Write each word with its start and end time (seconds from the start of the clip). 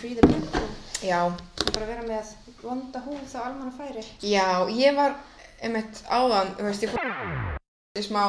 free 0.00 0.14
the 0.14 0.26
people. 0.26 0.60
Já, 1.02 1.20
Og 1.26 1.72
bara 1.74 1.86
vera 1.86 2.02
með 2.08 2.32
vonda 2.62 3.00
húð 3.04 3.34
á 3.36 3.40
almanna 3.46 3.72
færi. 3.76 4.02
já, 4.22 4.46
ég 4.76 4.96
var 4.96 5.14
einmitt 5.62 6.02
áðan, 6.08 6.54
þú 6.58 6.66
veist, 6.66 6.82
ég 6.84 6.90
fór 6.92 7.06
í 7.98 8.02
smá 8.04 8.24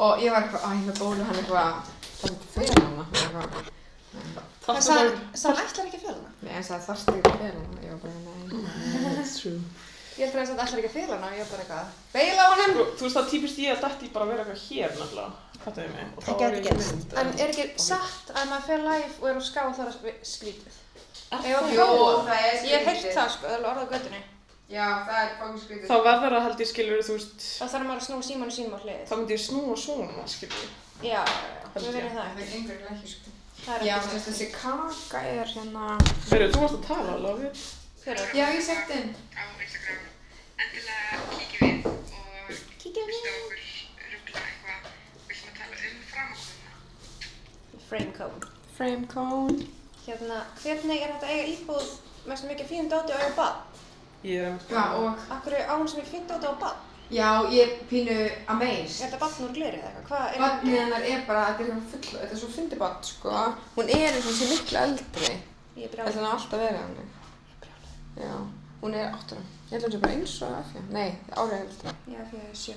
og 0.00 0.22
ég 0.22 0.30
var 0.32 0.42
eitthvað, 0.46 0.64
æ, 0.64 0.70
með 0.86 0.98
bólu 1.00 1.24
hann 1.28 1.36
eitthvað, 1.40 1.92
það 2.20 2.30
er 2.30 2.36
fyrir 2.54 2.82
hana, 2.84 3.04
eitthvað. 3.12 3.70
Það 4.64 4.80
sagði, 4.86 5.12
sagði 5.42 5.62
ætlar 5.66 5.86
ekki 5.90 5.98
að 5.98 6.04
fela 6.06 6.16
hana. 6.16 6.32
Nei, 6.44 6.52
en 6.60 6.66
það 6.68 6.84
þarfst 6.88 7.08
ekki 7.12 7.32
fyrir 7.36 7.54
hana, 7.60 7.80
ég 7.84 7.90
var 7.90 8.00
bara, 8.04 8.18
nei. 8.24 9.14
That's 9.16 9.34
true. 9.40 9.60
Ég 10.20 10.26
heldur 10.28 10.40
að 10.42 10.50
það 10.50 10.64
ætlar 10.66 10.80
ekki 10.80 10.88
að 10.90 10.96
fela 10.98 11.16
hana 11.16 11.28
og 11.30 11.36
ég 11.38 11.46
var 11.46 11.50
bara 11.50 11.62
eitthvað, 11.64 11.92
beila 12.12 12.42
á 12.44 12.48
honum. 12.52 12.72
Sko, 12.74 12.84
þú 13.00 13.04
veist 13.06 13.16
það 13.16 13.28
típist 13.30 13.60
ég 13.62 13.70
að 13.72 13.84
dætti 13.86 14.08
bara 14.12 14.24
að 14.26 14.30
vera 14.34 14.42
eitthvað 14.44 14.64
hér 14.68 14.90
nefnilega. 15.00 15.30
Fattu 15.60 15.80
þið 15.80 15.94
mig? 15.94 16.10
Og 16.16 16.24
Það 16.24 16.36
gerst. 16.66 16.92
mynd, 16.92 17.14
En 17.20 17.30
er 17.40 17.52
ekki 17.54 17.64
satt 17.84 18.32
að 18.34 18.44
maður 18.50 18.66
fer 18.68 18.84
live 18.84 19.14
og 19.20 19.26
er 19.30 19.40
á 19.40 19.42
ská 19.48 19.62
er 20.12 20.18
skrítið? 20.30 20.76
Er 21.30 21.38
Ef 21.40 21.56
að 21.60 21.72
Jú, 21.72 21.80
prófa- 21.80 22.20
það 22.28 22.44
er 22.50 22.68
Ég 22.68 22.84
hef 22.84 23.00
skrítið. 23.00 23.16
það 23.16 23.28
sko, 23.36 23.46
er 23.54 23.66
orðað 23.70 23.90
göttunni. 23.94 24.22
Já, 24.70 24.86
það 25.08 25.18
er 25.24 25.30
fangin 25.40 25.62
skrítið. 25.64 25.88
Þá 25.90 25.96
verður 26.06 26.32
það 26.36 26.44
held 26.46 26.60
ég 26.64 26.70
skilur, 26.70 27.00
þú 27.08 27.12
veist, 27.16 27.40
Þá 27.60 27.64
þarf 27.72 27.84
maður 27.88 28.00
að 28.00 28.06
snúa 28.08 28.22
símanu 28.28 28.52
sínum 28.56 28.76
á 28.76 28.80
hliðið. 28.84 29.06
þá 29.08 29.14
myndi 29.20 29.34
ég 29.36 29.42
snúa 29.46 29.76
svona, 29.84 30.26
skilur. 30.28 30.68
Já, 31.02 31.22
Held 31.74 31.86
við 31.86 31.96
er 31.96 32.04
sko. 33.10 33.30
Er 33.68 33.80
er 35.40 35.48
hérna... 35.54 35.98
Er 38.06 38.16
það? 38.16 38.34
Já, 38.34 38.46
ég 38.48 38.62
sett 38.64 38.90
inn. 38.96 39.14
Á. 40.60 40.64
Endilega 40.64 41.16
kíkjum 41.30 41.64
við 41.70 41.86
og 41.86 41.96
Kíkjum 42.80 43.06
við. 43.08 43.14
viltu 43.14 43.30
okkur 43.40 43.60
ruggla 44.12 44.40
eitthvað. 44.46 44.82
Viljum 45.28 45.48
að 45.50 45.56
tala 45.60 45.74
um 48.00 48.12
code. 48.18 48.46
Frame 48.76 49.06
cone. 49.06 49.58
Hérna, 50.06 50.38
hvernig 50.62 51.00
er 51.02 51.10
þetta 51.12 51.26
að 51.26 51.32
eiga 51.34 51.48
íbúð 51.54 51.88
með 52.26 52.36
svo 52.40 52.46
mikið 52.50 52.66
fín 52.70 52.88
dóti 52.90 53.12
og 53.14 53.20
eiga 53.24 53.34
bad? 53.36 53.56
Ég 54.24 54.36
er 54.40 54.46
einmitt. 54.50 54.70
Já, 54.72 54.84
og... 54.96 55.26
Akkur 55.36 55.52
er 55.56 55.68
án 55.72 55.88
sem 55.88 56.00
er 56.00 56.08
fín 56.08 56.24
dóti 56.28 56.48
og 56.48 56.58
bad? 56.62 56.76
Já, 57.10 57.28
ég 57.50 57.60
er 57.66 57.70
pínu 57.90 58.14
Er 58.14 58.34
amazed. 58.52 59.00
þetta 59.02 59.18
badn 59.18 59.44
úr 59.48 59.52
gleri 59.56 59.78
eða 59.80 59.90
eitthvað? 59.90 60.06
Hvað 60.10 60.34
er 60.34 60.42
Barnið 60.44 60.76
hennar 60.78 61.06
er 61.10 61.24
bara, 61.26 61.44
þetta 61.48 61.62
er 61.64 61.70
eitthvað 61.70 61.90
full, 61.94 62.18
þetta 62.20 62.34
er 62.36 62.40
svo 62.42 62.50
fyndi 62.54 62.76
barn, 62.80 63.00
sko. 63.08 63.32
Hún 63.76 63.88
er 63.96 64.10
eins 64.14 64.20
og 64.20 64.28
þessi 64.30 64.50
miklu 64.52 64.78
eldri. 64.84 65.30
Ég 65.30 65.84
er 65.84 65.90
Þetta 65.90 65.96
brjálið. 65.96 66.20
er 66.20 66.34
alltaf 66.34 66.60
verið 66.60 66.80
hann. 66.80 66.94
Já, 68.20 68.34
hún 68.84 68.94
er 69.00 69.10
áttur. 69.16 69.42
Ég 69.70 69.76
held 69.78 69.84
að 69.84 69.86
hún 69.86 69.92
sé 69.94 69.98
bara 70.02 70.14
eins 70.16 70.32
og 70.42 70.54
Afja. 70.58 70.80
Nei, 70.90 71.10
árið 71.38 71.60
eldri. 71.60 71.92
Já, 72.10 72.20
ég 72.34 72.46
er 72.50 72.56
sjö. 72.58 72.72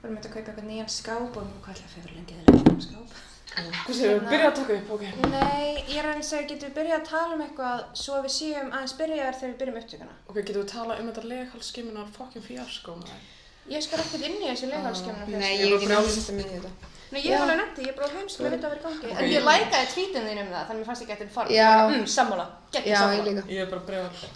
Við 0.00 0.06
erum 0.08 0.16
eitthvað 0.16 0.30
að 0.30 0.34
kaupa 0.34 0.50
eitthvað 0.50 0.70
nýjan 0.70 0.88
skáp 0.90 1.36
og 1.38 1.50
hvað 1.62 1.74
ætla 1.76 1.86
að 1.86 1.92
fyrir 1.94 2.14
lengi 2.16 2.34
að 2.34 2.48
leika 2.50 2.72
um 2.74 2.80
skáp? 2.86 3.18
Hvað 3.50 3.96
séu, 3.98 4.08
Hérna- 4.10 4.30
byrja 4.32 4.48
að 4.50 4.56
taka 4.58 4.74
upp, 4.78 4.90
ok. 4.96 5.04
Nei, 5.30 5.84
ég 5.86 5.98
er 6.00 6.08
að 6.10 6.22
segja, 6.26 6.48
getum 6.50 6.68
við 6.70 6.76
byrjað 6.80 7.00
að 7.00 7.08
tala 7.10 7.34
um 7.36 7.44
eitthvað 7.46 7.84
svo 8.02 8.18
við 8.24 8.34
séum 8.40 8.72
aðeins 8.74 8.96
byrjaðar 9.00 9.38
þegar 9.38 9.52
við 9.52 9.58
byrjum 9.62 9.78
upptökuna? 9.82 10.14
Ok, 10.26 10.36
getum 10.40 10.62
við 10.62 10.68
tala 10.74 10.98
um 10.98 11.10
þetta 11.10 11.24
leghalskiminar 11.30 12.12
fucking 12.18 12.46
fjarskó 12.46 12.96
maður? 12.98 13.22
Ég 13.70 13.82
skal 13.86 14.02
ekkert 14.02 14.26
inn 14.26 14.38
í 14.40 14.50
þessu 14.50 14.66
er 14.66 14.82
að 14.82 16.34
minni 16.34 16.58
þetta. 16.58 16.90
Nei, 17.10 17.22
ég 17.26 17.34
hef 17.34 17.42
alveg 17.42 17.58
nefndi, 17.58 17.86
ég 17.86 17.90
er 17.90 17.96
bara 17.98 18.12
heimsk 18.14 18.40
að 18.40 18.52
vita 18.54 18.66
að 18.66 18.74
vera 18.74 18.80
í 18.80 18.84
gangi. 18.86 19.14
En 19.18 19.30
ég 19.30 19.46
lækaði 19.46 19.86
tweetin 19.94 20.26
þín 20.30 20.40
um 20.42 20.52
það, 20.54 20.66
þannig 20.68 20.80
mér 20.80 20.88
fannst 20.90 21.02
ekki 21.02 21.14
eftir 21.16 21.30
farm. 21.34 21.50
Já. 21.50 21.70
Mm, 21.90 22.04
sammála. 22.06 22.46
Gekki 22.70 22.90
Já, 22.90 22.94
ég 22.94 23.00
sammála. 23.02 23.24
líka. 23.26 23.42
Ég 23.50 23.64
er 23.64 23.70
bara 23.72 23.82
bregðar. 23.88 24.30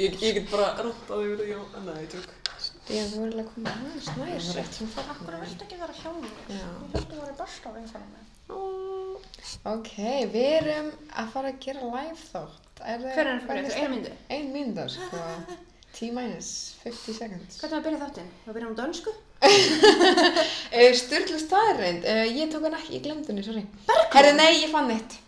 Ég, 0.00 0.16
ég 0.22 0.36
get 0.38 0.50
bara 0.52 0.68
ráttað 0.78 1.24
yfir 1.26 1.40
því 1.44 1.54
og... 1.58 1.78
Nei, 1.86 1.96
ég 2.04 2.10
tjók. 2.12 2.36
Já, 2.90 3.02
þú 3.10 3.20
verður 3.22 3.40
að 3.42 3.48
koma 3.54 3.72
aðeins 3.76 4.08
nær. 4.10 4.18
Það 4.18 4.58
er 4.60 4.68
sem 4.74 4.90
fuck. 4.90 5.10
Akkur 5.14 5.36
viltu 5.44 5.66
ekki 5.66 5.78
vera 5.80 5.96
hjá 6.00 6.10
mér? 6.16 6.34
Já. 6.50 6.60
Ég 6.60 6.94
held 6.96 7.14
að 7.14 7.22
vera 7.24 7.36
besta 7.40 7.70
á 7.70 7.72
vinkonum 7.76 8.12
mér. 8.16 8.26
Ok, 9.70 9.90
við 10.32 10.46
erum 10.60 10.90
að 11.20 11.32
fara 11.34 11.50
að 11.52 11.58
gera 11.64 11.88
live 11.94 12.20
þátt. 12.30 12.68
Er 12.80 13.02
það- 13.02 13.14
Hver 13.14 13.24
er 13.26 13.30
hann 13.30 13.42
fyrir 13.46 13.66
þetta? 13.66 13.80
Einu 13.80 13.94
myndu? 13.94 14.12
Ein 14.36 14.52
mynda, 14.54 14.86
sko. 14.88 15.24
T-minus 15.96 16.50
50 16.84 17.14
seconds. 17.18 17.58
Hvernig 17.60 17.74
var 17.74 17.80
að 17.80 17.86
byrja 17.88 18.02
þáttinn? 18.04 18.30
Við 18.46 18.56
byrjum 18.56 18.74
á 18.74 18.80
dönsku? 18.80 19.14
Uh, 19.40 20.92
Sturlu 21.00 21.40
staðreind, 21.42 22.06
uh, 22.06 22.22
ég 22.30 22.52
tók 22.52 22.62
hann 22.68 22.76
ekki, 22.78 22.94
ég 22.98 23.02
glemdi 23.06 23.32
henni, 23.32 23.44
sorry. 23.46 23.64
Herri, 24.14 24.32
nei, 24.38 24.52
ég 24.62 24.70
fann 24.74 24.90
eitt. 24.94 25.18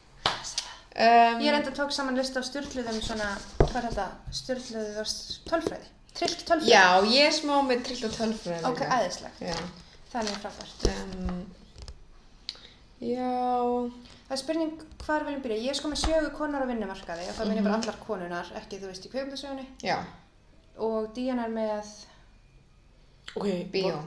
Um, 0.92 1.40
Ég 1.40 1.48
reynda 1.54 1.72
tók 1.72 1.90
saman 1.96 2.18
list 2.20 2.36
af 2.36 2.44
styrluðum 2.44 2.98
svona, 3.02 3.30
hvað 3.72 3.80
er 3.82 3.88
þetta? 3.88 4.06
Styrluðið 4.40 5.00
og 5.02 5.06
tölfræði. 5.50 5.88
Trillt 6.14 6.44
tölfræði. 6.48 6.70
Já, 6.72 6.84
ég 7.08 7.26
er 7.26 7.34
smá 7.36 7.54
með 7.66 7.82
trillt 7.88 8.04
og 8.08 8.14
tölfræði. 8.18 8.64
Ok, 8.70 8.80
æðislegt. 8.98 9.40
Já. 9.40 9.56
Það 10.12 10.20
er 10.20 10.28
mjög 10.28 10.40
frábært. 10.44 10.88
Um, 10.92 11.46
já, 13.00 13.92
Það 14.22 14.36
er 14.38 14.40
spurning 14.40 14.82
hvar 15.04 15.24
viljum 15.26 15.42
byrja. 15.44 15.56
Ég 15.60 15.72
er 15.74 15.76
sko 15.76 15.88
með 15.92 15.98
sjögu 16.06 16.30
konar 16.36 16.62
á 16.64 16.66
vinnumarkaði 16.70 17.26
og 17.28 17.34
það 17.36 17.48
minn 17.48 17.58
ég 17.58 17.62
Mhm. 17.62 17.64
bara 17.68 17.80
allar 17.82 17.96
konunar, 18.06 18.46
ekki 18.56 18.78
þú 18.80 18.86
veist 18.88 19.04
í 19.06 19.10
kveikmyndasögunni. 19.12 19.66
já, 19.82 19.98
Og 20.78 21.12
Díana 21.14 21.44
er 21.44 21.50
með, 21.50 21.84
Ok, 23.36 23.44
bíó. 23.72 24.02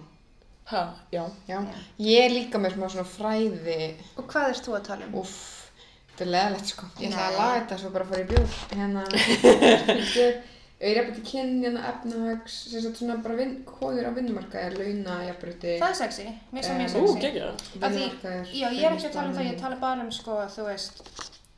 Hæ, 0.66 0.94
já. 1.12 1.30
Já. 1.48 1.62
Já. 1.62 1.66
Ég 2.00 2.26
er 2.26 2.30
líka 2.32 2.58
með 2.58 2.74
smá 2.74 2.90
svona 2.90 3.06
fræði, 3.06 3.96
og 4.18 4.28
hvað 4.28 4.50
ert 4.50 4.64
þú 4.66 4.74
að 4.76 4.84
tala 4.84 5.06
um? 5.06 5.14
uff, 5.16 5.65
þetta 6.16 6.26
er 6.26 6.32
leðalegt 6.32 6.70
sko. 6.72 6.86
Ég 7.04 7.12
ætla 7.12 7.26
að 7.30 7.38
laga 7.40 7.56
þetta 7.60 7.78
svo 7.82 7.90
bara 7.92 8.06
að 8.06 8.10
fara 8.10 8.24
í 8.24 8.30
bjór. 8.30 8.48
Hérna, 8.76 9.04
ég 10.86 11.00
er 11.00 11.08
til 11.16 11.24
kynn, 11.26 11.54
hérna, 11.64 11.84
efnahags, 11.90 12.56
sem 12.72 12.82
sagt 12.84 13.00
svona 13.00 13.16
bara 13.24 13.36
vin, 13.40 13.54
hóður 13.80 14.08
á 14.08 14.12
vinnumarkaði, 14.16 14.76
launa, 14.80 15.16
jafnbröti, 15.30 15.76
Það 15.82 15.94
er 15.94 16.00
sexy, 16.02 16.26
mér 16.54 16.66
sem 16.68 16.78
mjög 16.82 16.98
Ú, 17.00 17.06
sexy. 17.08 17.22
geggja. 17.26 17.48
Af 17.52 17.56
því- 17.80 17.96
vinnumarkaður. 17.96 18.52
Já, 18.52 18.68
ég 18.76 18.84
er 18.84 18.92
ekki 18.98 19.08
að 19.10 19.16
tala 19.16 19.28
um 19.30 19.36
það, 19.38 19.50
ég 19.52 19.60
tala 19.62 19.76
bara 19.86 20.02
um 20.04 20.12
sko, 20.12 20.38
þú 20.56 20.68
veist, 20.70 21.02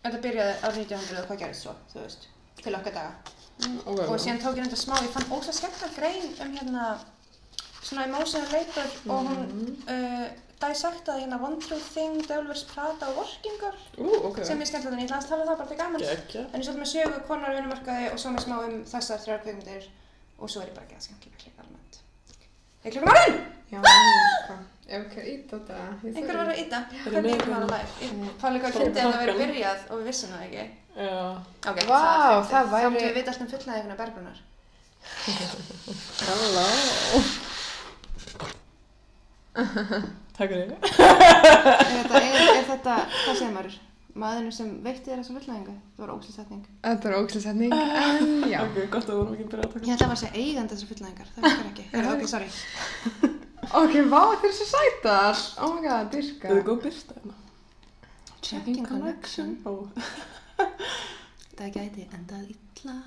þetta 0.06 0.22
byrjaði 0.26 0.54
á 0.64 0.68
1900 0.70 1.22
og 1.22 1.28
hvað 1.32 1.40
gerðist 1.44 1.66
svo, 1.66 1.76
þú 1.94 2.00
veist, 2.06 2.28
til 2.64 2.76
okkar 2.76 2.94
daga. 2.94 3.14
Ok, 3.86 4.00
Og 4.06 4.20
síðan 4.22 4.38
tók 4.42 4.54
ég 4.58 4.62
reynda 4.64 4.78
smá, 4.78 4.96
ég 5.02 5.10
fann 5.10 5.32
ósað 5.34 5.58
skemmtilega 5.58 5.96
grein 5.98 6.28
um 6.46 6.58
hérna, 6.58 6.84
svona 7.82 8.04
emotional 8.06 8.48
labor 8.54 8.90
og 9.10 9.26
hún 9.28 9.78
uh, 9.90 10.28
dissectaði 10.62 11.22
hérna 11.24 11.38
One 11.48 11.58
True 11.62 11.80
Thing, 11.94 12.16
Devil 12.28 12.48
Wears 12.50 12.64
Prada 12.72 13.10
og 13.12 13.18
Workingar 13.22 13.76
Ú, 13.98 14.08
ok. 14.32 14.38
sem 14.48 14.60
ég 14.64 14.68
skemmtilega, 14.72 14.98
en 14.98 15.04
ég 15.04 15.10
ætla 15.12 15.18
að 15.22 15.30
tala 15.30 15.42
um 15.44 15.50
það 15.52 15.58
bara 15.62 15.70
til 15.72 15.78
gamans. 15.82 16.08
Geggja. 16.08 16.42
En 16.54 16.58
ég 16.62 16.66
svolítið 16.66 16.82
með 16.84 16.92
sögu 16.94 17.18
konar 17.28 17.50
á 17.52 17.56
vinnumarkaði 17.58 18.06
og 18.14 18.18
svo 18.24 18.30
með 18.34 18.42
smá 18.48 18.56
um 18.66 18.76
þessar 18.94 19.20
þrjár 19.26 19.42
kveikmyndir 19.46 19.84
og 20.38 20.46
svo 20.50 20.60
er 20.64 20.68
ég 20.72 20.76
bara 20.78 20.86
ekki 20.88 20.98
að 20.98 21.06
skemmtilega 21.08 21.40
klika 21.44 21.60
almennt. 21.66 21.94
Er 22.84 22.90
klukkan 22.96 23.14
orðin? 23.14 23.38
Já. 23.68 23.80
Ef 24.88 25.00
ekki 25.04 25.20
að 25.20 25.28
íta 25.34 25.54
þetta. 25.58 25.76
ég 26.08 26.16
Einhver 26.18 26.38
var 26.40 26.48
að 26.54 26.60
íta? 26.64 26.78
er 26.88 26.92
Hvernig 27.12 27.34
er 27.36 27.50
maður 27.52 27.66
að 27.68 27.72
live? 27.76 27.92
Ég 28.08 28.10
fann 28.42 28.54
líka 28.56 28.66
að 28.70 28.76
fyndi 28.78 29.00
að 29.02 29.08
það 29.12 29.22
verið 29.24 29.42
byrjað 29.44 29.80
og 29.92 29.96
við 30.00 30.06
vissum 30.08 30.32
það 30.32 30.44
ekki. 30.48 30.64
Já. 30.98 31.18
Ok, 31.68 31.78
er 31.78 31.88
það. 31.92 31.98
Þá 32.48 32.60
væri- 32.72 32.88
myndum 32.88 33.08
við 33.08 33.18
vita 33.18 33.30
alltaf 33.34 33.44
um 33.44 33.52
fullnæðinguna 33.52 34.00
bergrunar. 34.00 34.38
Halló. 36.28 36.68
Takk 40.38 40.52
fyrir. 40.54 40.72
Er 40.72 40.80
þetta, 41.92 42.20
er, 42.22 42.36
er 42.54 42.66
þetta, 42.68 42.96
hvað 43.10 43.38
segir 43.40 43.54
maður? 43.56 43.78
Maðurinn 44.18 44.54
sem 44.54 44.70
veitti 44.82 45.12
þér 45.12 45.20
þessa 45.22 45.34
fullnæðingu? 45.36 45.74
Það 45.98 46.02
var 46.04 46.12
ósliðsetning. 46.16 46.62
Þetta 46.88 47.10
er 47.10 47.16
ógslutsetning, 47.20 47.74
en 48.02 48.46
já. 48.50 48.60
Ok, 48.66 48.78
gott 48.94 49.06
að 49.06 49.12
við 49.14 49.20
vorum 49.20 49.34
ekki 49.36 49.46
að 49.46 49.52
byrja 49.52 49.66
að 49.68 49.74
taka 49.74 49.90
Ég 49.90 49.94
ætla 49.98 50.08
bara 50.08 50.18
að 50.18 50.22
segja 50.24 50.42
eigandi 50.44 50.74
þessar 50.78 50.92
fullnæðingar. 50.92 51.28
Það 51.34 51.42
virkar 51.48 51.68
ekki. 51.72 51.86
Það 51.92 52.00
er 52.02 52.10
ok, 52.14 52.24
sorry. 52.32 52.50
Ok, 53.82 53.98
vá, 54.14 54.22
þetta 54.32 54.50
er 54.50 54.56
svo 54.58 54.68
sætar. 54.72 55.44
Oh 55.62 55.74
my 55.76 55.84
god, 55.86 56.10
dyrka. 56.14 56.46
Þetta 56.48 56.62
er 56.62 56.68
góð 56.72 56.80
byrsta 56.88 57.18
hérna. 57.18 57.36
Checking 58.48 58.88
connection. 58.88 59.54
Ó. 59.68 59.74
Það 61.58 61.74
gæti 61.78 62.08
endað 62.14 62.50
illa. 62.54 62.98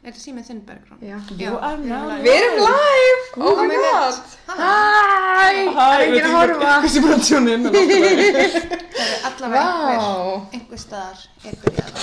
Er 0.00 0.14
þetta 0.14 0.20
símið 0.22 0.46
þinn 0.48 0.60
bergrún? 0.64 1.00
Já. 1.04 1.50
Are 1.60 1.76
now 1.84 2.12
Við 2.24 2.32
erum 2.32 2.60
live! 2.64 3.24
Oh 3.36 3.58
my 3.68 3.80
god! 3.82 4.20
Hæ? 4.48 4.54
Það 5.76 5.90
er 5.96 6.04
enginn 6.06 6.28
að 6.28 6.36
horfa. 6.38 6.70
Hversu 6.84 7.02
bara 7.04 7.18
tjónu 7.26 7.52
inn 7.52 7.68
en 7.68 7.76
alltaf 7.76 8.00
lagi. 8.00 8.30
Það 8.94 9.10
er 9.10 9.26
allavega 9.28 9.66
einhver, 9.90 10.56
einhver 10.56 10.80
staðar 10.80 11.20
er 11.50 11.60
byrjað. 11.66 12.00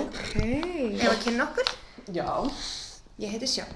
Ok. 0.00 0.34
Ef 0.98 1.06
að 1.12 1.22
kynna 1.28 1.46
okkur? 1.46 1.72
Já. 2.18 2.28
Ég 3.22 3.36
heiti 3.36 3.52
Sjón 3.54 3.72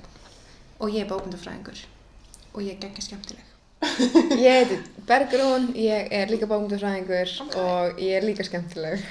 og 0.82 0.90
ég 0.90 1.04
er 1.06 1.10
bókmyndafræðingur 1.14 1.86
og 2.52 2.60
ég 2.66 2.74
er 2.74 2.82
geggja 2.82 3.06
skemmtileg. 3.06 3.48
Ég 4.42 4.58
heiti 4.58 4.76
Bergrún, 5.06 5.70
ég 5.78 6.10
er 6.14 6.30
líka 6.34 6.50
bókmyndafræðingur 6.50 7.38
Ok. 7.46 7.56
og 7.62 8.02
ég 8.02 8.18
er 8.18 8.26
líka 8.26 8.46
skemmtileg. 8.46 9.06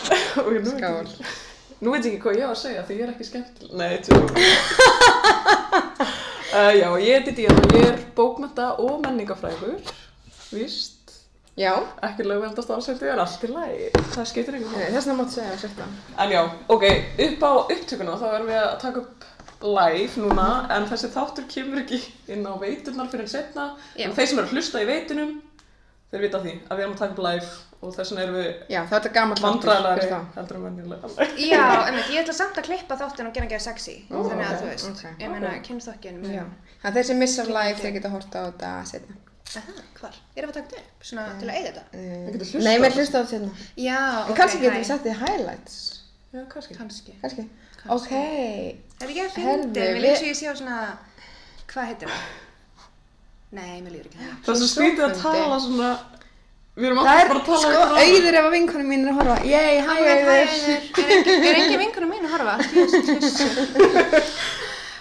Skál. 0.70 1.10
Nú 1.80 1.94
veit 1.94 2.04
ég 2.04 2.12
ekki 2.12 2.22
hvað 2.26 2.38
ég 2.40 2.44
á 2.44 2.52
að 2.52 2.60
segja 2.60 2.84
því 2.84 2.96
ég 2.98 3.02
er 3.06 3.12
ekki 3.14 3.26
skemmtileg. 3.28 3.72
Nei, 3.80 3.94
tjónu. 4.04 4.26
uh, 6.56 6.72
já, 6.76 6.88
ég 7.00 7.14
heiti 7.16 7.36
Díana, 7.38 7.62
ég 7.72 7.86
er 7.88 7.98
bókmynda 8.16 8.66
og 8.84 9.00
menningafræður. 9.06 9.78
Víst. 10.52 10.98
Já, 11.60 11.72
Ekki 12.06 12.24
lögveldast 12.24 12.70
ásældi, 12.72 13.08
en 13.10 13.20
allt 13.20 13.42
í 13.44 13.50
lagi. 13.52 13.88
Það 14.14 14.28
skiptir 14.28 14.56
einhvern 14.56 14.76
Nei, 14.76 14.92
þess 14.94 15.08
vegna 15.08 15.16
máttu 15.18 15.36
segja 15.36 15.56
að 15.56 15.64
sérta. 15.64 15.88
En 16.24 16.32
já, 16.32 16.40
ok, 16.72 16.86
upp 17.26 17.42
á 17.48 17.52
upptökuna 17.64 18.20
þá 18.20 18.26
erum 18.30 18.52
við 18.52 18.60
að 18.60 18.76
taka 18.84 19.02
upp 19.02 19.26
live 19.60 20.20
núna 20.20 20.46
en 20.72 20.86
þessi 20.88 21.10
þáttur 21.12 21.48
kemur 21.50 21.82
ekki 21.82 22.00
inn 22.32 22.46
á 22.48 22.56
veiturnar 22.60 23.10
fyrir 23.12 23.26
en 23.26 23.32
setna 23.32 23.66
Já. 23.92 24.06
en 24.06 24.14
þeir 24.16 24.30
sem 24.30 24.40
eru 24.40 24.48
að 24.48 24.54
hlusta 24.56 24.80
í 24.80 24.88
veitunum 24.88 25.34
þeir 26.12 26.24
vita 26.24 26.40
því 26.40 26.54
að 26.64 26.78
við 26.78 26.84
erum 26.84 26.94
að 26.94 27.02
taka 27.02 27.12
upp 27.12 27.22
live 27.26 27.50
og 27.80 27.94
þess 27.96 28.10
vegna 28.12 28.22
erum 28.26 28.36
við 28.36 28.48
Já, 28.74 28.80
það 28.80 28.92
er 28.96 29.00
þetta 29.00 29.12
gammal 29.16 29.38
vandræðalari 29.40 30.08
heldur 30.36 30.56
en 30.58 30.64
venjulega. 30.68 31.10
Já, 31.40 31.62
einmitt, 31.86 32.10
ég 32.12 32.20
ætla 32.24 32.34
samt 32.36 32.58
að 32.60 32.66
klippa 32.68 32.98
þáttin 33.00 33.30
og 33.30 33.34
gera 33.38 33.48
gera 33.54 33.64
sexy. 33.64 33.94
Ó, 34.10 34.18
Þannig 34.28 34.44
að 34.44 34.52
ok, 34.52 34.60
þú 34.60 34.68
veist, 34.70 34.90
ok. 34.90 35.22
ég 35.24 35.32
meina, 35.32 35.52
kynþokkin. 35.68 36.20
Já. 36.34 36.44
Það 36.82 36.90
er 36.90 36.96
þeir 36.98 37.08
sem 37.10 37.18
missar 37.24 37.46
live, 37.56 37.78
þeir 37.80 37.94
geta 37.96 38.12
horta 38.12 38.44
á 38.44 38.44
þetta. 38.52 39.16
Aha, 39.60 39.72
hvar? 39.98 40.14
Erum 40.38 40.52
við 40.52 40.56
að 40.56 40.60
taka 40.60 40.68
þetta 40.70 40.82
upp? 40.84 41.06
Svona 41.08 41.24
til 41.40 41.48
að 41.48 41.56
eyða 41.56 41.70
þetta? 41.70 41.84
Hlustað 42.36 42.62
Nei, 42.66 42.74
mér 42.78 42.84
þetta. 42.84 43.00
hlusta 43.00 43.16
á 43.16 43.20
þetta 43.20 43.32
setna. 43.32 43.50
Já, 43.82 43.98
En 44.28 44.36
kannski 44.38 44.60
getum 44.62 44.76
við 44.78 44.86
sett 44.90 45.08
í 45.10 45.16
highlights. 45.24 45.78
Já, 46.30 46.44
kannski. 46.52 46.76
Kannski. 46.78 47.48
Ok. 47.90 48.12
Er 48.12 49.08
ekki 49.08 49.24
að 49.24 49.34
fyndi? 49.34 49.88
Mér 49.96 50.14
svo 50.20 50.28
ég 50.30 50.38
sé 50.38 50.46
á 50.46 50.54
svona, 50.54 50.76
hvað 51.72 51.90
heitir 51.90 52.12
það? 52.12 52.30
Nei, 53.58 53.80
mér 53.82 53.90
líður 53.96 54.06
ekki 54.12 54.18
það. 54.20 54.30
Það 56.76 56.86
er 56.86 56.86
svo 56.86 56.86
skrítið 56.86 56.86
að 56.86 56.86
tala 56.86 56.86
við 56.86 56.86
erum 56.86 56.98
Það 57.00 57.08
alltaf 57.10 57.20
er 57.20 57.28
bara 57.28 57.40
sko 57.60 57.70
um 57.70 57.96
auður 58.00 58.36
ef 58.38 58.44
að 58.46 58.54
vinkonum 58.54 58.88
mín 58.90 59.02
er 59.02 59.10
að 59.10 59.18
horfa. 59.20 59.36
Yey, 59.44 59.80
hæ 59.80 59.90
auður. 59.90 60.28
Er 60.30 61.54
engin- 61.56 61.72
er 61.74 61.78
vinkunum 61.80 62.10
mín 62.14 62.24
að 62.24 62.32
horfa? 62.36 62.54
Jesús. 62.74 63.36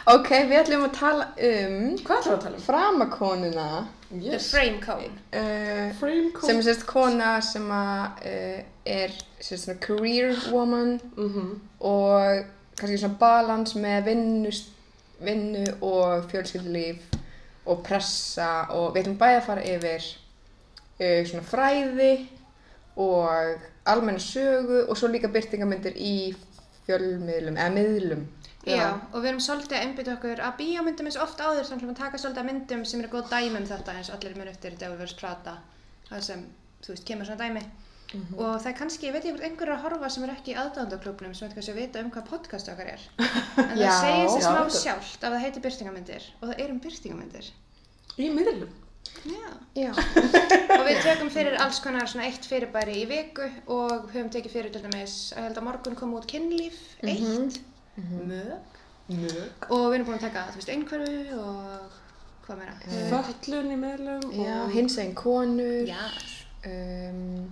Ok, 0.09 0.29
við 0.49 0.55
ætlum 0.57 0.85
að 0.87 0.93
tala 0.97 1.25
um 1.37 1.73
Hvað 2.01 2.15
ætlum 2.15 2.31
við 2.31 2.33
að 2.33 2.43
tala 2.45 2.55
um? 2.57 2.61
framakonuna. 2.65 3.65
The 4.09 4.21
Yes. 4.31 4.47
frame 4.49 4.79
cone. 4.81 5.11
Uh, 5.29 5.91
Frame 5.99 6.31
code. 6.33 6.47
sem 6.47 6.57
er 6.57 6.63
sérst 6.65 6.85
kona 6.89 7.33
sem 7.45 7.67
að 7.69 8.23
uh, 8.25 8.63
er 8.89 9.13
sérst 9.39 9.67
svona 9.67 9.79
career 9.83 10.33
woman 10.49 10.95
Mhm. 11.15 11.51
og 11.79 12.45
kannski 12.79 12.97
svona 13.03 13.19
balans 13.21 13.75
með 13.75 14.05
vinnu, 14.09 14.51
vinnu 15.21 15.65
og 15.85 16.25
fjölskyldulíf 16.31 16.97
og 17.67 17.83
pressa 17.85 18.65
og 18.71 18.95
við 18.95 19.03
ætlum 19.03 19.17
bæði 19.21 19.37
að 19.37 19.45
fara 19.45 19.61
yfir 19.75 20.09
svona 20.99 21.45
fræði 21.47 22.11
og 22.99 23.61
almenna 23.87 24.19
sögu 24.19 24.83
og 24.89 24.97
svo 24.99 25.07
líka 25.11 25.31
byrtingamyndir 25.31 25.95
í 25.95 26.13
fjölmiðlum 26.87 27.57
eða 27.57 27.73
miðlum. 27.75 28.27
Já, 28.67 28.89
og 29.13 29.21
við 29.23 29.29
erum 29.31 29.41
svolítið 29.41 29.77
að 29.77 29.83
einbytta 29.85 30.15
okkur 30.17 30.41
að 30.43 30.57
bíómyndum 30.59 31.07
eins 31.07 31.17
og 31.17 31.25
oft 31.29 31.39
áður 31.39 31.67
þannig 31.69 31.85
að 31.85 31.91
við 31.91 31.99
taka 32.01 32.19
svolítið 32.19 32.41
að 32.41 32.49
myndum 32.49 32.81
sem 32.85 33.01
eru 33.01 33.11
góð 33.13 33.29
dæmi 33.31 33.61
um 33.61 33.67
þetta 33.69 33.95
eins 33.95 34.09
og 34.09 34.17
allir 34.17 34.35
mun 34.35 34.51
eftir 34.51 34.75
Devilverse 34.81 35.15
Prata 35.19 35.53
það 36.09 36.25
sem, 36.27 36.41
þú 36.83 36.91
veist, 36.93 37.05
kemur 37.07 37.29
svona 37.29 37.45
dæmi. 37.45 37.63
Og 38.35 38.55
það 38.57 38.67
er 38.71 38.75
kannski, 38.79 39.07
ég 39.07 39.15
veit 39.15 39.25
ég 39.27 39.35
hvort 39.35 39.45
einhverju 39.45 39.73
að 39.75 39.83
horfa 39.85 40.09
sem 40.09 40.23
er 40.25 40.33
ekki 40.33 40.53
í 40.55 40.57
aðdándaklubnum 40.57 41.33
sem 41.37 41.45
veit 41.45 41.55
kannski 41.55 41.73
að 41.75 41.81
vita 41.83 42.01
um 42.01 42.11
hvað 42.13 42.29
podcast 42.31 42.71
okkar 42.73 42.91
er. 42.95 43.07
En 43.69 43.75
Já, 43.77 43.91
það 43.93 43.99
segir 44.01 44.29
sér 44.33 44.41
já, 44.41 44.49
smá 44.49 44.77
sjálft 44.81 45.25
að 45.25 45.35
það 45.35 45.43
heitir 45.45 45.65
byrtingamyndir 45.65 46.29
og 46.39 46.45
það 46.49 46.63
eru 46.65 46.75
um 46.75 46.79
byrtingamyndir 46.85 47.51
Í 48.19 48.31
miðlum. 48.33 48.71
Já. 49.29 49.49
Já. 49.75 49.91
og 50.79 50.83
við 50.87 50.99
tökum 51.03 51.29
fyrir 51.33 51.57
alls 51.61 51.79
konar 51.83 52.07
svona 52.09 52.27
eitt 52.29 52.45
fyrirbæri 52.47 53.01
í 53.03 53.07
viku 53.09 53.47
og 53.67 54.09
höfum 54.13 54.29
tekið 54.33 54.55
fyrir 54.55 54.73
til 54.73 54.83
dæmis 54.85 55.15
að 55.35 55.49
held 55.49 55.61
að 55.61 55.67
morgun 55.67 55.97
kom 55.99 56.13
út 56.17 56.27
kynlíf 56.29 56.77
eitt, 57.03 57.59
mög 57.99 58.77
Mjög. 59.09 59.65
og 59.73 59.87
við 59.89 59.95
erum 59.97 60.07
búin 60.07 60.19
að 60.19 60.25
taka, 60.27 60.43
þú 60.53 60.59
veist, 60.59 60.71
einhverfu 60.73 61.39
og 61.39 61.95
hvað 62.45 62.59
meira? 62.61 62.75
Föllun 63.09 63.71
í 63.73 63.79
miðlum 63.81 64.27
Já, 64.37 64.53
og... 64.59 64.69
hins 64.75 64.99
veginn 64.99 65.15
konur, 65.17 65.89
Já. 65.89 66.03
um, 66.69 67.49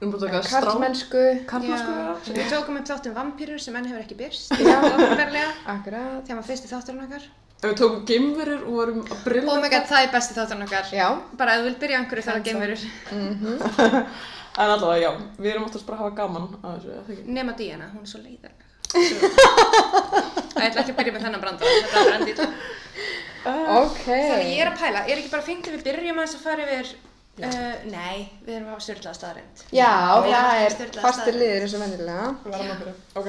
Við 0.00 0.14
strá... 0.16 0.40
karlmennsku, 0.48 1.22
Karlmennsku, 1.48 1.92
Já. 1.92 2.04
já. 2.24 2.36
Við 2.38 2.46
tókum 2.54 2.78
upp 2.80 2.86
þáttum 2.88 3.16
vampýrur 3.18 3.60
sem 3.60 3.74
enn 3.76 3.88
hefur 3.90 4.00
ekki 4.00 4.16
byrst. 4.16 4.54
Akkurat, 4.56 6.22
Þegar 6.24 6.38
maður 6.38 6.46
fyrsti 6.48 6.70
þátturinn 6.70 7.02
okkar. 7.04 7.26
En 7.60 7.68
við 7.68 7.76
tókum 7.76 8.04
geimverur 8.08 8.62
og 8.64 8.76
vorum 8.78 9.00
að 9.04 9.24
brilla. 9.26 9.52
Oh 9.52 9.60
my 9.60 9.68
god, 9.68 9.88
það 9.90 10.04
er 10.06 10.12
besti 10.14 10.36
þátturinn 10.36 10.64
okkar. 10.64 10.86
já, 10.96 11.08
Bara 11.36 11.54
ef 11.54 11.60
þú 11.60 11.66
vilt 11.68 11.80
byrja 11.82 11.96
á 11.96 12.00
einhverju 12.00 12.24
þá 12.24 12.30
er 12.30 12.36
það 12.38 12.46
geimverur. 12.48 12.82
En 14.60 14.66
allavega, 14.74 15.02
já, 15.04 15.10
við 15.38 15.52
erum 15.52 15.66
oftast 15.68 15.86
bara 15.86 15.96
að 15.96 16.00
hafa 16.04 16.16
gaman 16.18 16.46
að 16.58 16.72
þessu, 16.74 16.88
eða 16.90 17.02
það 17.06 17.12
ekki? 17.14 17.34
Nema 17.36 17.52
Díana, 17.58 17.86
hún 17.92 18.02
er 18.02 18.10
svo 18.10 18.20
leiðarlega. 18.24 18.64
Það 20.50 20.64
ætla 20.66 20.82
ekki 20.82 20.90
að 20.94 20.98
byrja 20.98 21.14
með 21.14 21.26
þennan 21.26 21.44
brandara, 21.44 21.74
þetta 21.84 22.00
er 22.00 22.16
endið. 22.16 22.42
ok. 23.76 24.02
Þannig 24.08 24.50
ég 24.50 24.64
er 24.64 24.72
að 24.72 24.80
pæla, 24.82 25.04
er 25.06 25.14
ekki 25.20 25.30
bara 25.36 25.44
að 25.46 25.70
við 25.76 25.86
byrjum 25.86 26.18
aðeins 26.18 26.34
að 26.34 26.44
fara 26.48 26.66
yfir, 26.66 26.90
uh, 27.46 27.74
nei, 27.94 28.16
við 28.42 28.56
erum 28.56 28.66
að 28.66 28.74
hafa 28.74 28.86
styrlaða 28.88 29.20
staðarind. 29.20 29.56
Já, 29.78 29.92
það 30.26 30.64
er 30.66 30.72
fastir 31.06 31.34
liðir 31.38 31.64
eins 31.68 31.78
og 31.78 31.84
vennilega. 31.86 32.26
Við 32.42 32.50
verðum 32.58 32.74
að 32.74 32.82
byrja. 32.82 32.96
Ok, 33.22 33.28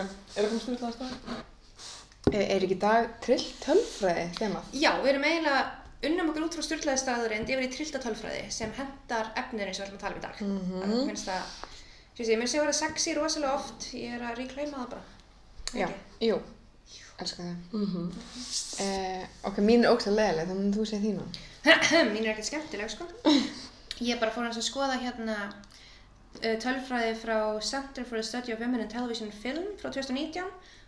er 2.37 2.65
ekki 2.65 2.79
dag 2.81 3.09
trill 3.23 3.43
tölfræði 3.63 4.27
þemað? 4.39 4.73
Já, 4.73 4.91
við 5.01 5.13
erum 5.13 5.27
eiginlega 5.27 5.61
unnum 6.07 6.31
okkur 6.31 6.47
út 6.47 6.55
frá 6.57 6.65
styrlaði 6.65 7.01
staðarind 7.01 7.51
yfir 7.51 7.67
í 7.67 7.71
trillta 7.73 8.01
tölfræði 8.01 8.45
sem 8.53 8.71
hendar 8.77 9.29
efnir 9.37 9.69
eins 9.69 9.79
og 9.79 9.85
við 9.85 9.91
ætlum 9.91 9.99
að 9.99 10.05
tala 10.05 10.15
um 10.15 10.21
í 10.21 10.25
dag. 10.25 10.41
Mm 10.41 10.59
-hmm. 10.59 10.81
Það 10.81 11.05
finnst 11.11 11.25
svo 12.15 12.23
ég 12.23 12.47
sé 12.47 12.57
að 12.59 12.65
vera 12.65 12.73
sexy 12.73 13.13
rosalega 13.13 13.53
oft, 13.53 13.93
ég 13.93 14.15
er 14.15 14.21
að 14.21 14.37
reclaima 14.37 14.77
það 14.77 14.89
bara. 14.89 15.03
Já, 15.73 15.87
Ekki? 15.87 16.27
jú, 16.27 16.41
elskar 17.17 17.45
það. 17.45 17.55
Mhm. 17.71 18.11
Uh, 18.79 19.23
ok, 19.49 19.57
mín 19.57 19.85
er 19.85 19.93
ógst 19.93 20.07
að 20.07 20.17
leðileg, 20.19 20.47
þannig 20.47 20.67
að 20.67 20.77
þú 20.77 20.85
segir 20.85 21.05
þína. 21.07 21.23
Mín 22.13 22.25
er 22.25 22.31
ekkert 22.33 22.49
skemmtileg, 22.49 22.89
sko. 22.89 23.05
Ég 24.09 24.19
bara 24.19 24.31
fór 24.31 24.43
hans 24.43 24.57
að 24.57 24.65
skoða 24.65 24.97
hérna 24.97 25.37
uh, 26.43 26.57
tölfræði 26.59 27.15
frá 27.21 27.61
Center 27.61 28.03
for 28.03 28.17
the 28.17 28.23
Study 28.23 28.53
of 28.53 28.59
Women 28.59 28.81
in 28.81 28.89
Television 28.89 29.31
Film 29.31 29.77
frá 29.77 29.91
2019 29.93 30.43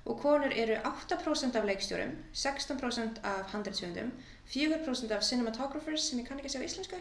og 0.06 0.20
konur 0.20 0.52
eru 0.56 0.76
8% 0.90 1.56
af 1.60 1.66
leikstjórum, 1.66 2.12
16% 2.34 3.22
af 3.24 3.46
handreitsjöndum, 3.54 4.12
4% 4.56 5.12
af 5.12 5.24
cinematographers 5.24 6.10
sem 6.10 6.20
ég 6.20 6.28
kann 6.28 6.40
ekki 6.40 6.50
að 6.52 6.56
segja 6.58 6.68
á 6.68 6.70
íslensku. 6.72 7.00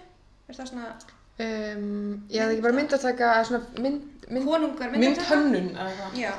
Er 0.48 0.54
það 0.60 0.72
svona 0.72 0.92
Um, 1.40 2.26
ég 2.28 2.42
hefði 2.42 2.52
ekki 2.58 2.62
bara 2.62 2.76
mynd 2.76 2.92
að 2.92 3.04
taka 3.06 3.28
svona 3.48 3.62
mynd, 3.80 4.02
mynd, 4.28 4.44
konungar 4.44 4.90
Mynd 4.92 5.00
myndataka? 5.00 5.28
hönnun, 5.30 5.70
eða 5.72 5.94
hvað? 5.96 6.18
Já. 6.20 6.32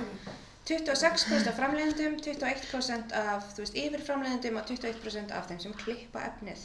26% 0.70 1.48
af 1.50 1.56
framleiðendum, 1.58 2.14
21% 2.22 3.16
af, 3.18 3.48
þú 3.56 3.64
veist, 3.64 3.80
yfirframleiðendum 3.82 4.60
og 4.62 4.70
21% 4.70 5.34
af 5.36 5.50
þeim 5.50 5.60
sem 5.66 5.74
klippa 5.82 6.22
efnið. 6.30 6.62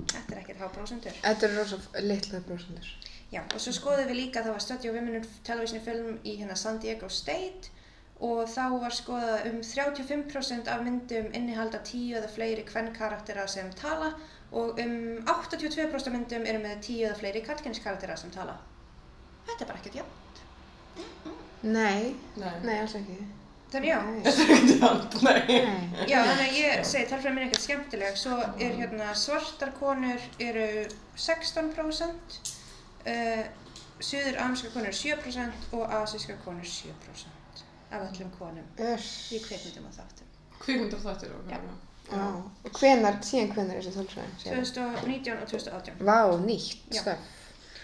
Þetta 0.00 0.32
er 0.34 0.40
ekkert 0.40 0.62
há 0.64 0.70
prósentur. 0.74 1.20
þetta 1.22 1.46
eru 1.50 1.58
rosa 1.60 1.78
litla 2.08 2.40
brósundur. 2.48 2.88
Já, 3.32 3.42
og 3.54 3.60
svo 3.60 3.72
skoðum 3.76 4.08
við 4.10 4.18
líka 4.22 4.40
að 4.40 4.48
það 4.48 4.56
var 4.56 4.64
Study 4.66 4.88
of 4.88 4.96
Women 4.96 5.20
in 5.20 5.28
Television 5.44 5.84
Film 5.84 6.18
í 6.24 6.34
hérna 6.40 6.56
San 6.56 6.80
Diego 6.80 7.08
State 7.08 7.68
og 8.22 8.46
þá 8.46 8.64
var 8.84 8.94
skoðað 8.94 9.48
um 9.50 9.58
35% 9.66 10.70
af 10.70 10.84
myndum 10.86 11.28
innihalda 11.34 11.80
10 11.82 12.20
eða 12.20 12.30
fleiri 12.30 12.64
kvennkaraktera 12.68 13.48
sem 13.50 13.70
tala 13.78 14.12
og 14.52 14.78
um 14.78 14.94
82% 15.26 16.06
af 16.06 16.14
myndum 16.14 16.46
eru 16.46 16.60
með 16.62 16.80
10 16.86 17.06
eða 17.08 17.18
fleiri 17.18 17.42
kallkynskaraktera 17.48 18.16
sem 18.20 18.30
tala. 18.34 18.54
Þetta 19.48 19.64
er 19.64 19.70
bara 19.72 19.80
ekkert 19.80 19.98
jafn. 20.02 20.18
Nei, 21.62 22.12
Nei. 22.36 22.52
nei, 22.62 22.76
alls 22.82 22.94
ekki. 22.98 23.18
Þannig 23.72 23.88
já. 23.90 23.98
Þetta 24.28 24.44
er 24.44 24.54
ekkert 24.54 24.72
jafnt, 24.84 25.18
nei. 25.26 25.58
Já 26.10 26.18
þannig 26.20 26.46
að 26.46 26.56
ég 26.60 26.86
segi 26.92 27.10
tölfræðin 27.10 27.42
er 27.42 27.48
ekkert 27.48 27.66
skemmtileg. 27.66 28.18
Svo 28.22 28.38
er 28.38 28.78
hérna 28.78 29.12
svartar 29.18 29.74
konur 29.80 30.30
eru 30.46 30.70
16%, 31.26 32.40
uh, 33.10 33.44
suður 33.98 34.42
ameríska 34.46 34.74
konur 34.76 34.98
7% 35.02 35.70
og 35.78 35.86
asíska 36.02 36.38
konur 36.44 36.66
7% 36.68 37.41
af 37.92 38.04
öllum 38.08 38.30
konum 38.38 38.64
Öss. 38.78 39.08
í 39.32 39.38
kveikmyndum 39.44 39.86
og 39.90 39.94
þáttum. 39.98 40.28
Kvikmyndar 40.62 41.02
þættir 41.06 41.34
og 41.36 41.50
Já. 41.52 41.58
Já. 42.12 42.24
Og 42.66 42.78
hvenar, 42.80 43.18
síðan 43.24 43.52
hvenar 43.54 43.76
er 43.78 43.84
þessi 43.86 43.92
tölfræði? 44.00 44.32
2019 44.42 45.38
og 45.42 45.48
2018. 45.48 45.94
Vá, 46.08 46.18
nýtt 46.46 46.90
Já. 46.92 47.00
stöf. 47.02 47.18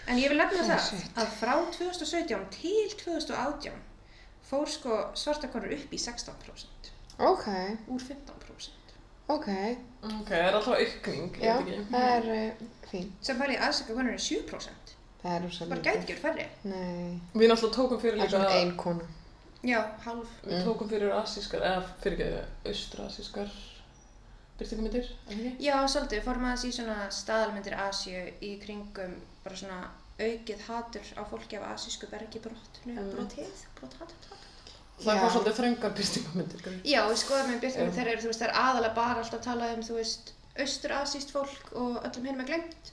En 0.09 0.17
ég 0.19 0.29
vil 0.33 0.39
nefna 0.41 0.63
Oh, 0.65 0.69
það 0.71 0.81
shit. 0.89 1.11
að 1.17 1.27
frá 1.41 1.55
2017 1.73 2.47
til 2.51 2.91
2018 3.05 3.73
fór 4.51 4.67
sko 4.69 4.99
svarta 5.15 5.49
konur 5.53 5.73
upp 5.73 5.93
í 5.93 5.99
16% 5.99 6.93
Ok, 7.19 7.47
úr 7.89 8.01
15%. 8.01 8.71
ok. 9.29 9.49
Ok, 10.03 10.29
það 10.29 10.39
er 10.49 10.55
alltaf 10.55 10.79
aukning, 10.79 11.37
ég 11.37 11.43
Já, 11.45 11.57
veit 11.61 11.75
ekki. 11.75 11.85
það 11.93 12.11
er 12.17 12.29
uh, 12.53 12.67
fín. 12.91 13.11
Sem 13.21 13.39
pæli 13.39 13.57
asíska 13.57 13.95
konur 13.95 14.13
er 14.13 14.19
7%. 14.19 14.95
Það 15.23 15.33
er 15.37 15.43
rosa 15.45 15.67
Bara 15.67 15.81
gæti 15.81 15.99
ekki 15.99 16.15
verið 16.15 16.23
færri. 16.23 16.47
Nei, 16.65 17.21
Við 17.35 17.49
náttúrulega 17.51 17.75
tókum 17.75 18.01
fyrir 18.01 18.19
það 18.19 18.23
er 18.23 18.29
líka, 18.29 18.37
svona 18.39 18.51
ein 18.61 18.77
kona. 18.77 19.05
Já, 19.69 19.81
hálf. 20.05 20.29
við 20.47 20.65
tókum 20.67 20.89
fyrir 20.91 21.13
asískar, 21.19 21.61
eða 21.69 21.83
fyrir 22.03 22.21
ekki, 22.25 22.43
austra-asískar 22.73 23.51
byrtingamyndir, 24.59 25.09
eða 25.29 25.37
ekki? 25.39 25.55
Já, 25.69 25.75
svolítið, 25.93 26.19
við 26.19 26.27
fórum 26.29 26.47
aðeins 26.49 26.65
í 26.69 26.73
svona 26.79 26.99
staðalmyndir 27.15 27.77
Asíu 27.85 28.23
í 28.43 28.53
kringum 28.63 29.15
bara 29.45 29.57
svona 29.61 29.81
aukið 30.19 30.65
hatur 30.67 31.11
á 31.15 31.23
fólki 31.31 31.59
af 31.61 31.69
asísku 31.77 32.09
bergi 32.11 32.41
brotnu, 32.43 32.95
Mm. 32.97 33.11
brotið, 33.15 33.61
brot 33.79 33.95
hatur, 34.01 34.25
hatur. 34.33 34.75
Það 35.05 35.21
var 35.23 35.31
svolítið 35.31 35.59
þröngar 35.61 35.93
byrtingamyndir, 36.01 36.63
greið. 36.65 36.81
Já, 36.91 37.01
við 37.07 37.19
skoðum 37.23 37.51
með 37.53 37.61
byrtingum 37.63 37.93
Já. 37.93 37.97
þeir 37.99 38.09
eru, 38.13 38.23
þú 38.25 38.31
veist, 38.33 38.41
það 38.43 38.49
er 38.49 38.57
aðalega 38.65 38.95
bara 38.97 39.21
alltaf 39.23 39.45
talað 39.45 39.75
um, 39.77 39.83
þú 39.87 39.95
veist, 40.01 40.33
austur-asíst 40.59 41.31
fólk 41.31 41.73
og 41.79 42.01
öllum 42.09 42.25
hinum 42.27 42.41
er 42.43 42.49
glemt. 42.51 42.91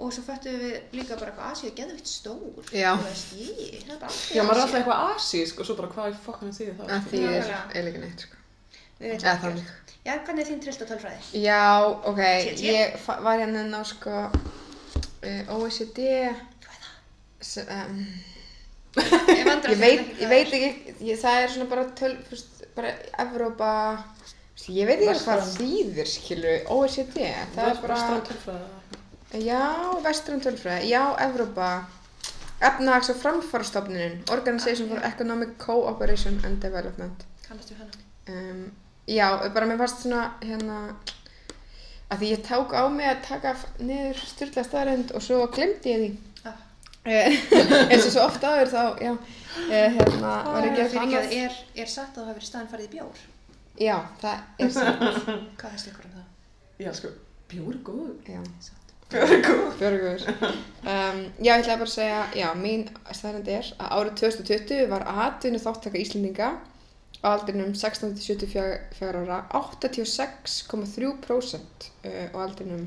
Og 0.00 0.12
svo 0.16 0.22
föttum 0.24 0.54
við 0.62 0.74
líka 0.96 1.16
bara 1.20 1.32
hvað 1.36 1.50
Asíu 1.52 1.68
er 1.70 1.74
geðvitt 1.76 2.08
stór. 2.08 2.62
Já. 2.72 2.92
Þú 2.96 3.04
veist, 3.08 3.32
ég, 3.36 3.82
það 3.84 3.94
er 3.94 3.98
bara 4.00 4.12
Já, 4.36 4.42
maður 4.46 4.56
er 4.56 4.62
alltaf 4.64 4.78
eitthvað 4.80 5.02
asísk 5.16 5.60
og 5.60 5.66
svo 5.68 5.76
bara 5.80 5.90
hvað 5.94 6.10
í 6.10 6.16
fokkanu 6.24 6.54
þýðir 6.56 6.76
það? 6.78 6.86
Það 6.90 7.00
sko? 7.02 7.10
þýðir 7.10 7.30
Nákvæmlega. 7.30 7.60
eiginlega 7.74 8.02
neitt, 8.06 8.24
sko. 8.24 8.36
Við 9.00 9.10
veitum 9.10 9.26
Eða 9.26 9.34
ekki. 9.34 9.44
þannig. 9.44 9.68
Já, 10.06 10.12
hvernig 10.24 10.40
er 10.44 10.48
þín 10.50 10.62
trillt 10.64 10.82
og 10.86 10.88
tölfræði? 10.90 11.42
Já, 11.44 11.60
ok, 12.10 12.20
Shit, 12.46 12.62
ég- 12.64 12.78
ég 12.78 12.96
fa- 13.04 13.18
var 13.26 13.38
hérna 13.42 13.64
inn 13.66 13.76
á 13.76 13.82
sko 13.84 14.16
uh, 14.24 15.54
OECD 15.58 16.00
sem, 17.40 17.66
um, 17.68 18.00
Ég, 18.96 19.44
vandrast 19.46 19.70
ég, 19.74 19.78
veit, 19.78 20.00
ekki 20.00 20.16
ég 20.16 20.24
hvað 20.24 20.32
veit 20.32 20.54
ekki, 20.56 20.94
ég, 21.10 21.20
það 21.20 21.42
er 21.44 21.52
svona 21.54 21.68
bara 21.70 21.84
töl, 22.00 22.16
veist, 22.30 22.64
bara 22.74 22.90
Evrópa 23.22 23.70
ég 24.72 24.88
veit 24.88 24.98
ekki 25.04 25.22
hvað 25.24 25.40
Vestræn. 25.44 25.56
þýðir 25.60 26.08
skilu, 26.16 26.54
OECD 26.74 27.16
það 27.54 27.68
er 27.70 27.80
bara, 27.84 27.94
Vestræn 27.94 28.24
tölfræði. 28.30 28.79
Já, 29.32 29.62
vestræn 30.04 30.40
tölfræði 30.40 30.88
já, 30.90 31.02
Evrópa 31.26 31.84
efnahags- 32.60 33.10
og 33.10 33.16
framfarastofnunin 33.22 34.22
Organization 34.30 34.88
for 34.88 34.98
Economic 35.06 35.48
Cooperation 35.58 36.40
and 36.44 36.60
Development 36.62 37.24
Kannastu 37.48 37.74
hana? 37.74 37.90
um, 38.28 38.72
já, 39.08 39.48
bara 39.54 39.66
mér 39.66 39.78
fannst 39.78 40.02
svona 40.02 40.32
hérna 40.42 40.94
að 42.10 42.18
því 42.18 42.30
ég 42.34 42.42
ták 42.48 42.72
á 42.74 42.82
mig 42.90 43.06
að 43.06 43.22
taka 43.28 43.54
niður 43.78 44.18
styrla 44.26 44.64
staðarind 44.66 45.12
og 45.14 45.22
svo 45.22 45.46
glemdi 45.54 45.94
ég 45.94 46.00
því 46.02 46.10
Ah. 46.44 46.56
Eh, 47.04 47.32
eins 47.92 48.06
og 48.06 48.12
svo 48.12 48.22
oft 48.26 48.42
áður 48.44 48.68
þá, 48.72 48.82
já, 49.00 49.12
eh, 49.70 49.92
hérna, 49.96 50.30
var 50.44 50.64
ég 50.64 50.72
að 50.72 50.76
gera 50.76 50.88
Fyrir 50.88 51.00
eitthvað 51.00 51.04
ekki 51.04 51.16
að 51.16 51.24
annað. 51.24 51.32
er, 51.44 51.52
er 51.82 51.86
satt 51.86 52.10
að 52.10 52.16
það 52.16 52.26
hafi 52.26 52.38
verið 52.38 52.48
staðan 52.48 52.68
farið 52.72 52.86
í 52.86 52.92
bjór. 52.94 53.20
Já, 53.80 53.96
það 54.20 54.38
er 54.58 54.70
satt, 54.70 55.00
Hvað 55.60 55.70
finnst 55.74 55.88
ykkur 55.90 56.08
um 56.08 56.14
það? 56.16 56.26
Já, 56.84 56.90
sko, 56.98 57.08
bjór 57.52 57.70
er 57.74 57.80
góð. 57.88 58.10
já, 58.28 58.40
Er 59.10 59.40
góð. 59.42 59.72
björgur. 59.80 60.20
Um, 60.86 61.18
já, 61.42 61.56
ég 61.56 61.64
ætlaði 61.64 61.78
bara 61.80 61.88
að 61.88 61.94
segja, 61.94 62.20
já, 62.38 62.48
mín 62.56 62.84
staðrind 63.10 63.48
er 63.50 63.66
að 63.82 63.90
árið 63.96 64.14
2020 64.22 64.84
var 64.92 65.02
atvinnu 65.26 65.58
þáttaka 65.62 65.98
Íslendinga 65.98 66.48
á 67.20 67.26
aldrinum 67.34 67.72
16-74 67.76 69.18
ára 69.24 69.38
86,3% 69.58 71.88
uh, 72.04 72.26
á 72.32 72.36
aldrinum, 72.44 72.84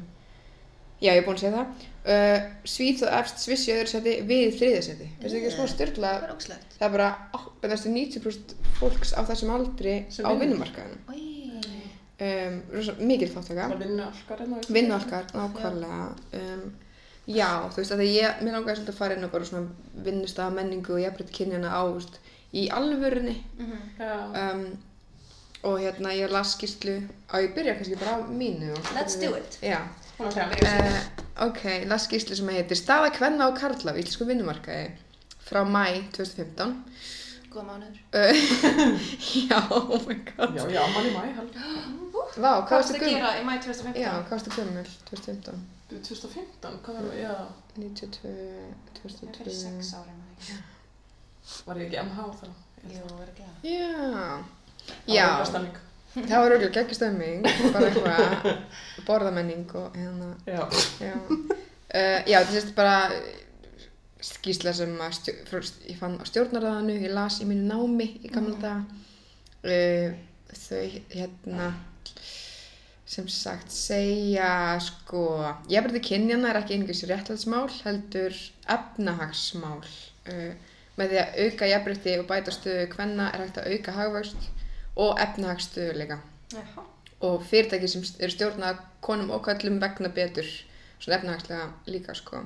já, 1.03 1.12
ég 1.13 1.20
er 1.22 1.25
búin 1.27 1.38
að 1.38 1.44
segja 1.44 1.58
það, 1.60 1.68
uh, 2.15 2.39
Svíþ 2.74 3.00
og 3.08 3.12
efst 3.20 3.38
Sviss 3.44 3.68
í 3.68 3.70
öðru 3.75 3.89
seti 3.94 4.13
við 4.32 4.48
þriðja 4.62 4.82
seti. 4.88 5.08
Veistu 5.22 5.38
ekki, 5.42 5.51
smá 5.58 5.65
styrla, 5.74 6.12
Það 6.34 6.39
það 6.80 6.88
er 6.88 6.94
bara 6.98 7.10
ó- 7.36 7.51
næstu 7.70 7.88
90% 7.94 8.48
fólks 8.80 9.10
á 9.13 9.22
þessum 9.30 9.50
aldri 9.58 9.94
á 10.08 10.10
vinnumarkaðinu. 10.39 10.98
Um, 12.22 12.62
rosa, 12.72 12.93
mikil 13.00 13.27
þáttaka. 13.34 13.67
Hérna. 13.74 14.12
Vinnualkar, 14.70 15.25
nákvæmlega. 15.34 16.15
Um, 16.38 16.74
já, 17.27 17.48
þú 17.74 17.75
veist, 17.82 17.91
að 17.96 18.03
ég, 18.05 18.43
mér 18.46 18.53
langaði 18.58 18.75
svolítið 18.77 18.93
að 18.93 19.00
fara 19.00 19.15
inn 19.17 19.25
á 19.25 19.32
bara 19.34 19.46
svona 19.50 19.67
vinnustafa 20.05 20.53
menningu 20.53 20.93
og 20.93 21.01
jafnbreytt 21.01 21.32
kynjana 21.34 21.72
á, 21.74 21.82
veist, 21.96 22.20
í 22.53 22.67
alvörunni. 22.70 23.36
Mhm. 23.58 23.79
Já. 24.00 24.13
Um, 24.53 24.77
og 25.63 25.79
hérna, 25.79 26.13
ég 26.13 26.29
las 26.32 26.53
skýrslu, 26.55 27.00
á 27.34 27.36
ég 27.41 27.53
byrja 27.55 27.75
kannski 27.79 27.96
bara 28.00 28.17
á 28.20 28.27
mínu. 28.29 28.72
og- 28.72 28.93
Let's 28.96 29.15
do 29.20 29.34
it. 29.36 29.58
Já. 29.62 29.82
Að. 30.20 30.62
Uh, 30.62 31.48
ok, 31.48 31.63
las 31.88 32.08
skýrslu 32.08 32.36
sem 32.36 32.48
heitir 32.48 32.77
Staða 32.77 33.10
kvenna 33.12 33.48
og 33.50 33.58
karla 33.58 33.91
á 33.91 33.98
íslensku 33.98 34.25
vinnumarkaði 34.29 34.91
frá 35.43 35.63
mæ 35.65 36.03
2015. 36.13 36.84
Góða 37.51 37.65
mánuður. 37.65 37.98
Uh, 38.13 39.00
já, 39.50 39.60
oh 39.72 40.00
my 40.08 40.15
god. 40.38 40.55
Já, 40.55 40.70
já, 40.70 40.88
mann 40.93 41.05
í 41.05 41.13
mæ. 41.17 42.00
Vá, 42.34 42.50
hvað 42.66 42.74
varst 42.80 42.94
að 42.96 43.04
gera 43.06 43.32
í 43.38 43.44
mæ 43.46 43.54
2015? 43.62 44.02
Já, 44.02 44.10
hvað 44.25 44.32
varstu 44.34 44.54
gömul 44.58 44.86
2015? 45.10 45.63
2015, 45.94 46.78
hvað 46.86 46.96
var 46.98 47.04
það? 47.06 47.18
Já, 47.22 47.34
92, 47.78 48.18
Það 48.24 48.94
er 48.94 49.00
2002. 49.00 49.38
fyrir 49.38 49.58
sex 49.60 49.92
ári, 50.00 50.16
maður 50.18 50.34
ekki. 50.40 50.56
var 51.68 51.82
ég 51.82 51.88
ekki 51.92 52.00
MH 52.08 52.25
þá? 52.40 52.48
Jú, 52.94 53.04
verður 53.20 53.36
glæða. 53.38 53.54
Já. 53.70 53.92
Það 53.94 54.98
var 55.06 55.13
Já, 55.13 55.28
eitthvað 55.28 55.52
stemning. 55.52 55.78
það 56.13 56.42
var 56.44 56.56
auðvitað 56.56 56.75
geggjastemming, 56.80 57.46
bara 57.75 57.92
eitthvað 57.92 59.06
borðamenning 59.08 59.75
og 59.84 59.96
hérna, 60.02 60.32
Já. 60.50 60.62
já. 61.02 61.13
Uh, 61.94 62.20
já, 62.25 62.40
þetta 62.42 62.54
sérst 62.58 62.74
bara 62.75 62.98
skýrsla 64.24 64.72
sem 64.74 64.94
að 65.06 65.16
stjó, 65.20 65.34
frá, 65.52 65.62
ég 65.92 65.98
fann 66.02 66.18
á 66.18 66.24
stjórnarraðanu, 66.25 66.96
ég 67.06 67.13
las 67.13 67.38
í 67.44 67.48
mínu 67.48 67.68
námi 67.70 68.08
í 68.25 68.32
gamla 68.34 68.58
daga. 68.58 69.02
Uh, 69.63 70.16
þau 70.54 70.86
hérna 71.13 71.68
sem 73.13 73.27
sagt 73.29 73.74
segja 73.74 74.79
sko, 74.82 75.24
jafnverði 75.70 76.01
kynjana 76.08 76.50
er 76.50 76.62
ekki 76.63 76.77
einhvers 76.77 77.03
réttlætsmál, 77.10 77.67
heldur 77.86 78.38
efnahagsmál. 78.74 79.84
Uh, 80.29 80.74
með 80.98 81.13
því 81.13 81.20
að 81.22 81.38
auka 81.43 81.70
jafnbreytti 81.70 82.17
og 82.22 82.27
bæta 82.29 82.53
stöðu 82.53 82.89
kvenna 82.91 83.29
er 83.34 83.43
hægt 83.43 83.60
að 83.62 83.72
auka 83.74 83.96
hagvöxt 83.98 84.50
og 85.03 85.22
efnahagsstöðuleika. 85.22 86.20
Jaha. 86.53 86.86
Og 87.25 87.46
fyrirtæki 87.50 87.89
sem 87.89 88.03
eru 88.20 88.34
stjórnað 88.34 88.84
konum 89.05 89.32
og 89.34 89.41
kallum 89.46 89.79
vegna 89.82 90.12
betur, 90.13 90.50
svona 91.00 91.20
efnahagslega 91.20 91.70
líka 91.89 92.17
sko. 92.17 92.43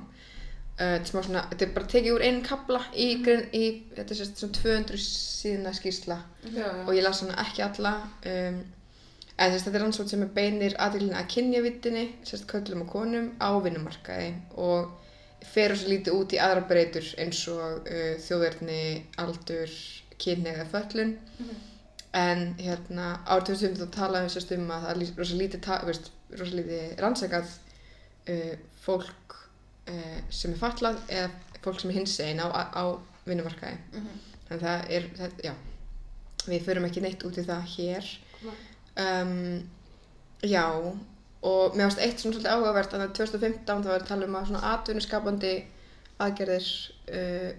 Uh, 0.78 0.94
er 0.94 1.04
svona, 1.08 1.44
þetta 1.50 1.64
er 1.66 1.74
bara 1.74 1.92
tekið 1.92 2.14
úr 2.14 2.24
einn 2.28 2.42
kabla 2.46 2.80
í, 2.94 3.08
grein, 3.24 3.48
í 3.56 3.64
þetta 3.96 4.14
er 4.14 4.28
svona 4.28 4.58
200 4.60 5.00
síðuna 5.02 5.72
skýrsla 5.74 6.18
Já, 6.44 6.60
já. 6.60 6.82
og 6.84 6.92
ég 6.94 7.02
las 7.02 7.24
hana 7.24 7.38
ekki 7.42 7.64
alla 7.66 7.94
um, 8.30 8.60
en 9.38 9.52
þess, 9.52 9.64
þetta 9.66 9.78
er 9.78 9.84
rannsótt 9.84 10.12
sem 10.12 10.24
er 10.24 10.32
beinir 10.34 10.74
aðeilin 10.82 11.16
að 11.16 11.30
kynjavittinni 11.34 12.04
sérst 12.26 12.48
köllum 12.50 12.84
og 12.84 12.90
konum 12.92 13.30
á 13.38 13.50
vinnumarkaði 13.62 14.32
og 14.58 14.90
fer 15.46 15.74
svo 15.78 15.92
lítið 15.92 16.18
út 16.18 16.34
í 16.34 16.40
aðra 16.42 16.64
breytur 16.66 17.06
eins 17.22 17.40
og 17.52 17.86
uh, 17.86 18.14
þjóðverðni, 18.24 18.82
aldur, 19.22 19.74
kynni 20.18 20.50
eða 20.50 20.66
föllun 20.72 21.14
en 22.18 22.54
hérna 22.58 23.20
árið 23.28 23.52
2015 23.52 23.78
þá 23.78 23.94
talaðum 23.94 24.26
við 24.26 24.34
sérst 24.34 24.54
um 24.56 24.70
að 24.74 24.86
það 24.86 24.92
er 24.94 25.20
rosa 26.38 26.58
lítið, 26.58 26.86
rannsakað 27.04 27.52
uh, 28.34 28.54
fólk 28.82 29.36
uh, 29.92 30.18
sem 30.30 30.54
er 30.54 30.62
fallað 30.62 30.98
eða 31.08 31.30
fólk 31.62 31.80
sem 31.82 31.92
er 31.92 32.00
hinsegin 32.00 32.42
á, 32.42 32.48
á 32.50 32.84
vinnumarkaði. 33.28 33.78
Mhm. 33.92 34.22
þannig 34.48 34.62
að 34.62 34.68
það 34.68 34.94
er, 34.96 35.10
það, 35.18 35.42
já 35.44 35.54
við 36.48 36.64
förum 36.64 36.86
ekki 36.88 37.04
neitt 37.04 37.24
út 37.28 37.38
í 37.38 37.44
það 37.44 37.64
hér 37.76 38.10
um, 39.04 39.36
já 40.42 40.66
og 41.38 41.76
mér 41.76 41.86
varst 41.86 42.02
eitt 42.02 42.18
svona 42.18 42.34
svolítið 42.34 42.54
áhugavert 42.54 42.94
að 42.98 43.06
2015 43.18 43.84
þá 43.84 43.88
var 43.92 44.02
að 44.02 44.10
tala 44.10 44.26
um 44.26 44.36
að 44.38 44.50
svona 44.50 44.74
atvinnuskapandi 44.74 45.54
aðgerðir 46.18 46.68
uh, 47.14 47.50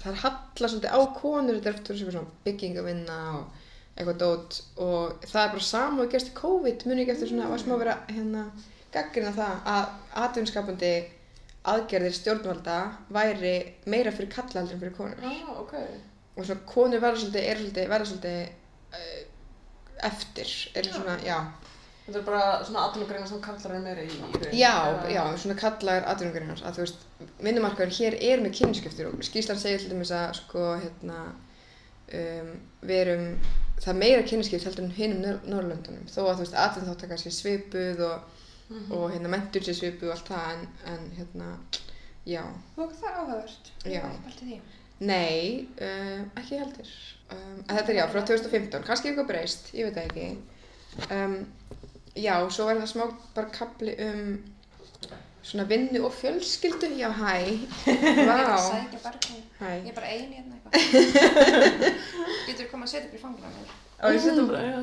það 0.00 0.10
er 0.12 0.22
halla 0.22 0.70
svolítið 0.72 0.96
á 0.96 1.00
konur 1.16 1.58
þetta 1.58 1.70
er 1.72 1.78
eftir 1.78 2.00
svona 2.00 2.24
byggingavinna 2.46 3.20
og 3.36 3.62
eitthvað 3.96 4.18
dót. 4.20 4.58
Og 4.82 5.26
það 5.26 5.42
er 5.42 5.52
bara 5.54 5.66
sama 5.68 6.04
og 6.04 6.10
gerst 6.12 6.32
í 6.32 6.36
COVID 6.36 6.86
muni 6.88 7.04
ekki 7.04 7.14
eftir 7.16 7.32
svona, 7.32 7.50
var 7.52 7.62
smá 7.62 7.76
að 7.76 7.84
vera 7.84 7.98
hérna 8.10 8.42
gaggrina 8.94 9.32
það 9.36 9.70
að 9.72 9.86
atvinnuskapandi 10.24 10.92
aðgerðir 11.66 12.14
stjórnvalda 12.14 12.76
væri 13.12 13.54
meira 13.90 14.12
fyrir 14.14 14.30
kalla 14.34 14.60
heldur 14.60 14.76
en 14.76 14.82
fyrir 14.84 14.96
konur. 14.96 15.24
Já, 15.24 15.56
ok. 15.62 15.74
og 16.36 16.44
svona 16.44 16.68
konur 16.68 17.02
verða 17.02 17.22
svolítið, 17.22 17.48
er 17.48 17.62
svolítið, 17.62 17.88
verða 17.94 18.08
svolítið 18.10 18.38
uh, 19.00 19.18
eftir, 20.04 20.50
er 20.74 20.84
svona, 20.92 21.16
já, 21.24 21.38
Þetta 22.06 22.20
er 22.20 22.26
bara 22.28 22.42
svona 22.62 22.82
atvinnugreina 22.86 23.26
sem 23.26 23.40
kallar 23.42 23.72
er 23.74 23.80
meira 23.82 24.02
í, 24.06 24.12
raun. 24.14 24.52
já, 24.54 24.74
já, 25.10 25.22
svona 25.42 25.56
kallar 25.58 26.04
atvinnugarinnars, 26.12 26.62
að 26.62 26.76
þú 26.76 26.84
veist, 26.84 27.00
vinnumarkaðurinn 27.42 27.96
hér 27.98 28.16
er 28.28 28.44
með 28.44 28.52
kynskiptir 28.60 29.08
og 29.10 29.24
skýslan 29.26 29.58
segir 29.58 29.82
til 29.82 29.90
dæmis 29.90 30.12
að, 30.14 30.36
sko, 30.38 30.68
hérna, 30.84 31.16
um, 32.20 32.52
við 32.86 33.00
erum, 33.00 33.26
það 33.82 33.98
meira 34.04 34.22
kynskipt 34.30 34.68
heldur 34.68 34.86
en 34.86 34.94
hinum 35.00 35.40
Norrlöndunum, 35.50 36.06
þó 36.06 36.20
að, 36.28 36.32
þú 36.36 36.44
veist, 36.44 36.56
atvinnþáttaka 36.66 37.18
sé 37.24 37.34
svipuð 37.34 38.04
og, 38.06 38.38
og 38.94 39.10
hérna, 39.16 39.32
mentur 39.34 39.66
sé 39.66 39.74
svipuð 39.74 40.12
og 40.12 40.14
allt 40.14 40.30
það, 40.30 40.54
en, 40.54 40.64
en 40.94 41.10
hérna, 41.18 41.50
já, 42.26 42.44
Og 42.76 42.94
það 43.00 43.10
er 43.10 43.18
áhugavert. 43.18 43.72
Já. 43.82 44.02
Ég. 45.00 45.06
Nei, 45.06 45.68
uh, 45.80 46.22
ekki 46.40 46.58
heldur. 46.60 46.90
Um, 47.32 47.62
þetta 47.68 47.92
er 47.92 47.96
já, 47.98 48.04
frá 48.12 48.20
2015, 48.22 48.84
kannski 48.86 49.10
eitthvað 49.10 49.26
breyst, 49.30 49.72
ég 49.76 49.88
veit 49.88 49.96
það 49.96 50.06
ekki. 50.10 50.28
Um, 51.12 51.34
já, 52.16 52.36
svo 52.54 52.68
var 52.68 52.78
það 52.80 52.92
smá 52.94 53.08
bara 53.36 53.50
kapli 53.52 53.96
um 54.06 54.28
svona 55.46 55.66
vinnu 55.70 56.00
og 56.08 56.14
fjölskyldu, 56.16 56.88
já 56.98 57.10
hæ, 57.14 57.34
Ég 57.86 58.06
er 58.22 58.30
vá, 58.30 58.56
sækja 58.58 59.02
barnið. 59.04 59.42
hæ. 59.60 59.68
Ég 59.84 59.90
er 59.92 59.98
bara 59.98 60.08
eini 60.10 60.40
hérna 60.40 60.56
eitthvað. 60.56 61.76
Getur 62.46 62.64
þú 62.64 62.70
komið 62.72 62.86
að 62.88 62.92
setja 62.94 63.06
upp 63.10 63.14
í 63.14 63.20
fangina 63.22 63.52
mér? 63.52 63.74
Já, 63.96 64.08
ég 64.16 64.24
setjum 64.24 64.48
bara, 64.50 64.62
já. 64.66 64.80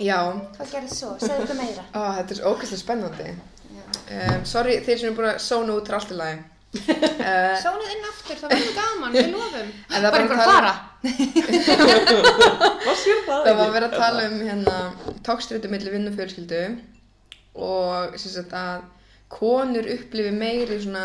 Já, 0.00 0.18
Hvað 0.58 0.74
gerðið 0.74 0.92
svo? 0.98 1.14
Segðu 1.22 1.38
eitthvað 1.38 1.60
meira. 1.62 1.86
ó, 1.94 2.00
þetta 2.18 2.36
er 2.36 2.42
ógæslega 2.50 2.82
spennandi. 2.82 3.30
Um, 4.10 4.44
sorry 4.48 4.76
þeir 4.84 4.98
sem 5.00 5.10
er 5.12 5.16
búin 5.16 5.30
að 5.30 5.40
sóna 5.44 5.76
út 5.78 5.88
er 5.90 5.96
Uh, 6.70 7.56
Sónið 7.58 7.88
inn 7.96 8.04
aftur, 8.06 8.36
það 8.38 8.52
verður 8.54 8.74
gaman, 8.76 9.14
við 9.16 9.32
lofum. 9.34 9.70
En 9.90 10.04
það 10.04 10.12
Bara 10.14 10.20
einhver 10.20 10.36
að 10.36 10.42
að 10.42 10.46
tala- 10.46 10.60
fara. 10.60 10.74
Hvað 12.84 13.00
sér 13.00 13.24
það? 13.26 13.40
Það 13.48 13.58
var 13.60 13.72
verið 13.74 13.86
að 13.88 13.96
tala 14.04 14.26
um 14.28 14.36
hérna 14.46 14.76
tókstreitu 15.26 15.70
milli 15.72 15.90
vinnu 15.94 16.12
og 16.12 16.18
fjölskyldu 16.20 16.60
og 17.66 18.14
sem 18.22 18.32
sagt 18.36 18.54
að 18.54 18.84
konur 19.34 19.88
upplifi 19.96 20.30
meiri 20.34 20.78
svona 20.84 21.04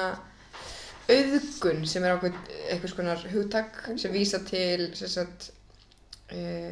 auðgun 1.09 1.81
sem 1.89 2.05
er 2.05 2.13
ákveð 2.15 2.37
eitthvað 2.69 2.91
skonar 2.93 3.25
hugtak 3.33 3.81
sem 4.01 4.13
vísa 4.13 4.39
til 4.47 4.87
sem 4.97 5.09
sagt 5.11 5.49
uh, 6.33 6.71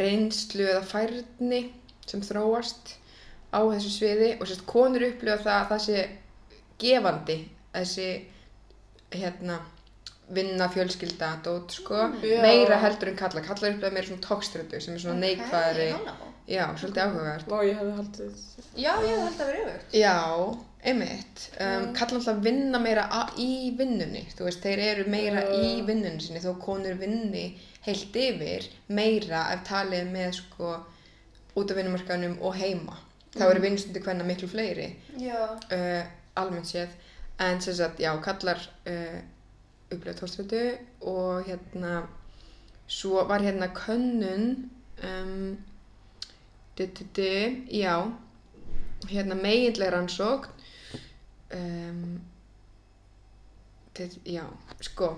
reynslu 0.00 0.64
eða 0.74 0.84
færni 0.88 1.62
sem 2.08 2.22
þróast 2.24 2.94
á 3.52 3.60
þessu 3.64 3.92
sviði 3.96 4.30
og 4.38 4.44
sem 4.48 4.56
sagt 4.58 4.68
konur 4.68 5.04
upplifa 5.08 5.40
það 5.44 5.58
að 5.58 5.68
það 5.72 5.84
sé 5.88 6.06
gefandi 6.84 7.36
þessi 7.74 8.08
hérna 9.14 9.58
vinna 10.34 10.68
fjölskylda 10.72 11.28
dót 11.44 11.74
sko 11.76 11.98
Já. 12.24 12.38
meira 12.42 12.78
heldur 12.80 13.10
en 13.12 13.16
kalla 13.18 13.42
kallar 13.44 13.74
upp 13.74 13.82
meira 13.92 14.06
svona 14.08 14.24
tókströtu 14.24 14.80
sem 14.80 14.94
er 14.96 15.02
svona 15.02 15.20
neikvæðari 15.20 15.90
halló. 15.92 16.30
já, 16.48 16.64
svolítið 16.80 17.02
áhugavert 17.04 17.50
Vá, 17.50 17.58
ég 17.64 17.76
hefði 17.78 17.92
haldið. 17.98 18.38
Já, 18.76 18.92
ég 19.04 19.20
held 19.20 19.42
að 19.44 19.50
vera 19.50 19.60
yfir. 19.66 19.84
já, 20.00 20.16
einmitt 20.84 21.44
um, 21.60 21.86
kallar 21.98 22.18
alltaf 22.20 22.40
vinna 22.44 22.80
meira 22.80 23.04
í 23.36 23.50
vinnunni 23.78 24.24
þú 24.36 24.48
veist, 24.48 24.64
þeir 24.64 24.82
eru 24.88 25.06
meira 25.12 25.44
Já. 25.44 25.54
í 25.60 25.84
vinnunni 25.86 26.24
sinni 26.24 26.40
þó 26.44 26.54
konur 26.64 26.96
vinni 27.00 27.44
heilt 27.84 28.16
yfir 28.16 28.68
meira 28.88 29.44
ef 29.54 29.64
talið 29.68 30.08
með 30.12 30.32
sko 30.40 30.74
út 31.54 31.70
af 31.70 31.76
vinnumarkanum 31.76 32.38
og 32.40 32.56
heima 32.56 32.96
þá 33.36 33.44
eru 33.50 33.60
vinnustundi 33.68 34.00
hvenna 34.04 34.24
miklu 34.24 34.48
fleiri 34.48 34.88
uh, 35.20 36.04
almennt 36.40 36.66
séð 36.72 36.88
en 37.38 37.60
sem 37.60 37.74
sagt, 37.74 38.00
já, 38.00 38.12
kallar 38.22 38.60
uh, 38.86 39.20
upplega 39.90 40.18
tórstötu 40.18 40.78
og 41.00 41.46
hérna 41.48 42.06
svo 42.86 43.24
var 43.28 43.42
hérna 43.42 43.68
könnun 43.74 44.70
um, 45.02 45.58
du, 46.78 46.86
du, 46.86 47.04
du, 47.16 47.66
já 47.70 48.12
hérna 49.08 49.34
meginlega 49.34 49.90
rannsókn 49.90 50.50
um, 51.54 52.20
já, 54.24 54.44
sko 54.80 55.16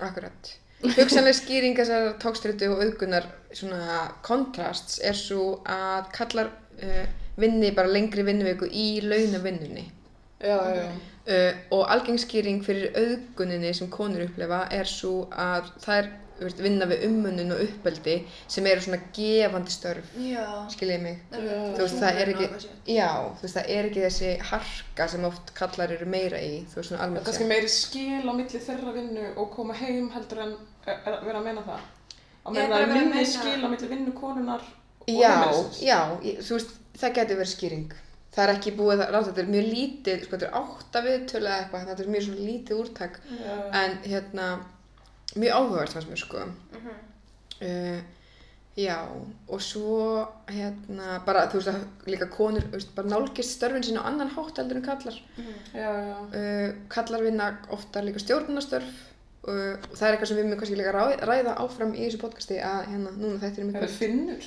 akkurat. 0.00 0.56
Hugsanlega 0.82 1.34
skýring 1.38 1.76
þessar 1.78 2.16
tókströtu 2.20 2.68
og 2.74 2.82
auðgunar 2.84 3.26
svona 3.54 4.10
kontrasts 4.22 4.98
er 5.00 5.16
svo 5.16 5.62
að 5.64 6.10
kallar 6.12 6.50
uh, 6.82 7.04
vinni 7.40 7.70
bara 7.72 7.88
lengri 7.88 8.24
vinnuviku 8.26 8.68
í 8.68 9.00
launavinnunni. 9.04 9.86
Já, 10.40 10.56
já, 10.56 10.82
já. 10.84 11.15
Uh, 11.28 11.52
og 11.76 11.88
algengskýring 11.96 12.62
fyrir 12.66 12.94
auðguninni 12.96 13.72
sem 13.74 13.90
konur 13.90 14.26
upplefa 14.28 14.64
er 14.70 14.88
svo 14.90 15.26
að 15.32 15.72
þær 15.84 16.08
veist, 16.40 16.60
vinna 16.60 16.86
við 16.90 17.06
ummunnun 17.08 17.54
og 17.56 17.62
uppeldi 17.64 18.16
sem 18.52 18.66
eru 18.68 18.82
svona 18.84 18.98
gefandi 19.16 19.72
störf 19.72 20.10
Já. 20.20 20.44
skiljið 20.74 21.02
mig 21.02 21.18
Já. 21.32 21.58
þú 21.76 21.82
veist 21.82 21.98
það 22.02 22.20
er 22.22 22.32
ekki 22.34 22.48
já, 22.96 23.08
þú 23.38 23.46
veist 23.46 23.56
það 23.58 23.70
er 23.76 23.88
ekki 23.90 24.04
þessi 24.04 24.32
harka 24.50 25.08
sem 25.08 25.24
oft 25.30 25.52
kallar 25.56 25.94
eru 25.96 26.08
meira 26.12 26.40
í 26.44 26.62
þú 26.70 26.80
veist 26.80 26.90
svona 26.92 27.00
Það 27.00 27.04
er 27.04 27.08
almennt 27.08 27.28
kannski 27.30 27.50
meiri 27.52 27.72
skil 27.72 28.22
á 28.28 28.32
milli 28.36 28.62
þeirra 28.68 28.96
vinnu 28.96 29.28
og 29.36 29.52
koma 29.56 29.76
heim 29.80 30.10
heldur 30.14 30.42
en 30.44 30.56
er, 30.86 30.98
er, 31.00 31.20
vera 31.26 31.38
að 31.40 31.46
meina 31.48 31.62
það. 31.66 31.86
Að 32.46 32.58
meina 32.58 32.76
að 32.76 32.82
er 32.84 32.92
meina- 32.94 33.24
skil 33.26 33.60
á 33.64 33.68
milli 33.72 33.88
vinnu 33.90 34.12
konunar 34.20 34.66
og 35.06 35.08
já, 35.08 35.30
heimilisins. 35.32 35.80
já, 35.82 35.98
ég, 36.22 36.42
þú 36.46 36.58
veist 36.58 36.76
það 37.00 37.16
getur 37.20 37.40
verið 37.40 37.54
skýring 37.56 37.96
það 38.36 38.42
er 38.44 38.54
ekki 38.54 38.72
búið 38.76 39.00
að 39.00 39.10
ráta, 39.14 39.28
þetta 39.30 39.42
er 39.44 39.52
mjög 39.54 39.68
lítið 39.74 40.24
sko 40.26 40.36
þetta 40.36 40.48
er 40.50 40.58
átta 40.62 41.02
viðtölu 41.06 41.46
eða 41.48 41.60
eitthvað 41.62 41.86
þetta 41.90 42.02
er 42.06 42.12
mjög 42.14 42.26
svona 42.26 42.48
lítið 42.50 42.80
úrtak 42.82 43.20
Já. 43.30 43.54
en 43.82 43.96
hérna 44.04 44.48
mjög 45.36 45.56
áhugavert 45.58 45.94
fannst 45.96 46.10
mér 46.12 46.20
sko 46.24 46.44
Mhm. 46.76 46.92
uh, 47.62 48.00
já 48.76 48.98
og 49.48 49.60
svo 49.64 50.26
hérna 50.52 51.24
bara 51.24 51.46
þú 51.48 51.56
veist 51.62 51.70
að 51.72 52.10
líka 52.12 52.26
konur 52.28 52.60
þú 52.66 52.72
veist, 52.76 52.90
bara 52.94 53.08
nálgist 53.08 53.54
störfin 53.56 53.82
sín 53.86 53.96
á 53.96 54.04
annan 54.04 54.28
hátt 54.36 54.58
heldur 54.60 54.76
en 54.76 54.82
kallar 54.84 55.16
Já, 55.72 55.90
já. 56.10 56.18
uh, 56.36 56.74
kallar 56.92 57.22
vinna 57.24 57.46
oftar 57.72 58.04
líka 58.04 58.18
stjórnunastörf 58.20 58.84
uh, 59.48 59.80
og 59.80 59.96
það 59.96 60.08
er 60.08 60.12
eitthvað 60.18 60.28
sem 60.28 60.36
við 60.36 60.48
mjög 60.50 60.58
kannski 60.60 60.76
líka 60.76 60.92
ræða 61.24 61.56
áfram 61.64 61.94
í 61.96 62.04
þessu 62.04 62.20
podcasti 62.20 62.60
að 62.60 62.84
hérna 62.92 63.16
núna 63.16 63.40
þetta 63.40 63.60
er 63.60 63.64
Það 63.64 63.72
mjög 63.72 63.82
er 63.88 63.96
finnur. 64.02 64.44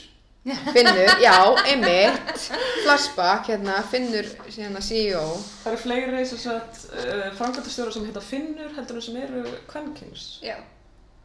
Finnur, 0.76 1.12
já, 1.22 1.36
einmitt 1.66 2.50
flashback, 2.84 3.48
hérna, 3.52 3.78
Finnur 3.92 4.28
hérna 4.56 4.82
CEO 4.82 5.24
Það 5.64 5.72
eru 5.74 5.80
fleiri 5.84 6.26
sem 6.30 6.42
sagt 6.42 6.84
uh, 6.94 7.30
framkvæmtastjóra 7.38 7.94
sem 7.96 8.06
heita 8.08 8.24
finnur 8.24 8.74
heldur 8.78 9.00
en 9.00 9.06
sem 9.08 9.18
eru 9.24 9.44
kvenkings 9.70 10.28
Já. 10.46 10.56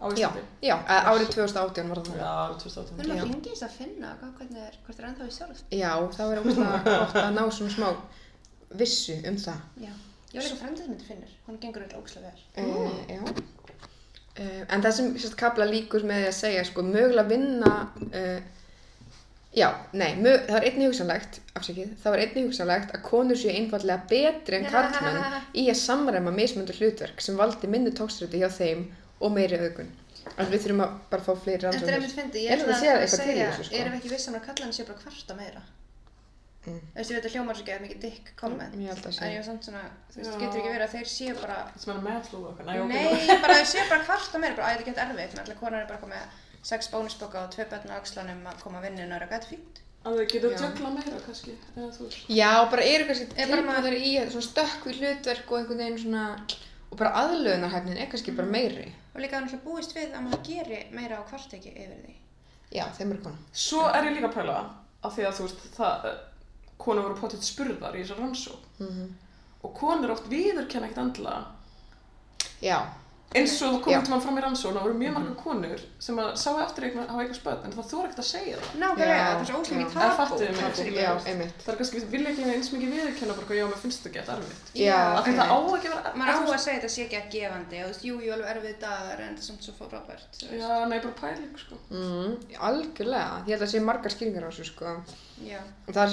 á 0.01 0.07
já, 0.19 0.29
já, 0.61 0.75
árið 0.85 1.31
2018 1.37 1.93
var 1.93 2.03
það 2.05 2.19
Já, 2.21 2.31
árið 2.45 2.59
2018. 2.65 2.97
Við 2.99 3.05
erum 3.05 3.17
Já. 3.17 3.23
að 3.23 3.31
ringi 3.31 3.53
þess 3.55 3.67
að 3.69 3.77
finna 3.79 4.15
hvað, 4.21 4.33
hvernig 4.41 4.67
er, 4.69 4.79
hvort 4.87 4.99
er 5.01 5.09
ennþá 5.11 5.29
í 5.29 5.37
sjálf. 5.39 5.63
já, 5.71 5.93
það 6.19 6.35
ógustlega 6.41 6.83
gott 6.85 7.21
að 7.23 7.31
ná 7.39 7.45
svona 7.59 7.77
smá 7.77 7.89
vissu 8.83 9.17
um 9.31 9.39
það 9.47 9.87
Já. 9.87 9.93
Ég 10.35 10.41
var 10.41 10.49
líka 10.49 10.63
fremdið 10.65 10.87
myndi 10.91 11.05
finnur. 11.07 11.35
Hún 11.47 11.61
gengur 11.63 11.85
eitthvað 11.85 12.01
ógslag 12.03 12.25
vel. 12.27 12.41
uh, 12.59 12.97
já 13.07 13.21
uh, 13.23 14.63
en 14.75 14.83
það 14.83 14.97
sem 14.99 15.37
kapla 15.39 15.67
líkur 15.69 16.05
með 16.07 16.25
því 16.25 16.29
að 16.33 16.37
segja 16.41 16.65
sko, 16.67 16.83
mögulega 16.87 17.29
vinna 17.31 17.73
uh, 18.11 18.41
já, 19.55 19.69
nei, 19.95 20.15
mög, 20.19 20.47
það 20.49 20.61
er 20.61 20.69
einnig 20.71 20.91
hugsanlegt 20.91 21.41
afsakið, 21.55 21.93
það 22.03 22.15
var 22.17 22.23
einnig 22.25 22.49
hugsanlegt 22.49 22.95
að 22.97 23.05
konur 23.07 23.39
séu 23.39 23.55
einfallega 23.55 24.09
betri 24.11 24.61
en 24.61 24.71
karlmenn 24.71 25.37
í 25.55 25.69
að 25.71 25.83
samræma 25.83 26.35
mismundur 26.35 26.81
hlutverk 26.81 27.23
sem 27.23 27.39
valdi 27.39 27.71
minni 27.71 27.95
tókströti 27.95 28.43
hjá 28.43 28.49
þeim 28.51 28.89
og 29.21 29.37
meiri 29.37 29.61
augun 29.63 29.93
en 30.33 30.51
við 30.51 30.65
þurfum 30.65 30.83
að 30.85 30.99
bara 31.13 31.25
fá 31.25 31.33
fleiri 31.37 31.61
Þetta 31.61 31.65
er 31.65 31.71
rannsóknir 31.71 31.97
einmitt 31.99 32.19
fyndið. 32.19 32.45
Ég 32.45 32.53
held 32.53 32.63
ætla 32.65 32.75
að 32.75 32.77
að 33.05 33.15
segja, 33.15 33.49
þessu, 33.49 33.65
sko. 33.69 33.81
erum 33.81 33.95
við 33.95 33.99
ekki 34.01 34.13
vissum 34.15 34.37
að 34.39 34.47
kallan 34.49 34.73
sé 34.75 34.87
bara 34.89 35.03
kvarta 35.03 35.37
meira. 35.39 35.65
Mm. 36.65 36.79
Þú 36.81 36.97
veist, 36.97 37.11
ég 37.11 37.19
veit 37.19 37.27
að 37.29 37.35
hljómar 37.35 37.59
svo 37.59 37.67
geða 37.67 37.83
mikið 37.85 37.99
dick 38.01 38.31
comment. 38.41 38.77
ég 38.81 38.89
held 38.89 39.05
að 39.05 39.11
En 39.11 39.17
sé 39.19 39.27
ég 39.29 39.37
var 39.37 39.47
samt 39.51 39.67
svona, 39.69 39.83
þú 40.15 40.21
veist, 40.21 40.37
getur 40.41 40.61
ekki 40.61 40.71
verið 40.73 40.87
að 40.87 40.95
þeir 40.95 41.11
séu 41.13 41.35
bara 41.43 41.59
Sem 41.77 41.93
er 41.93 41.99
meðflú 42.07 42.41
og 42.41 42.47
eitthvað. 42.49 42.71
Nei, 42.71 42.79
ok. 42.81 42.95
Nei, 42.95 43.37
bara 43.45 43.59
þau 43.59 43.69
séu 43.75 43.85
bara 43.91 44.07
kvarta 44.07 44.41
meira, 44.41 44.57
bara 44.57 44.71
að 44.71 44.79
þetta 44.79 44.89
getur 44.89 45.05
erfitt, 45.05 45.37
með 45.37 45.43
allir 45.45 45.61
konar 45.61 45.83
er 45.83 45.91
bara 45.91 45.99
eitthvað 45.99 46.15
með 46.15 46.25
sex 46.65 46.89
bónusboka 46.93 47.45
og 47.45 47.51
tvö 47.55 47.67
börn 47.71 47.91
á 47.93 47.97
axlanum 48.01 48.43
að 48.49 48.61
koma 48.63 48.81
að 48.81 48.87
vinna 48.89 49.17
og 49.17 49.23
þetta 49.29 49.37
er 49.41 49.49
fínt. 49.53 49.81
Að 50.05 50.19
þau 50.19 50.27
geta 50.33 50.49
Já. 50.53 50.59
jökla 50.65 50.91
meira 50.95 51.21
kannski. 51.27 51.53
Eða 51.77 51.91
þú 51.97 52.03
veist. 52.09 52.27
já, 52.29 52.51
bara 52.71 52.83
eru 52.85 53.05
kannski 53.09 53.27
Er 53.37 53.49
bara 53.49 53.63
maður- 53.63 53.95
tilbúðar 53.95 53.97
í 54.05 54.31
svona 54.33 54.49
stökkvi 54.51 54.93
hlutverk 54.99 55.53
og 55.53 55.59
einhvern 55.59 55.79
veginn 55.79 55.99
svona 56.03 56.25
og 56.91 56.99
bara 56.99 57.13
aðlöðunarhæfnin 57.23 57.99
er 58.03 58.07
kannski 58.13 58.37
bara 58.37 58.49
meiri 58.49 58.93
Og 59.15 59.21
líka 59.23 59.35
hann 59.39 59.45
alltaf 59.45 59.61
búist 59.65 59.95
við 59.95 60.13
að 60.13 60.23
maður 60.27 60.43
geri 60.45 60.81
meira 60.93 61.17
á 61.17 61.23
kvart 61.29 61.53
ekki 61.55 61.71
yfir 61.73 62.01
því. 62.05 62.15
já, 62.73 62.85
þeim 62.99 63.11
eru 63.13 63.23
kona 63.23 63.37
Svo 63.53 63.87
er 63.89 64.05
ég 64.05 64.17
líka 64.17 64.29
að 64.29 64.35
pæla 64.35 64.57
að 65.05 65.13
því 65.17 65.23
að 65.29 65.35
þú 65.39 65.43
veist, 65.47 65.61
það, 65.77 66.05
eh, 66.05 66.19
konur 66.79 67.03
voru 67.03 67.21
potið 67.21 67.43
spurðar 67.43 67.95
í 67.97 68.03
þessar 68.05 68.19
rannsók. 68.21 68.63
mm 68.81 69.09
Og 69.65 69.75
konur 69.75 70.11
oft 70.11 70.29
viðurkenna 70.29 70.89
ekkert 70.91 70.99
andla. 70.99 71.47
já, 72.63 72.79
Eins 73.35 73.55
og 73.67 73.73
Já. 73.75 73.83
komið 73.83 74.05
til 74.07 74.13
mann 74.13 74.23
fram 74.23 74.37
í 74.39 74.43
rannsókn, 74.45 74.77
það 74.77 74.85
voru 74.87 74.97
mjög 75.01 75.15
marga 75.17 75.33
konur 75.41 75.81
sem 76.07 76.19
að 76.23 76.29
sáu 76.39 76.55
eftir 76.63 76.85
eitthvað, 76.87 77.09
hafa 77.11 77.21
eitthvað 77.25 77.39
spöld, 77.41 77.61
en 77.67 77.73
það 77.75 77.89
þóra 77.91 78.07
ekkert 78.07 78.23
að 78.23 78.29
segja 78.29 78.55
það. 78.61 78.69
Nákvæmlega, 78.83 79.25
það 79.25 79.41
er 79.41 79.47
svo 79.49 79.59
ekki? 80.85 80.95
já, 80.95 81.11
einmitt 81.33 81.59
Það 81.65 81.73
er 81.73 81.79
kannski, 81.81 81.99
vilja 82.15 82.29
ekki 82.31 82.43
eins 82.55 82.69
mikið 82.75 82.91
viðurkenna 82.95 83.35
bara, 83.41 83.55
já, 83.59 83.65
mér 83.73 83.81
finnst 83.83 83.99
þetta 84.05 84.15
gett 84.15 84.31
erfitt. 84.35 84.65
Af 85.19 85.23
því 85.27 85.33
það 85.35 85.49
á 85.51 85.57
að 85.59 85.67
vera... 85.75 85.99
Maður 86.15 86.31
á 86.31 86.39
þú 86.45 86.53
að 86.55 86.63
segja 86.63 86.79
þetta 86.79 86.93
sé 86.95 87.01
ekki 87.05 87.19
að 87.19 87.29
gefandi, 87.35 87.75
og 87.75 87.85
þú 87.85 87.91
veist, 87.91 88.05
jú, 88.07 88.15
jú, 88.23 88.31
alveg 88.37 88.49
erfið 88.55 88.77
dagar, 88.85 89.19
en 89.19 89.35
það 89.35 89.43
er 89.43 89.49
samt 89.49 89.63
svo 89.67 89.73
frábært. 89.81 90.31
þú. 90.39 90.47
Já, 90.55 90.71
nei, 90.87 90.99
bara 91.03 91.17
pæling, 91.19 91.57
sko. 91.59 91.75
mm, 91.91 92.33
algjörlega, 92.71 93.35
ég 93.43 93.51
held 93.51 93.59
að 93.59 93.67
það 93.67 93.75
sé 93.75 93.81
margar 93.83 94.13
skýringar 94.15 94.47
á 94.47 94.51
þessu 94.55 94.67
sko 94.71 94.87
og 94.95 95.91
það 95.91 96.05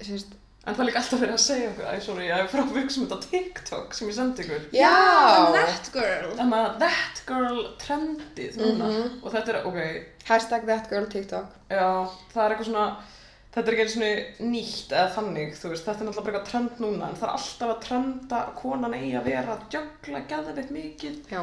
er 0.00 0.24
En 0.62 0.74
það 0.76 0.80
er 0.84 0.86
líka 0.86 1.00
alltaf 1.02 1.20
verið 1.24 1.34
að 1.34 1.40
segja 1.42 1.70
okkur, 1.72 1.86
æ, 1.90 1.94
sorry, 2.04 2.26
ég 2.28 2.38
er 2.38 2.50
frá 2.52 2.60
virksum 2.70 3.06
þetta 3.10 3.30
TikTok 3.32 3.94
sem 3.98 4.08
ég 4.08 4.14
sendi 4.14 4.44
ykkur. 4.44 4.66
já, 4.76 4.92
that 5.56 5.88
girl. 5.92 6.28
Þannig 6.38 6.58
að 6.60 6.76
that 6.84 7.22
girl 7.26 7.62
trendið 7.82 8.60
núna. 8.60 8.90
Mhm. 8.92 9.16
Og 9.24 9.32
þetta 9.34 9.48
er, 9.56 9.66
ok, 9.66 9.80
hashtag 10.28 10.66
that 10.68 10.86
girl 10.92 11.06
tiktok 11.10 11.50
já, 11.68 11.88
það 12.34 12.44
er 12.44 12.54
eitthvað 12.54 12.68
svona, 12.70 12.84
þetta 13.56 13.66
er 13.66 13.74
ekki 13.74 13.82
einu 13.82 13.94
svona 13.96 14.52
nýtt 14.52 14.94
eða 14.94 15.10
þannig, 15.16 15.58
þú 15.58 15.72
veist, 15.72 15.84
þetta 15.88 15.98
er 15.98 16.06
náttúrulega 16.06 16.24
bara 16.28 16.38
eitthvað 16.38 16.50
trend 16.52 16.78
núna, 16.86 17.08
en 17.10 17.18
það 17.18 17.26
er 17.28 17.34
alltaf 17.40 17.74
að 17.74 17.82
trenda 17.88 18.40
konan 18.62 18.94
eigi 18.94 19.12
að 19.18 19.28
vera 19.32 19.56
að 19.58 19.66
jögla 19.74 20.22
geðveitt 20.30 20.70
mikið 20.78 21.18
já, 21.34 21.42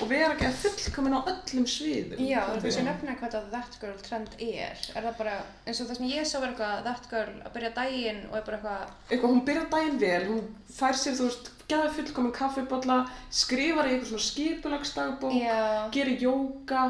og 0.00 0.08
vera 0.10 0.32
ekki 0.34 0.46
að 0.48 0.58
fullkomin 0.62 1.16
á 1.16 1.20
öllum 1.20 1.66
sviðum. 1.68 2.22
Já, 2.24 2.40
þú 2.48 2.62
veist, 2.64 2.78
ég? 2.80 2.86
nefna 2.86 3.16
hvað 3.18 3.34
þetta 3.34 3.52
that 3.52 3.76
girl 3.82 3.98
trend 4.06 4.36
er. 4.38 4.84
Er 4.94 5.06
það 5.06 5.18
bara, 5.20 5.34
eins 5.66 5.82
og 5.82 5.90
það 5.90 6.00
sem 6.00 6.10
ég 6.10 6.28
sá 6.30 6.36
var 6.38 6.52
eitthvað 6.52 6.86
that 6.86 7.10
girl 7.10 7.34
að 7.44 7.54
byrja 7.56 7.72
daginn 7.76 8.22
og 8.30 8.38
er 8.38 8.46
bara 8.48 8.60
eitthvað, 8.60 8.96
eitthvað, 9.10 9.34
hún 9.34 9.44
byrjar 9.50 9.68
daginn 9.74 10.00
vel, 10.00 10.22
hún 10.30 10.48
fær 10.78 10.98
sér, 11.00 11.18
þú 11.20 11.28
veist, 11.28 11.52
geða 11.70 11.92
fullkomin 11.98 12.34
kaffibotla, 12.40 12.98
skrifar 13.42 13.90
í 13.90 13.94
eitthvað 13.94 14.10
svona 14.14 14.26
skipulagsdagbók, 14.30 15.38
já, 15.38 15.60
gerir 15.94 16.24
jóka, 16.24 16.88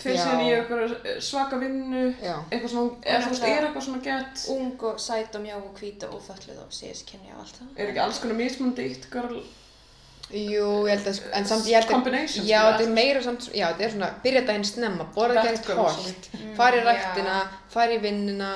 fyrir 0.00 0.18
síðan 0.18 0.42
í 0.46 0.50
eitthvað 0.56 0.96
svaka 1.22 1.60
vinnu, 1.60 2.04
já, 2.18 2.34
eitthvað 2.48 2.74
svona, 2.74 2.98
eða 3.04 3.22
þú 3.26 3.32
veist, 3.34 3.46
er 3.52 3.68
eitthvað 3.68 3.86
svona 3.86 4.02
gett, 4.08 4.44
ung 4.56 4.84
og 4.90 5.00
sæt 5.02 5.38
og 5.38 5.44
mjá 5.44 5.56
og 5.60 5.70
hvít 5.78 6.06
og 6.08 6.18
ófalluð 6.18 6.60
og 6.64 6.74
síðast 6.74 7.06
kynja 7.10 7.36
og 7.36 7.44
allt 7.44 7.60
það. 7.60 7.72
er 7.76 7.92
ekki 7.92 8.04
alls 8.06 8.22
konar 8.22 8.38
mismunandi 8.40 8.86
eitt 8.88 9.10
girl 9.12 9.42
jú, 10.32 10.66
ég 10.86 10.92
held 10.94 11.06
að 11.10 11.14
sko, 11.18 11.30
en 11.38 11.46
samt 11.50 11.66
ég 11.66 11.74
held 11.78 11.88
að 11.88 11.94
combination, 11.94 12.44
já, 12.46 12.58
þetta 12.70 12.84
er 12.86 12.92
meira 12.94 13.22
samt, 13.24 13.48
já, 13.54 13.64
þetta 13.72 13.84
er 13.86 13.94
svona 13.96 14.10
byrja 14.24 14.42
daginn 14.48 14.64
snemma, 14.68 15.06
borða 15.14 15.42
girl, 15.46 15.80
holt 15.80 16.28
Mm, 16.34 16.52
fara 16.58 16.76
í 16.76 16.84
já. 16.84 16.86
ræktina, 16.90 17.38
fara 17.72 17.96
í 17.96 17.98
vinnuna 18.02 18.50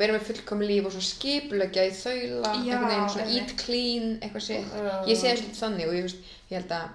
vera 0.00 0.14
með 0.16 0.22
fullkomi 0.30 0.64
líf 0.70 0.86
og 0.88 0.92
svo 0.94 1.02
skipulegja 1.04 1.82
í 1.84 1.90
þaula, 1.92 2.54
einhvern 2.54 2.86
veginn 2.88 3.10
svona 3.12 3.34
eat 3.36 3.50
clean, 3.60 4.06
eitthvað 4.22 4.44
sér 4.46 4.62
Já. 4.64 4.94
ég 5.10 5.18
sé 5.20 5.34
svolítið 5.36 5.60
þannig 5.60 5.88
og 5.90 5.94
ég, 5.98 6.06
veist, 6.06 6.30
ég 6.50 6.56
held 6.56 6.72
að 6.72 6.86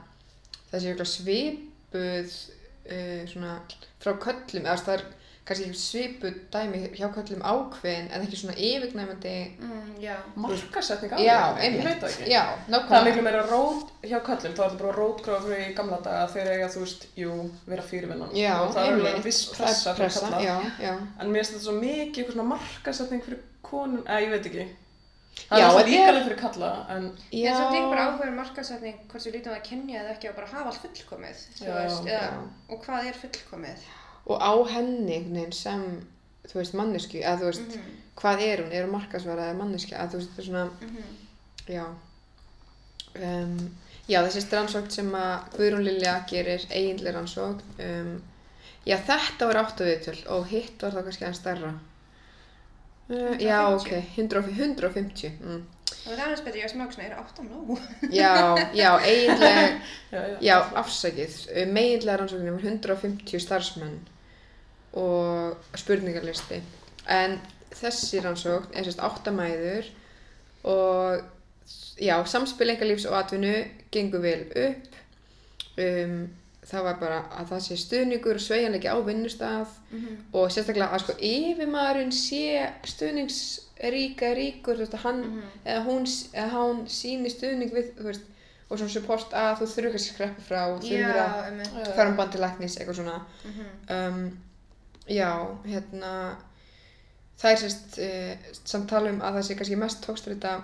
það 0.71 0.81
sé 0.81 0.89
eitthvað 0.89 1.11
svipuð 1.11 2.33
uh, 2.89 3.21
svona 3.29 3.53
frá 4.01 4.13
köllum 4.25 4.65
eða 4.65 4.77
það 4.87 4.95
er 4.97 5.05
kannski 5.45 5.73
svipu 5.77 6.29
dæmi 6.53 6.79
hjá 6.97 7.07
köllum 7.13 7.41
ákveðin 7.45 8.07
en 8.11 8.23
ekki 8.25 8.37
svona 8.39 8.55
yfirgnæmandi 8.57 9.33
Mm. 9.61 9.91
Markasetning 10.35 11.11
á 11.13 11.17
því, 11.17 11.25
ég 11.77 11.83
það 12.01 12.09
ekki. 12.09 12.29
Það 12.89 12.95
er 12.99 13.05
miklu 13.09 13.23
meira 13.27 13.43
rót 13.49 13.91
hjá 14.03 14.19
köllum, 14.25 14.53
þá 14.57 14.61
er 14.65 14.69
þetta 14.69 14.79
bara 14.81 14.95
rótgráð 14.99 15.43
fyrir 15.45 15.67
í 15.69 15.75
gamla 15.77 15.99
daga 16.05 16.27
þegar 16.33 16.51
eiga, 16.55 16.69
þú 16.75 16.79
veist, 16.85 17.05
jú, 17.17 17.35
vera 17.67 17.81
fyrirvinnan. 17.91 18.31
já, 18.35 18.53
og 18.61 18.73
það 18.75 18.87
er 18.87 18.93
alveg 18.97 19.23
viss 19.23 19.43
það 19.51 19.61
pressa 19.65 19.93
pressa, 19.99 20.31
já, 20.41 20.55
já 20.81 20.93
En 21.19 21.29
mér 21.31 21.43
finnst 21.43 21.53
þetta 21.53 21.65
svo 21.67 21.75
mikið 21.79 22.17
eitthvað 22.23 22.35
svona 22.35 22.49
markasetning 22.55 23.23
fyrir 23.23 23.39
konum, 23.61 24.03
eða 24.05 24.21
ég 24.25 24.29
veit 24.35 24.45
ekki. 24.51 24.67
Það 25.35 25.59
Já, 25.59 25.65
er 25.65 25.69
alltaf 25.69 25.87
líka 25.89 26.07
alveg 26.09 26.23
fyrir 26.25 26.39
kalla, 26.39 26.69
en 26.89 27.03
Ég 27.31 27.45
er 27.49 27.55
samt 27.57 27.75
líka 27.75 27.89
bara 27.91 28.05
áhugaður 28.07 28.35
markasetning 28.39 28.97
hvort 29.11 29.21
sem 29.21 29.33
lítum 29.33 29.53
að 29.53 29.63
kynja 29.69 29.99
eða 30.01 30.13
ekki 30.15 30.29
og 30.29 30.35
bara 30.35 30.47
hafa 30.47 30.69
allt 30.71 30.81
fullkomið, 30.85 31.41
þú 31.59 31.65
Já, 31.65 31.73
veist, 31.75 32.05
eða, 32.07 32.29
og 32.69 32.83
hvað 32.85 33.09
er 33.11 33.19
fullkomið? 33.23 33.85
Og 34.25 34.41
á 34.41 34.53
henni 34.73 35.47
sem 35.53 35.85
þú 36.49 36.59
veist 36.59 36.75
mannesku, 36.77 37.21
eða 37.21 37.39
þú 37.41 37.49
veist 37.49 37.75
Mhm, 37.75 37.95
hvað 38.19 38.43
er 38.45 38.63
hún, 38.63 38.71
er 38.71 38.85
hún 38.85 38.93
markasvara 38.95 39.49
eða 39.49 39.57
manneski 39.59 39.95
að 39.95 40.13
þú 40.13 40.19
veist 40.19 40.29
þetta 40.29 40.41
er 40.41 40.47
svona, 40.49 40.65
mhm. 40.81 41.03
já 41.67 41.85
um, 43.25 43.57
já 44.09 44.21
þessi 44.21 44.45
rannsókn 44.51 44.93
sem 44.93 45.11
að 45.17 45.49
Guðrún 45.57 45.85
Lilja 45.87 46.15
gerir 46.29 46.65
eiginlega 46.69 47.17
rannsókn 47.17 47.83
um, 47.89 48.15
já 48.85 48.97
þetta 49.09 49.49
var 49.49 49.61
áttu 49.63 49.87
viðtöl 49.87 50.17
og 50.35 50.49
hitt 50.51 50.81
var 50.81 50.95
það 50.95 51.07
kannski 51.09 51.25
aðeins 51.25 51.41
stærra 51.41 51.71
uh, 53.09 53.33
já 53.41 53.59
150. 53.65 53.79
ok 53.79 53.91
100, 54.17 54.43
150 54.59 55.39
mm. 55.41 55.63
Það 56.05 56.13
er 56.13 56.21
aðeins 56.21 56.41
betur, 56.45 56.59
ég 56.61 56.69
smá 56.69 56.83
svona, 56.89 57.05
er 57.07 57.13
átt 57.17 57.39
á 57.41 57.43
nóg? 57.45 57.79
já, 58.13 58.33
já 58.77 58.89
eiginlega 59.01 59.63
já, 60.13 60.19
já. 60.19 60.37
Já, 60.41 60.55
afsakið. 60.81 61.37
Meginlega 61.69 62.19
rannsóknin 62.21 62.53
var 62.57 62.65
150 62.65 63.41
starfsmenn 63.41 63.99
og 64.95 65.57
spurningarlisti. 65.77 66.61
En 67.11 67.37
þessi 67.75 68.21
rannsókn 68.23 68.73
er 68.73 68.83
sérst 68.87 69.01
áttamæður 69.03 69.89
og 70.63 71.21
já, 72.01 72.15
samspil 72.27 72.69
engalífs 72.73 73.05
og 73.09 73.17
atvinnu 73.19 73.53
gengur 73.91 74.21
vel 74.23 74.45
upp. 74.55 74.95
Um, 75.77 76.29
það 76.65 76.83
var 76.87 76.95
bara 76.99 77.17
að 77.37 77.49
það 77.51 77.59
sé 77.67 77.75
stuðningur 77.77 78.37
og 78.39 78.41
sveigjanleiki 78.41 78.89
á 78.89 78.97
vinnustaf 79.05 79.73
og 80.33 80.47
sérstaklega 80.49 80.87
að 80.95 81.03
sko 81.03 81.13
yfirmaðurinn 81.19 82.11
sé 82.15 82.39
stuðningsríka 82.89 84.31
ríkur, 84.37 84.75
þú 84.79 84.85
veist, 84.85 84.95
að 84.97 85.03
hann 85.05 85.19
eða 85.65 85.83
hún, 85.85 86.07
eða 86.33 86.47
hann 86.55 86.79
síni 86.89 87.29
stuðning 87.29 87.73
við, 87.75 87.91
þú 87.99 88.07
veist, 88.09 88.25
og 88.69 88.79
svona 88.79 88.93
support 88.95 89.33
að 89.37 89.59
þú 89.61 89.67
þurfur 89.75 89.91
kannski 89.93 90.09
að 90.09 90.15
skreppa 90.15 90.45
frá, 90.47 90.61
þú 90.79 90.89
þurfur 90.89 91.21
að 91.21 91.93
fara 91.99 92.09
um 92.09 92.17
band 92.17 92.31
til 92.33 92.41
læknis, 92.41 92.77
eitthvað 92.79 92.99
svona 93.01 93.19
Mhm. 93.45 93.67
um, 93.97 94.37
já, 95.09 95.31
hérna 95.65 96.11
það 97.39 97.51
er 97.51 97.61
sérst 97.63 97.97
uh, 98.01 98.49
samt 98.63 98.89
tala 98.89 99.11
um 99.11 99.21
að 99.21 99.39
það 99.39 99.47
sé 99.47 99.57
kannski 99.59 99.79
mest 99.79 100.03
tókstrita 100.05 100.55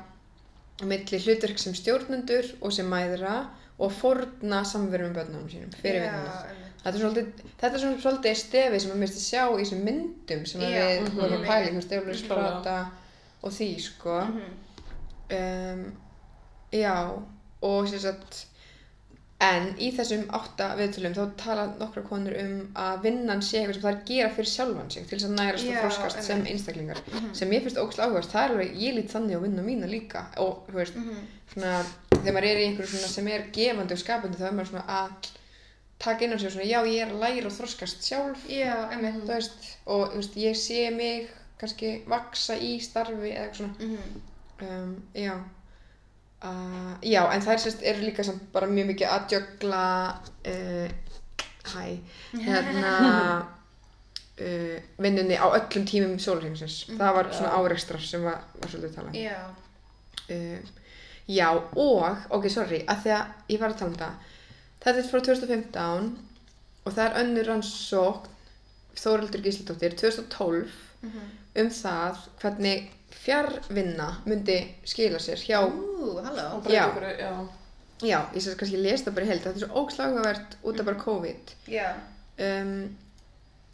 milli 0.88 1.20
hlutverk 1.22 1.60
sem 1.62 1.76
stjórnendur 1.78 2.48
og 2.62 2.74
sem 2.74 2.88
mæðra 2.90 3.36
og 3.82 3.94
forna 3.94 4.62
samveru 4.68 5.10
með 5.10 5.18
börnunum 5.20 5.50
sínum 5.50 5.74
fyrir 5.82 6.06
emmi. 6.08 6.68
Þetta 6.82 6.98
er 6.98 7.28
þetta 7.62 7.70
er 7.72 7.82
svona 7.84 8.02
svolítið 8.02 8.38
stefið 8.40 8.84
sem 8.84 8.94
að 8.94 9.02
mérst 9.04 9.20
að 9.20 9.26
sjá 9.26 9.42
í 9.46 9.58
þessum 9.60 9.84
myndum 9.86 10.46
sem 10.50 10.64
að 10.66 10.76
við 10.76 10.94
mhm. 11.02 11.18
vorum 11.20 11.36
að 11.38 11.48
pæla, 11.50 11.72
Eulur 11.72 11.88
Klálega. 11.92 12.20
Sprata 12.22 12.78
og 13.42 13.54
því, 13.58 13.70
sko. 13.86 14.18
Mhm. 14.26 14.56
Um, 15.32 15.84
já, 16.76 16.96
og 17.62 17.88
sem 17.90 18.02
sagt, 18.04 18.42
en 19.42 19.72
í 19.82 19.88
þessum 19.98 20.28
átta 20.38 20.68
viðtölum 20.78 21.16
þá 21.18 21.22
tala 21.42 21.64
nokkra 21.80 22.04
konur 22.06 22.36
um 22.44 22.58
að 22.78 23.02
vinnan 23.08 23.42
sé 23.42 23.58
eitthvað 23.62 23.74
sem 23.74 23.82
það 23.82 23.92
er 23.92 23.98
að 23.98 24.06
gera 24.12 24.30
fyrir 24.36 24.50
sjálfan 24.52 24.92
sig 24.94 25.08
til 25.10 25.18
þess 25.18 25.28
að 25.30 25.36
nærast 25.40 25.66
og 25.68 25.74
Já, 25.74 25.82
þroskast 25.82 26.22
sem 26.28 26.44
einstaklingar 26.46 27.00
Mhm. 27.08 27.34
sem 27.34 27.50
ég 27.52 27.64
finnst 27.64 27.78
ógst 27.82 28.00
áhugast, 28.00 28.32
það 28.32 28.44
er 28.46 28.52
alveg, 28.56 28.76
ég 28.78 28.96
lít 28.96 29.10
þannig 29.12 29.38
á 29.38 29.44
vinnu 29.46 29.64
mína 29.66 29.88
líka 29.90 30.26
og 30.38 30.68
þú 30.68 30.74
veist, 30.78 30.96
Mhm. 30.96 31.18
svona 31.54 31.86
þegar 32.12 32.34
maður 32.34 32.50
er 32.52 32.58
í 32.62 32.66
einhverju 32.68 32.88
svona 32.94 33.08
sem 33.08 33.28
er 33.28 33.42
gefandi 33.52 33.94
og 33.94 34.00
skapandi 34.00 34.38
þá 34.38 34.48
er 34.48 34.52
maður 34.54 34.70
svona 34.70 34.86
að 34.88 35.30
taka 36.00 36.26
inn 36.26 36.34
á 36.34 36.38
sig 36.40 36.52
svona, 36.52 36.66
já 36.70 36.84
ég 36.86 37.02
er 37.02 37.12
að 37.14 37.20
læra 37.20 37.46
og 37.46 37.52
þroskast 37.54 38.02
sjálf 38.02 38.38
Já, 38.50 38.90
emmi. 38.94 39.12
þú 39.22 39.28
veist, 39.28 39.78
og 39.88 40.12
þú 40.12 40.16
veist, 40.16 40.36
ég 40.36 40.56
sé 40.56 40.92
mig 40.96 41.30
kannski 41.60 42.04
vaksa 42.08 42.54
í 42.58 42.80
starfi 42.82 43.34
eða 43.34 43.50
eitthvað 43.50 43.58
svona 43.58 43.76
Mhm. 43.80 44.22
um, 44.62 45.04
já 45.16 45.34
uh, 46.44 46.94
já, 47.06 47.22
en 47.34 47.42
þær 47.46 47.60
sérst 47.64 47.84
eru 47.84 48.02
líka 48.06 48.24
samt 48.28 48.44
bara 48.54 48.68
mjög 48.72 48.92
mikið 48.94 49.08
að 49.16 49.36
jögla 49.36 49.84
uh, 50.48 50.90
hæ 51.72 51.86
hérna 52.34 52.94
uh, 54.42 54.78
vinnunni 55.04 55.38
á 55.38 55.46
öllum 55.54 55.86
tímum 55.90 56.18
sólurhengsins 56.20 56.80
það 56.98 57.16
var 57.20 57.32
svona 57.34 57.52
Já. 57.54 57.58
árekstrar 57.62 58.02
sem 58.06 58.24
var, 58.26 58.42
var 58.62 58.70
svolítið 58.74 58.96
talað 58.98 59.14
um. 59.14 59.22
Já. 59.22 59.40
uh, 60.32 60.60
já, 61.32 61.48
og, 61.78 62.28
ok, 62.34 62.50
sorry 62.52 62.82
að 62.90 63.04
því 63.06 63.16
að 63.18 63.54
ég 63.56 63.62
var 63.62 63.74
að 63.76 63.80
tala 63.84 63.92
um 63.94 64.00
það 64.02 64.30
þetta 64.82 64.98
er 65.04 65.10
frá 65.12 65.20
2015 65.30 66.12
og 66.86 66.94
það 66.96 67.04
er 67.08 67.20
önnur 67.24 67.52
rannsókn 67.52 68.30
Þóreldur 69.02 69.40
Gísladóttir 69.46 69.94
2012 69.96 70.80
Mhm. 71.02 71.22
um 71.58 71.70
það 71.74 72.18
hvernig 72.42 72.90
fjárvinna 73.22 74.10
myndi 74.26 74.58
skila 74.88 75.20
sér 75.22 75.42
hjá, 75.46 75.60
Ú, 75.68 76.18
halló. 76.26 76.48
Og 76.58 76.64
bara 76.66 76.74
Já. 76.74 76.86
já. 77.20 77.32
já, 78.02 78.20
ég 78.34 78.42
sér 78.42 78.58
kannski 78.58 78.82
lesa 78.82 79.06
það 79.10 79.16
bara 79.16 79.26
í 79.26 79.30
heild, 79.30 79.44
þetta 79.46 79.60
er 79.60 79.66
svo 79.66 79.84
ógslagavert 79.84 80.58
út 80.66 80.80
af 80.82 80.86
bara 80.90 81.04
COVID. 81.06 81.56
Já. 81.70 81.88
Um, 82.42 82.76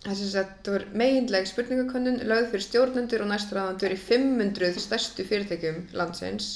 þess 0.03 0.23
að 0.27 0.36
þetta 0.38 0.73
var 0.75 0.86
meginleg 1.01 1.47
spurningakönnun 1.49 2.19
lögð 2.29 2.49
fyrir 2.51 2.65
stjórnendur 2.67 3.23
og 3.23 3.29
næstræðandur 3.31 3.95
í 3.95 3.99
500 3.99 4.79
stærstu 4.83 5.25
fyrirtækjum 5.27 5.79
landsins 5.97 6.49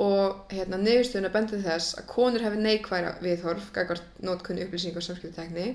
og 0.00 0.48
hérna 0.54 0.78
niðurstöðuna 0.80 1.30
bendið 1.34 1.66
þess 1.68 1.94
að 2.00 2.06
konur 2.08 2.40
hefði 2.44 2.62
neikværa 2.64 3.12
viðhorf 3.20 3.68
gagvart 3.76 4.20
nótkunni 4.24 4.64
upplýsing 4.64 4.96
og 4.96 5.04
samskiptutækni 5.04 5.66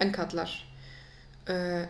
en 0.00 0.12
kallar. 0.16 0.50
Uh, 1.48 1.84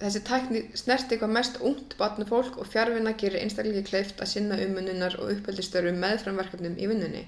þessi 0.00 0.22
tækni 0.26 0.62
snerti 0.78 1.16
eitthvað 1.16 1.34
mest 1.36 1.58
ungt 1.60 1.96
barnafólk 2.00 2.56
og 2.60 2.68
fjárvinna 2.72 3.12
gerir 3.20 3.42
einstaklega 3.42 3.84
kleift 3.86 4.22
að 4.22 4.32
sinna 4.32 4.58
umönnunar 4.64 5.18
og 5.20 5.34
uppeldistörfum 5.34 6.00
meðframverkefnum 6.02 6.78
í 6.80 6.88
vinnunni. 6.90 7.26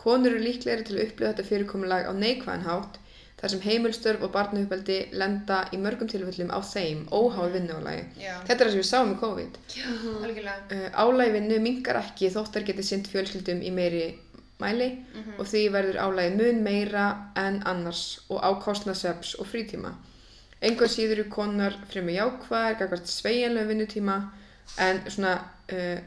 Konur 0.00 0.34
eru 0.34 0.42
líklegri 0.42 0.86
til 0.86 0.96
að 0.96 1.04
upplifa 1.06 1.32
þetta 1.32 1.48
fyrirkomulag 1.50 2.08
á 2.08 2.12
neikvæðan 2.16 2.66
hátt 2.66 2.98
þar 3.40 3.52
sem 3.54 3.62
heimilstörf 3.64 4.24
og 4.26 4.32
barnauppeldi 4.34 4.98
lenda 5.16 5.62
í 5.72 5.78
mörgum 5.80 6.10
tilfellum 6.10 6.50
á 6.52 6.60
þeim 6.64 7.06
óháð 7.08 7.54
vinnuálagi. 7.56 8.02
Já. 8.20 8.34
Þetta 8.48 8.56
er 8.56 8.66
það 8.66 8.74
sem 8.74 8.82
við 8.82 8.90
sáum 8.90 9.14
í 9.14 9.20
COVID. 9.20 9.60
Algjörlega. 10.26 10.58
Uh, 10.74 10.88
álægi 11.04 11.36
vinnu 11.38 11.60
mingar 11.64 12.00
ekki 12.02 12.32
þótt 12.34 12.52
þær 12.56 12.68
geti 12.68 12.86
sint 12.90 13.08
fjölskyldum 13.12 13.62
í 13.64 13.72
meiri 13.76 14.04
mæli 14.60 14.90
og 15.38 15.46
því 15.48 15.62
verður 15.72 16.02
álægi 16.04 16.36
mun 16.36 16.62
meira 16.66 17.06
en 17.40 17.62
annars 17.64 18.20
og 18.28 18.44
á 18.44 18.50
kostnað 18.60 19.00
svefns 19.00 19.34
og 19.40 19.48
frítíma. 19.48 19.94
Engur 20.60 20.90
síður 20.92 21.18
eru 21.22 21.28
konar 21.32 21.76
fremur 21.88 22.12
jákvæðar, 22.16 22.74
gagvart 22.82 23.08
sveigjanlega 23.08 23.70
vinnutíma 23.70 24.16
en 24.86 24.98
svona 25.08 25.34
uh, 25.72 26.00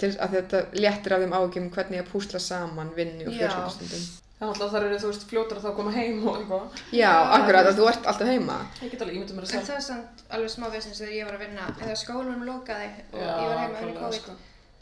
til 0.00 0.12
að 0.20 0.36
þetta 0.38 0.62
léttir 0.76 1.14
af 1.16 1.24
þeim 1.24 1.34
ágjum 1.36 1.66
hvernig 1.74 2.00
að 2.02 2.08
púsla 2.12 2.40
saman 2.40 2.94
vinnu 2.96 3.26
og 3.28 3.34
Já. 3.36 3.42
fjölskyldustundum. 3.50 4.06
Þannig 4.36 4.62
að 4.66 4.72
það 4.72 4.82
eru, 4.86 4.96
þú 5.00 5.10
veist, 5.10 5.22
fljótar 5.30 5.58
að 5.60 5.64
þá 5.64 5.76
koma 5.78 5.92
heim 5.94 6.18
og 6.28 6.34
eitthvað. 6.40 6.80
Já, 6.92 6.98
Já, 6.98 7.12
akkurat 7.38 7.68
að 7.70 7.78
þú 7.78 7.86
ert 7.92 8.08
alltaf 8.10 8.28
heima. 8.28 8.56
Ég 8.82 8.90
get 8.92 9.04
alveg 9.06 9.16
ímyndið 9.16 9.38
mér 9.38 9.46
að 9.46 9.46
En 9.46 9.54
sjálf. 9.54 9.68
það 9.70 9.78
er 9.78 9.86
samt 9.86 10.26
alveg 10.36 10.52
smá 10.52 10.66
vissins 10.74 11.00
þegar 11.00 11.14
ég 11.16 11.30
var 11.30 11.38
að 11.38 11.44
vinna, 11.46 11.68
eða 11.80 11.96
skólanum 12.02 12.44
lokaði 12.44 12.90
og 13.14 13.22
Já, 13.22 13.30
ég 13.32 13.48
var 13.54 13.62
heima 13.64 14.36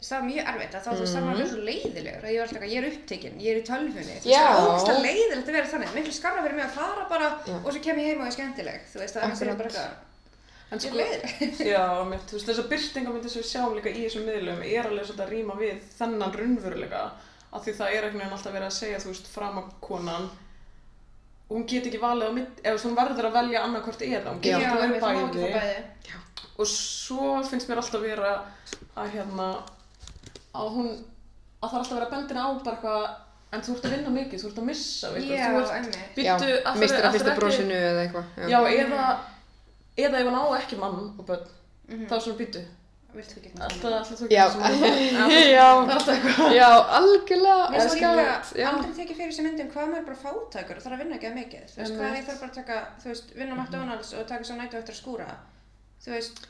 Það 0.05 0.17
var 0.19 0.25
mjög 0.29 0.49
erfitt 0.51 0.75
að 0.77 0.85
þá 0.85 0.89
þú 0.95 1.05
það 1.11 1.23
var 1.25 1.35
alveg 1.35 1.49
svo 1.51 1.61
leiðilegur 1.69 2.25
og 2.25 2.31
ég 2.31 2.39
var 2.41 2.47
alltaf 2.49 2.65
ég 2.69 2.79
er 2.81 2.87
upptekinn, 2.91 3.37
ég 3.41 3.51
er 3.51 3.59
í 3.59 3.65
tölfunni. 3.69 4.17
Þú 4.21 4.29
veist 4.29 4.41
það 4.45 4.57
er 4.59 4.71
ógst 4.71 4.91
leiðilegt 5.05 5.49
að 5.49 5.55
vera 5.57 5.71
þannig, 5.73 5.93
miklu 5.95 6.13
skarra 6.15 6.43
fyrir 6.45 6.57
mig 6.59 6.65
að 6.65 6.75
fara 6.79 7.05
bara 7.09 7.29
Já. 7.45 7.55
og 7.61 7.69
svo 7.71 7.81
kem 7.87 8.01
ég 8.03 8.09
heim 8.11 8.21
og 8.21 8.27
er 8.29 8.35
skemmtileg. 8.35 8.85
Þú 8.91 9.01
veist 9.01 9.17
það 9.17 9.25
er 9.25 9.33
Akkurat. 9.35 9.57
bara 9.61 9.69
eitthvað, 9.69 9.89
ég 10.69 10.75
er 10.75 10.83
sko, 10.85 10.95
leiðileg. 11.01 11.61
já, 11.73 11.85
mitt, 12.11 12.25
þú 12.29 12.37
veist, 12.37 12.49
þessar 12.51 12.69
byrtingamyndir 12.75 13.33
sem 13.33 13.41
við 13.45 13.49
sjáum 13.51 13.77
líka 13.79 13.93
í 13.93 14.05
þessum 14.05 14.25
miðlum 14.29 14.63
er 14.65 14.89
alveg 14.89 15.09
svolítið 15.09 15.25
að 15.25 15.33
rýma 15.35 15.59
við 15.61 15.83
þennan 15.99 16.35
raunveruleika 16.39 17.03
af 17.55 17.63
því 17.65 17.75
það 17.79 17.93
er 17.95 18.07
einhvern 18.09 18.21
veginn 18.21 18.35
alltaf 18.35 18.53
verið 18.55 18.69
að 18.69 18.77
segja, 18.79 19.01
þú 19.03 19.13
veist, 19.13 19.29
framakonan 19.31 20.25
hún 21.49 21.65
get 21.69 21.85
ekki 21.85 22.01
valið 22.01 22.33
mitt, 22.35 22.61
eða 22.65 22.81
hún 22.81 22.95
verður 22.97 23.27
að 23.29 23.35
velja 23.37 23.61
annarkvort 23.67 24.01
eða, 24.01 24.33
hún 24.33 24.41
Já. 24.41 24.57
get 24.57 24.65
ekki 24.65 24.81
einmitt, 24.81 25.03
það 25.03 25.13
má 25.13 25.21
verið 25.21 25.45
ekki 25.45 25.53
fá 25.53 25.59
bæði 25.61 25.75
bæði. 25.77 26.19
og 26.57 26.69
svo 26.71 27.29
finnst 27.49 27.69
mér 27.69 27.81
alltaf 27.83 28.01
vera 28.01 28.31
að 28.97 29.11
hérna 29.13 29.47
að 30.61 30.69
hún, 30.75 30.89
að 31.61 31.69
það 31.69 31.75
er 31.75 31.83
alltaf 31.83 31.97
verið 31.97 32.07
að 32.07 32.15
bendina 32.15 32.45
á 32.45 32.49
bara 32.63 32.75
eitthvað 32.75 33.05
en 33.55 33.61
þú 33.65 33.75
ert 33.75 33.85
að 33.87 33.93
vinna 33.95 34.09
mikið, 34.15 34.41
þú 34.41 34.47
ert 34.49 34.57
að 34.61 34.65
missa 34.69 35.07
eitthvað, 35.11 35.35
Já, 35.35 35.49
þú 35.51 35.59
ert. 35.75 35.99
Já, 36.15 36.33
byttu, 36.37 36.47
ætlarðu- 36.55 36.79
mistir 36.81 37.05
að 37.05 37.13
fyrsta 37.15 37.29
ekki- 37.31 37.39
brosinu 37.39 37.75
eða 37.89 38.01
eitthvað. 38.05 38.25
Já, 38.51 38.59
eða, 38.83 39.03
eða 39.97 40.17
ef 40.19 40.25
hann 40.27 40.39
á 40.41 40.45
ekki 40.59 40.75
mann 40.81 40.97
og 41.19 41.25
börn, 41.29 41.45
Mhm. 41.87 42.07
þá 42.09 42.15
svona 42.19 42.37
býtu. 42.41 42.63
vilt 43.15 43.31
þú 43.31 43.37
ekki 43.39 43.51
Alltaf, 43.63 43.91
alltaf 43.95 44.17
þú 44.19 44.27
Já, 44.27 44.43
getur 44.49 44.59
já, 45.55 45.67
Það 45.71 45.87
er 45.87 45.95
alltaf 45.95 46.17
já, 46.51 46.69
algjörlega. 46.99 47.69
Mér 47.71 47.79
finnst 47.79 47.95
líka 47.95 48.09
já. 48.59 48.67
aldrei 48.67 48.91
tekið 48.97 49.15
fyrir 49.15 49.31
þessi 49.31 49.43
myndum 49.45 49.69
hvað 49.71 49.87
maður 49.87 50.01
er 50.01 50.07
bara 50.09 50.17
fátækur 50.25 50.75
og 50.75 50.83
þarf 50.83 50.95
að 50.95 50.99
vinna 51.03 51.15
ekki 51.15 51.29
að 51.29 51.37
mikið. 51.39 51.63
Þú 51.71 51.77
veist, 51.79 51.93
hvað 51.95 52.09
er 52.09 52.17
ég 52.19 52.25
þarf 52.27 52.39
bara 52.43 52.51
að 52.51 52.55
taka, 52.59 52.75
þú 52.99 53.05
veist, 53.13 53.27
vinna 53.39 53.55
Þú 56.05 56.11
veist, 56.13 56.41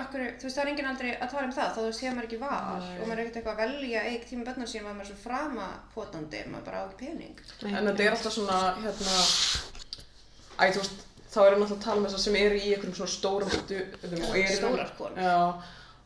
okkur, 0.00 0.22
þú 0.40 0.46
veist, 0.46 0.56
það 0.56 0.60
er 0.62 0.68
enginn 0.70 0.86
aldrei 0.88 1.08
að 1.12 1.32
tala 1.34 1.44
um 1.44 1.50
það, 1.52 1.72
þá 1.74 1.78
þú 1.78 1.82
veist, 1.84 2.02
hefur 2.04 2.14
maður 2.16 2.28
ekki 2.30 2.38
val 2.40 2.84
og 2.84 3.02
maður 3.04 3.18
er 3.18 3.20
ekkert 3.24 3.36
eitthvað 3.40 3.58
að 3.58 3.62
velja 3.64 4.04
eig 4.08 4.22
tíma 4.30 4.46
bönnar 4.46 4.70
að 4.70 4.86
maður 4.86 5.02
er 5.04 5.08
svo 5.10 5.16
framapotandi, 5.24 6.40
maður 6.48 6.64
bara 6.70 6.80
á 6.80 6.84
ekki 6.86 7.00
pening. 7.02 7.42
En 7.68 7.90
þetta 7.90 8.06
er 8.06 8.16
alltaf 8.16 8.36
svona, 8.38 8.60
hérna, 8.80 9.18
æ, 10.56 10.64
þú 10.72 10.80
veist, 10.80 11.04
þá 11.34 11.38
erum 11.44 11.60
við 11.60 11.66
alltaf 11.66 11.76
að 11.76 11.84
tala 11.84 12.00
um 12.00 12.08
þessar 12.08 12.24
sem 12.24 12.40
eru 12.40 12.62
í 12.62 12.72
einhverjum 12.72 12.96
svona 13.02 13.14
stórum 13.18 13.52
eru 13.52 14.56
Stórar 14.56 14.96
konur. 14.96 15.20
Já, 15.20 15.36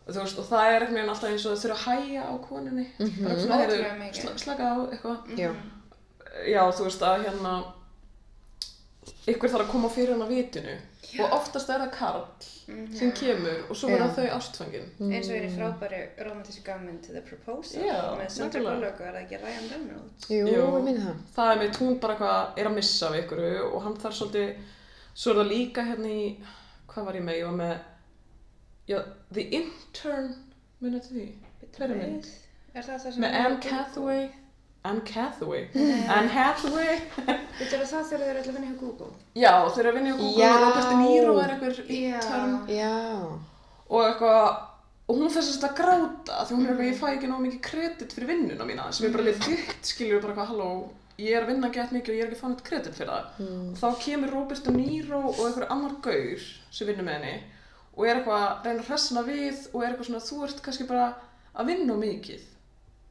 þú 0.09 0.19
veist, 0.25 0.43
og 0.43 0.51
það 0.51 0.67
er 0.67 0.79
einhvern 0.81 0.99
veginn 0.99 1.15
alltaf 1.15 1.31
eins 1.31 1.47
og 1.47 1.55
þau 1.55 1.63
þurfa 1.63 1.79
að 1.79 2.03
hæja 2.03 2.27
á 2.27 2.35
konunni. 2.51 2.87
Bara 2.99 3.39
svona, 3.39 3.63
Ótrúlega 3.63 3.63
heyrðu, 3.63 3.97
mikið. 4.03 4.23
sla, 4.25 4.37
slaka 4.43 4.75
á 4.75 4.77
eitthvað. 4.91 5.35
já, 5.39 5.51
Já, 6.49 6.63
þú 6.75 6.85
veist 6.91 7.03
að 7.07 7.25
hérna, 7.29 7.53
ykkur 9.31 9.51
þarf 9.55 9.65
að 9.69 9.73
koma 9.73 9.89
fyrir 9.93 10.17
hana 10.17 10.27
vitinu 10.31 10.75
og 11.19 11.33
oftast 11.39 11.71
er 11.73 11.81
það 11.85 11.93
Karl 11.95 12.25
sem 12.99 13.13
kemur 13.17 13.63
og 13.71 13.77
svo 13.81 13.89
verða 13.89 14.09
Já. 14.11 14.15
þau 14.19 14.27
ástfangin. 14.39 14.89
Eins 15.09 15.29
og 15.31 15.37
er 15.39 15.47
í 15.47 15.53
frábæri 15.55 16.01
romantísku 16.27 16.65
gammynd 16.67 17.07
The 17.09 17.23
Proposal 17.25 17.87
Já, 17.87 17.97
með 18.19 18.29
Sandra. 18.35 18.61
Bullock 18.67 19.01
og 19.01 19.07
er 19.09 19.15
það 19.17 19.23
ekki 19.23 19.39
Ryan 19.45 19.69
Reynolds. 19.73 20.27
jú, 20.29 20.41
Jú. 20.45 20.57
ég 20.59 20.83
minni 20.85 21.05
það. 21.07 21.23
Það 21.37 21.53
er 21.55 21.63
með 21.63 21.79
hún 21.83 22.01
bara 22.03 22.15
eitthvað 22.19 22.59
er 22.63 22.71
að 22.71 22.75
missa 22.77 23.09
af 23.09 23.17
ykkur 23.23 23.45
og 23.73 23.79
hann 23.87 23.97
þarf 24.03 24.19
svolítið, 24.21 24.51
svo 25.15 25.31
er 25.33 25.41
það 25.41 25.53
líka 25.55 25.87
hérna 25.89 26.13
í, 26.13 26.27
hvað 26.93 27.05
var 27.09 27.15
ég 27.21 27.25
með, 27.31 27.39
ég 27.41 27.49
var 27.49 27.57
með, 27.63 27.79
já, 28.89 28.99
The 29.33 29.47
Intern, 29.63 30.29
munið 30.83 31.09
til 31.09 31.17
því, 31.17 31.27
hver 31.79 31.91
er 31.91 31.97
mynd? 32.03 32.29
Er 32.75 32.83
það 32.85 33.01
það 33.01 33.13
sem 33.17 33.23
Með 33.25 33.35
Anne 33.41 33.73
Hathaway, 33.73 34.29
Anne 34.89 35.03
Hathaway, 35.15 35.63
Anne 36.09 36.31
Hathaway, 36.35 36.97
Þetta 37.59 37.77
er 37.77 37.85
það 37.91 38.09
þegar 38.11 38.23
þau 38.23 38.29
eru 38.29 38.39
allir 38.39 38.49
að 38.49 38.57
vinna 38.59 38.71
hjá 38.71 38.79
Google. 38.81 39.11
já 39.35 39.53
þeir 39.75 39.81
eru 39.85 39.91
að 39.93 39.99
vinna 39.99 40.11
í 40.15 40.19
Google 40.19 40.49
og 40.55 40.63
Robert 40.65 40.89
De 40.91 40.97
Niro 41.03 41.37
er 41.43 41.53
einhver 41.55 41.81
Já. 41.89 42.19
intern 42.19 42.55
Já, 42.71 42.93
og 43.89 44.01
eitthvað, 44.05 44.47
og 45.09 45.17
hún 45.19 45.31
fæst 45.33 45.65
að 45.65 45.75
gráta 45.81 46.39
því 46.47 46.55
hún 46.57 46.65
er 46.67 46.73
eitthvað, 46.73 46.89
ég 46.93 46.99
fæ 47.03 47.07
ekki 47.17 47.31
nóg 47.33 47.45
mikið 47.47 47.61
kredit 47.69 48.15
fyrir 48.17 48.31
vinnuna 48.35 48.67
mína 48.69 48.89
sem 48.93 49.07
er 49.09 49.15
bara 49.15 49.25
alveg 49.27 49.45
þitt, 49.47 49.93
skilur 49.93 50.21
bara 50.25 50.35
eitthvað, 50.35 50.51
halló, 50.53 50.71
ég 51.19 51.35
er 51.35 51.43
að 51.47 51.53
vinna 51.55 51.71
gett 51.75 51.95
mikið 51.97 52.13
og 52.15 52.19
ég 52.19 52.25
er 52.27 52.29
ekki 52.33 52.41
fann 52.43 52.53
eitt 52.57 52.67
kredit 52.69 52.95
fyrir 52.99 53.11
það. 53.15 53.31
mm. 53.43 53.63
Og 53.73 53.79
þá 53.81 54.03
kemur 54.05 54.35
Robert 54.37 54.65
De 54.69 54.75
Niro 54.77 55.23
og 55.33 55.41
einhver 55.49 55.67
annar 55.75 55.97
gaur 56.05 56.45
sem 56.71 56.87
vinnur 56.91 57.09
með 57.09 57.17
henni 57.19 57.37
og 57.99 58.05
er 58.07 58.21
eitthvað 58.21 58.45
að 58.45 58.69
reyna 58.69 58.83
að 58.85 58.91
hressna 58.93 59.25
við 59.27 59.65
og 59.73 59.81
er 59.83 59.89
eitthvað 59.91 60.07
svona, 60.13 60.21
þú 60.29 60.45
ert 60.47 60.61
kannski 60.63 60.87
bara 60.87 61.09
að 61.59 61.67
vinna 61.73 61.97
mikið. 61.99 62.45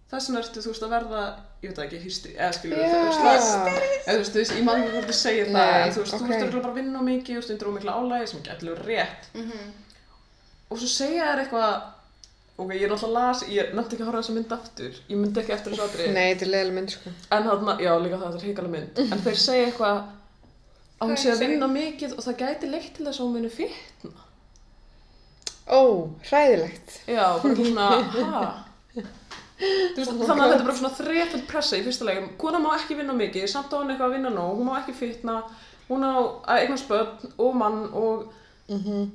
Þess 0.08 0.30
vegna 0.30 0.40
ertu, 0.40 0.62
þú 0.64 0.72
veist, 0.72 0.84
að 0.88 0.92
verða, 0.96 1.22
ég 1.60 1.68
veit 1.72 1.78
það 1.78 1.86
ekki, 1.88 1.98
hystri, 2.06 2.32
eða 2.38 2.54
skilur 2.56 2.78
þú 2.78 3.00
veist, 3.04 3.24
það, 3.26 3.80
þú 4.06 4.14
veist, 4.22 4.32
þú 4.32 4.40
veist, 4.40 4.54
ég 4.56 4.64
man 4.64 4.78
ekki 4.80 4.94
hvort 4.94 5.10
þið 5.10 5.18
segir 5.20 5.50
það, 5.52 5.72
en 5.82 5.92
þú 5.92 6.04
veist, 6.04 6.14
þú 6.14 6.28
ert 6.28 6.36
örugglega 6.38 6.62
bara 6.64 6.72
að 6.72 6.78
vinna 6.80 7.02
mikið, 7.08 7.34
þú 7.34 7.40
veist, 7.42 7.52
undir 7.52 7.70
ómikla 7.72 7.96
álægi 8.00 8.30
sem 8.32 8.44
getur 8.46 8.70
verið 8.72 8.88
rétt. 8.88 9.28
Mhm. 9.36 9.66
Og 10.72 10.80
svo 10.80 10.88
segja 10.94 11.26
þær 11.28 11.42
eitthvað, 11.44 11.74
ok, 12.58 12.72
ég 12.78 12.86
er 12.88 12.94
alltaf 12.96 13.10
að 13.10 13.18
las, 13.18 13.42
ég 13.52 13.74
nefndi 13.76 13.96
ekki 13.98 14.04
að 14.06 14.08
horfa 14.08 14.20
á 14.20 14.24
þessa 14.24 14.36
mynd 14.38 14.56
aftur, 14.58 14.94
ég 15.12 15.18
myndi 15.20 15.42
ekki 15.44 15.54
eftir 15.58 15.76
þessu 15.76 15.86
atrið. 15.90 16.14
nei, 16.16 16.28
þetta 16.34 16.46
er 16.48 16.52
leiðileg 16.54 16.78
mynd, 16.80 16.94
sko. 16.96 17.14
En 17.36 17.44
þarna, 17.50 17.76
já, 17.84 17.92
líka 18.06 18.22
það, 18.22 18.32
þetta 18.32 18.44
er 18.44 18.48
hikalega 18.52 18.76
mynd. 18.78 19.02
En 19.12 19.26
þeir 19.28 19.42
segja 19.44 19.66
eitthvað 19.68 19.98
að 21.02 21.12
hún 21.12 21.18
sé 21.20 21.32
að 21.36 21.44
vinna 21.44 21.68
mikið 21.68 22.16
og 22.18 22.24
það 22.24 22.40
gæti 22.46 22.72
leitt 22.72 22.94
til 22.96 23.06
þess 23.06 23.20
að 23.20 23.26
hún 23.28 23.36
muni 23.38 23.52
fitna. 23.52 24.24
Ó, 25.68 25.82
hræðilegt. 26.30 26.96
Já, 27.12 27.26
bara 27.44 27.56
svona, 27.60 27.90
ha? 28.32 28.67
Þú 29.58 29.98
veist, 29.98 30.12
þannig 30.12 30.44
að 30.44 30.52
þetta 30.52 30.58
er 30.60 30.68
bara 30.68 30.80
svona 30.80 30.98
þrefald 30.98 31.48
pressa 31.50 31.78
í 31.80 31.86
fyrsta 31.86 32.06
legum. 32.06 32.28
Kona 32.42 32.60
má 32.62 32.72
ekki 32.76 32.98
vinna 33.00 33.16
mikið, 33.18 33.48
samt 33.50 33.74
á 33.74 33.82
hún 33.82 33.90
eitthvað 33.94 34.12
að 34.12 34.18
vinna 34.20 34.34
nóg, 34.34 34.60
hún 34.60 34.70
má 34.70 34.76
ekki 34.80 34.94
fitna, 34.98 35.40
hún 35.88 36.06
á 36.06 36.14
eignast 36.58 36.90
börn 36.92 37.32
og 37.38 37.56
mann 37.58 37.88
og, 37.94 38.28
Mm 38.68 39.08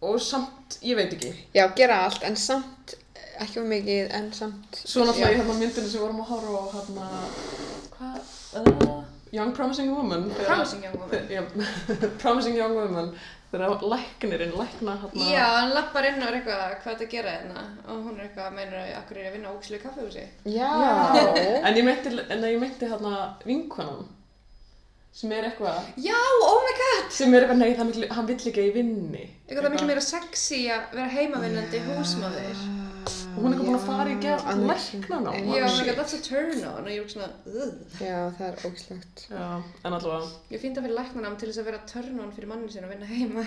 og 0.00 0.20
samt, 0.20 0.78
ég 0.82 0.96
veit 0.96 1.12
ekki. 1.12 1.30
Já, 1.54 1.66
gera 1.76 2.04
allt, 2.06 2.22
en 2.24 2.36
samt, 2.40 2.94
ekki 3.40 3.60
of 3.60 3.66
mikið, 3.68 4.06
en 4.16 4.30
samt. 4.36 4.80
Svo 4.80 5.04
náttúrulega 5.04 5.34
í 5.34 5.40
hérna 5.40 5.56
myndinu 5.58 5.88
sem 5.88 6.00
við 6.00 6.06
vorum 6.06 6.22
að 6.24 6.30
horfa 6.30 6.62
á 6.64 6.66
hérna, 6.76 7.08
hvað, 7.96 8.30
uh, 8.62 9.02
Young 9.36 9.52
Promising 9.56 9.92
Woman. 9.92 10.30
Promising 10.46 10.86
Young 10.86 10.96
Woman. 11.02 11.68
Promising 12.22 12.56
Young 12.56 12.74
Woman. 12.78 13.12
Þegar 13.50 13.82
læknirinn, 13.90 14.52
lækna 14.54 14.92
hérna. 15.00 15.24
Já, 15.32 15.44
hann 15.56 15.72
lappar 15.74 16.06
inn 16.06 16.20
og 16.22 16.28
er 16.28 16.36
eitthvað 16.38 16.60
hvað 16.84 16.92
þetta 16.92 17.08
gera 17.10 17.32
hérna 17.34 17.64
og 17.90 18.04
hún 18.04 18.20
er 18.20 18.28
eitthvað, 18.28 18.52
meinar 18.54 18.78
að 18.84 18.92
akkur 19.00 19.18
er 19.18 19.26
að 19.26 19.34
vinna 19.34 19.50
á 19.50 19.56
ókslu 19.56 19.80
kaffehúsi. 19.82 20.22
Já. 20.54 20.70
En 21.66 21.80
ég 21.80 21.86
meinti, 21.88 22.12
en 22.14 22.46
ég 22.46 22.60
meinti 22.62 22.90
hérna 22.92 23.14
vinkonan 23.42 24.06
sem 25.10 25.32
er 25.34 25.48
eitthvað, 25.48 25.80
Já, 25.98 26.14
oh 26.46 26.60
my 26.62 26.76
god! 26.78 27.10
sem 27.10 27.34
er 27.34 27.42
eitthvað, 27.42 27.58
nei, 27.64 27.72
hann 27.80 27.90
vill, 27.90 28.06
hann 28.14 28.28
vill 28.30 28.38
ekki 28.38 28.62
að 28.62 28.68
ég 28.68 28.76
vinni. 28.78 29.24
Eitthvað 29.48 29.64
það 29.64 29.70
er 29.72 29.74
miklu 29.74 29.88
meira 29.90 30.06
sexy 30.06 30.60
að 30.70 30.94
vera 30.94 31.10
heimavinnandi 31.16 31.82
húsmaður. 31.88 32.62
Og 33.36 33.42
hún 33.44 33.52
er 33.52 33.58
eitthvað 33.58 33.66
búin 33.70 33.78
að 33.80 33.86
fara 33.86 34.10
í 34.10 34.16
annars- 34.52 34.86
læknanám. 34.94 35.34
einmitt. 35.34 35.86
Já, 35.86 35.94
that's 35.94 36.14
a 36.14 36.22
turn 36.28 36.64
on 36.64 36.84
og 36.84 36.90
ég 36.90 37.02
er 37.04 37.08
svona, 37.08 37.28
ugh. 37.46 37.74
Já, 38.00 38.30
það 38.38 38.46
er 38.48 38.56
ógislegt. 38.66 39.26
En 39.84 39.92
allavega, 39.92 40.30
Ég 40.50 40.60
finn 40.60 40.74
það 40.74 40.82
fyrir 40.86 40.98
læknanám 41.00 41.36
til 41.38 41.48
þess 41.48 41.58
að 41.62 41.64
vera 41.70 41.80
turn 41.86 42.20
on 42.20 42.32
fyrir 42.32 42.48
manni 42.48 42.68
sinna 42.72 42.88
að 42.88 42.96
vinna 42.96 43.06
heima. 43.06 43.44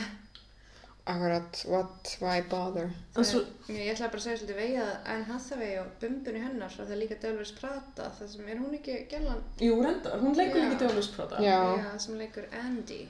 Akkurat, 1.06 1.66
what, 1.68 2.18
why 2.22 2.42
bother? 2.48 2.90
en 3.18 3.26
svo, 3.28 3.42
Ég 3.68 3.90
ætlaði 3.92 4.12
bara 4.14 4.22
að 4.22 4.24
segja 4.24 4.38
svolítið 4.40 4.60
vegið 4.62 4.84
að 4.86 5.10
Anne 5.14 5.26
Hathaway 5.28 5.74
og 5.82 5.88
bumbunni 6.00 6.40
hennar 6.46 6.70
það 6.72 6.92
er 6.96 7.00
líka 7.02 7.18
Delvis 7.20 7.52
Prata, 7.58 8.06
það 8.20 8.30
sem 8.32 8.48
er 8.48 8.62
hún 8.62 8.78
ekki 8.78 8.96
gælan, 9.12 9.42
jú, 9.60 9.82
reyndar, 9.84 10.16
hún 10.22 10.38
leikur 10.40 10.62
Já. 10.62 10.70
ekki 10.70 10.80
djálusprata. 10.86 11.42
Já. 11.44 11.98
sem 12.00 12.16
leikur 12.22 12.46
Andy, 12.56 13.02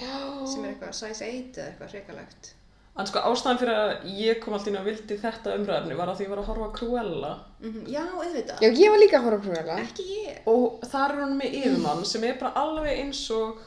Já. 0.00 0.46
sem 0.50 0.64
er 0.64 0.72
eitthvað 0.74 0.94
size 0.98 1.22
8 1.30 1.62
eða 1.62 1.68
eitthvað 1.70 1.94
hrikalegt. 1.94 2.50
En 2.98 3.06
sko, 3.06 3.20
ástæðan 3.30 3.58
fyrir 3.60 3.76
að 3.78 4.06
ég 4.18 4.38
kom 4.42 4.56
alltaf 4.56 4.72
inn 4.72 4.78
og 4.80 4.86
vildi 4.88 5.16
þetta 5.22 5.52
umræðinu 5.54 5.96
var 6.00 6.10
að 6.10 6.16
því 6.18 6.24
ég 6.24 6.30
var 6.32 6.40
að 6.42 6.48
horfa 6.50 6.68
Cruella. 6.74 7.28
Mm 7.62 7.84
Já, 7.92 8.00
auðvitað. 8.10 8.62
Já, 8.64 8.68
ég 8.74 8.90
var 8.90 9.02
líka 9.04 9.20
að 9.20 9.28
horfa 9.28 9.44
Cruella. 9.44 9.76
Ekki 9.84 10.06
ég. 10.16 10.40
Og 10.50 10.82
þar 10.90 11.14
er 11.14 11.20
hún 11.22 11.36
með 11.38 11.54
yfirmann 11.60 12.02
sem 12.10 12.26
er 12.26 12.40
bara 12.40 12.64
alveg 12.64 13.04
eins 13.04 13.20
og 13.36 13.62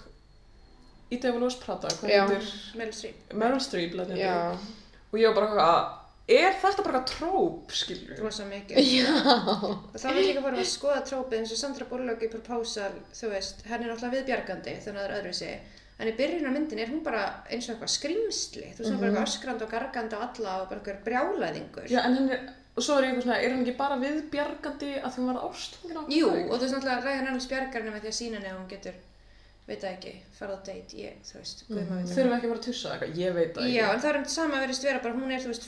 í 1.11 1.19
Devil 1.19 1.41
Wears 1.45 1.57
Prada, 1.63 1.89
hvað 2.01 2.11
Já. 2.11 2.21
heitir 2.27 2.51
Meryl 2.79 2.93
Streep. 2.99 3.33
Meryl 3.39 3.63
Streep, 3.63 3.97
læt 3.99 4.13
Já. 4.19 4.35
Og 5.11 5.19
ég 5.19 5.27
var 5.31 5.35
bara 5.39 5.49
eitthvað, 5.49 5.97
er 6.31 6.53
þetta 6.61 6.85
bara 6.85 7.01
eitthvað 7.01 7.09
tróp, 7.15 7.73
skilur? 7.75 8.21
Rosa 8.23 8.45
mikið. 8.47 8.79
Já. 8.99 9.15
Og 9.31 9.95
þá 9.99 10.07
vil 10.11 10.21
ég 10.21 10.29
líka 10.33 10.43
fara 10.45 10.59
að 10.59 10.71
skoða 10.71 11.01
trópið 11.07 11.39
eins 11.41 11.55
og 11.55 11.59
Sandra 11.59 11.87
Bullock 11.89 12.23
í 12.23 12.31
Proposal, 12.31 12.93
þú 13.15 13.31
veist, 13.33 13.63
henni 13.67 13.87
er 13.87 13.91
náttúrulega 13.91 14.17
viðbjargandi 14.19 14.75
þannig 14.85 14.99
að 14.99 15.03
það 15.03 15.09
er 15.09 15.17
öðruvísi. 15.19 15.53
En 16.01 16.09
í 16.09 16.13
byrjun 16.17 16.49
á 16.49 16.51
myndin 16.55 16.79
er 16.81 16.89
hún 16.89 17.03
bara 17.05 17.21
eins 17.53 17.67
og 17.69 17.75
eitthvað 17.75 17.91
skrimsli, 17.93 18.67
þú 18.73 18.79
veist, 18.81 18.89
hún 18.89 18.95
er 18.97 19.01
bara 19.03 19.11
eitthvað 19.11 19.29
öskrandi 19.29 19.63
og 19.67 19.71
gargandi 19.75 20.17
á 20.17 20.21
alla 20.25 20.51
og 20.63 20.67
bara 20.71 20.79
eitthvað 20.81 21.03
brjálæðingur. 21.05 21.85
Já, 21.93 21.99
en 22.07 22.15
henni, 22.17 22.35
og 22.73 22.81
svo 22.87 22.93
er 22.97 23.03
ég 23.05 23.09
eitthvað 23.11 23.25
svona, 23.27 23.37
er 23.45 23.51
hann 23.53 23.61
ekki 23.65 23.75
bara 23.77 23.95
viðbjargandi 24.01 24.91
að 24.97 25.09
því 25.11 25.19
hún 25.21 25.29
var 25.31 25.39
ástfangin 25.45 25.99
á 26.01 26.03
Jú, 26.17 26.27
og 26.31 26.55
þú 26.55 26.61
veist 26.63 26.75
náttúrulega 26.75 27.01
bjargar 27.51 27.79
henni 27.81 27.91
með 27.93 28.01
því 28.01 28.11
að 28.11 28.19
sína 28.19 28.35
henni 28.39 28.49
að 28.51 28.57
hún 28.57 28.71
getur, 28.71 28.95
veit 29.67 29.81
það 29.83 29.91
ekki, 29.91 30.13
farið 30.39 30.55
á 30.57 30.59
date, 30.71 30.91
ég, 30.97 31.13
þú 31.29 31.33
veist, 31.37 31.57
guð 31.67 31.77
maður 31.77 32.01
veit. 32.01 32.11
Þurfum 32.15 32.31
við 32.31 32.37
ekki 32.37 32.49
bara 32.51 32.61
að 32.61 32.67
tussa 32.67 32.87
eitthvað, 32.95 33.13
ég 33.21 33.29
veit 33.37 33.51
það 33.53 33.61
ekki. 33.61 33.75
Já, 33.77 33.85
en 33.93 34.01
það 34.01 34.11
er 34.11 34.17
um 34.17 34.25
sama 34.33 34.53
að 34.57 34.63
verðist 34.65 34.85
vera 34.89 35.03
bara, 35.05 35.13
hún 35.21 35.31
er, 35.31 35.41
þú 35.45 35.49
veist, 35.53 35.65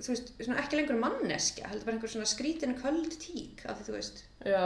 þú 0.00 0.08
veist, 0.14 0.32
svona 0.42 0.58
ekki 0.62 0.76
lengur 0.80 0.96
manneskja, 1.00 1.68
heldur 1.70 1.84
bara 1.86 1.96
einhver 1.96 2.10
svona 2.10 2.26
skrítinu 2.26 2.74
köld 2.80 3.14
tík, 3.22 3.62
af 3.68 3.78
því 3.78 3.86
þú 3.88 3.94
veist, 3.98 4.22
Já, 4.44 4.64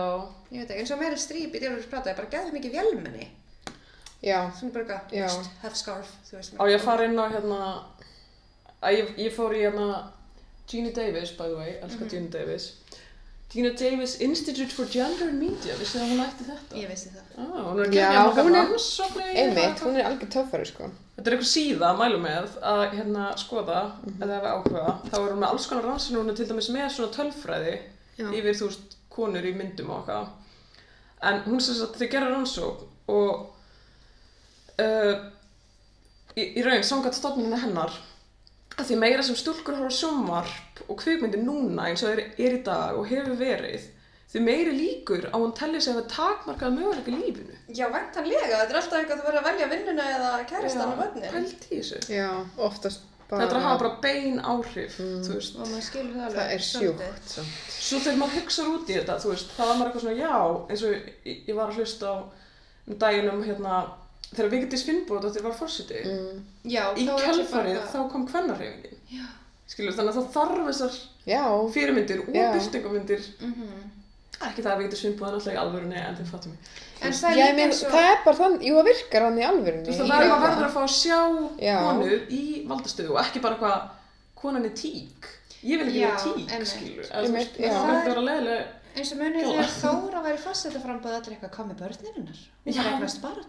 ég 0.53 0.63
veit 0.63 0.71
ekki, 0.71 0.81
eins 0.81 0.91
og 0.95 1.01
Meryl 1.03 1.19
Streep 1.21 1.55
í 1.55 1.61
Djálfur 1.63 1.91
Prata 1.91 2.11
er 2.11 2.17
bara 2.17 2.33
gæðið 2.33 2.57
mikið 2.57 2.77
vélmenni, 2.79 3.29
Já. 4.25 4.39
svona 4.59 4.73
bara 4.73 4.85
eitthvað, 4.85 5.11
veist, 5.21 5.51
have 5.63 5.75
scarf, 5.77 6.15
þú 6.31 6.37
veist. 6.41 6.55
á 6.59 6.65
ég 6.67 6.79
að 6.81 6.85
fara 6.89 7.05
inn 7.05 7.19
á 7.21 7.27
hérna, 7.35 7.61
að 8.83 8.97
ég, 8.99 9.13
ég 9.19 9.33
fór 9.37 9.55
í 9.55 9.63
hérna, 9.67 9.89
Gina 10.69 10.91
Davis, 10.93 11.31
by 11.33 11.49
the 11.49 11.57
way, 11.57 11.71
elskar 11.83 12.05
Mhm. 12.07 12.11
Gina 12.11 12.29
Davis. 12.31 12.73
Gina 13.51 13.71
Davis 13.73 14.21
Institute 14.21 14.71
for 14.73 14.85
Gender 14.93 15.29
and 15.31 15.39
Media, 15.41 15.75
vissið 15.81 16.03
að 16.05 16.11
hún 16.13 16.19
ætti 16.21 16.45
þetta? 16.51 16.75
Ég 16.77 16.91
vissi 16.91 17.09
það. 17.15 17.29
Ah, 17.39 17.63
hún 17.71 17.79
er 17.81 17.87
að 17.87 17.95
gera 17.95 18.25
er- 18.29 18.51
rannsóknir. 18.53 19.31
Einmitt, 19.43 19.81
hún 19.81 19.97
er 19.97 20.05
algjör 20.11 20.31
töffari, 20.35 20.67
sko. 20.69 20.91
Þetta 21.17 21.31
er 21.31 21.37
eitthvað 21.37 21.53
síða 21.55 21.87
að 21.89 21.99
mælu 22.03 22.19
með 22.27 22.59
að 22.61 22.83
hérna 22.99 23.25
skoða, 23.41 23.79
Mhm. 24.05 24.19
eða 24.23 24.37
ef 24.37 24.43
við 24.43 24.53
áhuga, 24.53 24.85
þá 25.11 25.15
er 25.17 25.33
hún 25.33 25.39
með 25.41 25.49
alls 25.49 25.67
konar 25.67 25.85
rannsóknir, 25.89 26.21
hún 26.23 26.31
er 26.31 26.35
til 26.35 26.47
dæmis 26.47 26.69
með 26.71 26.91
svona 26.93 27.15
tölfræði 27.17 27.79
Já. 28.19 28.27
yfir 28.35 28.55
þú 28.61 28.67
veist 28.69 28.97
konur 29.11 29.43
í 29.43 29.55
myndum 29.57 29.91
og 29.91 30.05
okkar. 30.05 30.29
En 31.23 31.41
hún 31.45 31.61
sem 31.61 31.75
sagt, 31.75 31.97
þau 31.99 32.11
gera 32.11 32.29
rannsókn 32.31 32.85
og 33.09 33.47
uh, 34.79 35.15
í, 36.37 36.55
í 36.59 36.63
raun 36.65 36.83
samkvæmt 36.85 37.15
stofnunina 37.15 37.57
hennar 37.59 37.91
að 38.79 38.89
því 38.91 38.97
meira 39.03 39.23
sem 39.27 39.37
stúlkur 39.39 39.77
horfa 39.79 39.91
á 39.91 39.99
sjónvarp 39.99 40.83
og 40.89 40.99
kvikmyndir 41.03 41.43
núna 41.45 41.89
eins 41.91 42.03
og 42.07 42.13
er, 42.15 42.25
er 42.39 42.59
í 42.59 42.63
dag 42.67 42.97
og 42.99 43.09
hefur 43.11 43.35
verið 43.41 43.87
því 44.29 44.41
meiri 44.45 44.73
líkur 44.77 45.29
á 45.33 45.37
hún 45.41 45.55
telli 45.57 45.81
sig 45.81 45.95
að 45.95 46.03
hafa 46.03 46.15
takmarkað 46.15 46.75
möguleika 46.77 47.13
lífinu. 47.15 47.55
Já, 47.73 47.87
væntanlega, 47.93 48.49
þetta 48.51 48.75
er 48.75 48.81
alltaf 48.83 48.99
eitthvað 48.99 49.21
þú 49.23 49.27
verður 49.29 49.39
að 49.41 49.47
velja 49.49 49.69
vinnuna 49.73 50.09
eða 50.17 50.33
kæristan 50.51 50.91
og 50.93 50.99
börnin. 51.01 51.31
Pælt 51.33 51.65
í 51.73 51.79
þessu. 51.79 52.01
Já, 52.13 52.27
oftast 52.69 53.07
bara... 53.31 53.41
Þetta 53.41 53.55
er 53.55 53.61
að 53.61 53.65
hafa 53.69 53.79
bara 53.83 53.95
bein 54.05 54.39
áhrif, 54.53 54.99
Mm. 55.01 55.23
þú 55.25 55.35
veist. 55.39 55.57
Og 55.57 55.71
maður 55.73 55.87
skilur 55.89 56.13
það 56.19 56.27
alveg. 56.27 56.39
Það 56.43 56.53
er 56.59 56.67
sjúkt 56.69 57.33
samt. 57.33 57.57
Svo 57.89 57.99
þegar 58.05 58.21
maður 58.21 58.37
hugsaður 58.43 58.77
út 58.77 58.93
í 58.93 58.99
þetta, 58.99 59.17
þú 59.25 59.33
veist, 59.33 59.51
þá 59.57 59.63
var 59.65 59.75
maður 59.81 59.89
eitthvað 59.91 60.05
svona, 60.05 60.21
já, 60.21 60.37
eins 60.69 60.85
og 60.85 60.93
ég, 60.93 61.41
ég 61.49 61.57
var 61.59 61.73
að 61.73 61.81
hlusta 61.81 62.13
á 62.13 62.17
um 62.89 62.99
daginn 63.01 63.31
um, 63.33 63.43
hérna, 63.49 63.81
þegar 64.35 64.51
Vigdís 64.55 64.85
Finnbót 64.87 65.25
og 65.25 65.33
þetta 65.35 65.43
var 65.49 65.57
fórsiti. 65.59 66.01
Mm. 66.05 66.41
Já, 66.65 66.83
Í 66.95 67.07
er 67.09 67.13
bara- 67.53 67.87
þá 67.93 68.11
kom 68.13 68.27
kvennarhreyfingin. 68.29 68.99
Já. 69.13 69.25
Skilur, 69.69 69.93
þannig 69.93 70.15
að 70.15 70.19
það 70.19 70.33
þarf 70.33 70.67
þessar 70.69 70.99
Já, 71.29 71.45
fyrirmyndir 71.75 72.21
og 72.25 72.29
byrtingamyndir. 72.33 73.25
Mhm. 73.41 73.71
Ekki 74.39 74.63
það 74.63 74.73
að 74.73 74.79
Vigdís 74.85 75.01
Finnbót 75.03 75.29
er 75.29 75.35
náttúrulega 75.35 75.57
í 75.57 75.63
alvörunni, 75.65 75.97
en 75.99 76.17
þið 76.17 76.29
fattum 76.31 76.53
mig. 76.53 76.61
En 77.03 77.13
það 77.13 77.39
er 77.39 77.69
og... 77.69 77.75
það 77.93 78.07
er 78.11 78.21
bara 78.25 78.37
þann, 78.39 78.55
jú 78.63 78.75
það 78.79 78.85
virkar 78.89 79.23
hann 79.27 79.39
í 79.39 79.43
Þú 79.43 79.49
alvörunni. 79.49 79.87
veist, 79.87 80.01
það 80.01 80.09
Ég 80.09 80.23
er 80.23 80.29
maður 80.29 80.45
verður 80.47 80.67
að 80.69 80.75
fá 80.77 80.83
að 80.83 80.95
sjá 80.95 81.19
Já. 81.59 81.77
konu 81.85 82.19
í 82.39 82.43
valdastöðu 82.71 83.11
og 83.11 83.21
ekki 83.25 83.41
bara 83.43 83.55
eitthvað, 83.59 83.91
konan 84.39 84.65
er 84.65 84.75
tík. 84.79 85.29
Ég 85.63 85.79
vil 85.79 85.89
ekki 85.89 86.03
vera 86.07 86.23
tík, 86.23 86.67
skilur. 86.71 87.05
Það 87.11 87.31
verður 87.35 87.83
að 87.83 88.07
vera 88.09 88.23
leiðilega. 88.29 88.67
eins 88.99 89.13
og 89.13 89.19
munið 89.19 89.43
Gjóða. 89.43 89.55
þegar 89.59 89.75
Þóra 89.83 90.23
var 90.23 90.33
í 90.33 90.43
fastetta 90.43 90.81
frambóð 90.83 91.15
allir 91.19 91.35
eitthvað, 91.35 91.51
hvað 91.55 91.67
með 91.69 91.79
börnin 91.83 92.15
hennar? 92.19 92.41
Hún 92.67 92.73
Já. 92.75 92.83
var 92.83 92.93
eignast 92.93 93.23
barn. 93.23 93.45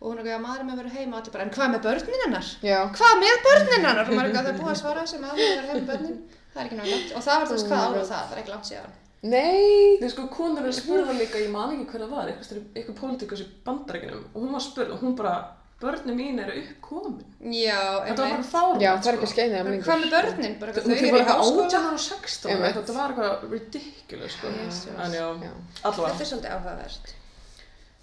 Og 0.00 0.06
hún 0.08 0.18
er 0.20 0.24
eitthvað, 0.24 0.44
maður 0.46 0.60
er 0.60 0.64
með 0.64 0.72
að 0.72 0.80
vera 0.80 0.92
heima 0.96 1.18
bara, 1.32 1.44
en 1.44 1.50
hvað 1.52 1.72
með 1.74 1.82
börnin 1.86 2.22
hennar? 2.24 2.46
Já, 2.64 2.78
Hvað 2.96 3.18
með 3.20 3.42
börnin 3.46 3.74
hennar? 3.76 3.98
Og 4.00 4.14
maður 4.16 4.20
er 4.20 4.30
eitthvað, 4.30 4.46
það 4.46 4.52
er 4.54 4.60
búið 4.60 4.72
að 4.72 4.80
svara 4.80 5.02
þessu 5.04 5.18
maður 5.20 5.40
er 5.40 5.50
að 5.50 5.60
vera 5.60 5.68
heima 5.68 5.80
með 5.80 5.90
börnin. 5.90 6.18
Það 6.50 6.60
er 6.60 6.66
ekki 6.70 6.78
náttúrulega 6.80 6.96
langt. 6.96 7.12
Og 7.20 7.22
það 7.26 7.36
var 7.40 7.50
veist 7.52 7.68
hvað 7.70 7.84
ára 7.90 8.04
það, 8.10 8.24
það 8.24 8.34
er 8.36 8.40
ekki 8.42 8.54
langt 8.54 8.68
síðan. 8.70 8.96
nei, 9.20 9.98
Nei, 10.00 10.08
sko, 10.08 10.22
konur 10.32 10.64
er 10.64 10.70
að 10.72 10.78
spurða 10.80 11.12
líka, 11.20 11.38
ég 11.44 11.50
man 11.52 11.74
ekki 11.76 11.86
hver 11.92 12.00
það 12.06 12.14
var, 12.16 12.30
eitthvað, 12.32 12.62
eitthvað 12.80 12.96
pólitíkus 13.02 13.42
í 13.44 13.48
bandarækjunum 13.68 14.22
og 14.32 14.38
hún 14.40 14.54
var 14.54 14.62
að 14.62 14.66
spurða 14.70 14.94
og 14.96 15.02
hún 15.04 15.14
bara, 15.20 15.34
börnin 15.80 16.16
mín 16.16 16.40
eru 16.40 16.56
uppkomin. 16.62 17.20
Já, 17.52 17.76
Þetta 18.08 18.24
var 18.24 18.32
bara 18.34 18.48
fárvægt, 18.54 18.82
já 18.84 18.90
það 18.96 19.10
er 19.12 19.18
ekki 19.20 19.28
að 19.28 19.34
skeina 19.34 19.60
það. 19.60 19.78
Hvað 19.84 20.02
með 20.06 20.16
börnin? 20.16 20.56
Bara 20.60 20.72
Þau 20.72 20.80
var 20.80 20.96
eru 20.96 21.06
í 21.06 21.20
eitthvað 21.20 21.30
háskóla. 21.30 21.68
18 21.68 21.92
og 21.92 22.02
16 22.06 22.50
Einmitt. 22.50 22.66
eitthvað, 22.66 22.80
þetta 22.80 22.96
var 22.98 23.14
eitthvað 23.14 23.54
ridiculous, 23.54 24.34
sko. 24.40 24.96
Allavega. 24.96 25.52
Þetta 25.84 26.10
er 26.24 26.30
svolítið 26.32 26.52
áhugavert. 26.56 27.14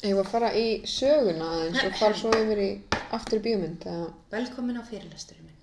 Ég 0.06 0.14
var 0.14 0.28
að 0.28 0.32
fara 0.36 0.50
í 0.54 0.66
söguna 0.86 1.46
aðeins 1.56 1.84
og 1.88 1.96
fara 1.98 2.18
svo 2.20 2.32
yfir 2.38 2.60
í 2.62 2.70
aftur 3.18 3.40
í 3.40 3.44
bíómynd 3.48 3.86
eða 3.90 4.10
Velkomin 4.34 4.78
á 4.78 4.84
fyrirlesturinn 4.86 5.48
minn. 5.48 5.54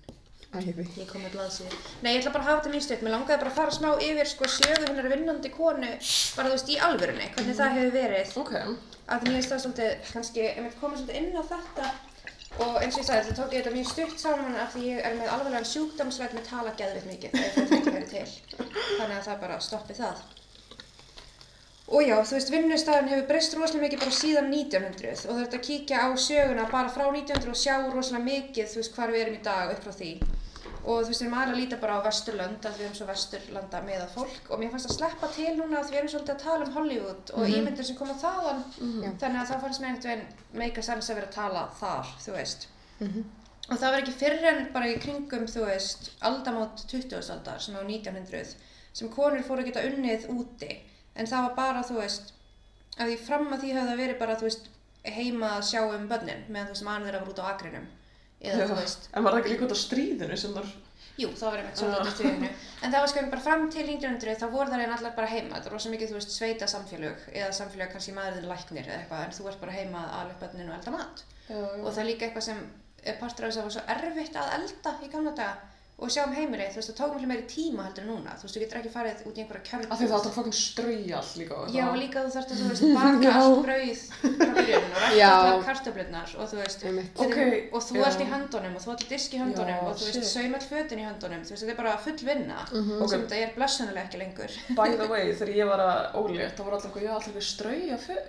æfi. 0.55 0.85
Ég 0.99 1.07
kom 1.07 1.23
með 1.23 1.35
blaðsíðu. 1.35 1.77
Nei, 2.03 2.11
ég 2.15 2.19
ætla 2.21 2.33
bara 2.33 2.43
að 2.43 2.49
hafa 2.49 2.65
þetta 2.65 2.81
stutt. 2.83 3.01
Mér 3.05 3.15
langaði 3.15 3.39
bara 3.43 3.51
að 3.51 3.57
fara 3.59 3.75
smá 3.75 3.89
yfir 4.03 4.29
sko 4.31 4.49
sögu 4.51 4.87
hennar 4.89 5.09
vinnandi 5.11 5.51
konu, 5.55 5.91
bara 6.35 6.49
þú 6.49 6.53
veist, 6.55 6.69
í 6.71 6.77
alvörunni, 6.89 7.29
hvernig 7.35 7.57
það 7.59 7.77
hefur 7.79 7.95
verið. 7.95 8.35
Ok, 8.43 8.53
Að 9.05 9.21
því 9.21 9.27
mér 9.29 9.35
finnst 9.37 9.51
það 9.53 9.59
svolítið, 9.63 9.91
kannski, 10.11 10.39
ég 10.45 10.61
myndi 10.63 10.79
koma 10.81 10.97
svolítið 10.97 11.17
inn 11.21 11.35
á 11.37 11.43
þetta 11.51 11.89
og 12.65 12.77
eins 12.81 12.95
og 12.95 13.01
ég 13.01 13.05
sagði, 13.05 13.25
þetta 13.27 13.35
tók 13.41 13.51
ég 13.53 13.59
þetta 13.61 13.75
mjög 13.75 13.89
stutt 13.91 14.23
saman 14.23 14.55
af 14.63 14.71
því 14.73 14.85
ég 14.87 15.03
er 15.05 15.17
með 15.19 15.29
alvarlegan 15.35 15.67
sjúkdómsveit 15.69 16.33
með 16.33 16.47
tala 16.49 16.71
geðvitt 16.79 17.05
mikið, 17.11 17.35
ef 17.37 17.59
þetta 17.59 17.77
ekki 17.77 17.93
verið 17.95 18.09
til. 18.15 18.63
Þannig 18.97 19.17
að 19.19 19.27
það 19.27 19.41
bara 19.43 19.59
stoppi 19.61 19.97
það. 19.99 20.23
Og 21.85 22.01
já, 22.01 22.15
þú 22.25 22.33
veist, 22.33 22.49
vinnustæðan 22.49 23.09
hefur 23.11 23.27
breyst 23.29 23.53
rosalega 23.53 23.83
mikið 23.85 23.99
bara 24.01 24.15
síðan 24.17 24.47
1900 24.49 25.11
og 25.11 25.35
það 25.35 25.41
er 25.41 25.43
þetta 25.43 25.57
að 25.59 25.67
kíkja 25.67 25.99
á 26.01 26.07
söguna 26.17 26.63
bara 26.71 26.89
frá 26.89 27.03
1900 27.11 27.51
og 27.51 27.59
sjá 27.61 27.75
rosalega 27.93 28.25
mikið, 28.25 28.71
þú 28.71 28.79
veist, 28.81 28.95
hvar 28.95 29.13
við 29.13 29.21
erum 29.25 29.37
í 29.37 29.43
dag 29.45 29.73
upp 29.75 29.83
frá 29.85 29.93
því. 29.99 30.09
Og 30.85 31.03
þú 31.03 31.11
veist, 31.11 31.21
við 31.21 31.27
erum 31.27 31.37
aðeins 31.37 31.53
að 31.53 31.59
líta 31.61 31.79
bara 31.83 31.97
á 32.01 32.05
vesturlönd, 32.07 32.65
að 32.65 32.79
við 32.79 32.87
erum 32.87 32.97
svo 32.97 33.07
vesturlanda 33.09 33.83
meðað 33.85 34.15
fólk 34.17 34.49
og 34.49 34.61
mér 34.61 34.73
fannst 34.73 34.89
að 34.89 34.97
sleppa 34.97 35.29
til 35.37 35.53
núna 35.59 35.79
að 35.79 35.91
við 35.91 35.99
erum 36.01 36.11
svolítið 36.13 36.33
að 36.35 36.43
tala 36.45 36.65
um 36.65 36.73
Hollywood 36.79 37.31
og 37.37 37.53
ímyndir 37.59 37.87
sem 37.89 37.99
koma 38.01 38.17
þaðan, 38.21 38.61
Já. 38.81 39.09
þannig 39.21 39.39
að 39.41 39.49
það 39.51 39.63
fannst 39.65 39.81
mér 39.81 39.89
einhvern 39.93 40.09
veginn 40.09 40.61
make 40.61 40.81
a 40.81 40.87
sense 40.89 41.13
að 41.13 41.19
vera 41.21 41.29
að 41.29 41.37
tala 41.37 41.63
þar, 41.79 42.11
þú 42.25 42.35
veist. 42.39 42.67
Mhm. 42.99 43.25
Og 43.65 43.77
það 43.81 43.91
var 43.91 44.01
ekki 44.01 44.17
fyrr 44.19 44.49
en 44.51 44.59
bara 44.73 44.89
í 44.89 44.97
kringum, 45.01 45.45
þú 45.49 45.69
veist, 45.69 46.11
aldamót 46.21 46.85
20. 46.85 47.31
aldar 47.33 47.61
sem 47.61 47.77
á 47.77 47.81
1900 47.81 48.55
sem 48.93 49.09
konur 49.09 49.41
fóru 49.45 49.61
að 49.63 49.71
geta 49.71 49.85
unnið 49.89 50.29
úti. 50.33 50.77
En 51.15 51.29
það 51.31 51.45
var 51.47 51.53
bara, 51.59 51.83
þú 51.87 51.99
veist, 52.01 52.33
að 52.97 53.11
því 53.11 53.19
fram 53.25 53.45
að 53.51 53.61
því 53.61 53.75
höfðu 53.75 53.91
það 53.91 54.01
verið 54.03 54.17
bara, 54.23 54.39
þú 54.39 54.47
veist, 54.49 54.71
heima 55.05 55.51
að 55.57 55.67
sjá 55.69 55.81
um 55.85 56.09
börnin 56.09 56.43
meðan 56.49 56.71
þú 56.71 56.75
veist, 56.75 56.85
mann 56.87 57.05
þeirra 57.05 57.21
var 57.21 57.31
út 57.31 57.41
á 57.43 57.45
akrinum. 57.51 57.85
Eða, 58.45 58.67
þú 58.69 58.79
veist, 58.81 59.07
en 59.13 59.25
var 59.25 59.35
það 59.35 59.41
ekki 59.41 59.53
líka 59.53 59.65
út 59.67 59.75
á 59.75 59.79
stríðinu 59.79 60.37
sem 60.37 60.55
þar, 60.55 60.71
jú, 61.21 61.29
það 61.39 61.51
var 61.51 61.61
einmitt 61.61 61.81
svolítið 61.81 62.09
í 62.09 62.15
stríðinu. 62.15 62.49
En 62.81 62.95
það 62.95 63.03
var 63.05 63.11
sko 63.11 63.23
bara 63.31 63.45
fram 63.45 63.67
til 63.73 63.85
1900 63.85 64.41
þá 64.41 64.47
voru 64.53 64.73
það 64.73 64.83
einn 64.85 64.95
allar 64.97 65.15
bara 65.15 65.29
heima. 65.31 65.53
Þetta 65.55 65.71
er 65.71 65.75
rosa 65.77 65.93
mikið, 65.93 66.11
þú 66.11 66.17
veist, 66.19 66.33
sveita 66.35 66.67
samfélög 66.69 67.29
eða 67.31 67.51
samfélög 67.55 67.93
kannski 67.93 68.15
maðurinn 68.17 68.49
læknir 68.51 68.89
eða 68.89 68.97
eitthvað 68.99 69.23
en 69.23 69.37
þú 69.37 69.47
ert 69.51 69.63
bara 69.63 69.77
heima 69.77 70.03
að 70.19 70.33
upp 70.33 70.43
börnin 70.43 70.73
og 70.73 70.77
elda 70.79 70.95
mat. 70.97 71.23
Og 71.55 71.87
það 71.87 72.01
er 72.03 72.09
líka 72.11 72.27
eitthvað 72.27 72.47
sem 72.49 72.61
partur 73.21 73.47
af 73.47 73.53
þess 73.53 73.57
að 73.57 73.61
það 73.61 73.69
var 73.69 73.75
svo 73.77 73.85
erfitt 73.95 74.37
að 74.41 74.53
elda 74.59 74.93
í 75.05 75.11
gamla 75.13 75.33
daga 75.37 75.74
og 75.95 76.09
sjá 76.11 76.25
um 76.27 76.33
heimilið, 76.35 76.73
þú 76.73 76.79
veist, 76.81 76.89
það 76.91 76.97
tók 76.99 77.13
mjög 77.15 77.29
meiri 77.31 77.43
tíma 77.47 77.83
heldur 77.85 78.03
en 78.03 78.09
núna, 78.11 78.31
þú 78.35 78.43
veist, 78.45 78.55
þú 78.57 78.61
getur 78.65 78.79
ekki 78.81 78.89
farið 78.91 79.21
út 79.29 79.37
í 79.37 79.41
einhverja 79.45 79.63
kjörn 79.69 79.85
af 79.87 79.99
því 80.01 80.07
það 80.09 80.15
átt 80.17 80.27
að 80.27 80.35
fokkin 80.35 80.55
strauja 80.59 81.15
allt 81.21 81.35
líka 81.39 81.55
Já, 81.71 81.83
og 81.87 81.95
líka 82.01 82.17
þú 82.25 82.29
þarft 82.35 82.51
að, 82.51 82.57
þú 82.59 82.65
veist, 82.67 82.83
baka 82.99 83.29
allt 83.39 83.61
brauð 83.65 84.01
frá 84.11 84.51
byrjunum 84.59 84.91
og 84.91 84.99
rækta 85.05 85.29
allar 85.31 85.63
kartöflunar 85.69 86.29
og 86.35 86.45
þú 86.51 86.55
veist, 86.59 86.79
Einmitt. 86.83 87.11
þetta 87.15 87.23
er- 87.23 87.31
Ok, 87.31 87.39
og 87.71 87.81
þú 87.87 87.93
ert 88.09 88.19
í 88.19 88.27
höndunum 88.33 88.75
og 88.75 88.81
þú 88.83 88.89
ert 88.95 89.03
í 89.05 89.09
disk 89.15 89.29
í 89.31 89.39
höndunum 89.39 89.71
Já, 89.71 89.79
og 89.87 89.95
þú 89.95 90.03
veist, 90.03 90.19
shit. 90.19 90.27
saum 90.35 90.53
all 90.59 90.67
fötin 90.67 90.99
í 90.99 91.07
höndunum, 91.07 91.41
þú 91.47 91.51
veist, 91.55 91.63
þetta 91.63 91.71
er 91.71 91.79
bara 91.79 91.95
full 92.03 92.19
vinna. 92.27 92.59
Ok. 92.99 93.09
sem 93.15 93.23
þetta 93.23 93.35
er 93.39 93.49
blessunulega 93.55 94.03
ekki 94.09 94.19
lengur. 94.19 94.51
By 94.75 94.89
the 94.99 95.07
way, 95.15 95.31
þegar 95.31 95.55
ég 95.55 95.65
var 95.71 95.79
að 95.79 95.95
ólétt, 96.19 96.55
þá 96.59 96.63
var 96.67 96.73
alltaf 96.75 96.91
eitthvað, 96.91 97.07
já, 97.07 97.11
alltaf 97.15 97.31
eitthvað 97.31 98.25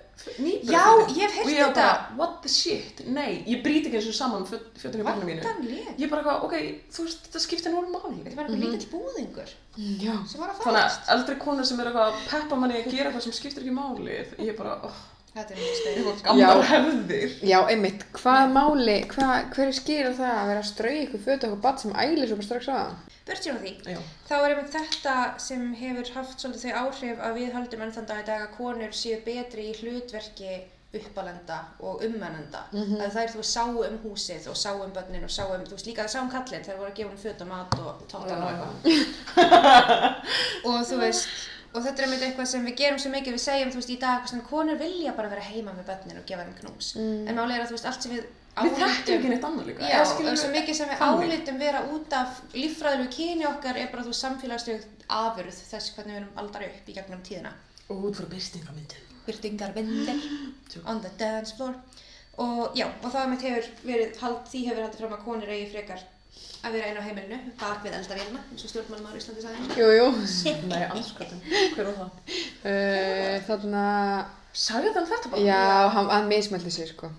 skiptir 7.56 7.74
núna 7.74 7.90
máli. 7.96 8.22
Þetta 8.22 8.36
var 8.36 8.46
eitthvað 8.46 8.62
lítill 8.62 8.92
búðingur 8.92 9.50
Já. 10.04 10.14
sem 10.28 10.40
var 10.40 10.52
að 10.52 10.62
Þannig 10.62 10.78
fæðast. 10.78 11.02
að 11.08 11.12
eldri 11.16 11.36
konur 11.42 11.68
sem 11.68 11.80
er 11.82 11.90
eitthvað 11.90 12.08
að 12.12 12.24
peppa 12.30 12.56
manni 12.62 12.80
að 12.80 12.88
gera 12.92 13.10
eitthvað 13.10 13.26
sem 13.26 13.36
skiptir 13.40 13.64
ekki 13.64 13.76
máli, 13.76 14.16
ég 14.38 14.50
er 14.52 14.58
bara, 14.58 14.78
oh, 14.86 15.04
Þetta 15.36 15.52
er 15.52 15.58
mjög 15.60 15.74
stein. 15.76 16.38
Já. 16.40 16.50
hefðir. 16.64 17.32
Já, 17.44 17.58
einmitt, 17.68 18.04
hvað 18.16 18.54
máli, 18.54 18.94
hvað, 19.10 19.34
hver 19.52 19.68
er 19.68 19.76
skýra 19.76 20.12
það 20.16 20.32
að 20.32 20.46
vera 20.50 20.62
að 20.62 20.70
strauja 20.70 21.02
ykkur 21.02 21.22
fötu 21.26 21.48
okkur 21.50 21.60
badd 21.66 21.82
sem 21.82 21.92
ælir 21.92 22.30
svo 22.30 22.38
bara 22.38 22.46
strax 22.46 22.70
að? 22.72 22.94
Burt 23.26 23.42
sér 23.44 23.58
á 23.58 23.60
því, 23.60 23.72
Já. 23.84 23.98
þá 24.30 24.34
er 24.38 24.54
einmitt 24.54 24.72
þetta 24.78 25.16
sem 25.44 25.66
hefur 25.76 26.12
haft 26.14 26.40
svolítið 26.40 26.64
þau 26.64 26.80
áhrif 26.86 27.20
að 27.28 27.36
við 27.36 27.52
höldum 27.58 27.84
enn 27.84 27.92
þann 27.98 28.08
dag 28.08 28.22
í 28.22 28.26
dag 28.30 28.46
að 28.46 28.56
konur 28.56 28.96
séu 28.96 29.18
betri 29.26 29.68
í 29.68 29.76
hlutverki 29.76 30.54
uppalenda 30.94 31.58
og 31.80 32.02
ummennenda. 32.06 32.62
Að 32.72 33.10
það 33.12 33.22
er 33.22 33.32
þú 33.34 33.40
veist 33.42 33.52
sáu 33.56 33.82
um 33.84 33.98
húsið 34.04 34.46
og 34.48 34.56
sáu 34.56 34.78
um 34.84 34.92
börnin 34.94 35.24
og 35.26 35.30
sáu 35.34 35.50
um, 35.54 35.64
þú 35.66 35.74
veist 35.76 35.86
líka 35.90 36.04
það 36.06 36.12
sáu 36.14 36.22
um 36.22 36.30
kallinn 36.30 36.64
þegar 36.64 36.78
voru 36.78 36.90
að 36.90 36.96
gefa 37.00 37.10
hún 37.10 37.22
föt 37.24 37.42
og 37.42 37.48
mat 37.50 37.76
og 37.80 38.06
tóttan 38.08 38.42
og 38.42 38.48
eitthvað. 38.52 39.76
og 40.64 40.80
þú 40.88 40.98
veist, 41.02 41.28
og 41.74 41.82
þetta 41.84 42.00
er 42.02 42.06
einmitt 42.06 42.24
eitthvað 42.28 42.48
sem 42.52 42.64
við 42.70 42.76
gerum 42.80 42.98
svo 43.02 43.12
mikið, 43.12 43.36
við 43.36 43.44
segjum 43.44 43.70
þú 43.74 43.80
veist 43.82 43.92
í 43.92 43.98
dag, 44.06 44.26
svona, 44.30 44.46
konur 44.48 44.78
vilja 44.80 45.12
bara 45.18 45.30
vera 45.32 45.44
heima 45.50 45.74
með 45.76 45.88
börnin 45.90 46.20
og 46.22 46.26
gefa 46.30 46.46
þeim 46.46 46.58
knús. 46.62 46.90
En 46.96 47.36
málega 47.36 47.58
er 47.60 47.64
að 47.66 47.72
þú 47.72 47.78
veist 47.78 47.88
allt 47.92 48.06
sem 48.08 48.16
við 48.16 48.26
Við 48.56 48.70
þekkjum 48.72 48.88
álitum- 48.88 49.16
ekki 49.18 49.28
neitt 49.34 49.42
annað 49.44 49.66
líka. 49.68 49.88
Já, 49.90 49.98
og 50.00 50.38
svo 50.40 50.48
mikið 50.54 50.74
sem 50.78 50.88
við 50.88 51.02
álitum 51.04 51.58
vera 51.60 51.82
út 51.92 52.14
af 52.16 52.38
líffræðilegu 52.56 53.10
kyni 53.12 53.44
okkar 53.50 53.76
er 53.76 53.90
bara 53.92 54.04
þú 54.06 54.14
samfélagsleg 54.16 54.86
afurð 55.12 55.58
þess 55.60 55.90
hvernig 55.92 56.14
við 56.14 56.20
erum 56.22 56.38
aldar 56.40 56.64
upp 56.70 56.88
í 56.88 56.94
gegnum 56.96 57.20
tíðina. 57.26 57.52
Og 57.92 58.06
út 58.08 58.16
frá 58.16 58.24
byrstingamyndum. 58.32 59.02
Byrtingarvindir 59.26 60.20
on 60.90 61.00
the 61.04 61.10
dance 61.20 61.56
floor. 61.56 61.74
Og 62.42 62.76
já, 62.76 62.86
og 63.02 63.08
það 63.12 63.30
mitt 63.32 63.44
hefur 63.46 63.68
verið, 63.88 64.16
hald, 64.20 64.42
því 64.52 64.60
hefur 64.68 64.84
haldið 64.84 65.00
fram 65.02 65.14
að 65.16 65.24
konur 65.24 65.52
eigi 65.54 65.70
frekar 65.72 66.02
að 66.66 66.74
vera 66.76 66.88
einn 66.90 66.98
á 67.00 67.06
heimilinu, 67.06 67.38
bak 67.60 67.84
við 67.84 67.94
eldavélina, 67.96 68.40
eins 68.52 68.64
og 68.66 68.70
stjórnmálum 68.72 69.06
á 69.08 69.16
Íslandi 69.16 69.44
sagði. 69.44 69.76
Jú, 69.78 69.86
jú. 69.94 70.06
Nei, 70.72 70.82
anskotin. 70.90 71.40
Hver 71.76 71.88
var 71.88 71.96
það? 72.00 72.34
Uh, 72.66 73.36
þarna, 73.48 73.84
Sagði 74.56 74.92
þann 74.96 75.08
þetta 75.12 75.32
bara? 75.32 75.44
já, 75.46 75.62
hann, 75.94 76.10
hann 76.12 76.28
mismælti 76.32 76.72
sig, 76.74 76.90
sko. 76.92 77.10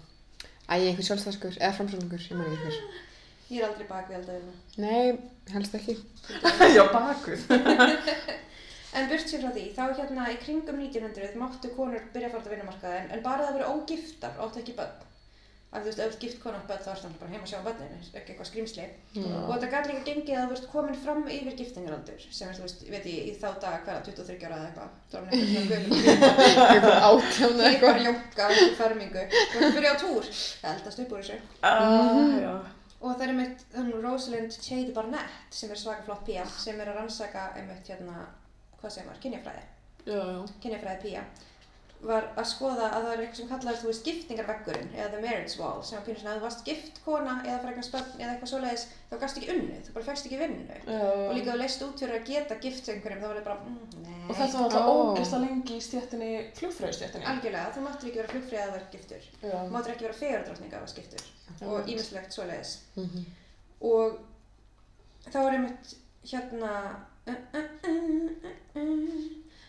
Æ, 0.68 0.74
einhver 0.90 1.06
sjálfstæðskur, 1.08 1.58
eða 1.62 1.74
framsóknungur, 1.80 2.26
ég 2.28 2.38
man 2.38 2.50
ekki 2.52 2.66
hver. 2.68 3.04
Ég 3.48 3.62
er 3.62 3.70
aldrei 3.70 3.88
bak 3.88 4.10
við 4.12 4.18
eldavélina. 4.20 4.56
Nei, 4.84 5.20
helst 5.54 5.78
ekki. 5.80 5.96
Já, 6.78 6.84
bakuð. 6.92 7.48
En 8.96 9.10
burt 9.12 9.28
sér 9.28 9.42
frá 9.44 9.52
því, 9.52 9.66
þá 9.76 9.84
hérna 10.00 10.30
í 10.32 10.38
kringum 10.44 10.80
1900 10.80 11.36
máttu 11.42 11.74
konur 11.76 12.06
byrja 12.14 12.30
að 12.30 12.38
fara 12.38 12.48
á 12.48 12.52
vinnumarkaðin 12.54 13.12
en 13.18 13.24
bara 13.26 13.48
það 13.50 13.58
verið 13.60 13.74
ógiftar 13.76 14.38
og 14.40 14.48
áttu 14.48 14.62
ekki 14.64 14.78
börn. 14.80 15.04
Af 15.68 15.82
þú 15.84 15.90
veist, 15.90 16.00
ef 16.00 16.06
þú 16.08 16.14
ert 16.14 16.22
gift 16.24 16.46
átt 16.48 16.68
börn 16.70 16.80
þá 16.80 16.88
ertu 16.88 16.92
alltaf 16.94 17.16
bara 17.20 17.32
heima 17.34 17.44
að 17.44 17.50
sjá 17.52 17.58
um 17.60 17.66
börnin, 17.68 18.06
ekki 18.16 18.32
eitthvað 18.32 18.48
skrýmsli. 18.48 18.86
Og 19.20 19.50
þetta 19.52 19.72
gæti 19.74 19.90
líka 19.92 20.06
gengið 20.08 20.38
að 20.40 20.48
þú 20.48 20.56
ert 20.56 20.70
komin 20.72 21.00
fram 21.04 21.26
yfir 21.28 21.58
giftingaraldur, 21.60 22.24
sem 22.38 22.48
er, 22.48 22.56
þú 22.56 22.64
veist, 22.64 22.86
ég 22.88 22.94
veit 22.96 23.10
ég, 23.12 23.28
í 23.28 23.34
þá 23.36 23.48
daga 23.60 23.82
hverja 23.84 24.06
23 24.08 24.48
ára 24.48 24.62
eða 24.62 24.70
eitthvað. 24.70 24.96
Það 25.12 25.20
var 25.20 25.28
nefnilega 25.28 25.58
svona 25.58 25.68
gömul 25.74 26.48
Eitthvað 26.72 27.06
átján 27.10 27.60
eða 27.60 27.68
Ég 27.68 27.84
bara 27.84 28.00
eitthvað. 28.00 28.08
jóka 28.08 28.48
í 28.56 28.72
fermingu. 28.80 29.28
Þú 29.36 29.60
ert 29.60 29.68
að 29.68 29.78
byrja 29.82 29.92
á 29.92 29.98
túr, 30.06 30.32
eldast 30.72 31.04
upp 31.04 31.12
úr 31.18 31.22
þessu. 31.28 31.38
Ah, 31.68 32.34
já. 32.48 32.56
Og 32.98 33.12
það 33.14 33.22
er 33.28 33.32
einmitt 33.36 33.60
þannig 33.76 34.00
Rosalind 34.08 34.56
Chade 34.64 34.94
Barnett 34.96 35.54
sem 35.54 35.70
er 35.76 35.78
svaka 35.84 36.08
flott 36.08 36.24
pía 36.26 36.48
sem 36.50 36.80
er 36.82 36.90
að 36.90 36.96
rannsaka 37.04 37.44
einmitt 37.60 37.92
hérna, 37.92 38.24
hvað 38.82 38.96
segir 38.96 39.10
maður, 39.10 39.22
kynjafræði. 39.28 39.68
Já, 40.08 40.18
já. 40.32 40.42
kynjafræði 40.64 41.00
pía, 41.04 41.24
var 41.98 42.28
að 42.38 42.46
skoða 42.46 42.88
að 42.94 43.06
það 43.08 43.12
er 43.14 43.22
eitthvað 43.24 43.38
sem 43.40 43.48
kallaður, 43.50 43.80
þú 43.82 43.88
veist, 43.90 44.04
giftingarveggurinn 44.06 44.92
eða 44.94 45.08
the 45.16 45.22
marriage 45.24 45.56
wall, 45.58 45.80
sem 45.82 45.98
var 45.98 46.04
pínur 46.06 46.20
svona 46.22 46.34
að 46.36 46.38
þú 46.38 46.44
varst 46.46 46.62
gift 46.68 47.00
kona 47.02 47.34
eða 47.42 47.56
fyrir 47.64 47.72
eitthvað 47.72 47.88
spönn 47.88 48.22
eða 48.22 48.34
eitthvað 48.36 48.52
svoleiðis, 48.52 48.84
þá 49.10 49.16
gafst 49.24 49.40
ekki 49.40 49.50
unnu, 49.56 49.80
þú 49.88 49.96
bara 49.96 50.06
fegst 50.12 50.28
ekki 50.30 50.40
vinnu. 50.44 50.78
Já, 50.78 51.00
Og 51.08 51.34
líka 51.34 51.50
þú 51.50 51.58
leist 51.64 51.86
út 51.88 52.04
fyrir 52.04 52.20
að 52.20 52.30
geta 52.30 52.60
gift 52.68 52.92
einhverjum, 52.94 53.24
þá 53.24 53.28
var 53.32 53.40
það 53.40 53.48
bara, 53.50 53.58
mm, 53.66 53.98
nei. 54.06 54.22
Og 54.28 54.38
þetta 54.38 54.54
var 54.54 54.68
alltaf 54.68 54.86
Ó. 54.86 54.94
ógeðslega 54.94 55.42
lengi 55.48 55.74
í 55.74 55.86
stjættinni, 55.88 56.32
flugfröðustjættinni. 56.62 57.30
Algjörlega, 57.34 57.74
þú 57.74 57.86
máttur 57.88 58.12
ekki 58.12 58.22
vera 58.22 58.34
flugfrið 58.36 58.62
að 58.62 58.68
það 58.68 58.78
var 58.78 58.88
giftur. 58.94 59.28
Já. 59.42 59.58
Þú 59.58 59.74
máttur 59.74 59.96
ekki 59.96 60.08
vera 60.08 60.22
fegurdrottning 60.22 60.70
að 60.70 60.78
það 60.78 60.86
var 60.86 60.94
skiptur. 60.94 61.24
Og 63.82 64.22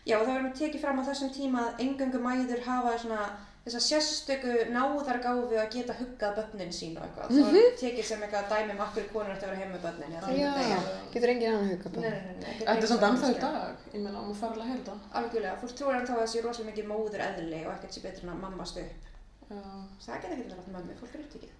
Og 0.09 0.11
já, 0.11 0.17
er 0.17 0.39
einmitt 0.39 0.57
tekið 0.57 0.81
fram 0.83 1.01
á 1.03 1.09
þessum 1.09 1.31
tíma 1.35 1.59
að 1.67 1.85
engöngu 1.85 2.21
mæður 2.23 2.65
hafa 2.65 2.95
svona 3.03 3.25
þessa 3.69 3.81
sérstöku 3.85 4.53
náðargáfu 4.73 5.59
að 5.61 5.73
geta 5.75 5.97
huggað 5.99 6.39
börnin 6.39 6.73
sín 6.73 6.97
og 6.97 7.05
eitthvað. 7.05 7.31
Mm 7.31 7.43
-hmm. 7.43 7.53
Þá 7.53 7.59
er 7.59 7.77
tekið 7.83 8.07
sem 8.11 8.23
eitthvað 8.23 8.49
dæmi 8.53 8.73
um 8.75 8.81
akkur 8.87 9.05
konur 9.13 9.35
ætti 9.35 9.45
að 9.45 9.51
vera 9.51 9.61
heim 9.61 9.73
með 9.75 9.85
börnin. 9.87 10.15
Já, 10.15 10.21
að 10.49 10.59
deyja. 10.61 10.81
getur 11.13 11.33
engin 11.35 11.53
annan 11.53 11.69
nei. 12.01 12.55
ekkert 12.55 12.69
Þetta 12.69 12.79
er 12.83 12.91
samt 12.93 13.03
heim 13.03 13.11
ennþá 13.11 13.31
í 13.35 13.39
með 13.39 13.41
dag. 13.45 13.77
Ég 13.93 14.01
meina, 14.01 14.19
maður 14.23 14.41
fara 14.41 14.53
alveg 14.53 14.65
að 14.65 14.73
þetta. 14.73 14.95
Algjörlega, 15.19 15.61
fólk 15.61 15.77
trúir 15.77 15.99
ennþá 15.99 16.13
að 16.15 16.21
það 16.23 16.33
sé 16.33 16.41
rosalega 16.41 16.71
mikið 16.71 16.91
móður 16.93 17.25
eðli 17.29 17.61
og 17.67 17.73
ekkert 17.75 17.95
sé 17.95 18.01
betur 18.07 18.25
en 18.25 18.35
að 18.35 18.43
mammast 18.45 18.77
upp. 18.85 19.01
Já. 19.49 19.61
Það 20.07 20.21
geta 20.23 20.35
ekkert 20.35 20.59
að 20.59 20.73
mömmu, 20.75 21.01
fólk 21.01 21.15
er 21.15 21.25
upptíkið. 21.25 21.58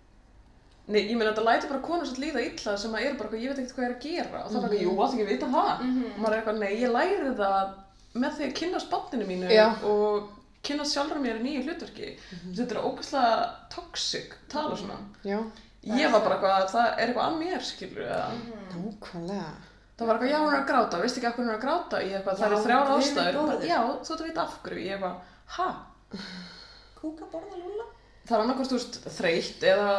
Nei, 0.89 1.03
ég 1.05 1.17
meina, 1.21 1.33
þetta 1.35 1.45
lætur 1.45 1.69
bara 1.75 1.83
konur 1.85 2.07
svo 2.09 2.17
líða 2.23 2.41
illa 2.47 2.77
sem 2.81 2.95
að 2.97 3.03
eru 3.05 3.17
bara 3.19 3.29
eitthvað, 3.29 3.43
ég 3.45 3.51
veit 3.53 3.59
ekkert 3.61 3.77
hvað 3.77 3.85
ég 3.85 3.91
er 3.91 3.97
að 3.99 4.07
gera. 4.09 4.41
Og 4.45 4.51
það 4.53 4.59
er 4.59 4.67
bara, 4.69 4.81
jú, 4.85 4.93
átt 5.05 5.13
ekki 5.15 5.27
að 5.27 5.33
vita 5.35 5.47
það. 5.53 5.85
Mhm. 5.85 6.05
Og 6.09 6.19
maður 6.23 6.33
er 6.33 6.39
eitthvað, 6.41 6.59
nei, 6.63 6.73
ég 6.81 6.93
læri 6.97 7.33
það 7.43 7.75
með 8.23 8.37
því 8.39 8.45
að 8.49 8.55
kynast 8.63 8.91
banninu 8.91 9.27
mínu 9.29 9.51
Já. 9.53 9.67
og 9.85 10.29
kynast 10.65 10.95
sjálfur 10.97 11.21
mér 11.23 11.37
í 11.39 11.45
nýju 11.45 11.65
hlutverki. 11.69 12.09
Þetta 12.57 12.75
er 12.75 12.85
ógeðslega 12.89 13.49
toxic 13.71 14.35
tala 14.49 14.77
svona. 14.77 14.97
Já, 15.25 15.39
Ég 15.89 16.11
var 16.13 16.21
bara 16.25 16.35
eitthvað, 16.37 16.71
það 16.73 16.87
er 16.89 17.07
eitthvað 17.09 17.29
að 17.29 17.37
mér, 17.39 17.61
skilur 17.63 18.03
eða. 18.03 18.31
nákvæmlega. 18.75 19.53
Það 19.99 20.07
var 20.07 20.15
eitthvað, 20.17 20.31
já, 20.33 20.39
hún 20.43 20.53
er 20.55 20.59
að 20.63 20.67
gráta, 20.71 20.99
veistu 21.03 21.19
ekki 21.21 21.27
af 21.29 21.37
hverju 21.37 21.45
hún 21.47 21.53
er 21.53 21.59
að 21.59 21.63
gráta? 21.65 22.01
Ég 22.03 22.17
eitthvað, 22.19 22.37
það 22.39 22.45
Já, 22.45 22.49
eru 22.49 22.65
þrjár 22.65 22.85
guð 22.89 22.99
minn 22.99 23.07
ástæður. 23.09 23.69
Já, 23.69 23.79
þú 24.03 24.13
ert 24.13 24.21
að 24.23 24.29
vita 24.29 24.43
af 24.43 24.59
hverju. 24.63 24.83
Ég 24.85 24.93
eitthvað, 24.97 25.17
ha? 25.59 25.69
Kúka 26.99 27.25
borða 27.33 27.57
lúla? 27.63 27.87
Það 28.29 28.35
er 28.37 28.43
annarkvæmst, 28.45 28.73
þú 28.73 28.79
veist, 28.79 28.97
þreytt 29.17 29.63
eða 29.73 29.93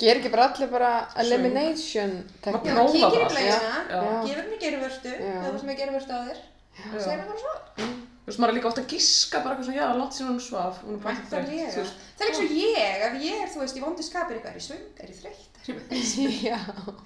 Ger 0.00 0.16
ekki 0.20 0.30
bara 0.32 0.46
allir 0.48 0.70
bara 0.72 0.90
elimination 1.20 2.14
Maður 2.16 2.40
tekník? 2.46 2.66
Já, 2.66 2.74
prófa 2.76 2.92
kíkir 2.96 3.20
í 3.20 3.26
bara. 3.26 4.22
gefur 4.26 4.42
henni 4.42 4.58
geruvörstu, 4.62 5.12
Já. 5.12 5.34
eða 5.42 5.50
þú 5.52 5.58
sem 5.60 5.72
er 5.74 5.78
geruvörstu 5.82 6.12
á 6.16 6.20
þér, 6.28 6.38
Já. 6.40 6.88
segir 6.96 7.12
henni 7.12 7.28
bara 7.28 7.42
svo. 7.42 7.54
Þú 7.76 8.30
veist, 8.32 8.40
maður 8.42 8.50
er 8.50 8.56
líka 8.58 8.70
ofta 8.72 8.82
að 8.82 8.88
giska 8.96 9.42
bara 9.44 9.52
eitthvað 9.54 9.68
svona, 9.68 9.80
já, 9.82 9.88
langt 10.00 10.14
síðan 10.16 10.32
hún 10.32 10.40
svaf, 10.46 10.80
hún 10.86 10.96
er 10.96 11.02
bara 11.04 11.14
ekki 11.14 11.28
þreytt. 11.30 11.46
Væntanlega. 11.46 11.74
þú 11.76 11.80
veist. 11.84 11.96
Það 12.16 12.24
er 12.24 12.30
líka 12.30 12.38
svo 12.40 12.46
ég, 12.62 12.96
ef 13.06 13.12
ég 13.26 13.36
er, 13.44 13.48
þú 13.52 13.60
veist, 13.62 13.76
í 13.76 13.84
vondu 13.84 14.02
skap 14.08 14.26
er 14.32 14.38
eitthvað, 14.40 14.50
er 14.50 14.58
ég 14.58 14.66
svöng, 14.66 14.86
er 14.96 15.08
ég 15.12 15.18
þreytt, 15.20 15.52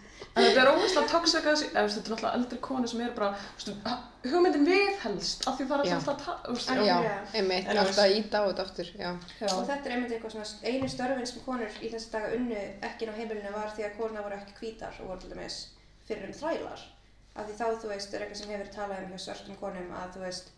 En 0.36 0.44
þetta 0.46 0.60
er 0.62 0.68
ógeðslega 0.70 1.08
toxic 1.10 1.40
að 1.40 1.48
þessi, 1.50 1.68
eða 1.74 1.88
þetta 1.90 2.00
er 2.00 2.12
náttúrulega 2.14 2.34
eldri 2.38 2.58
konu 2.62 2.88
sem 2.90 3.00
er 3.02 3.10
bara, 3.16 3.30
þú 3.58 3.72
veist, 3.72 4.30
hugmyndin 4.30 4.66
við 4.68 4.92
helst, 5.02 5.46
af 5.50 5.56
því 5.58 5.66
það 5.70 5.80
er 5.82 5.94
alltaf 5.96 6.12
að 6.12 6.20
ta- 6.24 6.36
þú 6.44 6.54
veist, 6.54 6.70
já. 6.86 6.98
Einmitt, 7.40 7.66
alltaf 7.72 7.98
að 8.04 8.14
íta 8.20 8.38
á 8.38 8.42
þetta 8.46 8.64
aftur, 8.66 8.92
já. 9.00 9.10
Og 9.50 9.64
þetta 9.70 9.90
er 9.90 9.94
einmitt 9.96 10.14
eitthvað 10.14 10.34
svona, 10.36 10.70
einu 10.70 10.88
störfin 10.94 11.26
sem 11.32 11.42
konur 11.48 11.80
í 11.82 11.90
þessi 11.94 12.12
daga 12.14 12.30
unnu 12.38 12.62
ekki 12.90 13.10
á 13.10 13.12
heimilinu 13.18 13.52
var 13.56 13.74
því 13.74 13.86
að 13.88 13.96
konuna 13.98 14.22
voru 14.28 14.38
ekki 14.38 14.56
hvítar 14.60 14.94
og 15.02 15.08
voru 15.10 15.20
til 15.24 15.32
dæmis 15.34 15.58
fyrir 16.06 16.30
um 16.30 16.38
þrælar. 16.40 16.86
Af 17.34 17.46
því 17.50 17.58
þá, 17.58 17.66
þú 17.82 17.88
veist, 17.90 18.14
er 18.14 18.20
eitthvað 18.24 18.40
sem 18.44 18.50
hefur 18.54 18.72
talað 18.74 19.04
um 19.04 19.12
hjá 19.14 19.20
svörtum 19.26 19.58
konum 19.60 19.90
að, 19.98 20.14
þú 20.14 20.24
veist, 20.28 20.50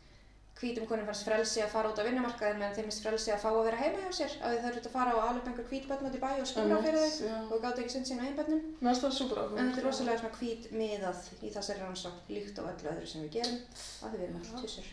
hvítum 0.62 0.86
konum 0.86 1.08
fannst 1.08 1.26
frelsi 1.26 1.62
að 1.64 1.72
fara 1.74 1.90
út 1.90 1.98
á 1.98 2.06
vinnumarkaðin 2.06 2.60
meðan 2.60 2.76
þeim 2.76 2.88
finnst 2.88 3.04
frelsi 3.04 3.32
að 3.34 3.42
fá 3.42 3.48
að 3.50 3.64
vera 3.66 3.80
heima 3.82 4.02
hjá 4.04 4.12
sér. 4.18 4.36
Því 4.38 4.60
þau 4.62 4.68
eru 4.70 4.82
að 4.82 4.94
fara 4.94 5.14
og 5.16 5.22
alveg 5.26 5.48
einhver 5.50 5.68
hvít 5.72 5.88
börn 5.90 6.08
út 6.08 6.16
í 6.18 6.22
bæ 6.22 6.30
og 6.38 6.48
skóra 6.50 6.80
fyrir 6.86 7.02
þau 7.02 7.26
já. 7.26 7.36
og 7.42 7.62
gátu 7.64 7.82
ekki 7.82 7.94
sund 7.96 8.06
sín 8.08 8.22
á 8.22 9.10
super 9.10 9.42
áhuga. 9.42 9.58
En 9.58 9.70
þetta 9.70 9.82
er 9.82 9.86
rosalega 9.88 10.22
svona 10.22 10.38
hvít 10.38 10.68
miðað 10.70 11.22
í 11.42 11.52
þessari 11.56 11.82
rannsókn 11.82 12.34
líkt 12.36 12.60
á 12.60 12.62
öllu 12.62 12.92
öðru 12.94 13.08
sem 13.10 13.24
við 13.26 13.38
gerum 13.38 13.58
að 14.02 14.12
því 14.12 14.20
við 14.20 14.26
erum 14.28 14.38
alltaf 14.42 14.66
tussur. 14.66 14.92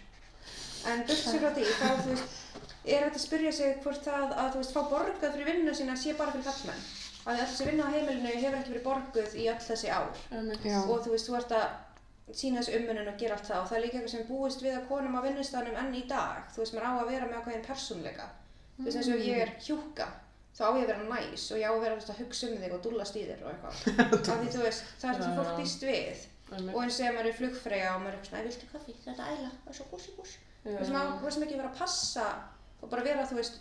En 0.89 1.03
burt 1.05 1.19
sér 1.19 1.41
frá 1.43 1.51
því, 1.55 1.65
þá 1.75 1.89
þú 1.99 2.13
veist, 2.13 2.37
er 2.87 3.03
hægt 3.03 3.17
að 3.19 3.23
spyrja 3.25 3.51
sig 3.51 3.81
hvort 3.83 4.05
það 4.05 4.31
að 4.31 4.53
þú 4.53 4.61
veist, 4.61 4.75
fá 4.75 4.81
borgað 4.93 5.35
fyrir 5.35 5.49
vinnuna 5.51 5.75
sína 5.75 5.97
sé 5.99 6.15
bara 6.15 6.33
fyrir 6.35 6.47
kallmenn. 6.47 6.85
Að 7.29 7.41
þessi 7.43 7.67
vinna 7.67 7.89
á 7.91 7.93
heimilinu 7.93 8.31
hefur 8.31 8.57
ekki 8.61 8.73
verið 8.73 8.85
borguð 8.87 9.35
í 9.35 9.49
öll 9.51 9.59
þessi 9.65 9.91
ár. 9.91 10.07
Og 10.85 11.03
þú 11.03 11.11
veist, 11.13 11.27
þú 11.27 11.35
ert 11.41 11.55
að 11.57 11.65
sína 12.33 12.59
þessu 12.61 12.77
ummunin 12.79 13.07
og 13.11 13.17
gera 13.19 13.35
allt 13.35 13.47
það 13.49 13.61
og 13.63 13.67
það 13.69 13.77
er 13.77 13.83
líka 13.85 13.97
eitthvað 13.99 14.11
sem 14.15 14.25
búist 14.29 14.61
við 14.63 14.75
að 14.77 14.87
konum 14.89 15.15
á 15.17 15.21
vinnustanum 15.25 15.75
enn 15.81 15.93
í 15.95 16.03
dag. 16.07 16.43
Þú 16.53 16.61
veist, 16.63 16.73
maður 16.75 16.89
á 16.89 16.93
að 17.03 17.11
vera 17.13 17.25
með 17.29 17.37
ákveðin 17.39 17.65
persónleika. 17.69 18.27
Þú 18.77 18.83
veist, 18.85 18.97
eins 18.99 19.09
og 19.13 19.23
ég 19.29 19.37
er 19.45 19.53
hjúka, 19.65 20.07
þá 20.57 20.63
á 20.65 20.71
ég 20.77 20.83
að 20.83 20.91
vera 20.91 21.07
næs 21.09 21.45
og 21.51 21.57
ég 21.61 21.67
á 21.69 21.73
að 21.73 21.81
vera 21.85 21.95
að 21.99 22.19
hugsa 22.23 22.47
um 22.49 22.57
þig 22.63 22.75
og 22.77 22.83
dúllast 22.85 23.15
í 23.19 23.23
þér 23.29 23.41
og 23.45 23.49
eitthvað. 23.53 23.75
Af 24.33 24.43
því 24.43 24.51
þú 24.55 24.61
veist, 24.65 24.83
það 25.01 25.09
er 25.09 25.17
það 25.19 25.25
sem 25.25 25.39
fólk 25.39 25.57
býst 25.59 25.87
við. 25.89 26.27
Og 26.49 26.79
eins 26.83 26.99
og 26.99 27.05
ef 27.05 27.13
maður 27.15 27.29
er 27.29 27.35
flugfreyja 27.39 27.89
og 27.95 27.99
maður 28.03 28.13
er 28.13 28.19
eitthvað 28.19 28.29
svona, 28.29 28.41
"Æ, 28.41 28.47
viltu 28.49 28.69
kaffi, 28.73 28.93
þetta 29.05 29.25
er 29.25 29.33
æla, 29.39 29.49
það 29.63 29.69
er 29.69 29.77
svo 29.79 29.85
gúsi 29.91 30.13
gús. 30.17 30.31
Þú 30.65 30.77
veist, 30.79 30.93
maður 30.95 31.19
þú 31.19 31.25
veist 31.29 31.43
ekki 31.45 31.59
vera 31.59 31.69
að 31.69 31.77
passa 31.81 32.25
og 32.81 32.89
bara 32.89 33.03
vera, 33.05 33.25
þú 33.29 33.35
veist, 33.37 33.59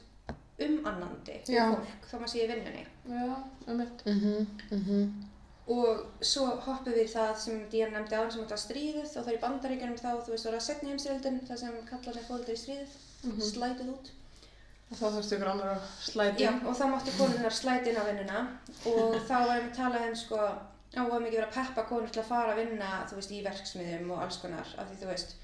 umannandi 0.58 1.34
Og 5.68 6.04
svo 6.24 6.46
hoppum 6.64 6.94
við 6.94 7.02
í 7.04 7.10
það 7.12 7.32
sem 7.42 7.56
Díana 7.72 7.98
nefndi 7.98 8.16
aðan 8.16 8.30
sem 8.32 8.40
þetta 8.44 8.56
var 8.56 8.62
stríðið 8.62 9.10
og 9.18 9.24
það 9.24 9.28
er 9.32 9.36
í 9.38 9.42
bandaríkjunum 9.42 9.98
þá, 10.00 10.08
þú 10.24 10.30
veist, 10.32 10.44
það 10.46 10.50
var 10.52 10.58
að 10.60 10.66
setni 10.68 10.88
heimsreildin, 10.92 11.40
það 11.48 11.58
sem 11.62 11.74
kallar 11.90 12.14
sem 12.16 12.24
fólkið 12.30 12.54
í 12.54 12.60
stríðið, 12.62 12.94
Mhm. 13.24 13.42
slætið 13.52 13.90
út. 13.92 14.10
Og 14.90 14.96
þá 14.96 15.04
þurftu 15.12 15.34
ykkur 15.36 15.50
annar 15.52 15.70
að 15.74 15.82
slæti. 16.08 16.42
Já, 16.46 16.52
og 16.64 16.76
þá 16.78 16.84
máttu 16.94 17.12
konunnar 17.18 17.52
slæti 17.52 17.90
inn 17.92 18.00
á 18.00 18.08
vinnuna 18.08 18.38
og 18.86 19.16
þá 19.28 19.36
varum 19.44 19.66
við 19.68 19.76
talað 19.76 20.08
um 20.08 20.14
sko, 20.16 20.36
á 20.96 21.02
að 21.04 21.20
mikið 21.24 21.36
vera 21.40 21.50
peppa 21.52 21.82
konur 21.90 22.08
til 22.10 22.22
að 22.22 22.28
fara 22.32 22.54
að 22.54 22.60
vinna, 22.62 23.04
þú 23.10 23.14
veist, 23.18 23.30
í 23.36 23.42
verksmiðjum 23.44 24.10
og 24.10 24.22
alls 24.24 24.38
konar, 24.40 24.66
af 24.78 24.88
því 24.88 24.96
þú 25.02 25.06
veist, 25.12 25.34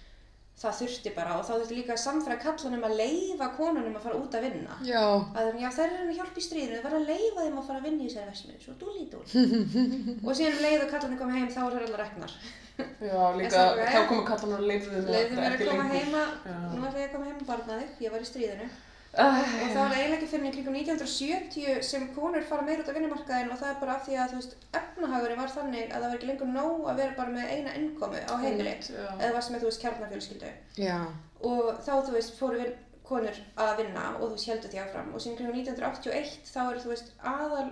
það 0.55 0.77
þurfti 0.79 1.13
bara 1.17 1.37
og 1.39 1.45
þá 1.45 1.53
þurfti 1.55 1.77
líka 1.79 1.95
að 1.95 2.03
samfæra 2.05 2.37
kallanum 2.43 2.85
að 2.87 2.97
leifa 3.01 3.49
konunum 3.57 3.97
að 3.99 4.05
fara 4.07 4.19
út 4.21 4.37
að 4.39 4.45
vinna. 4.47 4.77
Já, 4.87 5.03
að 5.35 5.49
þeim, 5.49 5.59
já 5.65 5.71
þær 5.77 5.87
eru 5.87 6.05
að 6.05 6.19
hjálpa 6.19 6.41
í 6.41 6.45
stríðinu, 6.47 6.77
þau 6.79 6.85
verða 6.87 7.01
að 7.01 7.09
leifa 7.11 7.47
þeim 7.47 7.59
að 7.59 7.67
fara 7.71 7.81
að 7.81 7.89
vinna 7.89 8.05
í 8.05 8.11
þessari 8.11 8.31
versmiðu, 8.31 8.61
svo 8.63 8.77
dúli 8.81 9.07
dúli. 9.11 9.27
og 10.27 10.39
síðan 10.39 10.55
um 10.55 10.65
leið 10.65 10.85
og 10.85 10.93
kallarnir 10.95 11.21
koma 11.25 11.39
heim 11.39 11.51
þá 11.51 11.61
eru 11.65 11.75
þær 11.75 11.87
allar 11.89 12.05
reknar. 12.05 12.37
Já, 12.75 13.21
líka, 13.39 13.67
þá 13.83 14.01
komu 14.11 14.25
kallan 14.27 14.57
og 14.57 14.65
leifðu 14.67 15.03
Leiðum 15.07 15.43
mér 15.43 15.55
að 15.59 15.69
koma 15.69 15.85
heima, 15.91 16.25
Já. 16.47 16.57
nú 16.73 16.87
ætla 16.89 17.03
ég 17.03 17.11
að 17.11 17.15
koma 17.15 17.29
heim 17.29 17.39
og 17.43 17.51
barna 17.51 17.77
þig, 17.83 17.93
ég 18.07 18.15
var 18.15 18.25
í 18.25 18.31
stríðinu. 18.31 18.71
Og 19.15 19.69
það 19.71 19.79
var 19.79 19.93
eiginlega 19.95 20.17
ekki 20.17 20.29
fyrir 20.33 20.49
í 20.49 20.53
kringum 20.55 20.79
1970 20.81 21.83
sem 21.87 22.07
konur 22.17 22.47
fara 22.49 22.65
meira 22.67 22.83
út 22.83 22.91
á 22.91 22.97
vinnumarkaðin 22.97 23.53
og 23.55 23.61
það 23.61 23.71
er 23.71 23.77
bara 23.83 23.95
af 23.95 24.09
því 24.09 24.17
að 24.19 24.33
þú 24.33 24.41
veist, 24.41 24.57
efnahagurinn 24.81 25.43
var 25.43 25.53
þannig 25.55 25.85
að 25.85 26.01
það 26.01 26.09
var 26.09 26.17
ekki 26.19 26.31
lengur 26.31 26.51
nóg 26.51 26.89
að 26.91 27.03
vera 27.03 27.19
bara 27.21 27.37
með 27.37 27.53
eina 27.55 27.77
innkomu 27.79 28.25
á 28.27 28.35
heimili. 28.43 28.75
Eða 29.21 29.31
varst 29.37 29.55
með, 29.55 29.63
þú 29.63 29.71
veist, 29.71 29.85
kjarnafjölskyldu. 29.85 30.53
já, 30.83 30.99
og 31.45 31.71
þá 31.87 31.93
þú 32.09 32.17
veist 32.17 32.37
fóru 32.41 32.61
vin, 32.63 32.75
konur 33.05 33.41
að 33.61 33.75
vinna 33.83 34.05
og 34.17 34.23
þú 34.25 34.31
veist 34.35 34.51
heldur 34.51 34.73
því 34.73 34.83
áfram 34.83 35.11
og 35.13 35.23
síðan 35.23 35.39
kring 35.41 35.57
1981 35.61 36.49
þá 36.49 36.61
er 36.65 36.81
þú 36.81 36.93
veist 36.95 37.11
aðal 37.21 37.67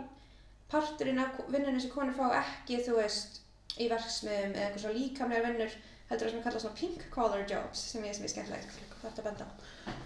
parturinn 0.72 1.22
af 1.22 1.40
vinnunni 1.49 1.80
sem 1.80 1.93
konur 1.95 2.16
fá 2.16 2.26
ekki 2.43 2.82
þú 2.84 2.99
veist 3.01 3.40
í 3.80 3.88
verksmiðum 3.88 4.53
eða 4.53 4.66
einhver 4.68 4.84
svona 4.84 4.99
líkamlegar 4.99 5.49
vinnur 5.49 5.76
heldur 6.11 6.26
það 6.26 6.34
sem 6.34 6.40
er 6.43 6.49
kallað 6.49 6.64
svona 6.66 6.80
pink 6.82 7.07
collar 7.14 7.47
jobs 7.49 7.86
sem 7.95 8.05
ég 8.05 8.18
sem 8.18 8.45
er 8.45 8.91
er 9.09 9.18
að 9.18 9.26
benda. 9.28 9.46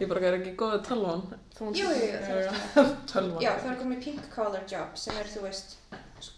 Ég 0.01 0.09
bara 0.11 0.20
er 0.30 0.36
ekki 0.38 0.53
góðið 0.61 0.82
tölvan. 0.88 1.22
Jú, 1.61 1.70
jú, 1.76 1.88
jú, 1.90 2.18
það 2.26 2.38
er. 2.47 2.90
Tölvan. 3.12 3.40
Já, 3.44 3.51
það 3.62 3.70
er 3.72 3.78
komið 3.82 4.03
pink 4.07 4.28
collar 4.34 4.66
jobs 4.70 5.07
sem 5.07 5.18
er 5.20 5.30
þú 5.32 5.42
veist, 5.47 5.76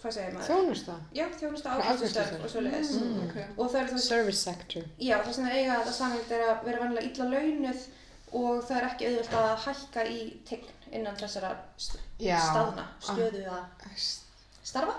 hvað 0.03 0.15
segir 0.17 0.35
maður? 0.35 0.49
þjónust 0.49 0.89
það. 0.91 1.05
Já, 1.19 1.25
þjónusta 1.43 1.75
afgreiðslustörf. 1.77 2.41
og 2.45 2.53
svoleiðis. 2.55 2.91
Mm, 2.99 3.21
ok. 3.29 3.37
Og 3.57 3.71
það 3.73 3.81
er 3.83 3.91
þú 3.93 3.99
veist, 3.99 4.09
Service 4.13 4.43
sector. 4.49 4.89
Já, 5.09 5.17
það 5.23 5.33
sem 5.39 5.49
það 5.49 5.59
eiga 5.61 5.77
þetta 5.83 5.97
samhengt 6.01 6.35
er 6.39 6.47
að 6.49 6.65
vera 6.69 6.83
vanlega 6.85 7.11
illa 7.13 7.29
launuð 7.35 7.87
og 8.39 8.65
það 8.69 8.77
er 8.81 8.87
ekki 8.91 9.07
auðvöld 9.09 9.37
að 9.43 9.53
hækka 9.67 10.03
í 10.13 10.19
tegn 10.49 10.75
innan 10.99 11.17
þessara 11.21 11.53
st 11.81 12.01
Já. 12.21 12.39
staðna, 12.49 12.85
stöðu 13.05 13.45
að 13.53 14.03
starfa. 14.69 14.99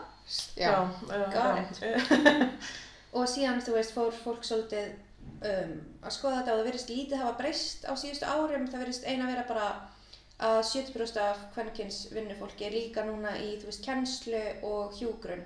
Já, 0.58 0.72
já. 1.10 1.54
Og 3.18 3.26
síðan, 3.26 3.58
þú 3.66 3.74
veist, 3.74 3.94
fór 3.96 4.12
fólk 4.14 4.44
svolítið 4.46 4.92
um, 5.46 5.78
að 6.04 6.16
skoða 6.16 6.40
þetta 6.40 6.54
og 6.54 6.60
það 6.60 6.68
verðist 6.70 6.92
lítið 6.94 7.22
hafa 7.24 7.38
breyst 7.40 7.88
á 7.88 7.94
síðustu 8.00 8.28
árum. 8.28 8.68
Það 8.72 8.84
verðist 8.86 9.08
eina 9.08 9.30
vera 9.30 9.46
bara 9.50 9.70
að 10.40 10.60
70% 10.72 11.22
af 11.24 11.40
kvenkins 11.56 12.04
vinnufólki 12.14 12.68
er 12.68 12.76
líka 12.76 13.04
núna 13.08 13.34
í, 13.40 13.56
þú 13.60 13.72
veist, 13.72 13.84
kennslu 13.86 14.44
og 14.68 14.96
hjúgrun. 15.00 15.44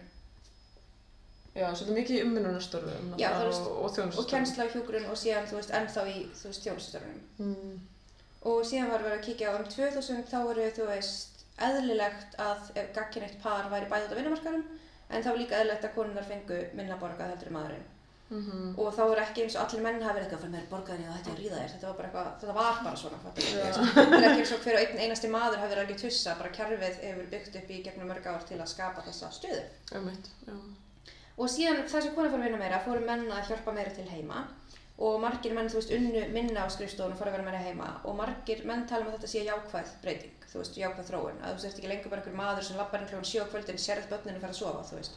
Já, 1.53 1.67
svolítið 1.69 1.97
mikið 1.99 2.15
í 2.17 2.21
umvinnunarstörfum 2.25 3.11
og, 3.13 3.19
og 3.21 3.91
þjónustörfum. 3.93 4.19
Og 4.21 4.29
kennsla 4.29 4.67
og 4.67 4.75
hjúgrun 4.75 5.09
og 5.09 5.19
síðan, 5.21 5.49
þú 5.49 5.59
veist, 5.59 5.73
ennþá 5.79 6.05
í, 6.09 6.15
þú 6.39 6.49
veist, 6.49 6.67
þjónustörunum. 6.67 7.19
mm. 7.41 7.81
Og 8.49 8.65
síðan 8.67 8.89
var 8.91 9.05
verið 9.05 9.19
að 9.19 9.27
kíkja 9.27 9.51
á 9.53 9.55
um 9.55 9.67
2000 9.71 10.25
þá 10.27 10.39
voru 10.43 10.65
þú 10.75 10.87
veist 10.89 11.45
eðlilegt 11.63 12.33
að 12.41 12.71
gagkinneitt 12.95 13.37
par 13.43 13.69
væri 13.71 13.87
bæði 13.91 14.09
út 14.09 14.15
á 14.15 14.19
vinnumarkarum 14.19 14.63
en 15.09 15.25
var 15.29 15.39
líka 15.39 15.59
eðlilegt 15.59 15.87
að 15.87 15.95
konunnar 15.95 16.27
fengu 16.27 16.59
minna 16.75 16.97
borgað 16.99 17.31
heldur 17.31 17.51
en 17.51 17.55
maðurinn. 17.57 17.92
Mhm. 18.33 18.73
og 18.79 18.87
þá 18.97 19.01
er 19.05 19.19
ekki 19.23 19.43
eins 19.43 19.55
og 19.55 19.63
allir 19.63 19.83
menn 19.85 20.01
hafi 20.01 20.15
verið 20.17 20.23
eitthvað 20.25 20.43
fyrir 20.43 20.53
mér 20.55 20.69
borgaðin 20.71 21.03
eða 21.05 21.17
þetta 21.17 21.29
ég 21.29 21.35
að 21.35 21.41
ríða 21.43 21.57
þér, 21.59 21.71
þetta 21.73 21.87
var 21.89 21.97
bara 21.97 22.07
eitthvað, 22.07 22.27
þetta 22.41 22.53
var 22.57 22.75
bara 22.83 22.97
svona. 23.01 23.17
Það 23.23 23.37
er 24.17 24.27
ekki 24.29 24.41
eins 24.43 24.53
og 24.55 24.63
hver 24.63 24.77
og 24.77 24.81
einn 24.83 25.01
einasti 25.03 25.27
maður 25.33 25.59
hafi 25.61 25.71
verið 25.73 25.83
alveg 25.83 25.99
tussa, 26.01 26.31
bara 26.39 26.55
kerfið 26.57 26.95
hefur 27.03 27.25
byggt 27.33 27.55
upp 27.61 27.69
í 27.69 27.83
gegnum 27.85 28.09
mörg 28.09 28.25
ár 28.31 28.43
til 28.49 28.57
að 28.57 28.71
skapa 28.73 29.01
þessa 29.05 29.27
stöðu. 29.37 29.63
Já. 30.47 30.53
Og 31.37 31.47
síðan 31.49 31.83
þess 31.89 32.07
að 32.09 32.15
konar 32.15 32.31
fór 32.33 32.39
að 32.41 32.45
vinna 32.47 32.61
meira, 32.61 32.83
fóru 32.85 33.01
menn 33.05 33.25
að 33.31 33.47
hjálpa 33.49 33.71
meira 33.73 33.93
til 33.93 34.09
heima 34.09 34.39
og 34.97 35.19
margir 35.21 35.53
menn, 35.57 35.69
þú 35.69 35.77
veist, 35.79 35.93
unnu 35.97 36.21
minna 36.33 36.65
á 36.65 36.67
skrifstofunum 36.69 37.17
fóru 37.17 37.29
að 37.31 37.37
vera 37.37 37.47
meira 37.47 37.61
heima 37.65 37.87
og 38.05 38.13
margir 38.19 38.61
menn 38.69 38.85
tala 38.87 39.05
um 39.05 39.09
að 39.09 39.15
þetta 39.17 39.31
sé 39.31 39.41
jákvæð 39.47 39.89
breyting, 40.03 40.35
þú 40.51 40.57
veist, 40.61 40.77
jákvæð 40.77 41.09
þróun, 41.09 41.39
að 41.41 41.57
þú 44.89 44.95
veist, 44.99 45.13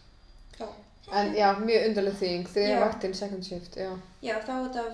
Já. 0.59 0.67
En 1.11 1.33
já, 1.35 1.49
mjög 1.59 1.87
undarleg 1.89 2.15
þýðing. 2.21 2.45
Þriðja 2.53 2.77
Já. 2.77 2.83
vaktin, 2.85 3.13
second 3.19 3.43
shift, 3.49 3.75
já. 3.75 3.91
Já, 4.23 4.35
þá 4.47 4.53
út 4.61 4.79
af, 4.79 4.93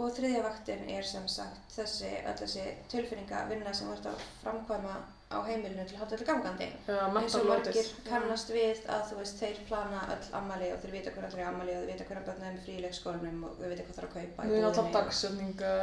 og 0.00 0.16
þriðja 0.16 0.40
vaktin 0.46 0.88
er 0.96 1.04
sem 1.04 1.28
sagt 1.28 1.76
þessi, 1.76 2.14
öll 2.24 2.38
þessi 2.40 2.64
tilfinningavinna 2.94 3.74
sem 3.76 3.90
þú 3.90 3.98
ert 3.98 4.08
að 4.14 4.24
framkvæma 4.40 4.94
á 5.34 5.40
heimilinu 5.48 5.84
til 5.88 5.98
þetta 5.98 6.26
gangandi. 6.28 6.68
Já, 6.88 7.00
eins 7.20 7.36
og 7.38 7.46
margir 7.48 7.88
kannast 8.08 8.52
við 8.54 8.82
að 8.94 9.02
þú 9.10 9.18
veist, 9.20 9.40
þeir 9.42 9.60
plana 9.68 10.00
öll 10.14 10.28
ammali 10.38 10.70
og 10.74 10.78
þeir 10.82 10.94
vita 10.94 11.12
hvernig 11.14 11.28
allir 11.30 11.42
er 11.44 11.50
ammali 11.50 11.74
og 11.74 11.82
þeir 11.82 11.90
vita 11.92 12.06
hvernig 12.08 12.26
börnum 12.28 12.46
er 12.48 12.54
með 12.54 12.66
frí 12.66 12.74
í 12.74 12.84
leikskólanum 12.84 13.40
og 13.48 13.56
þeir 13.60 13.72
vita 13.74 13.86
hvað 13.86 13.98
þarf 13.98 14.08
að 14.08 14.14
kaupa 14.14 14.46
í 14.46 14.52
Við 14.52 14.58
erum 14.58 14.68
alltaf 14.70 14.86
og 14.86 14.92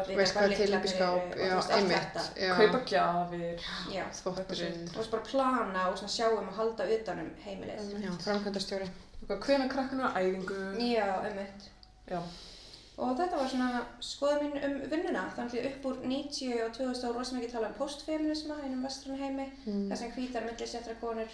Vita 0.08 0.20
Veist 0.22 0.38
hvað 0.38 0.46
er 0.48 0.56
til 0.62 0.70
í 0.72 0.94
skáp, 0.94 1.22
eru 1.22 1.32
og 1.32 1.42
já, 1.42 1.52
þú 1.52 1.56
veist, 1.56 1.72
allt 1.72 1.78
einmitt. 1.80 2.22
kaupa 2.62 2.84
gjafir. 2.94 3.66
Þvotturinn. 4.22 4.86
þú 4.92 5.02
veist 5.02 5.16
bara 5.16 5.28
plana 5.32 5.88
og 5.90 6.00
svona 6.02 6.16
sjá 6.18 6.28
um 6.32 6.48
að 6.48 6.62
halda 6.62 6.92
utanum 6.98 7.34
heimilið. 7.46 7.84
Hvenær 9.32 9.70
krakkanu 9.72 10.08
á 10.08 10.12
æfingu. 10.18 10.62
Já, 10.82 11.10
einmitt. 11.26 11.70
Og 12.98 13.16
þetta 13.18 13.38
var 13.40 13.48
svona 13.50 13.86
skoða 14.04 14.42
mín 14.42 14.58
um 14.68 14.74
vinnuna, 14.92 15.22
þannig 15.38 15.56
að 15.62 15.70
upp 15.72 15.86
úr 15.90 16.02
90 16.06 16.66
og 16.66 16.74
2000 16.76 17.08
ára 17.08 17.14
rosa 17.18 17.36
mikið 17.38 17.54
talað 17.56 17.72
um 17.72 17.78
postfeminisma 17.80 18.58
einum 18.66 18.84
vestrann 18.86 19.18
heimi, 19.22 19.46
Mm. 19.66 19.88
þar 19.90 19.98
sem 19.98 20.12
hvítar 20.12 20.46
millisettra 20.46 20.96
konur 21.02 21.30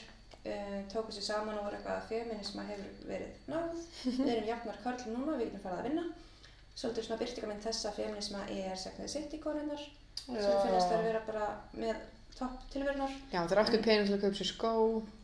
uh, 0.45 0.77
tóku 0.93 1.11
sér 1.11 1.25
saman 1.27 1.57
og 1.57 1.65
voru 1.65 1.75
eitthvað 1.79 1.97
að 1.97 2.09
feminisma 2.11 2.63
hefur 2.69 3.07
verið 3.09 3.49
náð, 3.51 3.81
við 4.21 4.29
erum 4.35 4.47
jafnar 4.51 4.77
karl 4.83 5.01
núna, 5.15 5.37
við 5.37 5.49
getum 5.49 5.63
farið 5.65 5.79
að 5.79 5.89
vinna. 5.89 6.05
Svolítið 6.77 7.07
svona 7.07 7.19
byrtingamind 7.23 7.63
þessa 7.65 7.91
feminisma 7.97 8.43
er 8.53 8.77
segnaði 8.77 9.09
sitt 9.15 9.33
í 9.33 9.41
konunnar, 9.41 9.81
sem 10.27 10.61
finnast 10.61 10.91
þær 10.93 11.03
vera 11.09 11.21
bara 11.25 11.47
með 11.73 11.97
topp 12.37 12.67
tilverunar 12.69 13.09
Já, 13.33 13.41
þeir 13.49 13.59
áttu 13.63 13.79
pening 13.81 14.05
til 14.05 14.13
að 14.13 14.21
kaupa 14.27 14.37
sér 14.37 14.49
skó. 14.51 14.71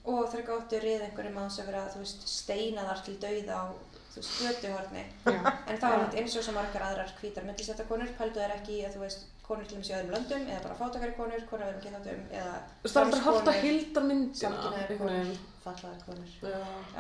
og 0.10 0.24
þær 0.34 0.46
gáttu 0.48 0.80
rið 0.82 1.04
einhverjum 1.06 1.38
á 1.38 1.44
þess 1.46 1.62
að 1.62 1.68
vera, 1.70 1.84
þú 1.94 2.00
veist, 2.02 2.24
steinaðar 2.28 3.04
til 3.06 3.18
dauða 3.22 3.60
á, 3.62 3.66
þú 4.14 4.22
veist, 4.22 4.40
götuhorni. 4.44 5.04
Já. 5.26 5.40
En 5.68 5.78
það 5.82 5.90
var 5.94 6.02
mynd 6.04 6.18
eins 6.22 6.36
og 6.40 6.44
svo 6.46 6.54
margar 6.58 6.86
aðrar 6.88 7.14
hvítar 7.20 7.48
millisettakonur, 7.48 8.12
pældu 8.20 8.40
þær 8.44 8.56
ekki 8.58 8.80
að 8.88 8.96
þú 8.98 9.04
veist, 9.04 9.26
konur 9.44 9.68
til 9.68 9.78
dæmis 9.78 9.90
í 9.92 9.96
öðrum 9.98 10.14
löndum, 10.16 10.44
eða 10.54 10.64
bara 10.66 10.78
fátakari 10.80 11.16
konur, 11.18 11.46
konur 11.50 11.66
við 11.66 11.72
erum 11.74 11.84
kynþáttum, 11.86 12.22
eða 12.32 12.54
Þú 12.84 12.92
það 12.94 13.02
er 13.02 13.10
hægt 13.10 13.18
að 13.18 13.24
transkonur, 13.24 13.62
hilda 13.64 14.04
myndina. 14.10 14.52
einhvern 14.64 14.98
konur, 15.02 15.18
veginn. 15.20 15.40
fatlaðar 15.64 16.04
konur, 16.06 16.36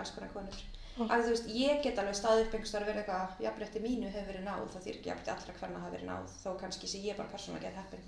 alls 0.01 0.11
konar 0.17 0.33
konur. 0.33 0.63
Því 0.93 1.07
þú 1.25 1.29
veist, 1.33 1.47
ég 1.57 1.79
get 1.83 1.97
alveg 2.03 2.17
staðið 2.19 2.43
upp 2.47 2.53
einhvers 2.53 2.69
staðar 2.73 2.83
og 2.85 2.89
verið 2.91 3.01
eitthvað, 3.03 3.39
jafnrétti 3.45 3.79
mínu 3.81 4.11
hefur 4.13 4.27
verið 4.33 4.43
náð, 4.45 4.65
það 4.73 4.83
þýr 4.85 4.97
ekki 4.99 5.09
jafnrétti 5.09 5.31
allra 5.33 5.55
hvernig 5.61 5.79
hafa 5.81 5.93
verið 5.95 6.09
náð, 6.11 6.35
þó 6.43 6.49
kannski 6.61 6.89
sé 6.91 7.01
ég 7.01 7.17
bara 7.17 7.31
persónulega 7.33 7.65
get 7.71 7.79
heppin. 7.79 8.03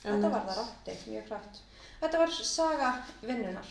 Þetta 0.00 0.30
var 0.32 0.46
það 0.48 0.60
rátti, 0.62 0.94
mjög 1.10 1.26
klátt. 1.28 1.58
Þetta 2.00 2.18
var 2.22 2.30
saga 2.32 2.88
vinnunar. 3.20 3.68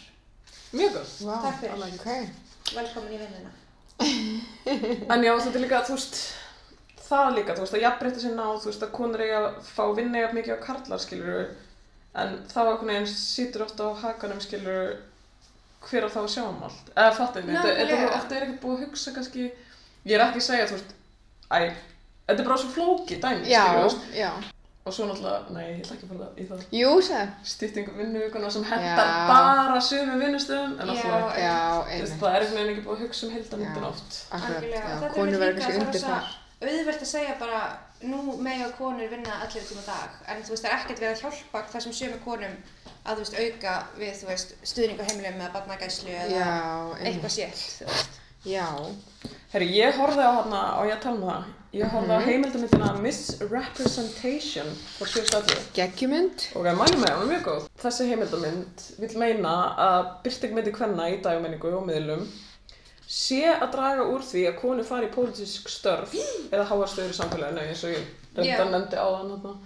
Mjög 0.78 0.94
góð. 1.00 1.16
Vá, 1.26 1.34
Takk 1.48 1.60
fyrir. 1.64 2.28
It. 2.30 2.76
Velkomin 2.76 3.16
í 3.16 3.22
vinnuna. 3.24 3.52
En 5.14 5.24
já, 5.26 5.32
þetta 5.42 5.58
er 5.58 5.64
líka, 5.64 5.80
þú 5.88 5.96
veist, 5.96 6.18
það 7.08 7.30
líka, 7.40 7.56
þú 7.58 7.64
veist, 7.64 7.76
að 7.78 7.84
jafnbreytta 7.86 8.22
sér 8.24 8.36
náð, 8.38 8.58
þú 8.64 8.70
veist, 8.70 8.84
að 8.86 8.92
konur 9.00 9.24
eiga 9.26 9.40
að 9.40 9.48
fá 9.66 9.84
vinna 9.98 10.22
jafn 10.24 10.38
mikið 10.38 10.56
á 10.56 10.66
karlar, 10.66 11.02
skilur 11.02 11.40
en 12.20 12.36
þá 12.52 12.60
einhvern 12.66 12.92
veginn 12.92 13.10
situr 13.10 13.64
ofta 13.66 13.88
á 13.90 13.92
hakanum, 14.04 14.42
skilur 14.44 14.92
hver 15.88 16.06
á 16.06 16.10
þá 16.12 16.20
að 16.22 16.30
sjá 16.36 16.44
um 16.46 16.62
allt. 16.68 16.92
Eða 16.94 17.16
fattu 17.18 17.44
mig, 17.48 17.56
þetta 17.58 17.98
er 17.98 18.14
ofta 18.20 18.36
er 18.38 18.46
ekkert 18.46 18.62
búið 18.64 18.78
að 18.78 18.86
hugsa 18.86 19.16
kannski, 19.16 19.48
ég 20.06 20.16
er 20.20 20.26
ekki 20.28 20.42
að 20.44 20.48
segja, 20.52 20.70
þú 20.70 20.78
veist, 20.78 20.94
æ, 21.50 21.60
þetta 22.30 22.38
er 22.44 22.48
bara 22.52 22.62
svo 22.62 22.72
flókið 22.78 23.22
dæmi, 23.26 23.50
Já, 24.20 24.32
Og 24.88 24.94
svo 24.96 25.06
náttúrulega, 25.06 25.52
nei, 25.54 25.66
ég 25.76 25.82
ætla 25.84 25.96
ekki 25.98 26.06
að 26.08 26.12
fara 26.14 26.28
í 26.40 26.44
það. 26.50 26.62
Jú, 26.74 26.92
sagði. 27.04 27.32
Stýttingu 27.52 27.92
vinnuvíkuna 27.98 28.50
sem 28.56 28.64
hendar 28.64 29.10
Já. 29.12 29.28
bara 29.30 29.82
sömu 29.86 30.16
vinnustöðum, 30.22 30.72
en 30.80 30.88
Já, 30.88 30.94
náttúrulega, 30.94 31.42
Já, 31.44 31.58
þú 31.60 31.90
veist, 31.90 31.92
einmitt. 32.00 32.22
það 32.22 32.30
er 32.36 32.46
einhvern 32.46 32.58
veginn 32.60 32.72
ekki 32.74 32.86
búið 32.88 32.96
að 32.96 33.04
hugsa 33.04 33.26
um 33.28 33.34
heildamindin 33.36 33.84
Já. 33.84 33.90
oft. 33.90 34.18
Akkurat, 34.32 34.56
Algjörlega. 34.56 34.80
já. 34.90 34.96
Þetta 35.04 35.14
Konur 35.20 35.40
verður 35.44 35.60
kannski 35.60 35.74
það 35.76 35.86
undir 35.86 36.04
þar. 36.08 36.32
auðvelt 36.60 37.04
að 37.06 37.12
segja 37.14 37.36
bara 37.40 37.60
nú 38.02 38.38
mega 38.48 38.70
konur 38.80 39.10
vinna 39.12 39.34
allir 39.44 39.64
tíma 39.68 39.84
dag 39.86 40.10
en 40.32 40.42
þú 40.44 40.50
veist 40.56 40.64
það 40.64 40.72
er 40.72 40.78
ekkert 40.80 41.00
verið 41.04 41.16
að 41.16 41.22
hjálpa 41.24 41.62
þessum 41.74 41.94
sömu 42.00 42.20
konum 42.24 42.56
að 43.06 43.16
þú 43.16 43.24
veist 43.24 43.38
auka 43.44 43.74
við 44.00 44.14
þú 44.22 44.28
veist 44.32 44.54
stuðning 44.64 45.00
á 45.00 45.08
heimilum 45.10 45.40
eða 45.44 45.54
barnagæslu 45.56 46.10
eða 46.10 46.32
Já, 46.32 46.50
eitthvað 46.96 47.08
einmitt. 47.08 47.32
sétt 47.32 47.64
þú 47.80 47.86
veist. 47.92 48.20
Já. 48.48 48.68
Herri, 49.54 49.68
ég 49.76 49.96
horfði 50.00 50.24
á 50.24 50.32
hana, 50.40 50.62
á 50.80 50.82
ég 50.88 51.00
tala 51.04 51.16
um 51.16 51.28
það, 51.28 51.44
ég 51.74 51.86
horfði 51.92 52.16
á 52.16 52.20
Mhm. 52.20 52.26
heimildamindina 52.30 52.94
Misrepresentation 53.02 54.68
frá 54.98 55.06
2011 55.06 55.72
Geggjumynd. 55.74 56.48
og 56.56 56.66
ég 56.66 56.76
mælu 56.78 56.98
með, 56.98 57.16
hún 57.16 57.30
er 57.32 57.32
mjög 57.34 57.44
góð. 57.46 57.68
Þessi 57.84 58.08
heimildamind 58.10 58.86
vil 59.00 59.18
meina 59.18 59.54
að 59.78 60.24
byrtingmyndi 60.24 60.72
kvenna 60.74 61.10
í 61.14 61.22
dagmenningu 61.22 61.74
og 61.78 61.86
miðlum 61.88 62.28
sé 63.08 63.44
að 63.60 63.72
draga 63.74 64.04
úr 64.06 64.22
því 64.22 64.48
að 64.50 64.60
konur 64.62 64.84
fari 64.86 65.08
í 65.08 65.14
pólitísk 65.14 65.70
störf 65.70 66.14
eða 66.54 66.66
háarstöður 66.70 67.14
í 67.14 67.18
samfélaginu 67.20 67.62
eins 67.68 67.84
og 67.84 67.90
ég 67.94 68.06
reynda 68.36 68.58
Já. 68.58 68.70
nefndi 68.70 68.98
áðan 68.98 69.32
hérna 69.34 69.58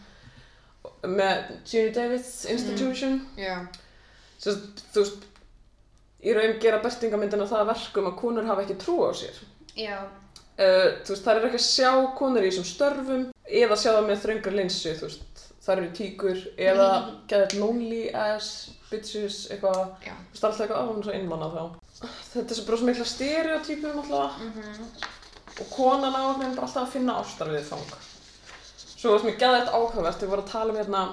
með 1.04 1.44
Judy 1.66 1.92
Davids 1.94 2.46
Institution 2.46 3.22
Já. 3.38 3.68
Svo, 4.40 4.52
þú 4.94 5.00
veist, 5.04 5.24
í 6.24 6.34
raun 6.36 6.60
gera 6.60 6.80
byrtingamyndina 6.84 7.48
það 7.48 7.64
að 7.64 7.72
verkum 7.74 8.08
að 8.12 8.18
konur 8.20 8.46
hafa 8.48 8.62
ekki 8.66 8.76
trú 8.80 8.98
á 9.08 9.12
sér 9.16 9.36
Já, 9.76 9.98
uh, 10.60 10.90
veist, 11.08 11.24
það 11.26 11.36
er 11.40 11.48
ekki 11.50 11.60
að 11.62 11.68
sjá 11.68 11.92
konur 12.20 12.44
í 12.46 12.50
þessum 12.52 12.68
störfum 12.70 13.24
eða 13.48 13.78
sjá 13.80 13.92
það 13.96 14.08
með 14.10 14.22
þröngar 14.26 14.58
linsu, 14.60 14.94
það 15.64 15.78
eru 15.78 15.90
tíkur 15.98 16.40
eða 16.60 16.88
geða 17.32 17.60
lonely 17.62 18.04
ass 18.14 18.50
bitches, 18.92 19.48
eitthvað, 19.50 19.80
þú 20.04 20.12
veist, 20.34 20.44
alltaf 20.44 20.60
eitthvað 20.66 20.82
á 20.84 20.90
hún 20.92 21.04
svo 21.06 21.14
innmanna 21.18 21.48
þá. 21.50 21.64
Þetta 22.34 22.54
er 22.58 22.66
bara 22.68 22.78
svo 22.78 22.88
mikla 22.90 23.06
stereotypum 23.10 24.02
alltaf 24.04 24.42
og 25.62 25.70
konan 25.74 26.14
á 26.18 26.22
okkur 26.30 26.52
bara 26.58 26.68
alltaf 26.68 26.82
að 26.84 26.92
finna 26.98 27.16
ástarfið 27.22 27.64
fang. 27.72 27.94
Svo 28.94 29.12
varst 29.16 29.26
mér 29.28 29.38
geða 29.40 29.60
þetta 29.62 29.78
áhugavert, 29.80 30.22
við 30.24 30.30
vorum 30.34 30.46
að 30.46 30.52
tala 30.52 30.74
um 30.74 30.78
hérna 30.82 31.04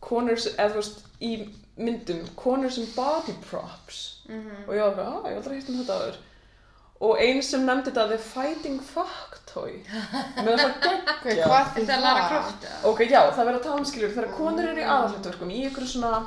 konur, 0.00 0.36
sem- 0.40 0.54
eða 0.56 0.72
þú 0.74 0.80
veist, 0.82 1.02
í 1.20 1.32
myndum, 1.78 2.22
konur 2.36 2.70
sem 2.72 2.86
body 2.96 3.34
props. 3.50 4.00
Og 4.68 4.74
ég 4.74 4.80
var 4.82 4.90
eitthvað, 4.92 5.12
að, 5.18 5.28
ég 5.30 5.36
aldrei 5.42 5.56
hitt 5.58 5.68
um 5.72 5.78
þetta 5.82 5.98
aður 5.98 6.16
og 6.98 7.20
einn 7.22 7.42
sem 7.46 7.62
nefndi 7.66 7.92
þetta 7.92 8.06
The 8.10 8.18
Fighting 8.18 8.80
Fuck 8.82 9.36
Toy 9.52 9.76
með 10.44 10.58
það 10.58 10.72
geggja. 11.24 11.46
Hvað 11.46 11.68
þetta 11.76 11.94
er 11.94 12.02
Lara 12.02 12.24
Croft 12.28 12.66
eða? 12.66 12.80
ok, 12.90 13.02
já, 13.06 13.20
það 13.30 13.44
verður 13.44 13.60
að 13.60 13.66
tala 13.68 13.80
um 13.82 13.88
skiljur 13.92 14.14
þegar 14.16 14.34
konur 14.38 14.70
eru 14.72 14.82
í 14.82 14.88
aðalhlutverkum 14.88 15.52
í 15.54 15.60
ykkur 15.68 15.86
svona 15.88 16.20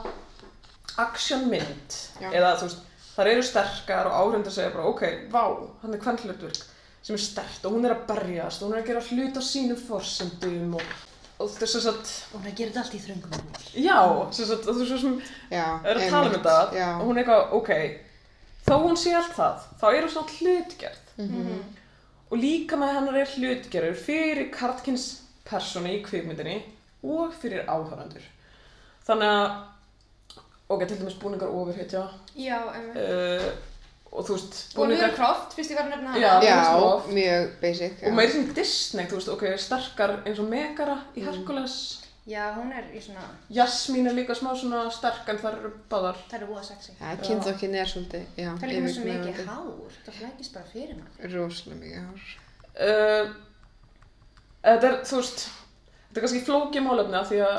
actionmynd. 1.01 1.99
Já. 2.21 2.29
eða 2.31 2.55
þú 2.59 2.67
veist, 2.67 2.81
þar 3.15 3.29
eru 3.33 3.43
sterkar 3.45 4.09
og 4.09 4.17
áhundur 4.21 4.53
segja 4.55 4.73
bara, 4.73 4.87
ok, 4.91 5.05
vá, 5.31 5.43
hann 5.83 5.95
er 5.95 6.03
hvern 6.03 6.19
hlutverk 6.25 6.59
sem 7.01 7.15
er 7.17 7.23
sterkt 7.23 7.63
og 7.65 7.73
hún 7.73 7.87
er 7.87 7.95
að 7.95 8.03
berjast 8.11 8.61
og 8.61 8.69
hún 8.69 8.75
er 8.77 8.83
að 8.83 8.89
gera 8.91 9.01
hlut 9.07 9.39
á 9.39 9.43
sínum 9.43 9.79
forsendum 9.87 10.75
og, 10.77 10.83
og 11.41 11.49
þetta 11.49 11.65
er 11.65 11.71
svo 11.71 11.81
satt 11.87 12.11
Hún 12.35 12.43
er 12.45 12.51
að 12.51 12.59
gera 12.59 12.69
þetta 12.69 12.83
allt 12.83 12.93
í 12.93 13.01
þröngum. 13.01 13.47
Já, 13.81 13.97
svo 14.37 14.45
satt, 14.51 14.67
þú 14.67 14.75
veist 14.77 14.91
svo 14.91 14.99
sem 15.01 15.15
er 15.51 15.97
að 15.97 16.05
tala 16.13 16.29
um 16.29 16.35
þetta 16.35 16.57
og 16.99 17.03
hún 17.07 17.17
er 17.17 17.23
eitthvað, 17.23 17.55
ok, 17.57 17.71
þó 18.67 18.75
hún 18.83 18.97
sé 18.97 19.13
allt 19.17 19.33
það, 19.35 19.63
þá 19.81 19.85
er 19.95 20.01
hún 20.05 20.13
svona 20.13 20.35
hlutgerð 20.39 20.97
Mhm. 21.17 21.63
og 22.31 22.37
líka 22.39 22.77
með 22.79 22.93
hennar 22.95 23.17
er 23.21 23.25
hlutgerður 23.35 23.95
fyrir 23.95 24.51
kartkins 24.51 25.21
persónu 25.45 25.89
í 25.91 26.03
kvikmyndinni 26.05 26.61
og 27.03 27.33
fyrir 27.41 27.65
áhörandur. 27.67 28.23
Þannig 29.07 29.27
að, 29.27 29.51
ok, 30.69 30.85
til 30.87 30.97
dæmis 31.01 31.17
búningar 31.19 31.49
ofurhetja 31.49 32.05
Já, 32.37 32.59
um, 32.61 32.89
uh, 32.95 33.51
og 34.13 34.25
þú 34.27 34.35
veist, 34.37 34.77
Lara 34.77 35.09
Croft, 35.15 35.53
fyrst 35.57 35.71
ég 35.71 35.75
var 35.79 35.85
að 35.85 35.89
nefna 35.95 36.11
hana 36.13 36.19
Já. 36.19 36.41
Já, 36.43 37.01
mjög 37.07 37.49
basic. 37.61 37.93
já. 38.01 38.07
og 38.07 38.13
meiri 38.13 38.31
sem 38.31 38.53
Disney, 38.53 39.05
þú 39.05 39.15
veist, 39.19 39.29
ok, 39.29 39.43
sterkar 39.57 40.21
eins 40.25 40.39
og 40.39 40.49
Megara 40.49 40.95
Mm. 40.95 41.21
í 41.21 41.25
Hercules. 41.25 42.01
Já, 42.29 42.51
hún 42.53 42.69
er 42.69 42.85
í 42.93 42.99
svona, 43.01 43.23
Jasmín 43.49 44.05
er 44.05 44.13
líka 44.13 44.35
smá 44.37 44.51
svona 44.53 44.83
sterk 44.93 45.29
en 45.31 45.39
það 45.41 45.55
eru 45.57 45.71
báðar. 45.89 46.19
það 46.29 46.35
er 46.37 46.49
voða 46.51 46.65
sexy 46.67 46.93
Já, 46.99 47.15
kynþokkin 47.23 47.77
er 47.81 47.89
svolítið, 47.89 48.27
já. 48.37 48.51
Það 48.51 48.65
er 48.67 48.71
líka 48.71 48.83
með 48.85 48.93
svo 48.93 49.05
mikið 49.07 49.39
hár, 49.47 49.95
það 50.05 50.19
flækist 50.19 50.53
bara 50.53 50.69
fyrir 50.69 50.99
mann 50.99 51.33
Rosalega 51.33 51.79
mikið 51.81 52.03
hár. 52.05 52.27
Uh, 52.77 53.33
þetta 54.67 54.91
er, 54.91 54.99
þú 55.09 55.21
veist, 55.23 55.47
þetta 55.95 56.21
er 56.21 56.25
kannski 56.27 56.43
flókið 56.51 56.85
málefni 56.85 57.19
af 57.23 57.31
því 57.31 57.41
að 57.47 57.57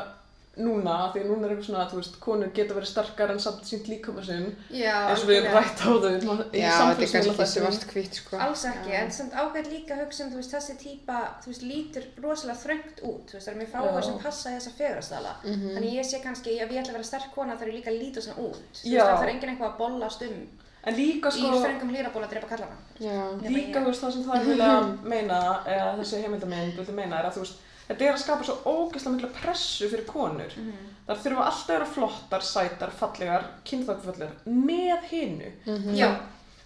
núna, 0.60 0.94
af 1.06 1.14
því 1.14 1.20
að 1.22 1.28
núna 1.30 1.46
er 1.46 1.52
eitthvað 1.54 1.66
svona, 1.70 1.84
þú 1.88 1.98
veist, 1.98 2.16
konur 2.20 2.50
geta 2.52 2.74
verið 2.76 2.90
starkar 2.90 3.30
en 3.32 3.38
samt 3.40 3.64
sínt 3.64 3.86
líkama 3.88 4.24
sinn, 4.26 4.50
Já, 4.68 4.96
eins 5.08 5.22
og 5.24 5.30
við 5.30 5.38
erum 5.38 5.54
rætt 5.56 5.80
á 5.80 5.88
þau 5.88 6.08
í 6.12 6.60
Já, 6.60 6.72
þetta 6.92 7.06
samfélagsmiðla 7.08 8.12
sko. 8.18 8.40
Alls 8.46 8.64
ekki, 8.68 8.92
en 8.98 9.12
samt 9.16 9.32
ágætt 9.32 9.70
líka 9.72 9.96
að 9.96 10.02
hugsa 10.04 10.26
um, 10.26 10.32
þú 10.34 10.40
veist, 10.42 10.52
þessi 10.52 10.76
típa, 10.82 11.20
þú 11.40 11.52
veist, 11.54 11.64
lítur 11.70 12.08
rosalega 12.20 12.60
þröngt 12.66 13.00
út, 13.00 13.32
þú 13.32 13.38
veist, 13.38 13.48
það 13.48 13.54
er 13.54 13.60
mjög 13.62 13.72
Já. 13.72 14.02
sem 14.08 14.18
passa 14.26 14.52
í 14.52 14.58
þessa 14.58 14.74
fegurastala. 14.76 15.36
Mhm. 15.46 15.70
Þannig 15.78 15.96
ég 15.96 16.10
sé 16.10 16.20
kannski, 16.20 16.58
ef 16.60 16.68
ég 16.68 16.82
ætla 16.82 16.92
að 16.92 16.98
vera 17.00 17.10
sterk 17.12 17.32
kona 17.32 17.56
þarf 17.56 17.72
ég 17.72 17.78
líka 17.80 17.90
að 17.94 18.02
líta 18.02 18.20
svona 18.20 18.44
út. 18.44 18.60
Þú 18.82 18.92
Já. 18.92 19.00
veist, 19.00 19.16
það 19.16 19.24
er 19.24 19.32
enginn 19.32 19.54
eitthvað 19.54 19.72
að 19.72 19.80
bollast 19.80 20.28
um 20.28 20.42
En 20.82 20.96
líka 20.98 21.30
í 21.30 21.38
sko, 21.38 21.58
þröngum 21.62 21.90
hlýraból 21.94 22.24
að 22.26 22.32
drepa 22.34 22.48
kallana. 22.50 22.76
Já. 22.98 23.18
Líka 23.46 23.82
þú 23.84 23.90
veist 23.92 24.02
það 24.02 24.14
sem 24.16 24.24
það 24.26 24.38
er 24.38 24.48
vilja 24.48 24.70
meina, 25.12 25.36
eða 25.62 25.92
þessi 26.00 26.22
heimildamind 26.24 26.80
vilja 26.80 26.96
meina 26.96 27.20
er 27.20 27.28
að 27.28 27.36
þú 27.36 27.44
veist, 27.44 27.60
þetta 27.88 28.04
er 28.08 28.12
að 28.14 28.22
skapa 28.22 28.44
svo 28.44 28.56
ógeðslega 28.64 29.14
mikla 29.16 29.28
pressu 29.40 29.88
fyrir 29.88 30.06
konur. 30.06 30.52
Mhm. 30.56 30.90
Þar 31.06 31.16
þurfa 31.24 31.46
alltaf 31.46 31.68
að 31.68 31.74
vera 31.78 31.86
flottar, 31.94 32.40
sætar, 32.42 32.90
fallegar, 32.90 33.44
kynþákfallegar 33.64 34.34
með 34.46 35.02
hinu. 35.10 35.52
Mhm. 35.66 35.94
Já, 35.96 36.12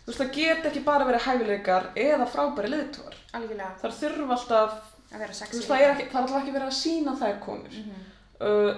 Þú 0.06 0.12
veist, 0.12 0.20
það 0.20 0.32
get 0.36 0.64
ekki 0.66 0.84
bara 0.84 1.04
verið 1.04 1.24
hæfileikar 1.26 1.86
eða 1.96 2.26
frábæri 2.30 2.68
liðtúar. 2.70 3.14
algjörlega, 3.34 3.70
Þar 3.80 3.90
þurfa 3.90 4.36
alltaf, 4.36 4.72
að 5.12 5.18
vera 5.18 5.32
þú 5.32 5.34
sexy. 5.34 5.56
veist, 5.56 5.68
það 5.68 5.80
er, 5.80 5.90
ekki, 5.96 6.04
það 6.12 6.14
er 6.14 6.22
alltaf 6.22 6.42
ekki 6.42 6.52
verið 6.54 6.68
að 6.68 6.76
sína 6.82 7.16
þær 7.18 7.40
konur. 7.40 7.72
Mhm. 7.72 8.04
Uh, 8.40 8.74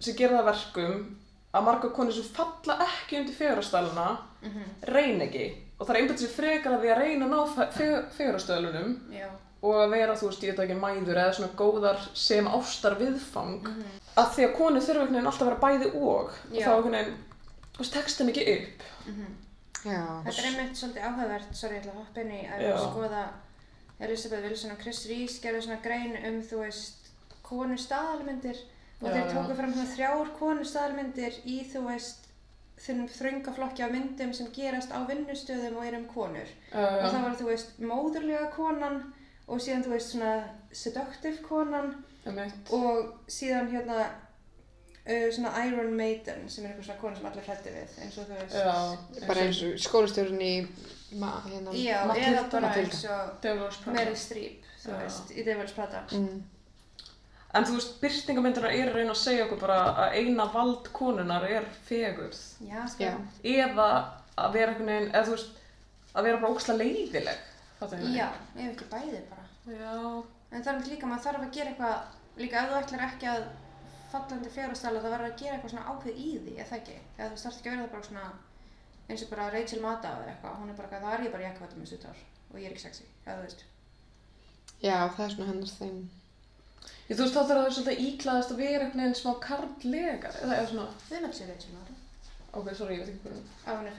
sem 0.00 0.14
gera 0.14 0.38
það 0.38 0.40
að 0.40 0.50
verkum 0.54 1.16
að 1.54 1.64
marga 1.64 1.88
konur 1.90 2.12
sem 2.12 2.22
falla 2.22 2.78
ekki 2.86 3.18
undir 3.20 3.34
fegurastæluna 3.34 4.18
Mhm. 4.42 4.62
reyna 4.86 5.24
ekki. 5.24 5.54
Og 5.80 5.86
það 5.86 5.90
er 5.94 6.00
einbætt 6.00 6.18
sér 6.22 6.32
frekar 6.38 6.72
að 6.72 6.80
því 6.80 6.88
að 6.94 6.98
reyna 6.98 7.26
að 7.26 7.30
ná 7.30 8.08
fegurastælunum 8.16 8.96
Já, 9.12 9.26
og 9.62 9.74
að 9.74 9.90
vera, 9.90 10.14
þú 10.14 10.28
veist, 10.28 10.42
ég 10.46 10.54
veit 10.54 10.64
ekki, 10.68 10.76
mæður 10.78 11.18
eða 11.18 11.34
svona 11.34 11.56
góðar 11.58 11.98
sem 12.14 12.46
ástar 12.46 12.94
viðfang. 13.00 13.62
Mhm. 13.66 13.96
Að 14.18 14.30
því 14.34 14.44
að 14.46 14.56
konur 14.58 14.80
þurfa 14.86 15.00
einhvern 15.02 15.16
veginn 15.16 15.26
alltaf 15.32 15.42
að 15.42 15.50
vera 15.50 15.64
bæði 15.64 15.88
og. 15.94 16.30
Og 16.50 16.54
Já. 16.54 16.66
þá 16.66 16.72
einhvern 16.76 16.96
veginn, 16.98 17.18
þú 17.74 17.78
veist, 17.82 17.92
tekst 17.92 18.18
þeim 18.20 18.28
ekki 18.32 18.46
upp. 18.54 18.86
Mhm. 19.06 19.34
Já. 19.84 20.02
Þetta 20.26 20.38
er 20.42 20.48
einmitt 20.50 20.76
svolítið 20.78 21.04
áhugavert, 21.08 21.54
sorry, 21.54 21.74
ég 21.76 21.82
ætla 21.82 21.92
að 21.92 22.00
hoppa 22.02 22.20
inn 22.20 22.30
í 22.34 22.40
að 22.48 22.62
Já. 22.68 22.76
skoða 22.78 23.24
Elisabeth 24.00 24.42
Wilson 24.46 24.70
og 24.70 24.78
Chris 24.82 25.06
Rees 25.10 25.40
gerðu 25.42 25.62
svona 25.62 25.82
grein 25.82 26.16
um, 26.26 26.40
þú 26.42 26.58
veist, 26.62 27.10
konu 27.42 27.76
staðalmyndir 27.78 28.58
og 29.02 29.08
Já, 29.08 29.12
þeir 29.14 29.30
tóku 29.34 29.56
fram 29.58 29.72
svona 29.74 29.92
þrjár 29.94 30.32
konu 30.38 30.64
staðalmyndir 30.64 31.38
í, 31.46 31.58
þú 31.72 31.84
veist, 31.88 32.26
þennum 32.78 33.08
þrönga 33.10 33.54
flokki 33.56 33.82
af 33.82 33.90
myndum 33.94 34.32
sem 34.34 34.50
gerast 34.54 34.90
á 34.94 34.98
vinnustöðum 35.06 35.78
og 35.80 35.86
eru 35.86 35.96
um 35.98 36.06
konur. 36.10 36.50
Uh, 36.72 36.78
Og 36.78 37.08
það 37.10 37.22
var, 37.22 37.36
þú 37.40 37.46
veist, 37.50 37.72
móðurlega 37.82 38.50
konan 38.54 39.00
og 39.48 39.60
síðan, 39.64 39.84
þú 39.86 39.92
veist, 39.94 40.12
svona 40.12 40.32
seductive 40.72 41.42
konan 41.46 41.92
einmitt. 42.26 42.72
og 42.76 43.30
síðan 43.32 43.70
hérna 43.72 44.02
uh, 44.04 45.28
svona 45.34 45.52
Iron 45.64 45.94
Maiden 45.96 46.44
sem 46.52 46.66
er 46.66 46.74
eitthvað 46.74 46.90
svona 46.90 47.00
kona 47.00 47.16
sem 47.16 47.30
allir 47.30 47.48
hrætti 47.48 47.72
við, 47.72 47.96
eins 48.04 48.18
og 48.20 48.28
þú 48.28 48.38
veist. 48.42 48.58
Já, 48.58 49.24
Bara 49.30 49.46
eins 49.46 49.62
og 49.64 49.80
skólastjórun 49.86 50.44
í, 50.44 50.52
ma, 51.22 51.32
hérna. 51.46 51.74
Já, 51.78 51.98
eða 52.16 52.44
bara 52.52 52.74
eins 52.76 53.02
og. 53.08 53.90
Meryl 53.96 54.16
Streep, 54.20 54.68
þú 54.84 54.92
Já. 54.94 55.00
veist, 55.02 55.34
í 55.34 55.46
Devil's 55.48 55.74
Prada. 55.76 56.04
Mm. 56.12 56.38
En 57.56 57.64
þú 57.64 57.78
veist, 57.78 57.94
byrtingamyndunar 58.02 58.74
eru 58.76 58.92
að 58.92 58.98
reyna 59.00 59.14
að 59.14 59.22
segja 59.22 59.46
okkur 59.46 59.62
bara 59.62 59.78
að 60.04 60.18
eina 60.20 60.44
vald 60.52 60.90
konunar 60.92 61.46
er 61.48 61.64
fegurð. 61.86 62.36
Já, 62.60 62.82
sko. 62.92 63.14
Eða 63.40 63.86
að 64.38 64.58
vera 64.58 64.74
einhvern 64.74 64.90
veginn, 64.92 65.14
eða 65.14 65.24
þú 65.30 65.36
veist, 65.38 65.62
að 66.12 66.28
vera 66.28 66.40
bara 66.42 66.52
ógslag 66.52 66.82
leiðileg. 66.82 67.46
Já, 68.16 68.26
ef 68.56 68.66
ekki 68.72 68.90
bæði 68.90 69.22
bara. 69.30 69.46
Já. 69.70 69.94
En 70.48 70.62
það 70.64 70.70
er 70.70 70.76
náttúrulega 70.78 70.94
líka, 70.94 71.08
maður 71.10 71.24
þarf 71.26 71.44
að 71.44 71.56
gera 71.56 71.72
eitthvað, 71.72 71.96
líka 72.42 72.60
ef 72.62 72.70
þú 72.70 72.78
ætlar 72.78 73.04
ekki 73.06 73.28
að 73.32 73.42
fallandi 74.12 74.52
fjárastæla, 74.54 75.02
það 75.04 75.14
verður 75.14 75.28
að 75.28 75.40
gera 75.42 75.56
eitthvað 75.56 75.72
svona 75.74 75.88
ákveð 75.92 76.20
í 76.24 76.28
því, 76.42 76.54
eða 76.64 76.78
ekki? 76.78 76.96
Eða 77.18 77.30
þú 77.32 77.40
starft 77.42 77.58
ekki 77.58 77.68
að 77.68 77.74
vera 77.74 77.84
það 77.84 77.94
bara 77.94 78.08
svona, 78.08 78.26
eins 79.08 79.24
og 79.24 79.32
bara 79.32 79.48
Rachel 79.54 79.82
Maddow 79.84 80.22
eða 80.22 80.32
eitthvað, 80.32 80.56
hún 80.60 80.70
er 80.72 80.78
bara 80.78 80.88
eitthvað, 80.88 81.04
það 81.04 81.16
er 81.18 81.26
ég 81.26 81.34
bara 81.34 81.46
jakkavættum 81.48 81.82
með 81.82 81.90
stuttar 81.92 82.22
og 82.48 82.56
ég 82.56 82.64
er 82.64 82.72
ekki 82.72 82.84
sexy, 82.86 83.04
eða 83.26 83.36
þú 83.36 83.44
veist. 83.44 83.66
Já, 84.78 84.96
það 85.18 85.24
er 85.26 85.34
svona 85.34 85.50
hennar 85.50 85.74
þeim. 85.74 86.00
Ég, 87.08 87.14
þú 87.14 87.22
veist, 87.22 87.36
þá 87.36 87.42
þarf 87.42 87.60
það 87.60 87.76
svolítið 87.76 88.04
íklæðast 88.08 88.52
að 88.54 88.60
vera 88.62 88.82
einhvern 88.86 89.04
veginn 89.04 89.20
smá 89.20 89.32
karllegar. 89.44 90.40
Eða, 90.40 90.58
eða 90.58 90.72
svona, 90.72 90.88
erum 91.12 91.28
alls 91.28 91.44
Rachel 91.52 91.76
Maddow, 91.76 92.02
ok, 92.52 92.72
sorry, 92.72 92.96
ég 92.96 93.04
veit 93.04 93.12
ekki 93.12 93.24
hvernig. 93.28 93.56
að 93.68 93.80
hún 93.82 93.90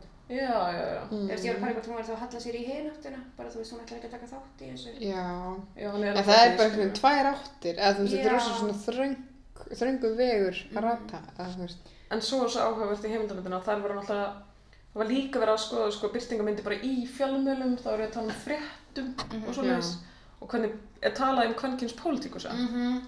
er 0.00 0.15
þú 0.28 0.32
og. 0.32 0.36
Já, 0.36 0.72
já, 0.72 0.84
já. 0.96 1.02
Ég 1.10 1.28
veist, 1.30 1.44
ég 1.44 1.52
var 1.52 1.56
að 1.56 1.64
pæla 1.64 1.74
hvort 1.76 1.86
hún 1.86 1.96
var 1.96 2.04
þá 2.06 2.12
að 2.16 2.22
halla 2.24 2.40
sér 2.40 2.56
í 2.56 2.62
hináttina, 2.66 3.20
bara 3.36 3.48
þú 3.50 3.56
veist, 3.60 3.72
hún 3.72 3.80
ætlar 3.84 3.98
ekki 3.98 4.08
að 4.08 4.14
taka 4.16 4.26
þátt 4.32 4.62
í 4.62 4.70
þessu. 4.72 4.90
Já. 5.00 5.26
Já, 5.76 5.90
hann 5.92 6.04
En 6.04 6.16
að 6.16 6.24
það 6.26 6.42
er 6.46 6.56
bara 6.56 6.70
svona 6.70 6.86
skilur. 6.86 6.98
tvær 7.00 7.26
áttir, 7.32 7.74
eða 7.76 7.94
þú 7.94 8.00
veist, 8.02 8.14
þetta 8.14 8.26
er 8.26 8.32
Já. 8.32 8.36
rosa 8.36 8.58
svona 8.58 8.76
þröng, 8.86 9.16
þröngu 9.80 10.16
vegur 10.16 10.56
að 10.56 10.74
Mhm. 10.76 10.82
rata, 10.86 11.18
eða 11.38 11.48
þú 11.54 11.60
veist. 11.66 11.78
En 12.10 12.20
svo 12.20 12.44
er 12.44 12.48
svo 12.48 12.60
áhugavert 12.60 13.04
í 13.04 13.08
heimildamindina 13.10 13.56
að 13.60 13.64
þær 13.66 13.82
voru 13.82 13.94
náttúrulega, 14.00 14.32
það 14.94 14.98
var 15.00 15.06
líka 15.06 15.38
verið 15.40 15.54
að 15.54 15.64
skoða 15.66 15.92
sko 15.92 16.08
byrtingamyndi 16.08 16.62
bara 16.64 16.76
í 16.76 17.06
fjölmjölum, 17.06 17.76
þá 17.82 17.88
eru 17.94 18.02
að 18.06 18.12
tala 18.12 18.26
um 18.26 18.40
fréttum 18.46 19.14
Mhm. 19.32 19.48
og 19.48 19.54
svoleiðis. 19.54 19.96
Og 20.40 20.48
hvernig 20.48 20.72
er 21.02 21.10
talað 21.10 21.46
um 21.46 21.54
kvenkins 21.54 21.92
pólitíkusa. 21.94 22.52
Mhm. 22.52 23.02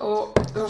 og 0.00 0.34
þú 0.34 0.64
Oh 0.64 0.68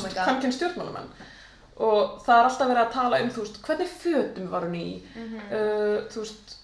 og 1.77 2.21
það 2.25 2.39
er 2.39 2.45
alltaf 2.49 2.69
verið 2.71 2.83
að 2.87 2.93
tala 2.93 3.21
um 3.25 3.31
þú 3.35 3.41
veist, 3.45 3.63
hvernig 3.67 3.89
fötum 4.03 4.51
var 4.51 4.63
hún 4.69 4.77
í 4.79 5.03
Mhm. 5.17 5.41
uh, 5.51 5.99
þú 6.13 6.21
veist 6.23 6.57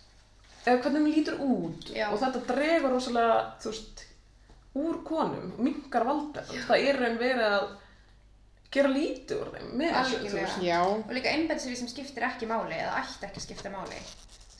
eða 0.66 0.82
hvernig 0.82 1.00
hún 1.02 1.14
lítur 1.14 1.38
út 1.40 1.90
Já. 1.96 2.08
og 2.12 2.18
þetta 2.20 2.46
dregur 2.46 2.90
rosalega 2.94 3.38
þú 3.62 3.72
veist, 3.72 4.04
úr 4.76 5.00
konum 5.04 5.52
minkar 5.58 6.04
valda, 6.06 6.42
það 6.68 6.88
er 6.88 6.98
raun 7.00 7.18
verið 7.18 7.46
að 7.50 7.68
gera 8.70 8.88
lítið 8.88 9.40
úr 9.40 9.48
þeim 9.56 9.70
með 9.80 9.94
þessu, 9.96 10.14
þú 10.14 10.20
Algjörlega. 10.20 10.46
veist 10.46 10.62
Já. 10.62 10.80
Og 10.86 11.12
líka 11.16 11.30
því 11.58 11.76
sem 11.76 11.88
skiptir 11.90 12.22
ekki 12.22 12.46
máli 12.46 12.76
eða 12.78 13.00
ætti 13.02 13.26
ekki 13.26 13.40
að 13.40 13.46
skipta 13.48 13.70
máli. 13.72 13.98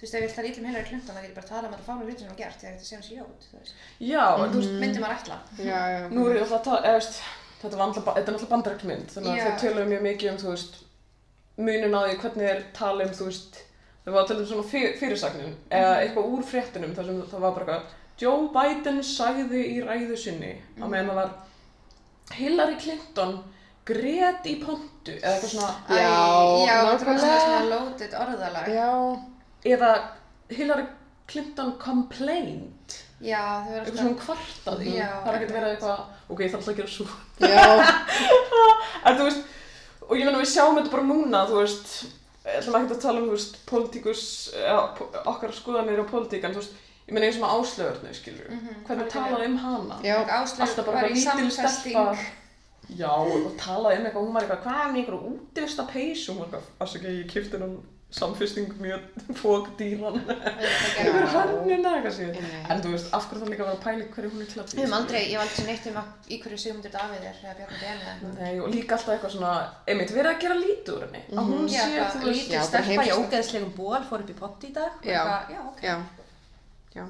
Þú 0.01 0.03
veist, 0.03 0.15
ef 0.15 0.21
ég 0.21 0.27
vil 0.27 0.35
tala 0.35 0.49
ítlum 0.49 0.67
Hillary 0.67 0.89
Clinton, 0.89 1.15
þá 1.15 1.21
get 1.21 1.31
ég 1.31 1.35
bara 1.37 1.47
að 1.47 1.51
tala 1.53 1.69
um 1.69 1.75
þetta 1.75 1.87
fánu 1.87 2.05
hluti 2.09 2.19
sem 2.19 2.29
hún 2.31 2.37
gert 2.41 2.59
þegar 2.59 2.75
þetta 2.75 2.89
sé 2.89 3.15
ljót, 3.15 3.43
þú 3.53 3.59
veist. 3.61 3.75
já, 4.01 4.25
en 4.45 4.51
þú 4.51 4.57
veist, 4.57 4.73
Myndi 4.81 4.99
maður 4.99 5.19
ætla. 5.21 5.39
Já, 5.59 5.81
já. 5.95 6.09
nú 6.11 6.27
er 6.27 6.35
ég 6.37 6.43
alltaf 6.43 6.59
að 6.59 6.65
tala 6.65 6.81
eða, 6.89 6.99
veist, 6.99 7.21
þetta, 7.63 7.77
var 7.77 7.87
alltaf, 7.87 8.05
þetta 8.15 8.31
er 8.33 8.37
alltaf 8.37 8.53
bandarækmynd 8.55 9.11
þannig 9.15 9.31
að 9.33 9.41
Já. 9.41 9.45
þau 9.51 9.61
töluðu 9.65 9.89
mjög 9.93 10.03
mikið 10.09 10.31
um 10.33 10.39
þú 10.43 10.51
veist, 10.55 10.79
munin 11.61 11.97
á 11.97 12.01
því 12.07 12.17
hvernig 12.23 12.49
þeir 12.51 12.63
tala 12.81 13.05
um 13.07 13.15
þú 13.21 13.29
veist, 13.31 13.61
þau 14.05 14.13
var 14.15 14.23
að 14.23 14.29
tala 14.33 14.41
um 14.45 14.51
svona 14.53 14.69
fyr, 14.73 14.91
fyrirsagnin 15.01 15.55
eða 15.81 15.95
eitthvað 16.03 16.31
úr 16.35 16.45
fréttunum 16.51 16.95
þar 16.97 17.09
sem 17.11 17.23
það 17.35 17.45
var 17.47 17.57
bara 17.59 17.67
eitthvað 17.79 17.97
Joe 18.21 18.49
Biden 18.53 18.99
sagði 19.05 19.61
í 19.65 19.79
ræðu 19.85 20.17
sinni 20.21 20.53
á 20.77 20.85
meðan 20.85 21.09
það 21.13 21.21
var 21.23 21.31
Hillary 22.37 22.77
Clinton 22.81 23.39
grét 23.89 24.45
í 24.47 24.57
pontu 24.63 25.15
eða 25.17 25.35
eitthvað 25.35 25.53
svona 25.55 25.71
Æ, 25.89 25.95
já, 25.97 26.77
var 26.85 26.99
svona 27.01 27.15
nákvæmlega. 27.17 27.39
svona 27.45 27.71
loaded 27.71 28.17
orðalag. 28.21 28.69
Já. 28.77 28.91
eða 29.75 29.93
Hillary 30.51 30.87
Clinton 31.31 31.73
complained 31.79 32.80
Já, 33.21 33.41
þau 33.41 33.71
verður 33.71 33.81
eitthvað 33.81 33.99
svona 34.01 34.11
hún 34.11 34.21
kvartaði 34.25 34.93
það 35.25 35.29
er 35.31 35.39
ekkert 35.39 35.55
verið 35.57 35.73
eitthvað 35.75 36.01
ok, 36.31 36.41
ég 36.41 36.51
þarf 36.51 36.61
alltaf 36.61 36.73
að 36.73 36.79
gera 36.81 36.93
svo 36.95 37.07
Já. 37.41 37.65
En 39.11 39.19
þú 39.19 39.27
veist, 39.29 39.43
og 40.09 40.15
ég 40.17 40.25
meina 40.27 40.41
við 40.41 40.51
sjáum 40.55 40.79
þetta 40.81 40.93
bara 40.95 41.07
núna, 41.11 41.43
þú 41.51 41.59
veist, 41.61 41.93
ég 42.45 42.57
ætlum 42.61 42.79
ekki 42.81 42.97
að 42.97 43.03
tala 43.05 43.21
um, 43.21 43.27
þú 43.31 43.35
veist, 43.37 43.59
pólitíkus, 43.69 44.23
ja, 44.57 44.79
okkar 45.31 45.53
skoðanir 45.57 46.01
og 46.03 46.09
pólitík, 46.11 46.45
en 46.49 46.57
þú 46.57 46.63
veist, 46.65 46.75
ég 47.07 47.15
meina 47.17 47.29
eins 47.29 47.39
og 47.41 47.45
með 47.45 47.55
áslögurnu, 47.61 48.13
skilur, 48.17 48.51
Mhm, 48.51 48.83
hvernig 48.89 49.07
algjörlega. 49.07 49.31
talaði 49.31 49.47
um 49.53 49.57
hana? 49.65 50.01
Já. 50.05 50.17
Alltaf 50.41 50.85
bara 50.87 51.01
var 51.03 51.11
í 51.11 51.23
samfesting. 51.25 52.27
Já, 52.99 53.11
og 53.15 53.53
talaði 53.61 54.01
um 54.01 54.07
eitthvað, 54.07 54.25
hún 54.27 54.35
var 54.35 54.43
eitthvað, 54.43 54.63
hvað 54.65 54.81
er 54.85 54.93
með 54.93 55.01
ykkur 55.05 55.19
útivista 55.31 55.87
peysu? 55.93 56.33
Hún 56.33 56.39
var 56.41 56.47
eitthvað, 56.49 57.81
ég 58.11 58.17
samfesting 58.19 58.73
mjög 58.83 59.03
fókdýran, 59.39 60.17
eitthvað 60.27 61.35
hönnina, 61.35 61.93
eitthvað 61.97 62.15
síðan. 62.17 62.49
En 62.75 62.81
þú 62.83 62.91
veist, 62.95 63.11
af 63.15 63.29
hverju 63.31 63.43
það 63.45 63.53
líka 63.53 63.63
að 63.63 63.69
vera 63.69 63.77
að 63.77 63.85
pæla 63.85 64.07
hverju 64.15 64.31
hún 64.33 64.43
er 64.43 64.49
klætt 64.51 64.59
í? 64.59 64.79
Höfum 64.81 64.81
skilurðu? 64.81 64.97
aldrei, 64.99 65.21
ég 65.31 65.39
var 65.39 65.47
aldrei 65.47 65.67
neitt 65.69 65.87
um 65.91 65.99
að, 66.01 66.09
í 66.27 66.39
hverju 66.43 66.59
Sigmundur 66.65 66.95
Davíð 66.97 67.29
er 67.31 67.39
eða 67.45 67.55
Bjarni 67.61 67.79
eða 67.81 68.11
eitthvað. 68.11 68.35
Nei, 68.41 68.53
og 68.65 68.69
líka 68.75 68.97
alltaf 68.99 69.15
eitthvað 69.15 69.35
svona, 69.37 69.53
einmitt, 69.87 70.15
verið 70.17 70.33
að 70.33 70.41
gera 70.45 70.59
lítið 70.59 70.93
úr 70.97 71.07
henni. 71.07 71.23
Að 71.31 71.51
hún 71.53 71.61
Mhm. 71.61 71.71
Sé, 71.71 71.87
hvað, 71.95 72.13
þú 72.19 72.27
veist, 72.27 72.51
bara 72.51 72.67
stelpa 72.71 73.07
í 73.07 73.15
ógeðslegum 73.21 73.73
ból 73.79 74.03
fór 74.11 74.21
upp 74.27 74.31
í 74.35 74.39
pott 74.43 74.65
í 74.67 74.73
dag. 74.75 74.93
Já. 75.07 75.23
Já, 75.55 75.61
ok. 75.71 75.83
Já. 75.87 75.97
Já. 76.99 77.05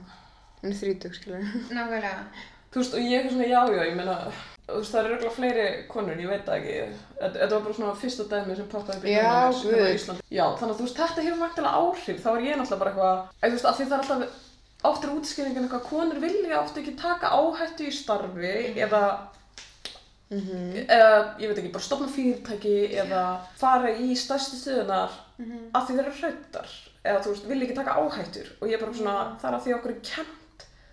Hún 0.61 0.71
er 0.75 0.79
þrítug, 0.85 1.15
skilur. 1.17 1.41
Nákvæmlega. 1.73 2.15
Þú 2.71 2.79
veist, 2.83 2.93
og 2.95 3.01
ég 3.03 3.25
er 3.25 3.31
svona, 3.33 3.47
já, 3.51 3.61
já, 3.75 3.83
ég 3.89 3.97
meina, 3.99 4.13
þú 4.69 4.77
veist, 4.79 4.93
það 4.95 5.01
eru 5.01 5.15
örgulega 5.17 5.35
fleiri 5.35 5.65
konur, 5.91 6.21
ég 6.23 6.29
veit 6.31 6.45
það 6.47 6.59
ekki. 6.61 6.77
Þetta 7.25 7.49
var 7.57 7.65
bara 7.65 7.75
svona 7.81 7.95
fyrsta 7.99 8.27
dæmi 8.31 8.57
sem 8.61 8.69
poppaði 8.71 9.01
upp 9.01 9.09
í 9.11 9.17
hérna 9.17 9.41
á 9.43 9.95
Íslandi. 9.97 10.23
Já, 10.31 10.45
þannig 10.61 10.75
að 10.75 10.79
þú 10.79 10.87
veist, 10.87 11.01
þetta 11.01 11.25
hefur 11.27 11.41
vantilega 11.43 11.81
áhrif, 11.81 12.21
þá 12.23 12.31
er 12.37 12.47
ég 12.47 12.61
náttúrulega 12.61 12.79
bara 12.85 12.93
eitthvað, 12.93 13.27
að 13.43 13.51
þú 13.51 13.57
veist, 13.57 13.69
af 13.73 13.81
því 13.81 13.89
það 13.91 13.97
er 13.97 14.31
alltaf, 14.91 15.05
er 15.05 15.17
útskýringin 15.17 15.67
eitthvað, 15.67 15.85
konur 15.91 16.23
vilja 16.23 16.61
oft 16.63 16.79
ekki 16.81 16.95
taka 17.03 17.33
áhættu 17.41 17.89
í 17.91 17.93
starfi, 17.99 18.55
eða, 18.87 19.03
Mhm. 20.31 20.87
eða, 20.87 21.39
ég 21.43 21.49
veit 21.51 21.59
ekki, 21.59 21.73
bara 21.75 21.83
stopna 21.83 22.07
fyrirtæki, 22.07 22.95
eða 23.03 23.23
fara 23.59 23.89
í 23.99 24.15
stærstu 24.15 24.55
stöðunar, 24.63 25.11
Mhm. 25.43 25.71
af 25.75 25.89
því 25.89 25.97
þeir 25.97 26.07
eru 26.07 26.13
hrættar, 26.21 26.69
eða 27.05 27.23
þú 27.25 27.33
veist, 27.35 27.47
vilja 27.51 27.67
ekki 27.67 27.75
taka 27.75 27.99
áhættur, 27.99 28.47
og 28.63 28.69
ég 28.69 28.75
er 28.75 28.85
bara 28.85 28.95
svona, 28.95 29.41
það 29.43 29.49
er 29.51 29.57
að 29.59 29.65
því 29.67 29.75
okkur 29.75 29.91
er 29.91 30.01
kent 30.05 30.37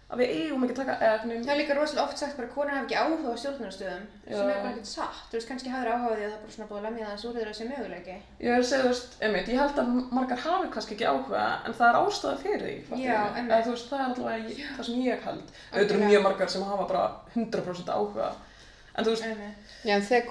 að 0.08 0.22
við 0.22 0.30
eigum 0.38 0.62
ekki 0.64 0.72
að 0.74 0.78
taka 0.80 0.94
eða 1.04 1.16
hvernig 1.20 1.42
Það 1.44 1.52
er 1.54 1.58
líka 1.60 1.76
rosalega 1.76 2.04
oft 2.08 2.18
sagt 2.22 2.38
bara 2.38 2.48
að 2.48 2.54
konar 2.56 2.74
hafa 2.78 2.86
ekki 2.88 2.96
áhuga 3.02 3.28
á 3.28 3.42
stjórnunarstöðum 3.42 4.06
sem 4.24 4.48
er 4.48 4.60
bara 4.64 4.70
ekkert 4.72 4.88
satt. 4.88 5.18
Þú 5.28 5.36
veist, 5.36 5.48
kannski 5.50 5.70
hafður 5.74 5.92
áhuga 5.92 6.08
á 6.08 6.16
því 6.16 6.24
að 6.24 6.32
það 6.32 6.38
er 6.38 6.42
bara 6.44 6.54
svona 6.56 6.70
búið 6.70 6.80
að 6.80 6.86
lemja 6.88 7.08
það 7.12 7.26
úr 7.28 7.36
þeirra 7.38 7.54
sem 7.58 7.68
möguleiki. 7.74 8.16
Ég 8.40 8.48
er 8.48 8.62
að 8.62 8.68
segja, 8.70 8.84
þú 8.86 8.92
veist, 8.94 9.12
einmitt, 9.28 9.48
ég 9.52 9.60
held 9.60 9.78
að 9.84 9.88
margar 10.16 10.40
hafi 10.46 10.68
kannski 10.78 10.96
ekki 10.96 11.10
áhuga, 11.12 11.44
en 11.68 11.74
það 11.76 11.88
er 11.92 12.00
ástæða 12.00 12.38
fyrir 12.46 12.64
því, 12.64 12.76
Já, 13.04 13.20
einmitt. 13.36 13.66
Þú 13.68 13.72
veist, 13.76 13.88
það 13.92 14.00
er 14.08 14.40
ég- 14.48 14.72
það 14.78 14.86
sem 14.88 15.04
ég 15.04 15.20
held. 15.28 15.48
Auðvitað 15.74 15.92
eru 15.98 16.08
mjög 16.08 16.24
margar 16.24 16.50
sem 16.56 16.64
hafa 16.64 16.86
bara 16.88 17.04
100% 17.36 17.92
áhuga, 17.98 18.28
en 18.96 19.04
þú 19.04 19.10
veist, 19.12 19.28
Einmitt. 19.28 19.56
Já, 19.84 19.94
en 19.96 20.02
þegar 20.08 20.26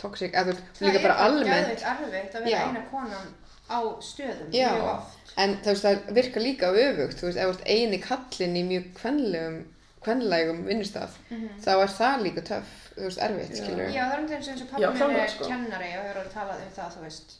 toxic, 0.00 0.32
eða 0.34 0.54
líka 0.80 1.02
bara 1.04 1.16
almennt, 1.26 1.80
Það 1.80 2.04
er 2.10 2.14
erfitt 2.16 2.34
að 2.38 2.44
vera 2.44 2.50
Já. 2.56 2.62
eina 2.68 2.82
konan 2.90 3.34
á 3.70 3.78
stöðum 4.02 4.54
Já. 4.54 4.70
mjög 4.74 4.88
oft. 4.94 5.34
en 5.36 5.56
þú 5.62 5.72
veist, 5.74 5.84
það 5.84 6.14
virkar 6.20 6.42
líka 6.42 6.70
öfugt, 6.84 7.18
þú 7.20 7.26
veist, 7.28 7.38
ef 7.38 7.50
þú 7.50 7.54
ert 7.54 7.68
eini 7.74 7.98
kallinn 8.02 8.56
í 8.56 8.64
mjög 8.70 8.86
kvenlegum, 9.00 9.58
kvenlægum 10.04 10.62
vinnustaf, 10.66 11.18
þá 11.64 11.70
er 11.76 11.92
það 11.98 12.22
líka 12.26 12.42
töff, 12.48 12.70
þú 12.96 13.04
veist, 13.06 13.20
erfitt, 13.26 13.52
Já. 13.54 13.60
skilur 13.64 13.92
Já, 13.94 14.02
það 14.08 14.14
er 14.16 14.24
um 14.24 14.32
eins 14.34 14.48
og 14.48 14.56
Já, 14.56 14.66
pappi 14.70 14.86
minn 14.86 14.98
klálega, 15.00 15.24
er 15.24 15.34
sko. 15.34 15.44
kennari 15.52 15.90
og 15.96 16.04
hefur 16.08 16.20
alveg 16.22 16.32
talað 16.34 16.64
um 16.66 16.72
það, 16.78 16.94
þú 16.96 17.04
veist, 17.04 17.36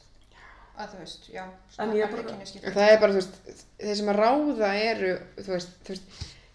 að 0.81 0.93
þú 0.95 0.99
veist, 1.03 1.31
já, 1.35 1.45
En 1.79 1.91
ég 1.97 2.11
bara- 2.11 2.37
En 2.69 2.73
það 2.77 2.91
er 2.93 3.01
bara, 3.01 3.13
þú 3.13 3.21
veist, 3.21 3.65
þeir 3.81 3.97
sem 3.97 4.13
að 4.13 4.21
ráða 4.21 4.71
eru, 4.91 5.11
þú 5.41 5.51
veist, 5.57 5.69
þú 5.85 5.89
veist, 5.95 6.03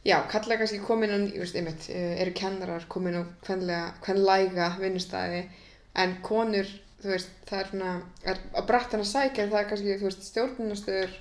já, 0.06 0.18
kalla 0.32 0.58
kannski 0.58 0.80
komin 0.86 1.10
á, 1.14 1.18
þú 1.34 1.39
veist, 1.43 1.56
einmitt, 1.60 1.89
eh, 1.89 2.22
eru 2.22 2.32
kennarar 2.32 2.86
komin 2.88 3.18
á 3.20 3.24
kvenlega, 3.43 3.93
kvenlæga 4.01 4.70
vinnustæði, 4.80 5.43
en 6.02 6.18
konur, 6.26 6.72
þú 7.02 7.12
veist, 7.14 7.32
það 7.50 7.62
er 7.62 7.70
svona, 7.72 7.91
er 8.26 8.41
að 8.60 8.68
brattan 8.72 9.04
að 9.04 9.12
sækja, 9.12 9.48
það 9.52 9.62
er 9.62 9.70
kannski, 9.72 9.98
þú 10.00 10.10
veist, 10.10 10.28
stjórnunastöður 10.32 11.16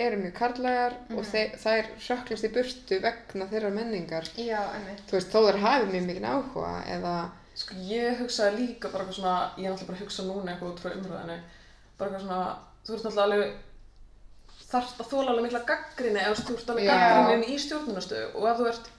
eru 0.00 0.20
mjög 0.22 0.34
karlægar 0.38 0.96
og 1.12 1.26
þeir, 1.28 1.56
það 1.60 1.78
er 1.80 1.88
söklast 2.00 2.46
í 2.46 2.52
burtu 2.54 2.98
vegna 3.04 3.48
þeirra 3.50 3.72
menningar. 3.74 4.28
Já, 4.40 4.60
einmitt. 4.76 5.02
Þú 5.10 5.18
veist, 5.18 5.32
þó 5.34 5.40
þær 5.46 5.58
hafi 5.64 5.88
mjög 5.90 6.06
mikið 6.08 6.28
áhuga 6.30 6.70
eða, 6.94 7.14
sko, 7.62 7.80
ég 7.90 8.22
hugsaði 8.22 8.62
líka 8.62 8.92
bara 8.92 9.04
eitthvað 9.04 9.18
svona, 9.18 9.34
ég 9.58 9.66
er 9.66 9.74
náttúrulega 9.74 9.90
bara 9.90 9.98
að 9.98 10.04
hugsa 10.06 10.28
núna 10.28 10.54
eitthvað 10.54 10.72
út 10.72 10.84
frá 10.84 10.94
umröðinni, 10.94 11.40
bara 12.00 12.10
eitthvað 12.10 12.24
svona, 12.24 12.40
þú 12.86 12.94
veist 12.94 13.08
náttúrulega 13.08 13.26
alveg, 13.26 13.58
þarft 14.70 15.02
að 15.04 15.10
þóla 15.12 15.34
alveg 15.34 15.46
mikla 15.48 15.62
gaggrinni, 15.68 16.24
eða 16.24 16.40
þú 16.40 16.56
veist 16.56 16.72
alveg 16.72 16.88
Já. 16.88 16.96
gaggrinni 17.04 17.52
í 17.52 17.60
stjórnunastöðu 17.66 18.32
og 18.40 18.48
ef 18.50 18.60
þú 18.62 18.70
ert, 18.72 18.90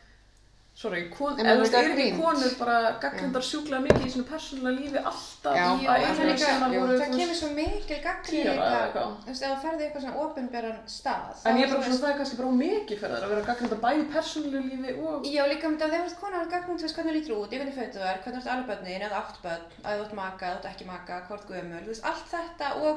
sorry, 0.73 1.01
kon, 1.11 1.35
En 1.37 1.45
þú 1.45 1.61
veist, 1.61 1.75
er 1.75 1.89
ekki 1.91 2.05
konur 2.15 2.53
bara 2.59 2.75
gaggrindar 3.01 3.43
sjúklega 3.45 3.81
mikið 3.85 4.05
í 4.07 4.11
svona 4.13 4.27
persónulega 4.29 4.79
lífi 4.79 4.99
alltaf, 5.01 5.55
Já. 5.57 5.65
Jú, 5.67 5.87
að 5.91 5.97
það 6.01 6.21
að 6.65 6.73
jú. 6.73 6.79
voru, 6.81 6.95
það 7.01 7.11
kemur 7.11 7.31
veist, 7.31 7.41
svo 7.41 7.49
mikil 7.57 7.91
líka, 7.91 8.07
eitthvað. 8.07 9.11
þú 9.21 9.29
veist, 9.29 9.43
ef 9.43 9.49
þú 9.51 9.57
ferði 9.65 9.81
í 9.81 9.85
eitthvað 9.87 10.03
svona 10.05 10.19
ofinberan 10.25 10.79
stað. 10.95 11.33
En 11.43 11.59
ég 11.59 11.63
er 11.65 11.71
bara 11.73 11.83
svona, 11.85 12.01
það 12.01 12.11
er 12.11 12.17
kannski 12.21 12.39
bara 12.39 12.51
mikið 12.61 12.97
fyrir 13.01 13.15
þær 13.15 13.25
að 13.27 13.31
vera 13.33 13.47
gaggrindar 13.51 13.83
bæði 13.85 13.99
í 14.01 14.09
persónulegu 14.15 14.65
lífi 14.71 14.91
og... 15.01 15.13
Já, 15.27 15.43
líka 15.51 15.65
um 15.67 15.73
þetta 15.75 15.85
að 15.85 15.91
þegar 15.91 16.05
þú 16.05 16.11
ert 16.11 16.21
konar 16.23 16.51
gagnum, 16.55 16.77
þú 16.79 16.85
veist 16.87 16.97
hvernig 16.97 17.11
þú 17.11 17.15
lítur 17.19 17.35
út, 17.37 17.51
í 17.51 17.55
hvernig 17.59 17.77
fötu 17.77 17.97
þú 17.99 18.05
er, 18.07 18.17
hvernig 18.23 18.39
þú 18.39 18.41
ert 18.41 18.53
alveg 18.55 18.67
börnin, 18.71 19.05
eða 19.05 19.19
átt 19.21 19.37
börn, 19.43 19.65
að 19.83 19.91
þú 19.91 20.03
ert 20.07 20.15
maka, 20.21 20.45
þú 20.47 20.57
ert 20.57 20.71
ekki 20.71 20.85
maka, 20.87 21.13
hvort 21.27 21.45
gömul, 21.51 21.83
þú 21.83 21.91
veist, 21.91 22.05
allt 22.07 22.27
þetta 22.31 22.67
og 22.81 22.95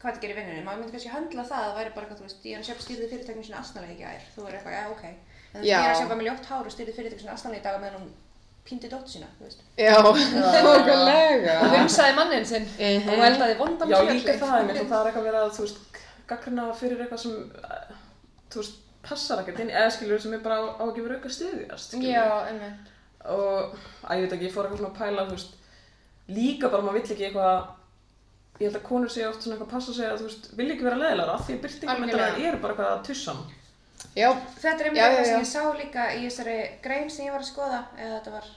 hvað 0.00 0.10
að 0.10 0.16
að 0.16 0.22
gera 0.22 0.32
í 0.32 0.38
vinnunni, 0.40 0.64
maður 0.64 0.78
myndi 0.80 0.92
kannski 0.96 1.12
höndla 1.14 1.44
það, 1.50 1.64
það 1.66 1.76
væri 1.80 1.90
bara 1.94 2.06
eitthvað, 2.06 2.18
þú 2.20 2.26
veist, 2.28 2.44
ég 2.48 2.54
er 2.56 2.60
að 2.62 2.68
sjöpa 2.70 2.84
stýrði 2.86 3.08
fyrirtækjum 3.10 3.44
sinni 3.44 3.58
asnalega 3.60 3.92
í 3.92 4.00
gær, 4.00 4.22
þú 4.34 4.46
er 4.48 4.54
eitthvað, 4.56 4.76
já, 4.78 4.84
ok. 4.94 5.04
En 5.04 5.14
þú 5.52 5.58
veist, 5.60 5.68
Já. 5.70 5.76
ég 5.76 5.84
er 5.84 5.94
að 5.94 6.00
sjöpa 6.00 6.16
með 6.20 6.26
ljótt 6.30 6.46
hár 6.50 6.66
og 6.66 6.72
stýrði 6.74 6.94
fyrirtækjum 6.96 7.20
sinni 7.24 7.34
asnalega 7.36 7.60
í 7.60 7.64
dag 7.68 7.80
meðan 7.82 8.00
hún 8.00 8.10
píndi 8.70 8.88
dóttu 8.92 9.10
sína, 9.12 9.28
þú 9.38 9.44
veist. 9.48 9.60
já, 9.76 9.94
okkurlega. 10.00 11.54
og 11.60 11.70
hunsaði 11.76 12.14
mannin 12.16 12.46
sinn 12.46 12.66
Mhm. 12.78 13.08
og 13.12 13.24
eldaði 13.28 13.56
vondan 13.58 13.88
Já, 13.90 13.96
kjöthlið. 13.96 14.20
líka 14.20 14.36
það 14.40 14.54
einmitt 14.60 14.80
og 14.80 14.88
það 14.90 15.00
er 15.00 15.10
eitthvað 15.10 15.26
verið 15.28 15.40
að, 15.40 15.52
þú 15.56 15.64
veist, 15.66 15.78
gaggrina 16.30 16.66
fyrir 16.80 17.00
eitthvað 17.04 17.22
sem, 17.24 17.52
eh, 17.64 17.94
þú 18.50 18.62
veist, 18.62 18.76
passar 19.02 19.40
ekkert 19.42 19.60
inn, 19.64 19.70
eða 19.70 19.90
skilur 19.96 20.20
sem 20.20 20.34
er 20.36 20.42
bara 20.44 20.56
á, 20.60 20.64
á 20.80 20.84
ekki 20.90 21.04
verið 21.04 21.16
auka 21.20 21.28
stuðjast, 21.36 21.94
skilur. 21.94 22.48
einmitt. 22.48 22.88
Og, 23.24 23.74
að 24.04 24.16
ég 24.16 24.22
veit 24.28 24.32
ekki, 24.36 24.46
ég 24.48 24.54
fór 24.54 24.64
eitthvað 24.68 24.80
svona 24.80 24.92
að 24.94 25.00
pæla, 25.00 25.26
þú 25.28 25.36
veist, 25.36 25.52
líka 26.28 26.70
bara 26.70 26.82
maður 26.82 27.00
vill 27.00 27.10
ekki 27.16 27.26
eitthvað, 27.30 27.66
ég 28.60 28.66
held 28.68 28.76
að 28.78 28.86
konur 28.90 29.10
segja 29.12 29.30
oft 29.30 29.42
svona 29.44 29.56
eitthvað 29.56 29.70
passa 29.72 29.90
að 29.92 29.96
segja 29.98 30.10
að, 30.14 30.18
þú 30.20 30.28
veist, 30.28 30.48
vilja 30.58 30.74
ekki 30.76 30.86
vera 30.86 30.98
leðilega 31.00 31.34
af 31.36 31.46
því 31.46 31.54
að 31.56 31.62
byrtingamyndarar 31.64 32.26
Algjörlega. 32.26 32.48
eru 32.50 32.60
bara 32.64 32.74
eitthvað 32.74 33.06
tussan. 33.08 33.40
Já, 34.16 34.28
Þetta 34.60 34.84
er 34.84 34.90
eitthvað 34.90 35.24
sem 35.30 35.40
ég 35.40 35.48
sá 35.50 35.62
líka 35.78 36.04
í 36.16 36.20
þessari 36.26 36.58
grein 36.84 37.10
sem 37.12 37.26
ég 37.26 37.32
var 37.36 37.44
að 37.44 37.48
skoða, 37.50 37.80
eða 37.96 38.12
þetta 38.18 38.34
var, 38.36 38.50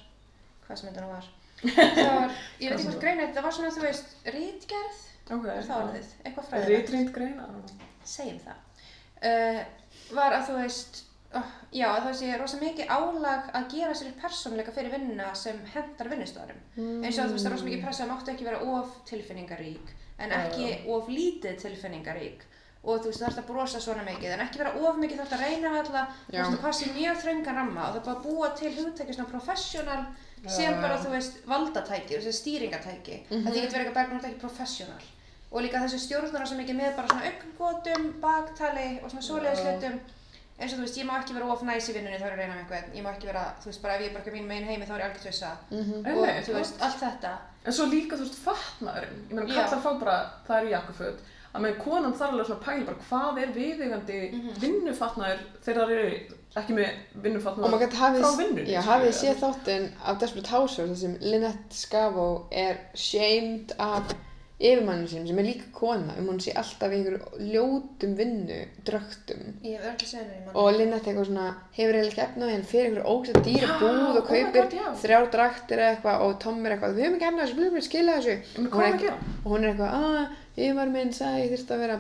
hvað 0.68 0.80
sem 0.82 0.90
þetta 0.90 1.06
nú 1.06 1.14
var. 1.14 1.32
Það 1.64 2.14
var, 2.20 2.32
ég 2.60 2.70
veit 2.70 2.76
ekki 2.78 2.88
hvort 2.90 3.02
grein 3.06 3.22
þetta 3.24 3.44
var 3.46 3.56
svona, 3.56 3.72
þú 3.72 3.84
veist, 3.86 4.14
rítgerð, 4.36 5.02
Ok. 5.32 5.46
er 5.54 5.68
það 5.70 5.84
orðið, 5.86 6.10
eitthvað 6.26 6.48
fræðilegt. 6.50 6.74
Rítrind 6.74 7.12
greina. 7.16 7.46
segjum 8.04 8.40
það, 8.44 8.58
uh, 9.30 9.60
var 10.18 10.36
að 10.36 10.48
þú 10.50 10.58
veist, 10.60 11.04
já, 11.74 11.88
að 11.90 12.06
það 12.06 12.16
sé 12.20 12.38
rosa 12.38 12.60
mikið 12.62 12.90
álag 12.94 13.52
að 13.58 13.68
gera 13.74 13.94
sér 13.98 14.10
upp 14.12 14.24
persónuleika 14.24 14.74
fyrir 14.76 14.94
vinnuna 14.94 15.30
sem 15.38 15.60
hendar 15.74 16.10
vinnustöðarum. 16.12 16.64
Eins 16.78 17.20
og 17.20 17.30
þú 17.30 17.38
veist, 17.38 17.46
það 17.46 17.52
er 17.52 17.56
rosa 17.56 17.70
mikið 17.70 17.86
pressa 17.86 18.04
að 18.06 18.12
máttu 18.14 18.34
ekki 18.34 18.48
vera 18.50 18.60
of 18.74 18.98
tilfinningarík, 19.10 19.94
en 20.20 20.36
ekki 20.40 20.68
of 20.96 21.10
lítið 21.10 21.62
tilfinningarík. 21.64 22.46
Og 22.84 23.00
þú 23.00 23.08
veist, 23.08 23.22
þú 23.22 23.24
þarfst 23.24 23.40
að 23.40 23.50
brosa 23.50 23.80
svona 23.80 24.04
mikið, 24.04 24.36
en 24.36 24.44
ekki 24.44 24.60
vera 24.60 24.76
of 24.76 24.98
mikið, 25.00 25.18
þú 25.18 25.24
þarfst 25.24 25.38
að 25.38 25.44
reyna 25.48 25.74
alla, 25.80 26.06
þú 26.28 26.36
Já. 26.36 26.42
veist, 26.42 26.58
að 26.58 26.64
passa 26.68 26.86
í 26.86 26.94
mjög 26.98 27.22
þröngan 27.24 27.60
ramma 27.62 27.86
og 27.88 27.94
það 27.94 28.00
er 28.00 28.08
bara 28.08 28.18
að 28.18 28.26
búa 28.28 28.50
til 28.60 28.72
hugtæki 28.78 29.16
svona 29.16 29.32
professional 29.32 30.02
sem 30.52 30.82
bara, 30.82 30.98
þú 31.00 31.14
veist, 31.14 31.38
valdatæki, 31.48 32.18
þessi 32.18 32.34
stýringatæki. 32.42 33.20
Mm 33.30 33.38
-hmm. 33.38 33.46
Það 33.46 33.56
getur 33.56 33.78
verið 33.78 33.88
eitthvað 33.88 34.04
náttúrulega 34.04 34.30
ekki 34.30 34.46
professional. 34.46 35.04
Og 35.52 35.62
líka 35.62 35.80
þessi 35.80 36.00
stjórnar 36.00 36.48
svo 36.48 36.58
mikið 36.58 36.76
með 36.76 36.96
bara 36.96 37.08
svona 37.08 37.30
augngótum, 37.30 38.04
baktali 38.22 39.00
og 39.04 39.10
svona 39.10 39.22
svoleiðis 39.22 39.64
hlutum. 39.64 40.00
Eins 40.60 40.74
og 40.74 40.78
þú 40.80 40.84
veist, 40.86 40.98
ég 41.02 41.06
má 41.10 41.16
ekki 41.20 41.34
vera 41.34 41.48
of 41.52 41.62
næs 41.66 41.90
í 41.90 41.94
vinnunni 41.96 42.20
þá 42.22 42.26
er 42.28 42.32
ég 42.32 42.38
að 42.38 42.42
reyna 42.44 42.54
með 42.56 42.62
einhvern. 42.64 42.92
Ég 42.98 43.04
má 43.04 43.10
ekki 43.14 43.28
vera, 43.32 43.44
þú 43.64 43.66
veist, 43.72 43.82
bara 43.82 43.96
ef 43.96 44.02
ég 44.02 44.10
er 44.10 44.14
bara 44.14 44.24
ekki 44.24 44.34
mín 44.38 44.48
megin 44.48 44.68
heimi 44.70 44.86
þá 44.86 44.94
er 44.94 45.00
ég 45.02 45.08
algjör 45.10 45.24
tvissa. 45.26 45.52
Og 45.72 46.06
Einmitt, 46.06 46.46
þú 46.48 46.54
veist, 46.60 46.82
allt 46.86 47.00
þetta. 47.02 47.32
En 47.66 47.74
svo 47.74 47.86
líka, 47.90 48.16
þú 48.20 48.28
veist, 48.28 48.38
fatnaðurinn. 48.46 49.24
Ég 49.30 49.34
meina, 49.40 49.54
kallar 49.54 49.82
fá 49.84 49.92
bara, 50.04 50.18
það 50.48 50.60
er 50.60 50.70
jakkaföt. 50.76 51.24
Að 51.54 51.62
með 51.62 51.76
konan 51.84 52.14
þarf 52.18 52.32
alveg 52.34 52.48
svona 52.48 52.60
að 52.60 52.66
pæla 52.66 52.86
bara 52.86 53.04
hvað 53.10 53.42
er 53.44 53.52
viðeigandi 53.54 54.20
Mhm. 54.34 54.54
vinnufatnaður 54.62 55.42
þegar 55.62 55.84
það 55.84 55.92
eru 55.98 56.08
ekki 56.56 56.74
með 56.74 56.90
hafið, 57.94 58.22
frá 58.24 58.38
vinnunni. 58.40 58.72
já, 58.74 58.82
hafið 58.82 59.14
séð 59.20 59.38
þáttinn 59.44 59.86
af 60.04 60.18
Desperate 60.20 60.50
Housewives 60.50 60.90
þar 60.90 61.02
sem 61.02 61.18
Lynette 61.22 61.74
Scavo 61.78 62.48
er 62.52 62.78
shamed 62.96 63.72
af 63.78 64.04
yfirmannin 64.62 65.08
sínum 65.10 65.28
sem 65.28 65.40
er 65.42 65.48
líka 65.48 65.70
kona 65.74 66.14
um 66.20 66.28
hún 66.30 66.40
sé 66.44 66.54
alltaf 66.56 66.94
í 66.94 67.00
einhverju 67.00 67.48
ljótum 67.54 68.14
vinnu 68.20 68.60
drögtum. 68.86 69.42
Ég 69.66 69.82
ekki 69.90 70.22
og 70.54 70.70
Lynette 70.78 71.10
eitthvað 71.10 71.28
svona 71.32 71.48
hefur 71.74 71.98
eiginlega 71.98 72.12
ekki 72.12 72.24
efna 72.28 72.46
því 72.46 72.54
hann 72.54 72.70
fyrir 72.70 72.92
einhverju 72.92 73.16
ógætt 73.16 73.42
dýra 73.48 73.72
Já, 73.72 73.74
búð 73.82 73.98
og 74.04 74.22
oh 74.22 74.22
my 74.22 74.24
kaupir 74.30 74.78
já. 74.78 74.86
þrjár 75.02 75.28
draktir 75.34 75.82
eða 75.82 75.96
eitthvað 75.96 76.28
og 76.28 76.38
Tom 76.44 76.62
er 76.64 76.76
eitthvað 76.78 76.96
við 77.00 77.08
höfum 77.08 77.18
ekki 77.18 77.30
efna 77.32 77.44
þessu, 77.44 77.60
blöblö, 77.60 77.84
skila 77.90 78.16
þessu. 78.20 78.38
En 78.54 78.70
og 78.70 78.78
hvað 78.78 78.86
hún 78.86 78.88
er 78.88 78.94
er 78.94 79.00
að 79.00 79.04
gera? 79.08 79.18
og 79.44 79.52
hún 79.52 79.64
er 79.64 79.74
eitthvað, 79.74 79.98
að 80.14 80.40
yfirmann 80.54 80.94
minn 80.94 81.12
sagði 81.18 81.42
ég 81.42 81.52
þurfti 81.56 81.74
að 81.74 81.82
vera 81.82 81.96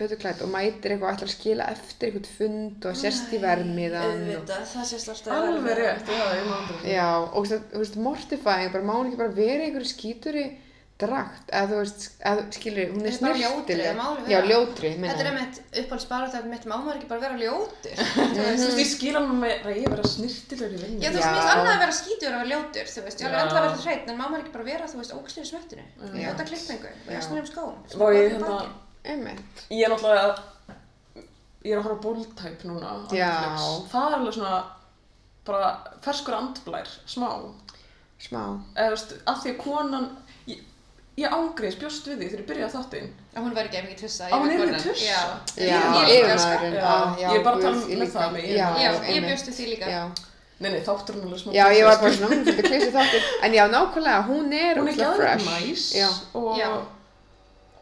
betur 0.00 0.20
klætt 0.22 0.42
og 0.42 0.48
mætir 0.48 0.94
eitthvað 0.94 1.10
og 1.10 1.16
ætlar 1.18 1.28
að 1.28 1.34
skila 1.34 1.66
eftir 1.74 2.08
eitthvað 2.08 2.30
fund 2.38 2.86
og 2.88 2.96
sérst 2.96 3.34
í 3.36 3.40
vermiðan 3.42 4.06
og 4.06 4.22
Auðvitað, 4.32 4.62
það 4.72 4.86
sést 4.88 5.12
alltaf 5.12 5.34
Alveg 5.36 5.76
rétt, 5.76 6.08
já, 6.08 6.22
ég 6.88 7.26
og 7.36 7.50
þú 7.52 7.82
veist, 7.82 7.98
mortifying, 8.00 8.72
bara 8.72 8.88
má 8.88 8.94
hún 8.96 9.10
ekki 9.10 9.20
bara 9.20 9.36
vera 9.36 9.66
einhverju 9.66 9.92
skíturi 9.92 10.46
drakt, 11.02 11.50
eða 11.50 11.68
þú 11.70 11.78
veist, 11.80 12.04
eða 12.30 12.44
skilur, 12.56 12.90
hún 12.92 13.06
er 13.06 13.16
er 13.88 14.02
alveg 14.02 14.30
Já, 14.32 14.38
ljótri. 14.48 14.92
Þetta 15.02 15.24
er 15.24 15.30
einmitt 15.30 15.60
uppáhaldsbarátæð 15.82 16.48
mitt, 16.52 16.66
má 16.70 16.74
maður 16.76 16.98
ekki 17.00 17.10
bara 17.10 17.24
vera 17.26 17.40
ljótur? 17.40 18.04
Þú 18.36 18.46
veist, 18.46 18.78
ég 18.82 18.90
skil 18.92 19.14
hann 19.18 19.32
með 19.42 19.66
að 19.66 19.80
ég 19.82 19.88
vera 19.92 20.12
vinnu. 20.84 21.02
Já, 21.02 21.08
þú 21.10 21.18
veist, 21.18 21.26
mér 21.26 21.40
finnst 21.40 21.54
annað 21.56 21.72
að 21.72 21.82
vera 21.84 21.96
skítur 21.98 22.30
að 22.30 22.38
vera 22.38 22.52
ljótur, 22.52 22.92
þú 22.92 23.04
veist, 23.08 23.24
ég 23.24 23.28
alveg 23.28 23.40
Já. 23.40 23.44
enda 23.46 23.58
að 23.58 23.66
vera 23.68 23.82
hreitt, 23.86 24.06
en 24.12 24.20
má 24.20 24.24
maður 24.24 24.44
ekki 24.44 24.54
bara 24.56 24.68
vera, 24.70 24.88
þú 24.92 25.02
veist, 25.02 25.16
ógstuður 25.18 25.50
í 26.22 26.28
út 26.30 26.44
af 26.44 26.52
klippingu, 26.52 26.94
jasnum 27.10 27.50
skóm, 27.50 27.76
Vá, 27.98 28.06
ég 28.16 28.38
Einmitt. 29.02 29.64
Ég 29.72 29.82
er 29.82 29.90
náttúrulega, 29.90 30.36
ég 31.64 31.72
er 31.72 31.80
að 31.80 31.86
horfa 31.88 32.02
Bold-type 32.04 32.68
núna. 32.68 32.92
Það 33.10 34.06
er 34.06 34.16
alveg 34.18 34.36
svona, 34.36 34.60
bara 35.46 35.70
ferskur 36.04 36.36
andblær, 36.38 36.90
smá. 37.10 37.28
Smá. 38.22 38.42
Eða, 38.76 38.92
þú 38.92 38.94
veist, 38.94 39.14
að 39.26 39.40
því 39.42 39.52
að 39.52 39.58
konan, 39.64 40.06
ég 41.20 41.28
ángriðis 41.36 41.76
bjóst 41.76 42.06
við 42.08 42.16
því 42.22 42.26
þegar 42.30 42.40
ég 42.42 42.46
byrjaði 42.48 42.72
þáttinn. 42.72 43.08
að 43.36 43.42
hún 43.44 43.54
verði 43.56 43.68
ekki 43.76 43.88
mikið 43.88 43.98
tussa 44.02 44.24
Að 44.24 44.30
hún 44.40 44.50
yrði 44.52 44.66
konan. 44.66 44.80
tussa? 44.80 45.04
Já, 45.04 45.20
Já, 45.60 45.80
ég, 46.08 46.22
líka, 46.22 46.36
sko. 46.40 46.56
er 47.36 47.42
bara 47.44 47.56
að 47.56 47.62
tala 47.62 47.76
um 47.76 47.82
með 47.82 47.88
líka. 48.00 48.12
það 48.16 48.28
ég- 49.12 49.26
bjóst 49.28 49.46
við 49.48 49.54
því 49.58 49.66
líka. 49.72 49.86
Já, 49.92 50.02
Nei, 50.62 50.70
nei, 50.70 50.80
þátturinn 50.86 51.20
er 51.20 51.26
alveg 51.26 51.40
smá. 51.42 51.50
já 51.52 51.64
ég 51.74 51.84
var 51.84 51.96
bara 51.98 52.12
svona, 52.12 52.28
hún 52.32 52.44
fyrir 52.46 52.64
klísi 52.70 52.90
þáttir. 52.94 53.22
En 53.42 53.52
já, 53.52 53.64
nákvæmlega, 53.68 54.20
hún 54.28 54.52
er 54.52 54.74
Hún 54.78 54.88
er 54.88 54.94
gæðið 54.94 55.18
Já. 56.58 56.70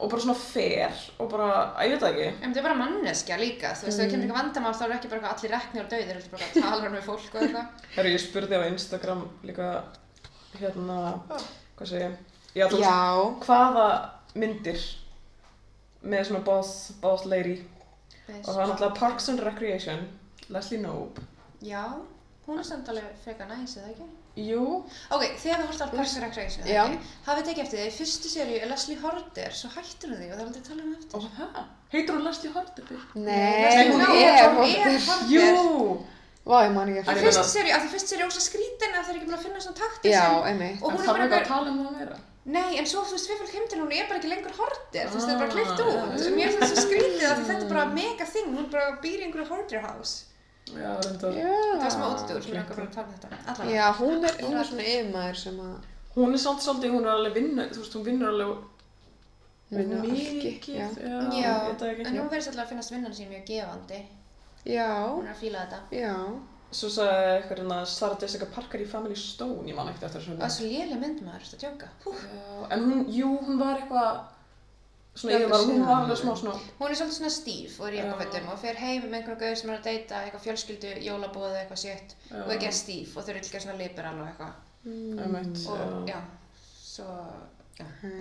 og 0.01 0.09
bara 0.11 0.21
svona 0.23 0.35
fair 0.35 0.93
og 1.19 1.29
bara, 1.31 1.49
að 1.77 1.85
ég 1.85 1.91
veit 1.91 2.01
það 2.01 2.11
ekki 2.15 2.29
En 2.41 2.49
þetta 2.55 2.59
er 2.59 2.63
bara 2.63 2.75
manneskja 2.81 3.37
líka, 3.37 3.69
þú 3.77 3.85
veist, 3.85 3.99
mm. 3.99 4.01
það 4.01 4.11
kemur 4.11 4.25
eitthvað 4.25 4.41
vandamál 4.41 4.75
þá 4.75 4.85
er 4.87 4.93
ekki 4.97 5.09
bara 5.11 5.21
eitthvað 5.21 5.37
allir 5.37 5.51
reknir 5.55 5.83
og 5.85 5.91
dauðir, 5.93 6.17
þetta 6.17 6.27
er 6.27 6.33
bara 6.33 6.45
að 6.47 6.53
tala 6.65 6.81
hann 12.09 12.17
Já, 12.55 12.67
þú 12.67 12.79
veist, 12.81 12.87
Já, 12.87 13.01
hvaða 13.47 13.89
myndir 14.35 14.81
með 16.03 16.25
svona 16.31 16.45
boss, 16.47 16.73
boss 17.03 17.27
lady 17.29 17.59
og 18.31 18.47
það 18.47 18.57
var 18.57 18.71
náttúrulega 18.71 18.97
Parks 18.99 19.29
and 19.33 19.43
Recreation 19.45 20.07
Leslie 20.51 20.81
Knope 20.81 21.23
Já, 21.67 21.85
hún 22.47 22.59
er 22.59 22.67
samt 22.67 22.89
alveg 22.89 23.11
frekar 23.25 23.51
næs, 23.51 23.77
eða 23.79 23.91
ekki? 23.93 24.09
Jú, 24.41 24.63
Ok, 25.11 25.25
þegar 25.43 25.59
við 25.61 25.67
horfum 25.69 25.91
á 25.91 25.95
Parks 25.97 26.15
and 26.17 26.25
Recreation, 26.25 26.67
Já. 26.71 26.85
ekki? 26.87 27.11
Hafið 27.27 27.49
tekið 27.51 27.65
eftir 27.65 27.83
því, 27.83 27.89
fyrstu 27.99 28.31
seríu 28.33 28.61
er 28.63 28.71
Leslie 28.71 28.99
Horder, 29.03 29.51
svo 29.59 29.71
hættir 29.75 30.13
hún 30.13 30.23
því 30.23 30.31
og 30.31 30.37
það 30.37 30.41
er 30.41 30.47
aldrei 30.47 30.63
talað 30.69 30.87
um 30.87 30.95
eftir. 30.95 31.19
og 31.19 31.27
það, 31.37 31.61
heitir 31.93 32.15
hún 32.17 32.25
Leslie 32.29 32.53
Horder? 32.55 32.85
nei, 33.15 33.91
hún 33.91 34.07
er 34.07 34.15
er. 34.31 34.55
Horder. 34.55 35.29
Jú, 35.35 35.99
Vá, 36.51 36.65
ég 36.65 36.73
man 36.73 36.89
ekki 36.89 36.97
Í 36.97 37.03
En 37.03 37.05
eftir. 37.05 37.21
ég 37.21 37.27
fyrstu 37.29 37.51
seríu, 37.53 37.75
af 37.77 37.83
því 37.85 37.91
fyrstu 37.93 38.09
seríu 38.15 38.25
er 38.25 38.31
ósa 38.33 38.41
skrítin 38.43 38.95
að 38.97 39.03
það 39.05 39.11
er 39.13 39.19
ekki 39.19 39.27
búin 39.29 39.37
að 39.37 39.43
finna 39.45 39.61
svona 39.61 39.81
taktir 39.83 40.11
Já, 40.15 40.23
sem... 40.25 40.47
einmitt. 40.51 40.81
Og 40.81 40.89
hún 40.89 40.97
er 40.97 41.05
það 41.05 41.13
bara 41.13 41.25
er 41.25 41.29
ekki 41.29 41.37
að 41.37 41.43
eitthvað... 42.01 42.30
Nei, 42.45 42.79
en 42.81 42.87
svo 42.89 43.03
þú 43.05 43.13
veist, 43.13 43.29
við 43.31 43.39
fylg 43.43 43.53
heim 43.55 43.67
til 43.69 43.79
hún 43.83 43.93
er 43.93 44.07
bara 44.09 44.19
ekki 44.19 44.31
lengur 44.33 44.55
hordir, 44.57 45.09
þú 45.11 45.15
veist, 45.19 45.27
það 45.29 45.35
er 45.35 45.41
bara 45.43 45.51
Ah, 45.51 45.55
klift 45.55 45.81
út. 45.81 45.93
já. 45.93 46.31
Mér 46.39 46.49
finnst 46.49 46.61
það 46.61 46.71
svo 46.71 46.85
skrítið 46.87 47.21
því 47.21 47.45
þetta 47.51 47.65
er 47.65 47.69
bara 47.75 47.85
mega 47.95 48.25
þing, 48.33 48.49
hún 48.57 48.71
bara 48.73 48.87
býr 49.03 49.19
í 49.21 49.25
einhverju 49.27 49.49
hordir 49.51 49.81
house. 49.85 50.25
Já, 50.71 50.91
reyndar 51.05 51.33
Það 51.35 51.81
var 51.83 51.91
smá 51.91 52.07
útúr 52.15 52.43
sem 52.43 52.53
er 52.55 52.61
eitthvað 52.63 52.77
bara 52.77 52.89
að 52.89 52.95
tala 52.95 53.07
um 53.07 53.13
þetta. 53.13 53.29
Allavega. 53.51 53.77
Já, 53.77 53.87
hún 54.01 54.25
er, 54.25 54.35
hún 54.47 54.57
er 54.61 54.65
svona 54.71 54.85
yfirmaður 54.95 55.37
sem 55.45 55.61
að 55.61 55.77
Hún 56.15 56.33
er 56.35 56.39
samt 56.43 56.63
svolítið, 56.65 56.91
hún 56.97 57.05
er 57.07 57.13
alveg 57.15 57.35
vinna, 57.35 57.63
þú 57.71 57.79
veist, 57.85 57.95
hún 57.95 58.05
vinnur 58.05 58.29
alveg 58.33 58.51
mikið 59.71 60.69
Já. 60.75 60.87
Já, 61.31 61.55
en 61.79 62.17
hún 62.19 62.31
verðist 62.31 62.51
alltaf 62.51 62.65
að 62.65 62.69
finnast 62.73 62.91
vinnan 62.95 63.13
sín 63.15 63.29
mjög 63.31 63.45
gefandi. 63.47 64.01
Já, 64.67 64.89
Hún 65.15 65.27
er 65.29 65.35
að 65.35 65.41
fíla 65.45 65.61
þetta. 65.67 65.79
já. 65.95 66.15
Svo 66.71 66.89
sagði 66.95 67.31
eitthvað 67.37 67.59
hérna 67.59 67.79
Sarah 67.91 68.19
Jessica 68.23 68.47
Parker 68.55 68.81
í 68.83 68.87
Family 68.87 69.17
Stone, 69.19 69.65
ég 69.67 69.75
man 69.75 69.89
ekkert 69.91 70.05
eftir 70.11 70.21
Og 70.23 70.37
það 70.37 70.45
þessu 70.45 70.61
er 70.63 70.69
svo 70.69 70.69
léleg 70.71 71.01
mynd 71.03 71.23
maður, 71.27 71.47
þetta 71.49 71.65
djóka. 71.65 71.89
Hú. 72.05 72.13
Já, 72.15 72.69
en 72.77 72.85
hún, 72.87 73.01
jú, 73.11 73.31
hún 73.49 73.59
var 73.59 73.81
eitthvað 73.81 74.21
svona 75.21 75.35
Já, 75.35 75.41
yfir 75.41 75.51
var, 75.51 75.65
hún 75.67 75.83
var 75.89 76.03
alveg 76.05 76.21
smá 76.21 76.33
svona 76.39 76.55
Hún 76.79 76.87
er 76.93 76.99
svolítið 77.01 77.17
svona 77.19 77.33
stíf 77.35 77.81
og 77.81 77.89
er 77.89 77.97
í 77.97 77.99
Já. 77.99 78.05
jakkafötum 78.07 78.51
og 78.55 78.61
fer 78.63 78.79
heim 78.85 79.03
með 79.09 79.19
einhverjum 79.19 79.41
gauð 79.43 79.57
sem 79.59 79.71
er 79.75 79.81
að 79.81 79.89
deyta 79.91 80.21
eitthvað 80.25 80.45
fjölskyldu, 80.47 80.93
jólabóð 81.09 81.49
eða 81.51 81.63
eitthvað 81.65 81.83
sétt 81.83 82.15
og 82.31 82.47
er 82.47 82.57
ekki 82.61 82.73
stíf 82.79 83.17
og 83.19 83.27
þau 83.27 83.33
eru 83.35 83.43
líka 83.43 83.65
svona 83.67 83.79
liberal 83.83 84.21
og 84.23 84.29
eitthvað. 84.31 84.55
Einmitt, 84.87 85.65
Og 85.75 86.09
já. 86.09 86.21
svo. 86.81 87.09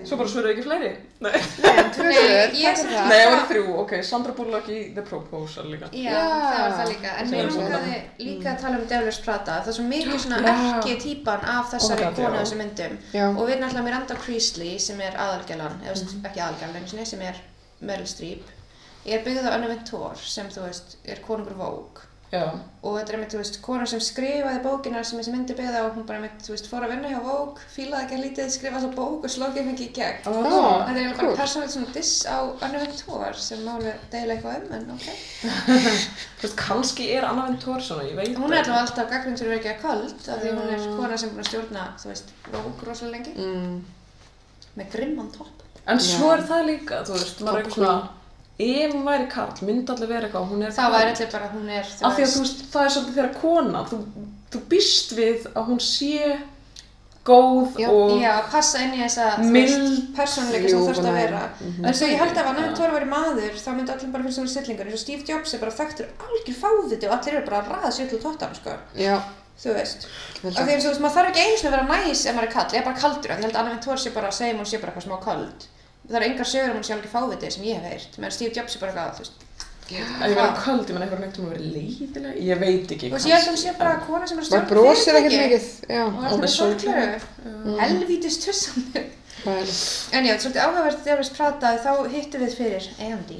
Svo 0.07 0.17
bara 0.19 0.31
svöruðu 0.31 0.51
ekki 0.53 0.63
fleiri? 0.65 0.89
Nei, 1.23 1.29
Nei, 1.63 1.83
tvö 1.95 2.05
Nei, 2.05 2.15
svör, 2.17 2.55
ég 2.59 2.65
takk 2.65 2.79
fyrir 2.79 2.95
það. 2.95 3.07
Nei, 3.09 3.19
það 3.19 3.31
var 3.33 3.45
þrjú, 3.51 3.63
ok, 3.83 3.93
Sandra 4.09 4.35
Bullock 4.39 4.69
í 4.73 4.79
The 4.97 5.05
Proposal 5.09 5.65
líka 5.71 5.89
Já, 5.95 6.17
það 6.19 6.59
var 6.63 6.75
það 6.79 6.91
líka. 6.93 7.13
En 7.21 7.31
mér 7.33 7.49
langaði 7.55 7.95
líka 8.25 8.51
að 8.53 8.61
tala 8.65 8.81
um 8.81 8.85
Devlers 8.93 9.21
Prata. 9.25 9.57
Það 9.63 9.71
er 9.73 9.77
svo 9.79 9.87
mikið 9.93 10.19
svona 10.25 10.55
ekki 10.55 10.97
típan 11.05 11.47
af 11.55 11.71
þessari 11.73 12.05
Oh 12.05 12.11
God, 12.11 12.19
konu 12.19 12.35
á 12.35 12.41
þessum 12.43 12.63
myndum. 12.63 12.99
Já, 13.15 13.25
Og 13.29 13.41
við 13.43 13.55
erum 13.55 13.67
alltaf 13.69 13.87
Miranda 13.89 14.19
Priestley 14.25 14.75
sem 14.83 15.01
er 15.05 15.19
aðalgjalan, 15.25 15.81
eða 15.85 15.97
mm 16.03 16.29
ekki 16.31 16.89
sinni, 16.93 17.07
sem 17.13 17.25
er 17.31 17.43
Meryl 17.79 18.09
Streep. 18.09 18.55
Ég 19.07 19.15
er 19.15 19.25
byggð 19.25 19.47
á 19.47 19.55
Anna 19.55 19.71
Wintour 19.71 20.19
sem, 20.19 20.49
þú 20.51 20.65
veist, 20.67 20.97
er 21.07 21.21
konungur 21.23 21.55
Vogue. 21.59 22.08
Já, 22.29 22.43
Og 22.79 22.93
þetta 22.95 23.11
er 23.11 23.15
einmitt, 23.17 23.33
þú 23.33 23.39
veist, 23.41 23.55
kona 23.59 23.85
sem 23.89 23.99
skrifaði 23.99 24.59
bókina 24.63 24.99
sem 25.03 25.17
þessi 25.19 25.31
myndi 25.33 25.55
á 25.59 25.81
og 25.81 25.95
hún 25.97 26.05
bara 26.07 26.19
einmitt, 26.19 26.43
þú 26.45 26.53
veist, 26.53 26.67
fór 26.71 26.85
að 26.85 26.91
vinna 26.93 27.09
hjá 27.11 27.17
Vogue, 27.25 27.63
fílaði 27.73 28.05
ekki 28.05 28.15
að 28.15 28.21
lítið, 28.23 28.51
skrifaði 28.53 28.83
svo 28.83 28.91
bók 28.95 29.25
og 29.25 29.33
slókið 29.33 29.65
mikið 29.67 29.83
í 29.83 29.95
gegn. 29.97 30.21
Ó. 30.23 30.35
Þetta 30.37 30.53
er 30.53 30.99
eiginlega 30.99 31.17
cool. 31.17 31.31
bara 31.33 31.39
persónulegt 31.41 31.73
svona 31.73 31.95
diss 31.97 32.13
á 32.23 32.37
Anna 32.63 32.83
Wintour 32.83 33.41
sem 33.43 33.65
máli 33.65 33.95
deila 34.13 34.37
eitthvað 34.37 34.61
um, 34.61 34.69
en 34.77 34.93
ok. 34.93 35.07
þú 36.37 36.45
veist, 36.45 36.55
kannski 36.61 37.09
er 37.17 37.27
Anna 37.27 37.47
Ventura 37.49 37.83
svona, 37.83 38.05
ég 38.07 38.15
veit 38.21 38.31
Hún 38.37 38.53
er 38.53 38.61
allavega 38.61 38.85
alltaf 38.85 39.09
gaggrind 39.11 39.41
fyrir 39.41 39.49
að 39.49 39.57
vera 39.57 39.59
ekki 39.59 39.73
að 39.73 39.81
köld 39.83 40.29
af 40.29 40.45
því 40.45 40.53
hún 40.53 40.71
er 40.77 40.85
Já. 40.85 40.93
kona 41.01 41.17
sem 41.19 41.33
búin 41.33 41.43
að 41.43 41.49
stjórna, 41.49 41.87
þú 41.99 42.13
veist, 42.13 42.31
Vogue 42.53 42.87
rosalega 42.87 43.17
lengi 43.17 43.35
mm, 43.35 43.75
með 44.79 44.95
grimman 44.95 45.33
topp. 45.35 45.67
En 45.89 45.99
svo 46.03 46.31
er 46.37 46.45
það 46.47 46.65
líka, 46.69 47.03
þú 47.09 47.17
veist, 47.17 47.43
maður 47.43 48.17
svona 48.59 48.85
Ef 48.85 48.93
hún 48.93 49.05
væri 49.07 49.27
karl, 49.31 49.65
myndi 49.65 49.91
allir 49.93 50.07
vera 50.09 50.27
eitthvað, 50.27 50.49
hún 50.51 50.63
er 50.67 50.71
Það 50.75 50.91
væri 50.97 51.11
allir 51.15 51.31
bara, 51.31 51.49
hún 51.53 51.69
er, 51.69 51.85
Af 52.03 52.15
því 52.17 52.23
að 52.25 52.31
þú 52.33 52.39
veist, 52.43 52.63
það 52.73 52.85
er 52.85 52.89
svolítið 52.95 53.15
þegar 53.19 53.33
kona, 53.41 53.83
þú, 53.87 53.99
þú 54.51 54.61
býst 54.73 55.13
við 55.15 55.45
að 55.55 55.63
hún 55.69 55.79
sé 55.79 56.39
góð 57.29 57.77
Já. 57.79 57.87
og 57.91 58.13
Já, 58.19 58.33
passa 58.51 58.81
inn 58.83 58.93
í 58.95 58.99
þessa, 59.03 59.25
Mild, 59.43 59.73
veist, 59.75 60.05
persónuleika 60.17 60.69
sem 60.69 60.79
þú 60.79 60.85
þarfst 60.89 61.07
að 61.07 61.17
vera. 61.19 61.41
Mhm. 61.61 61.85
En 61.85 61.93
svo 61.93 62.07
ég 62.09 62.17
held 62.19 62.31
að 62.35 62.39
ef 62.43 62.47
Anna 62.51 62.69
Tóra 62.75 62.93
væri 62.95 63.09
maður, 63.11 63.57
þá 63.63 63.69
myndi 63.75 63.91
allir 63.93 64.11
bara 64.11 64.23
finnst 64.23 64.39
hún 64.39 64.47
sillingur. 64.49 64.85
Eins 64.87 64.93
og 64.97 65.03
Steve 65.03 65.23
Jobs 65.27 65.53
er 65.53 65.59
bara 65.59 65.71
þekktur 65.71 66.07
algjör 66.27 66.57
fáðiti 66.63 67.07
og 67.09 67.15
allir 67.17 67.33
eru 67.39 67.45
bara 67.45 67.61
að 67.61 67.69
ræða 67.75 67.91
sér 67.95 68.09
til 68.09 68.19
tóttan, 68.19 68.55
sko. 68.55 68.71
já, 68.95 69.19
Þú 69.59 69.73
veist. 69.75 70.07
því 70.41 70.71
eins 70.71 70.85
og 70.85 70.91
þú 70.91 70.93
veist, 70.93 71.01
maður 71.03 71.15
þarf 71.17 71.29
ekki 71.29 71.41
sinni 71.59 71.69
að 71.69 71.75
vera 71.75 71.87
næs 72.07 72.25
ef 72.25 72.35
maður 72.35 72.47
er 72.47 72.53
kall, 72.53 72.69
ég 72.71 72.79
er 72.79 72.85
bara 72.87 72.99
kaldur. 72.99 73.29
því 73.29 73.35
Ég 73.35 73.43
held 73.43 73.55
að 73.55 73.59
Að. 76.09 76.15
Það 76.15 76.21
eru 76.21 76.29
engar 76.31 76.45
sögur 76.49 76.69
um 76.71 76.77
hún 76.79 76.83
sé 76.87 76.93
algjör 76.95 77.11
fáviti 77.13 77.51
sem 77.53 77.63
ég 77.63 77.75
hef 77.77 77.91
heyrt. 77.91 78.17
Meðan 78.17 78.31
Steve 78.33 78.53
Jobs 78.55 78.75
er 78.75 78.79
bara 78.81 78.91
eitthvað, 78.91 79.13
þú 79.13 79.19
veist, 79.19 79.45
að 79.89 80.29
ég 80.29 80.35
vera 80.37 80.55
köld, 80.63 80.89
ég 80.89 80.93
menn 80.93 81.03
eitthvað 81.05 81.21
neitt 81.23 81.37
um 81.39 81.45
að 81.45 81.53
vera 81.53 81.69
leiðilega, 81.75 82.33
ég 82.49 82.59
veit 82.59 82.91
ekki 82.95 83.09
Þú 83.09 83.13
veist, 83.13 83.27
ég 83.29 83.33
held 83.37 83.47
að 83.47 83.53
hún 83.53 83.61
sé 83.63 83.73
bara 83.79 83.93
kona 84.07 84.27
sem 84.27 84.37
er 84.39 84.43
að 84.43 84.49
ekkert 84.49 84.73
fyrirtæki. 85.05 85.39
mikið, 85.43 85.65
já. 85.89 86.03
Og 86.03 86.13
Og 86.13 86.23
alltaf 86.23 86.39
með 86.39 86.43
með 86.43 86.53
sólgleru. 86.55 87.19
sólgleru. 87.19 87.79
Helvítis 87.79 88.37
tussandi. 88.43 89.05
Hvað 89.39 89.57
er 89.61 89.69
það? 89.69 90.13
En 90.19 90.25
já, 90.25 90.33
er 90.33 90.39
svolítið 90.43 90.63
áhugavert 90.65 91.03
þegar 91.05 91.19
við 91.23 91.31
prataði, 91.37 91.79
þá 91.85 91.91
hittum 92.13 92.41
við 92.43 92.53
fyrir 92.59 92.89
Andy, 93.09 93.39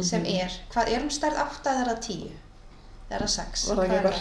sem 0.00 0.22
Mhm. 0.22 0.40
er, 0.44 0.50
hvað 0.74 0.88
er 0.94 1.00
hún 1.00 1.10
stærð 1.10 1.38
8 1.46 1.70
eða 1.82 1.94
10? 2.00 2.32
Eða 3.14 3.28
6? 3.34 3.62
Var 3.68 3.74
það 3.76 3.84
ekki 3.84 3.94
eitthvað 3.94 4.16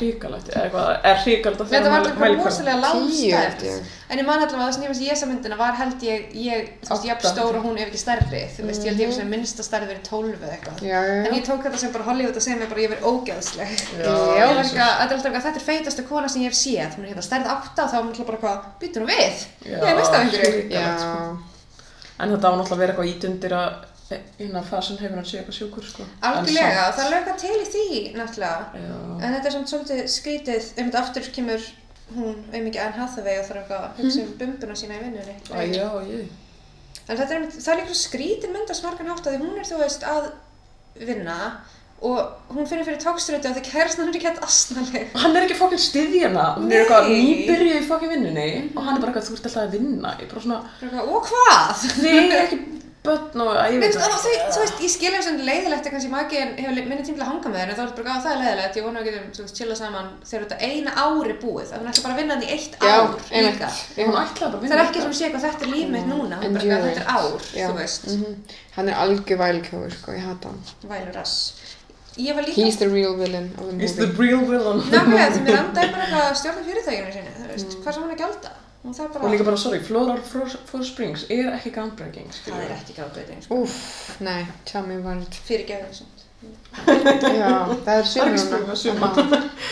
eitthvað, 0.63 0.87
er 1.09 1.17
hrikalegt 1.23 1.61
að 1.63 1.67
Þetta 1.73 1.89
var 1.89 1.93
mæli- 1.93 1.99
eitthvað 2.09 2.23
mælikvarða? 2.23 2.45
rosalega 2.45 2.77
Tíu, 2.93 3.01
held 3.33 3.43
lágstærð. 3.43 3.73
ég. 3.73 3.79
En 4.13 4.17
ég 4.19 4.25
man 4.27 4.39
allavega 4.43 4.63
að 4.63 4.67
það 4.67 4.73
sem 4.73 4.83
ég 4.83 4.89
veist 4.93 5.03
ég 5.03 5.09
þessa 5.13 5.27
myndina 5.31 5.57
var 5.57 5.73
held 5.79 5.99
ég, 6.03 6.19
ég, 6.33 6.59
þú 6.83 6.89
veist, 6.93 7.05
jafn 7.09 7.19
Átta. 7.23 7.29
stór 7.33 7.53
og 7.57 7.63
hún 7.65 7.77
ef 7.79 7.87
ekki 7.89 7.97
stærri. 8.03 8.43
Þú 8.57 8.61
veist, 8.69 8.81
ég 8.83 8.87
held 8.93 9.01
ég 9.03 9.07
veist 9.09 9.21
að 9.23 9.29
minnsta 9.33 9.61
stærð 9.63 9.87
verið 9.89 10.03
12 10.09 10.39
eða 10.43 10.53
eitthvað. 10.57 10.77
En 11.27 11.33
ég 11.33 11.43
tók 11.47 11.61
þetta 11.63 11.77
sem 11.83 11.91
bara 11.91 12.03
Hollywood 12.03 12.35
að 12.37 12.41
segja 12.45 12.57
mér 12.61 12.69
bara 12.69 12.81
ég 12.85 12.89
verið 12.93 13.05
ógæðsleg. 13.09 13.69
Ég 13.97 14.05
var 14.05 14.11
eitthvað, 14.61 14.93
þetta 15.01 15.13
er 15.13 15.17
eitthvað, 15.17 15.43
þetta 15.47 15.59
er 15.63 15.67
feitasta 15.71 16.03
kona 16.03 16.27
sem 16.29 16.41
ég 16.43 16.47
hef 16.51 16.57
séð. 16.59 16.91
Hún 16.97 17.03
er 17.05 17.09
hérna 17.13 17.23
stærð 17.25 17.45
8 17.49 17.79
og 17.83 17.89
þá 17.89 17.95
er 17.97 18.03
hún 18.03 18.11
alltaf 18.13 18.27
bara 18.29 18.41
hvað, 18.43 18.57
býtur 18.79 19.01
hún 19.01 19.09
við? 19.09 19.35
Ég 19.65 19.81
þetta 24.09 24.19
að 24.19 24.33
að 24.33 24.41
hérna 24.43 24.63
fasin 24.67 24.99
hefur 25.01 25.15
hann 25.19 25.25
sé 25.29 25.39
eitthvað 25.39 25.57
sjúkur, 25.59 25.85
sko. 25.87 26.05
Algjörlega, 26.29 26.83
það 26.97 27.05
er 27.05 27.13
lögða 27.15 27.35
til 27.43 27.55
í 27.55 27.67
því, 27.73 27.87
náttúrulega. 28.19 28.83
Já. 28.83 28.95
En 29.23 29.35
þetta 29.37 29.49
er 29.49 29.55
samt 29.57 29.71
svolítið 29.73 30.01
skrítið, 30.13 30.69
einmitt 30.77 30.97
aftur 30.99 31.29
kemur 31.35 31.67
hún 32.13 32.39
auðvitað 32.53 32.83
Anne 32.83 32.97
Hathaway 32.99 33.37
og 33.39 33.45
þarf 33.47 33.61
eitthvað 33.63 33.85
að 33.87 34.01
hugsa 34.03 34.23
um 34.25 34.33
bumbuna 34.41 34.75
sína 34.77 34.97
í 34.97 35.03
vinnunni. 35.05 35.35
Æ, 35.49 35.61
já, 35.73 35.87
ég. 36.09 36.33
En 37.03 37.17
þetta 37.19 37.37
er, 37.37 37.45
það 37.55 37.79
er 37.79 37.87
svo 37.89 37.99
skrítin 37.99 38.53
mynd 38.53 38.69
á 38.71 38.75
smargan 38.77 39.09
hátt 39.11 39.25
að 39.27 39.37
því 39.37 39.39
hún 39.47 39.57
er, 39.59 39.69
þú 39.71 39.79
veist, 39.81 40.03
að 40.07 40.27
vinna 41.07 41.37
og 42.03 42.51
hún 42.51 42.67
finnir 42.67 42.83
fyrir 42.83 42.99
tókströtu 42.99 43.47
að 43.47 43.57
því 43.57 43.63
kærastan 43.69 44.09
er 44.11 44.17
ekki 44.17 44.27
hægt 44.27 44.43
asnaleg. 44.43 45.13
Hann 45.23 45.35
er 45.39 45.45
ekki 45.47 45.55
fokkin 45.57 45.79
styðjana, 45.79 46.45
hún 46.59 46.67
er 46.71 46.83
eitthvað 46.83 47.07
Nei. 47.07 47.21
nýbyrjuð 47.23 47.77
í 47.79 47.85
fokkin 47.87 48.11
vinnunni 48.11 48.47
og 48.75 48.81
hann 48.83 48.97
er 48.97 49.03
bara 49.05 49.13
eitthvað, 49.13 49.27
þú 49.29 49.37
ert 49.37 49.47
alltaf 49.49 49.61
að 49.63 49.75
vinna. 49.77 50.11
Ég 50.19 50.25
er 50.27 50.33
bara 50.33 50.43
svona, 50.43 50.59
Og 51.07 51.29
hvað? 51.29 51.85
er 52.11 52.41
ekki 52.43 52.59
börn 53.03 53.41
og 53.43 53.49
að 53.59 53.73
ég 53.73 53.81
veit 53.83 53.95
veist, 53.97 54.27
þú, 54.55 54.59
veist, 54.63 54.77
ég 54.85 54.91
skilja 54.93 55.21
sem 55.25 55.37
leiðilegt 55.43 55.87
að 55.89 55.91
kannski 55.95 56.11
maginn 56.13 56.53
hefur 56.55 56.75
li- 56.77 56.85
minni 56.87 57.03
tím 57.03 57.17
til 57.17 57.23
að 57.25 57.29
hanga 57.33 57.49
með 57.51 57.57
þér 57.59 57.71
en 57.73 57.75
þá 57.77 57.81
er 57.83 57.89
þetta 57.89 58.03
bara 58.03 58.13
að 58.15 58.23
það 58.23 58.33
er 58.33 58.39
leiðilegt, 58.43 58.77
ég 58.79 58.85
vona 58.87 58.99
að 59.01 59.07
við 59.09 59.15
getum, 59.17 59.33
þú 59.37 59.43
veist, 59.43 59.57
chilla 59.59 59.75
saman 59.79 60.07
þegar 60.29 60.45
þetta 60.45 60.59
eina 60.69 60.91
ár 61.03 61.27
er 61.33 61.37
búið, 61.43 61.73
að 61.73 61.81
hún 61.83 61.91
ætla 61.91 62.03
bara 62.05 62.13
að 62.15 62.21
vinna 62.21 62.37
hann 62.37 62.45
í 62.47 62.51
eitt 62.55 62.73
ár 62.79 63.11
líka. 63.33 63.67
Að 63.67 64.57
Það 64.63 64.77
er 64.77 64.83
ekki 64.85 65.03
sem 65.03 65.11
að 65.11 65.17
sé 65.19 65.27
eitthvað 65.27 65.45
þetta 65.49 65.67
er 65.67 65.73
líf 65.75 65.91
mitt 65.97 66.07
núna, 66.07 66.39
hún 66.39 66.47
er 66.47 66.55
bara 66.55 66.63
eitthvað 66.63 66.87
þetta 66.87 67.03
er 67.03 67.11
ár, 67.19 67.47
þú 67.59 67.75
veist, 67.81 68.07
mhm. 68.13 68.33
Hann 68.77 68.89
er 68.89 68.99
algjör 69.03 69.39
vælkjóður, 69.43 69.93
sko, 69.99 70.15
ég 70.17 70.23
hata 70.31 70.49
hann. 70.53 70.63
vælur 70.89 71.13
rass. 71.19 71.35
Ég 72.17 72.35
var 72.37 72.43
líka, 72.45 72.61
He's 72.61 72.77
the 72.77 72.87
real 72.89 73.15
villain 73.17 73.51
of 73.57 73.67
the 73.67 73.77
He's 73.83 73.95
the 73.97 74.05
movie. 74.07 74.27
real 74.31 74.43
villain. 74.47 74.79
nákvæmlega, 74.93 75.29
því 75.33 75.41
mér 75.47 75.59
anda 75.59 75.81
er 75.81 75.91
bara 75.91 76.03
eitthvað 76.07 76.27
að 76.29 76.35
stjórna 76.39 76.63
fyrirtækinu 76.67 77.13
sinni, 77.15 77.31
þú 77.39 77.47
veist, 77.51 77.77
hvað 77.83 77.93
sem 77.97 78.03
hún 78.03 78.13
að 78.13 78.21
gjalda? 78.23 78.51
Og 79.23 79.31
líka 79.31 79.43
bara, 79.47 79.57
sorry, 79.57 79.79
Floral 79.79 80.19
Four 80.65 80.83
Springs 80.83 81.23
er 81.31 81.53
ekki 81.55 81.71
groundbreaking, 81.75 82.27
það 82.45 82.63
er 82.65 82.73
ekki 82.75 82.95
gáðbreyting, 82.97 83.43
sko, 83.45 83.61
Úff, 83.63 84.19
nei, 84.19 84.45
tell 84.65 84.83
me 84.87 84.97
about 84.99 85.21
it. 85.23 85.37
fyrir 85.47 85.65
gefið 85.69 85.87
þessum, 85.93 86.07
Já, 87.39 87.51
það 87.85 87.97
er 88.01 88.03
sumar. 88.03 89.19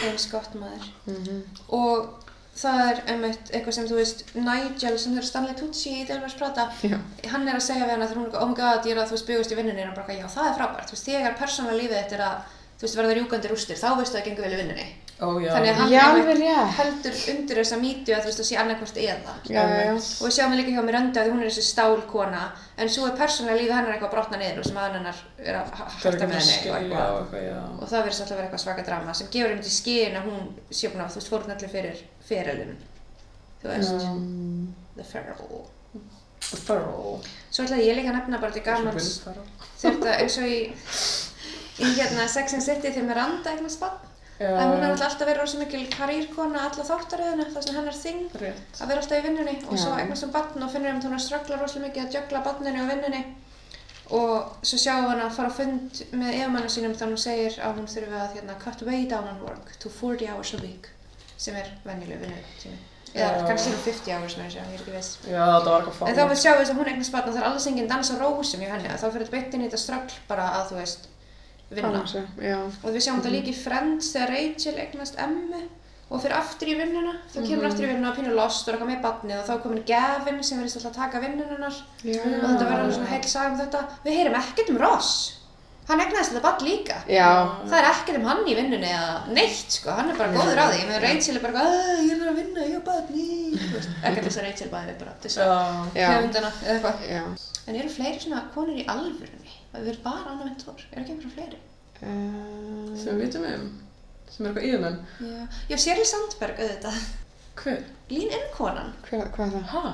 eins 0.07 0.27
gott 0.31 0.53
maður. 0.55 0.85
Mhm. 1.11 1.41
Og 1.75 2.07
það 2.55 2.79
er 2.91 3.01
einmitt 3.11 3.51
eitthvað 3.51 3.73
sem 3.73 3.87
þú 3.89 3.97
veist, 3.99 4.23
Nigel 4.35 4.97
sem 4.99 5.15
þurr 5.17 5.27
Stanley 5.27 5.55
Tucci 5.59 5.97
í 6.01 6.07
Delvers 6.07 6.37
Prata, 6.39 6.69
Já, 6.83 6.97
hann 7.33 7.47
er 7.47 7.55
að 7.59 7.65
segja 7.67 7.83
við 7.89 7.91
hana 7.97 8.07
þegar 8.07 8.17
hún 8.21 8.25
er 8.25 8.31
eitthvað, 8.31 8.47
oh 8.47 8.55
god, 8.55 8.85
ég 8.87 8.95
er 8.95 9.03
að 9.03 9.11
þú 9.11 9.17
veist 9.17 9.27
byggast 9.27 9.51
í 9.51 9.59
vinnunni, 9.59 9.81
og 9.83 9.87
hann 9.91 9.95
bara, 9.99 10.07
eitthvað, 10.07 10.23
já 10.23 10.35
það 10.37 10.49
er 10.53 10.57
frábært, 10.61 10.87
þú 10.87 10.95
veist, 10.95 11.05
þegar 11.11 11.37
persónulega 11.41 11.81
lífið 11.81 11.99
þetta 11.99 12.15
er 12.15 12.25
að, 12.29 12.57
þú 12.79 12.87
veist, 12.87 12.95
verða 13.01 13.15
rjúkandi 13.19 13.51
rústir, 13.51 13.75
þá 13.83 13.89
veistu 13.99 14.15
að 14.15 14.21
það 14.21 14.27
gengur 14.31 14.47
vel 14.47 14.53
í 14.55 14.61
vinnunni. 14.63 14.87
Ó, 15.21 15.27
já. 15.37 15.51
Þannig 15.53 15.69
að 15.69 15.77
hann 15.77 15.91
Já, 15.91 16.03
rétt. 16.17 16.69
heldur 16.79 17.17
undir 17.29 17.59
þessa 17.61 17.77
mýtu 17.77 18.13
að 18.15 18.23
þú 18.23 18.29
veist 18.31 18.39
það 18.41 18.47
sé 18.47 18.55
annarkvort 18.57 18.95
eða. 18.97 19.33
Já, 19.45 19.59
já, 19.61 19.81
já. 19.85 19.91
Og 19.93 20.25
við 20.25 20.33
sjáum 20.37 20.55
líka 20.57 20.73
hjá 20.73 20.81
Miranda 20.87 21.21
að 21.21 21.29
hún 21.29 21.43
er 21.43 21.51
þessi 21.51 21.65
stálkona 21.67 22.39
en 22.81 22.89
svo 22.89 23.05
er 23.05 23.13
persónulega 23.19 23.59
lífið 23.59 23.75
hennar 23.75 23.93
eitthvað 23.93 24.09
að 24.09 24.15
brotna 24.15 24.39
niður 24.41 24.63
og 24.63 24.65
sem 24.65 24.79
að 24.81 24.95
hennar 24.97 25.19
er 25.45 25.59
að 25.59 25.75
harta 25.77 26.09
með 26.09 26.25
að 26.25 26.41
henni 26.41 26.71
og 26.71 26.77
eitthvað. 26.79 27.13
eitthvað, 27.21 27.45
já. 27.45 27.61
Það 27.91 28.01
verðist 28.01 28.23
alltaf 28.25 28.33
að 28.33 28.39
vera 28.41 28.47
eitthvað 28.49 28.63
svaka 28.65 28.87
drama 28.89 29.13
sem 29.21 29.29
gefur 29.37 29.53
einmitt 29.53 29.69
í 29.69 29.75
skinn 29.77 30.17
að 30.17 30.27
hún 30.31 30.41
sé 30.81 30.89
búin 30.95 31.05
að 31.05 31.13
þú 31.13 31.21
veist 31.21 31.31
fórun 31.35 31.53
allir 31.55 31.73
fyrir 31.77 32.01
fyrirlin. 32.31 32.75
Þú 33.61 33.73
veist, 33.75 34.05
The 34.97 35.05
Feral. 35.05 35.65
The 36.49 36.57
Feral. 36.65 37.19
Svo 37.53 37.63
ætlaði 37.67 37.85
ég 37.91 37.99
líka 38.01 38.09
að 38.09 38.17
nefna 38.23 38.41
bara 38.41 38.55
til 38.57 38.65
gamans 38.65 39.21
þetta 39.85 40.17
eins 40.17 40.37
og 40.41 40.49
í, 40.49 40.59
í 41.85 41.91
hérna 41.99 42.25
Sex 42.27 42.57
and 42.57 42.65
City 42.65 42.89
þegar 42.89 43.11
Miranda 43.13 43.53
eignast 43.53 43.79
bann. 43.85 43.99
Já, 44.41 44.49
að 44.57 44.71
hún 44.71 44.83
hefur 44.85 45.05
alltaf 45.05 45.27
verið 45.27 45.41
rosa 45.41 45.59
mikil 45.61 45.83
karýrkona 45.91 46.63
alla 46.67 46.85
þáttaröðuna, 46.87 47.45
það 47.53 47.65
sem 47.67 47.77
hennar 47.77 47.97
þing 47.99 48.35
Rétt. 48.41 48.79
að 48.81 48.91
vera 48.91 49.03
alltaf 49.03 49.19
í 49.19 49.25
vinnunni 49.27 49.55
og 49.67 49.75
svo 49.77 49.91
Já. 49.91 49.99
eignast 50.01 50.25
hún 50.25 50.33
barn 50.33 50.65
og 50.65 50.71
finnur 50.73 50.91
um 50.91 50.99
að 51.01 51.07
hún 51.07 51.15
er 51.15 51.19
að 51.19 51.25
ströggla 51.27 51.59
rosalega 51.61 51.87
mikið 51.87 52.05
að 52.07 52.15
jögla 52.17 52.43
barninu 52.47 52.83
og 52.83 52.91
vinnunni 52.91 53.23
og 54.11 54.65
svo 54.67 54.79
sjáum 54.81 55.05
við 55.05 55.11
hann 55.13 55.25
að 55.27 55.35
fara 55.37 55.51
á 55.53 55.57
fund 55.59 56.01
með 56.11 56.37
efumannu 56.41 56.71
sínum 56.73 56.95
þannig 56.99 57.19
hún 57.19 57.25
segir 57.25 57.59
að 57.63 57.77
hún 57.77 57.91
þurfi 57.93 58.17
að 58.21 58.33
hérna, 58.39 58.57
cut 58.63 58.81
way 58.87 59.05
down 59.11 59.29
on 59.29 59.43
work 59.45 59.75
to 59.79 59.91
40 59.93 60.31
hours 60.33 60.55
a 60.57 60.61
week 60.63 60.89
sem 61.37 61.55
er 61.55 61.69
venjuleg 61.85 62.19
vinnutími 62.25 62.79
eða 63.11 63.29
Já. 63.37 63.45
kannski 63.47 63.71
um 63.71 63.79
50 63.85 64.13
hours 64.15 64.35
með 64.39 64.45
þessu, 64.49 64.57
ég 64.57 64.67
er 64.67 64.81
ekki 64.81 64.93
viss 64.95 65.15
Já, 65.27 65.45
það 65.45 65.69
var 65.69 65.87
eitthvað 65.87 66.11
en 66.11 66.17
þá 66.17 66.23
við 66.31 66.41
sjáum 66.43 66.57
við 66.57 66.61
þess 66.65 66.73
að 66.73 66.81
hún 66.81 66.91
eignast 66.91 67.15
barn 67.15 67.29
og 67.29 67.35
það 67.35 67.41
er 67.41 67.47
alls 67.49 67.69
enginn 67.71 67.89
dans 67.91 68.11
á 68.11 68.15
rósum 68.21 68.63
hjá 68.63 68.71
henni 68.71 68.91
að 68.91 69.01
þá 69.01 69.07
fyrir 69.07 69.25
þetta 69.25 69.35
beint 69.37 69.55
inn 69.57 69.63
í 69.63 69.67
þetta 69.67 69.81
ströggl 69.85 70.19
bara 70.29 70.45
að 70.59 70.69
þú 70.71 70.77
veist 70.79 71.10
vinna. 71.77 72.01
Já. 72.41 72.57
og 72.83 72.89
við 72.91 73.01
sjáum 73.05 73.21
þetta 73.21 73.35
líka 73.35 73.51
í 73.53 73.57
Friends 73.63 74.11
þegar 74.15 74.33
Rachel 74.35 74.75
eignast 74.85 75.19
Emmu 75.25 75.61
og 76.11 76.19
fyrir 76.21 76.35
aftur 76.35 76.67
í 76.67 76.75
vinnuna. 76.75 77.13
Þá 77.31 77.37
kemur 77.47 77.65
aftur 77.69 77.85
í 77.85 77.89
vinnuna 77.91 78.09
og 78.11 78.17
pínur 78.19 78.35
lost 78.35 78.67
og 78.67 78.73
eitthvað 78.73 78.89
með 78.91 79.03
barnið 79.05 79.37
og 79.39 79.45
þá 79.47 79.53
komin 79.63 79.83
Gavin 79.87 80.41
sem 80.43 80.59
verðist 80.59 80.75
alltaf 80.81 80.91
að 80.91 80.97
taka 81.05 81.21
vinnununnar 81.23 81.77
Já. 82.03 82.19
og 82.19 82.49
þetta 82.49 82.65
verður 82.65 82.81
alveg 82.81 82.97
svona 82.97 83.11
heil 83.13 83.23
saga 83.31 83.53
um 83.53 83.61
þetta. 83.61 83.83
Við 84.03 84.17
heyrum 84.19 84.35
ekkert 84.41 84.73
um 84.73 84.81
Ross. 84.81 85.13
Hann 85.87 85.99
eignast 86.03 86.31
þetta 86.31 86.41
barn 86.45 86.65
líka. 86.67 86.97
Já. 87.09 87.29
það 87.67 87.77
er 87.79 87.87
ekkert 87.89 88.19
um 88.19 88.27
hann 88.29 88.43
í 88.47 88.53
vinnunni 88.59 88.91
eða 88.91 89.15
neitt 89.33 89.71
sko, 89.77 89.95
hann 89.97 90.11
er 90.11 90.19
bara 90.19 90.35
góður 90.35 90.59
á 90.61 90.65
því. 90.69 90.83
Meðan 90.91 91.01
Rachel 91.07 91.35
er 91.39 91.41
bara 91.47 91.63
"Ah, 91.63 92.03
ég 92.03 92.11
er 92.21 92.29
að 92.31 92.37
vinna, 92.41 92.67
ég 92.67 92.75
er 92.75 92.85
barni 92.85 93.25
ekkert 94.03 94.27
þess 94.27 94.37
að 94.37 94.45
Rachel 94.45 94.69
bæði 94.75 94.93
bara 94.99 95.15
til 95.23 95.31
þess 95.31 95.41
að 95.47 95.89
höfundana 95.95 96.51
eða 96.67 96.75
eitthvað. 96.75 97.47
En 97.67 97.75
eru 97.81 97.89
fleiri 97.89 98.19
svona 98.19 98.43
konur 98.53 98.75
í 98.77 98.85
alvörunni 98.85 99.57
það 99.73 99.87
er 99.93 99.99
bara 100.03 100.31
Anna 100.33 100.47
Ventur, 100.49 100.85
er 100.91 101.01
ekki 101.03 101.15
einhverjum 101.15 101.35
fleiri 101.37 101.59
Uh, 102.01 102.95
Sem 102.97 103.13
við 103.13 103.27
vitum 103.27 103.43
um. 103.45 103.65
Sem 104.31 104.45
er 104.47 104.55
eitthvað 104.55 104.63
yfirmenn. 104.71 104.95
Já, 105.21 105.41
já 105.69 105.75
Sherry 105.83 106.05
Sandberg 106.09 106.61
auðvitað. 106.63 106.95
Hver? 107.61 107.83
Lín 108.09 108.31
Inkonan. 108.37 108.89
hver, 109.05 109.27
hvað 109.35 109.51
er 109.59 109.67
það? 109.67 109.67
Hæ? 109.69 109.91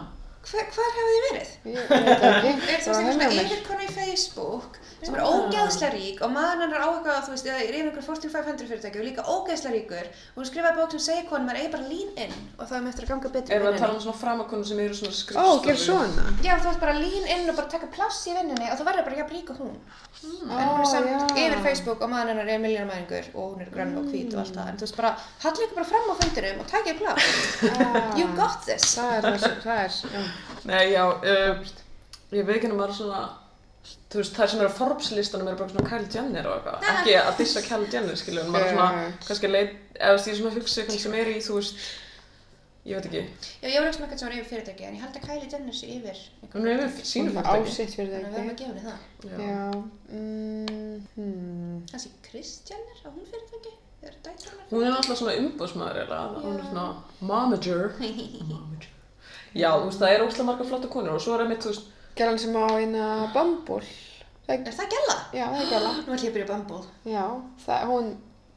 Hver, 0.48 0.70
hvar 0.78 0.94
hefur 0.96 1.10
þið 1.12 1.26
verið? 1.26 1.50
Ég 1.68 1.92
ekki. 1.98 2.54
Er 2.54 2.62
Það 2.64 2.78
er 2.78 3.18
svona 3.18 3.28
yfirkona 3.42 3.84
í 3.84 3.92
Facebook 3.98 4.80
sem 4.98 5.14
er 5.16 5.22
Já. 5.22 5.28
ógeðslega 5.30 5.92
rík 5.94 6.22
og 6.26 6.32
maður 6.34 6.62
hennar 6.64 6.82
á 6.82 6.88
eitthvað, 6.90 7.20
þú 7.28 7.32
veist, 7.36 7.46
eða 7.48 7.58
er 7.62 7.76
yfir 7.78 7.88
einhver 7.90 8.06
Fortune 8.08 8.32
500 8.34 8.68
fyrirtæki 8.72 9.00
og 9.02 9.06
líka 9.08 9.26
ógeðslega 9.30 9.76
ríkur 9.78 10.08
og 10.08 10.40
hún 10.42 10.48
skrifaði 10.50 10.78
bók 10.80 10.92
sem 10.96 11.04
segir 11.08 11.28
konum 11.30 11.50
er 11.54 11.60
eigi 11.62 11.72
bara 11.76 11.86
lín 11.92 12.10
inn 12.18 12.34
og 12.58 12.64
það 12.66 12.78
er 12.78 12.84
með 12.88 12.92
eftir 12.94 13.06
að 13.06 13.12
ganga 13.14 13.30
betur 13.36 13.52
í 13.52 13.56
Erum 13.58 13.68
við 13.68 13.74
að 13.78 13.84
tala 13.84 13.94
um 13.94 14.02
svona 14.08 14.22
framakonur 14.24 14.68
sem 14.72 14.80
eru 14.86 14.96
svona 14.98 15.14
Ó, 15.14 15.20
skrifstofu? 15.22 15.62
gerð 15.68 15.82
svona. 15.86 16.24
Já, 16.48 16.54
þú 16.58 16.68
veist 16.72 16.82
bara 16.82 16.96
lín 16.98 17.26
inn 17.36 17.46
og 17.54 17.56
bara 17.62 17.70
taka 17.76 17.88
plass 17.98 18.20
í 18.28 18.36
vinnunni 18.38 18.68
og 18.74 18.78
þú 18.82 18.88
verður 18.90 19.08
bara 19.08 19.20
jafn 19.22 19.36
rík 19.38 19.50
og 19.54 19.58
hún. 19.62 19.78
en 20.18 20.68
hún 20.68 20.82
er 20.82 20.90
samt 20.92 21.08
já. 21.08 21.38
yfir 21.46 21.62
Facebook 21.68 22.02
og 22.02 22.10
maður 22.10 22.34
hennar 22.34 22.50
er 22.50 22.60
miljónamæringur 22.66 23.26
og 23.38 23.44
hún 23.54 23.62
er 23.62 23.70
grönn 23.74 23.98
og 24.02 24.06
hvít 24.10 24.34
og 24.34 24.40
allt 24.44 24.56
það 24.58 24.68
en 24.74 24.78
þú 24.82 24.86
veist 24.88 24.98
bara, 24.98 25.12
hallið 25.46 25.66
ykkur 25.68 25.78
bara 25.78 25.92
fram 25.94 26.10
á 26.10 26.14
fundinum 26.22 26.62
og 26.64 26.68
takið 26.74 26.96
plass. 27.02 27.26
Ah, 27.78 28.18
You 28.18 28.28
got 28.36 28.66
this. 28.66 28.96
Það 28.98 29.14
er, 33.88 34.08
það, 34.08 34.18
það 34.18 34.18
er, 34.18 34.18
svona, 34.18 34.18
þú 34.18 34.20
veist, 34.22 34.36
þær 34.38 34.52
sem 34.52 34.64
eru 34.64 34.72
á 34.72 34.78
Forbes-listanum 34.80 35.48
eru 35.52 35.60
bara 35.62 35.72
svona 35.74 35.90
Kylie 35.92 36.12
Jenner 36.16 36.50
og 36.50 36.58
eitthvað. 36.58 36.90
Ekki 36.94 37.16
að 37.22 37.38
dissa 37.42 37.64
Kylie 37.68 37.94
Jenner, 37.94 38.20
skiljum, 38.20 38.52
maður 38.52 38.68
er 38.68 38.76
svona, 38.76 39.06
kannski 39.28 39.50
að 39.50 39.56
leit, 39.56 39.80
eða 39.98 40.18
er 40.18 40.38
svona 40.42 40.54
hugsa 40.58 40.82
eitthvað 40.84 41.02
sem 41.06 41.18
er 41.22 41.32
í, 41.32 41.38
þú 41.48 41.58
veist, 41.58 41.88
ég 42.88 42.94
veit 42.98 43.10
ekki, 43.10 43.24
Já, 43.62 43.68
ég 43.68 43.80
var 43.82 43.90
ekki 43.90 44.02
með 44.02 44.08
eitthvað 44.08 44.22
sem 44.22 44.28
var 44.30 44.38
yfir 44.38 44.50
fyrirtæki 44.52 44.88
en 44.88 44.96
ég 44.96 45.04
held 45.04 45.18
að 45.20 45.26
Kylie 45.28 45.50
Jenner 45.52 45.76
sé 45.76 45.90
yfir 45.92 46.22
hún 46.54 46.68
er 46.68 46.78
fyrirtæki. 46.78 46.88
yfir 46.88 47.10
sínu 47.12 47.34
er 47.34 47.50
fyrirtæki. 47.50 47.74
sitt 47.76 47.98
fyrir 47.98 48.14
Þannig 48.14 48.28
að 48.28 48.32
við 48.32 48.34
það 48.34 48.40
höfum 48.40 48.54
að 48.54 48.60
gefa 48.62 48.72
henni 48.72 48.84
það. 48.88 49.00
Já. 49.28 49.66
Mm, 50.16 51.02
hmm. 51.18 51.82
Kanski 51.92 52.14
Kris 52.30 52.54
Jenner, 52.70 53.02
á 53.04 53.10
hún 53.12 53.28
fyrirtæki? 53.28 53.74
Er? 54.08 54.14
Hún 54.70 54.84
er 54.86 54.92
náttúrulega 54.94 55.18
svona 55.18 55.36
umbúðsmaður 55.42 56.00
eiginlega, 56.04 56.42
hún 56.44 56.60
er 56.60 56.66
svona 56.70 56.86
momager. 57.20 57.88
Momager. 58.52 58.88
Já, 59.58 59.72
þú 59.74 59.88
veist, 59.88 60.02
það 60.02 60.14
er 60.14 60.24
óslega 60.24 60.48
marga 60.48 60.68
flotta 60.70 60.90
konur 60.92 61.18
og 61.18 61.24
svo 61.24 61.34
er 61.36 61.44
einmitt, 61.44 61.66
þú 61.66 61.72
veist, 61.74 61.88
Gælan 62.18 62.40
sem 62.42 62.56
á 62.56 62.66
eina 62.78 63.08
bambúl. 63.34 63.84
Það 64.48 64.68
Er 64.68 64.74
það 64.78 64.90
gæla? 64.94 65.16
Já, 65.38 65.46
það 65.52 65.62
er 65.62 65.70
gæla. 65.74 65.90
Nú 66.08 66.14
ætlum 66.16 66.18
ég 66.18 66.30
að 66.32 66.36
byrja 66.38 66.48
Bumble. 66.52 66.80
Já, 67.06 67.24
það, 67.66 67.82
hún, 67.92 68.06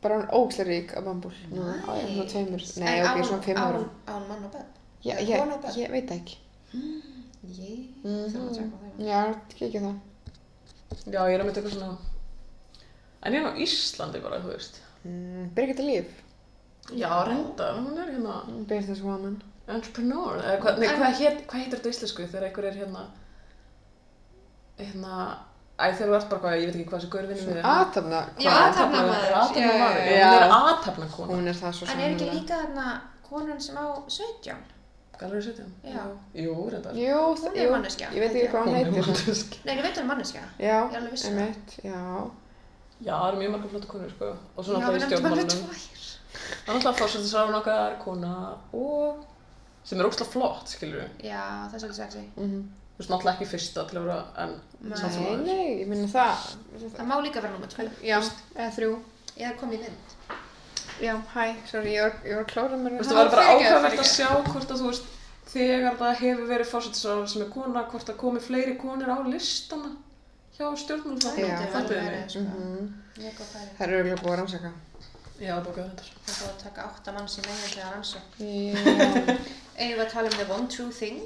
bara 0.03 0.17
hún 0.19 0.25
er 0.27 0.35
ógæslega 0.39 0.69
rík 0.71 0.93
á 0.97 1.01
bambúl. 1.05 1.33
Á 1.35 1.91
ég 1.99 2.13
svona 2.13 2.29
tveimur, 2.31 2.63
nei, 2.81 2.95
ok, 3.03 3.11
hún- 3.17 3.27
svona 3.31 3.43
fimm 3.49 3.59
á 3.61 3.65
árum. 3.67 3.83
hún- 3.83 3.91
Á 4.07 4.13
hún 4.17 4.29
mann 4.29 4.45
og 4.47 4.53
bönn? 4.55 4.69
Já, 5.05 5.15
er 5.17 5.27
ég, 5.27 5.43
börn? 5.51 5.75
ég 5.83 5.91
veit 5.91 6.07
það 6.11 6.21
ekki. 6.21 6.37
Ég 7.51 7.81
Mhm. 8.05 8.31
þarf 8.33 8.47
að 8.47 8.55
tjekka 8.57 8.77
þeim. 8.83 9.07
Já, 9.11 9.21
ekki 9.67 9.81
það. 9.81 9.99
já, 11.11 11.21
ég 11.29 11.35
er 11.35 11.41
einmitt 11.41 11.57
eitthvað 11.57 11.75
svona, 11.77 11.99
en 13.23 13.33
ég 13.33 13.41
er 13.41 13.47
á 13.51 13.53
Íslandi 13.57 14.23
bara, 14.23 14.41
þú 14.41 14.53
veist. 14.55 14.81
Mm, 15.05 15.49
Birgitta 15.55 15.83
Líf, 15.83 16.07
Já, 16.93 17.25
reyndar, 17.27 17.77
hún 17.79 17.99
er 17.99 18.11
hérna 18.13 18.67
business 18.69 19.01
woman. 19.03 19.43
entrepreneur, 19.69 20.39
eða 20.43 20.61
hvað, 20.61 20.79
nei, 20.79 20.89
hvað, 20.89 21.13
heit, 21.21 21.47
hvað 21.47 21.61
heitir 21.61 21.79
þetta 21.79 21.89
á 21.89 21.95
íslensku 21.95 22.27
þegar 22.29 22.45
einhver 22.51 22.65
er 22.65 22.75
hérna, 22.81 23.07
hérna, 24.81 25.15
æ, 25.79 25.85
þegar 25.97 26.09
þú 26.11 26.17
ert 26.19 26.29
bara 26.31 26.41
hvað, 26.43 26.57
ég 26.61 26.67
veit 26.67 26.77
ekki 26.81 26.89
hvað 26.91 27.01
þessi 27.01 27.11
gaur 27.15 27.27
vinnur 27.31 27.55
við. 27.57 27.63
Aðtafna, 27.75 28.21
Já, 28.39 28.51
athafnamaður. 28.67 29.33
Athafnamaður, 29.43 30.01
Já, 30.01 30.19
já, 30.19 30.27
hún 30.31 30.43
er 30.43 30.49
já. 30.51 30.59
athafnakona. 30.73 31.33
Hún 31.35 31.49
er 31.49 31.57
það 31.63 31.73
svo 31.79 31.89
En 31.91 32.01
er 32.01 32.11
ekki 32.15 32.29
líka 32.35 32.61
þarna 32.65 32.87
konan 33.31 33.61
sem 33.61 33.77
á 33.77 33.87
17? 34.09 34.57
Gallery 35.21 35.43
17? 35.43 35.73
Já. 35.85 36.05
Jú, 36.35 36.53
reyndar. 36.73 36.93
Jú, 36.97 37.17
Hún 37.21 37.37
það- 37.37 37.57
er 37.61 37.71
manneskja, 37.71 38.07
Ég 38.15 38.21
veit 38.21 38.35
ekki 38.35 38.49
hvað 38.53 38.63
hún 38.65 38.69
Hún 38.69 38.77
er 38.77 38.85
heitir. 38.85 39.07
manneskja. 39.07 39.59
Nei, 39.65 39.77
ég 39.77 39.83
veit 39.83 39.97
hún 39.97 40.05
er 40.05 40.09
manneskja. 40.13 40.43
Já, 40.59 40.79
Ég 40.91 40.95
er 40.97 41.11
viss 41.11 41.25
um 41.29 41.37
já. 41.85 42.31
Já, 43.01 43.15
það 43.17 43.29
eru 43.29 43.39
mjög 43.41 43.51
marga 43.51 43.69
flotta 43.69 43.87
konur, 43.89 44.11
sko. 44.11 44.37
Og 44.57 44.65
svona 44.65 44.79
Já, 44.81 44.89
við 44.89 44.97
í 44.97 45.01
nefndum 45.01 45.19
stjórnmálunum. 45.19 45.49
Það 46.67 46.75
kona 48.05 48.33
skilur 50.69 51.01
við. 51.01 51.11
Já, 51.25 51.45
það 54.81 54.93
er 54.93 54.97
að 54.97 55.03
Nei. 55.03 55.15
sem 55.15 55.45
Nei, 55.47 55.81
ég 55.81 55.89
minna 55.91 56.09
það. 56.09 56.47
Það 56.97 57.09
má 57.11 57.17
líka 57.25 57.43
vera 57.45 57.53
nummer 57.53 57.73
2. 57.75 57.89
Já, 58.07 58.19
eða 58.57 58.71
þrjú. 58.77 58.93
Eða 59.37 59.53
kom 59.61 59.73
í 59.77 59.81
mynd. 59.81 60.17
Já, 61.01 61.15
hæ, 61.33 61.45
sorry, 61.71 61.95
ég 61.97 62.03
var, 62.05 62.43
að 62.43 62.47
klóra 62.53 62.77
mér. 62.81 62.99
Það 63.01 63.19
var 63.21 63.33
bara 63.33 63.49
ákveðvert 63.55 64.03
að 64.03 64.11
sjá 64.11 64.29
hvort 64.51 64.71
að 64.75 64.83
þú 64.83 64.91
veist, 64.91 65.07
þegar 65.51 65.97
það 66.01 66.19
hefur 66.21 66.51
verið 66.51 66.71
fórsættisráðun 66.75 67.31
sem 67.33 67.45
er 67.45 67.51
kona, 67.55 67.85
hvort 67.93 68.11
það 68.11 68.19
komi 68.21 68.43
fleiri 68.45 68.77
konur 68.81 69.13
á 69.13 69.19
listana 69.25 69.95
hjá. 70.57 70.67
Já. 71.41 71.57
Það 71.73 72.29
sko. 72.29 72.45
Mhm. 72.45 72.93
Mjög 73.21 73.35
góð 73.41 73.49
færi. 73.55 73.71
Það 73.79 73.87
eru 73.87 74.01
auðvitað 74.01 74.23
búið 74.25 74.33
að 74.33 74.41
rannsaka. 74.41 74.73
Já. 75.41 75.55
Það 75.57 75.79
er 75.81 75.97
búið 76.29 76.51
að 76.51 76.63
taka 76.63 76.85
átta 76.85 77.13
manns 77.17 77.39
í 77.39 77.45
meginlega 77.49 77.93
rannsók. 77.95 78.27
Já, 78.39 79.37
Eigum 79.81 79.97
við 79.97 80.05
að 80.05 80.11
tala 80.13 80.29
um 80.29 80.37
The 80.37 80.47
One 80.53 80.69
True 80.69 80.93
Thing. 80.93 81.23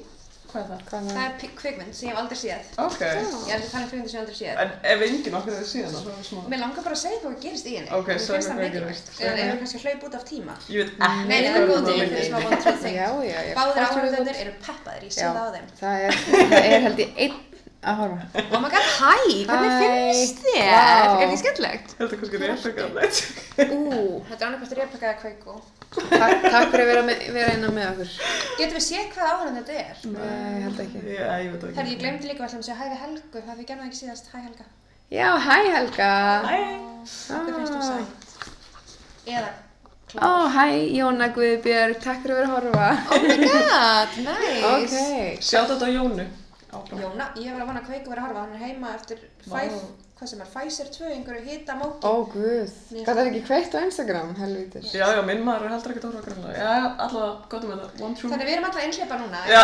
Hvað 0.55 0.63
er 0.63 0.69
það? 0.71 0.81
hvað 0.87 0.99
er 0.99 1.15
Það 1.15 1.25
er 1.25 1.33
kvikmynd 1.59 1.95
sem 1.99 2.05
ég 2.07 2.13
hef 2.15 2.19
aldrei 2.21 2.37
séð. 2.39 2.69
Ok. 2.85 3.01
Ég 3.03 3.09
er 3.11 3.59
ekki 3.59 3.67
að 3.67 3.71
tala 3.75 3.83
um 3.83 3.89
kvikmynd 3.91 4.07
sem 4.07 4.15
ég 4.15 4.19
hef 4.19 4.23
aldrei 4.23 4.37
séð. 4.39 4.55
En 4.63 4.69
ef 4.95 5.03
enginn 5.07 5.35
okkur 5.39 5.51
hefur 5.55 5.69
síðan 5.71 5.91
það, 5.91 5.99
þá 5.99 6.09
er 6.09 6.15
það 6.15 6.27
smá. 6.29 6.41
Mér 6.53 6.59
langar 6.63 6.85
bara 6.85 6.95
að 6.95 7.01
segja 7.03 7.19
hvað 7.25 7.35
gerist 7.45 7.65
í 7.65 7.73
henni. 7.75 7.89
Ok, 7.99 8.07
Mér 8.07 8.19
segðu 8.23 8.35
finnst 8.35 8.49
það 8.49 8.55
hvað 8.55 8.65
mikilvægt. 8.65 8.95
gerist. 8.95 9.19
Eða 9.19 9.35
erum 9.35 9.51
við 9.51 9.59
kannski 9.65 9.77
að 9.77 9.85
hlaupa 9.85 10.03
út 10.09 10.15
af 10.15 10.23
tíma? 10.31 10.53
Ég 10.71 10.77
veit 10.79 10.91
ekki. 10.95 11.25
Nei, 11.27 11.39
það 11.45 11.59
er 11.59 11.67
góð 11.71 11.81
tíma 11.89 12.05
fyrir 12.05 12.25
smá 12.29 12.37
One 12.45 12.59
True 12.63 12.77
Thing. 12.85 12.95
Já, 12.95 13.09
já, 13.25 13.39
já. 13.45 13.53
Báðir 13.59 13.75
Hvað 13.75 13.89
áhörðunir 13.91 14.37
eru 14.45 14.53
peppaðir, 14.65 15.03
ég 15.03 15.13
sé 15.15 15.21
það 15.25 15.35
á 15.35 15.49
þeim. 15.55 15.67
Það 15.81 15.95
er, 16.05 16.11
það 16.31 16.69
er 16.71 16.79
held 16.85 16.99
ég 17.03 17.09
einn 17.25 17.37
að 17.85 17.99
horfa. 18.01 18.17
Oh 18.55 18.59
my 18.63 18.69
god, 18.73 18.87
hæ, 18.97 19.11
hvernig 19.45 19.71
finnst 19.81 20.39
þér? 20.41 20.71
Vá. 20.71 21.19
Er 21.21 21.27
því 21.29 21.37
skemmtilegt? 21.43 21.91
Þetta 21.99 22.15
er 22.15 22.21
kannski 22.21 22.37
rétt 22.41 22.65
að 22.65 22.73
gæta 22.79 22.89
þetta. 22.97 23.67
Ú, 23.75 24.23
þetta 24.25 24.39
er 24.41 24.47
annarkvæmst 24.47 24.77
repaka 24.79 25.05
eða 25.11 25.19
kveiku. 25.21 25.53
Takk, 25.95 26.45
takk 26.45 26.71
fyrir 26.71 26.83
að 26.83 26.89
vera, 26.91 27.03
með, 27.07 27.25
vera 27.35 27.55
innan 27.55 27.75
með 27.75 27.89
okkur. 27.91 28.15
Getum 28.59 28.77
við 28.77 28.85
séð 28.85 29.05
hvað 29.15 29.29
áhörðun 29.31 29.59
þetta 29.59 29.77
er? 29.81 30.01
Nei, 30.15 30.63
held 30.65 30.81
ekki. 30.85 31.03
Já, 31.09 31.27
ég 31.41 31.51
veit 31.53 31.67
ekki. 31.67 31.75
Herri, 31.79 31.93
ég 31.95 32.01
glemdi 32.03 32.29
líka 32.31 32.43
að 32.43 32.47
ætlum 32.49 32.63
að 32.63 32.69
segja 32.69 32.79
hæ 32.79 32.85
við 32.85 33.03
Helgu, 33.03 33.43
það 33.45 33.59
við 33.61 33.69
það 33.73 33.85
ekki 33.89 33.99
síðast, 34.01 34.31
hæ 34.31 34.37
Helga. 34.45 34.65
Já, 35.15 35.27
hæ 35.45 35.57
Helga. 35.75 36.09
Hæ. 36.45 36.57
Hvað 37.25 37.53
finnst 37.55 37.75
þú 37.75 37.81
sætt? 37.91 38.49
Eða 39.25 39.53
Ó, 40.15 40.47
hæ 40.47 40.65
Jóna 40.95 41.27
Guðbjörg, 41.35 41.97
takk 42.03 42.21
fyrir 42.23 42.37
að 42.37 42.39
vera 42.39 42.47
að 42.47 42.53
horfa. 42.55 42.89
Oh 43.11 43.23
my 43.25 43.37
god, 43.41 44.17
nice. 44.23 44.69
Ok. 44.71 45.43
Sjátt 45.43 45.73
þetta 45.73 45.89
á 45.89 45.95
Jónu 45.95 46.27
áfram. 46.79 46.99
Jóna, 47.03 47.27
ég 47.41 47.53
var 47.55 47.61
að 47.63 47.69
vona 47.69 47.81
að 47.81 47.87
kveiku 47.89 48.11
verið 48.11 48.21
að 48.21 48.27
horfa, 48.27 48.41
hann 48.45 48.55
er 48.55 48.61
heima 48.65 48.91
eftir 48.95 49.21
fæf, 49.45 49.77
hvað 50.15 50.29
sem 50.31 50.41
er, 50.43 50.49
Pfizer 50.53 50.91
2, 50.95 51.09
einhverju 51.15 51.43
hita 51.49 51.75
móki. 51.79 51.99
Ó, 52.07 52.13
guð. 52.31 52.75
Gat 52.95 53.11
það 53.11 53.29
ekki 53.31 53.41
kveikt 53.49 53.75
á 53.75 53.79
Instagram, 53.81 54.29
helvítis? 54.39 54.93
Já, 54.95 55.05
já, 55.15 55.21
minn 55.27 55.43
maður 55.47 55.67
er 55.67 55.75
heldur 55.75 55.95
ekki 55.95 56.03
að 56.03 56.07
horfa 56.11 56.23
grannlega. 56.29 56.55
Já, 56.55 56.71
já, 56.75 56.87
allavega, 57.07 57.49
gott 57.51 57.67
um 57.67 57.73
þetta. 57.75 57.89
One 58.07 58.19
true. 58.19 58.31
Þannig 58.33 58.49
við 58.49 58.55
erum 58.55 58.69
alltaf 58.69 58.85
einhleipa 58.85 59.15
núna. 59.23 59.39
Já. 59.51 59.61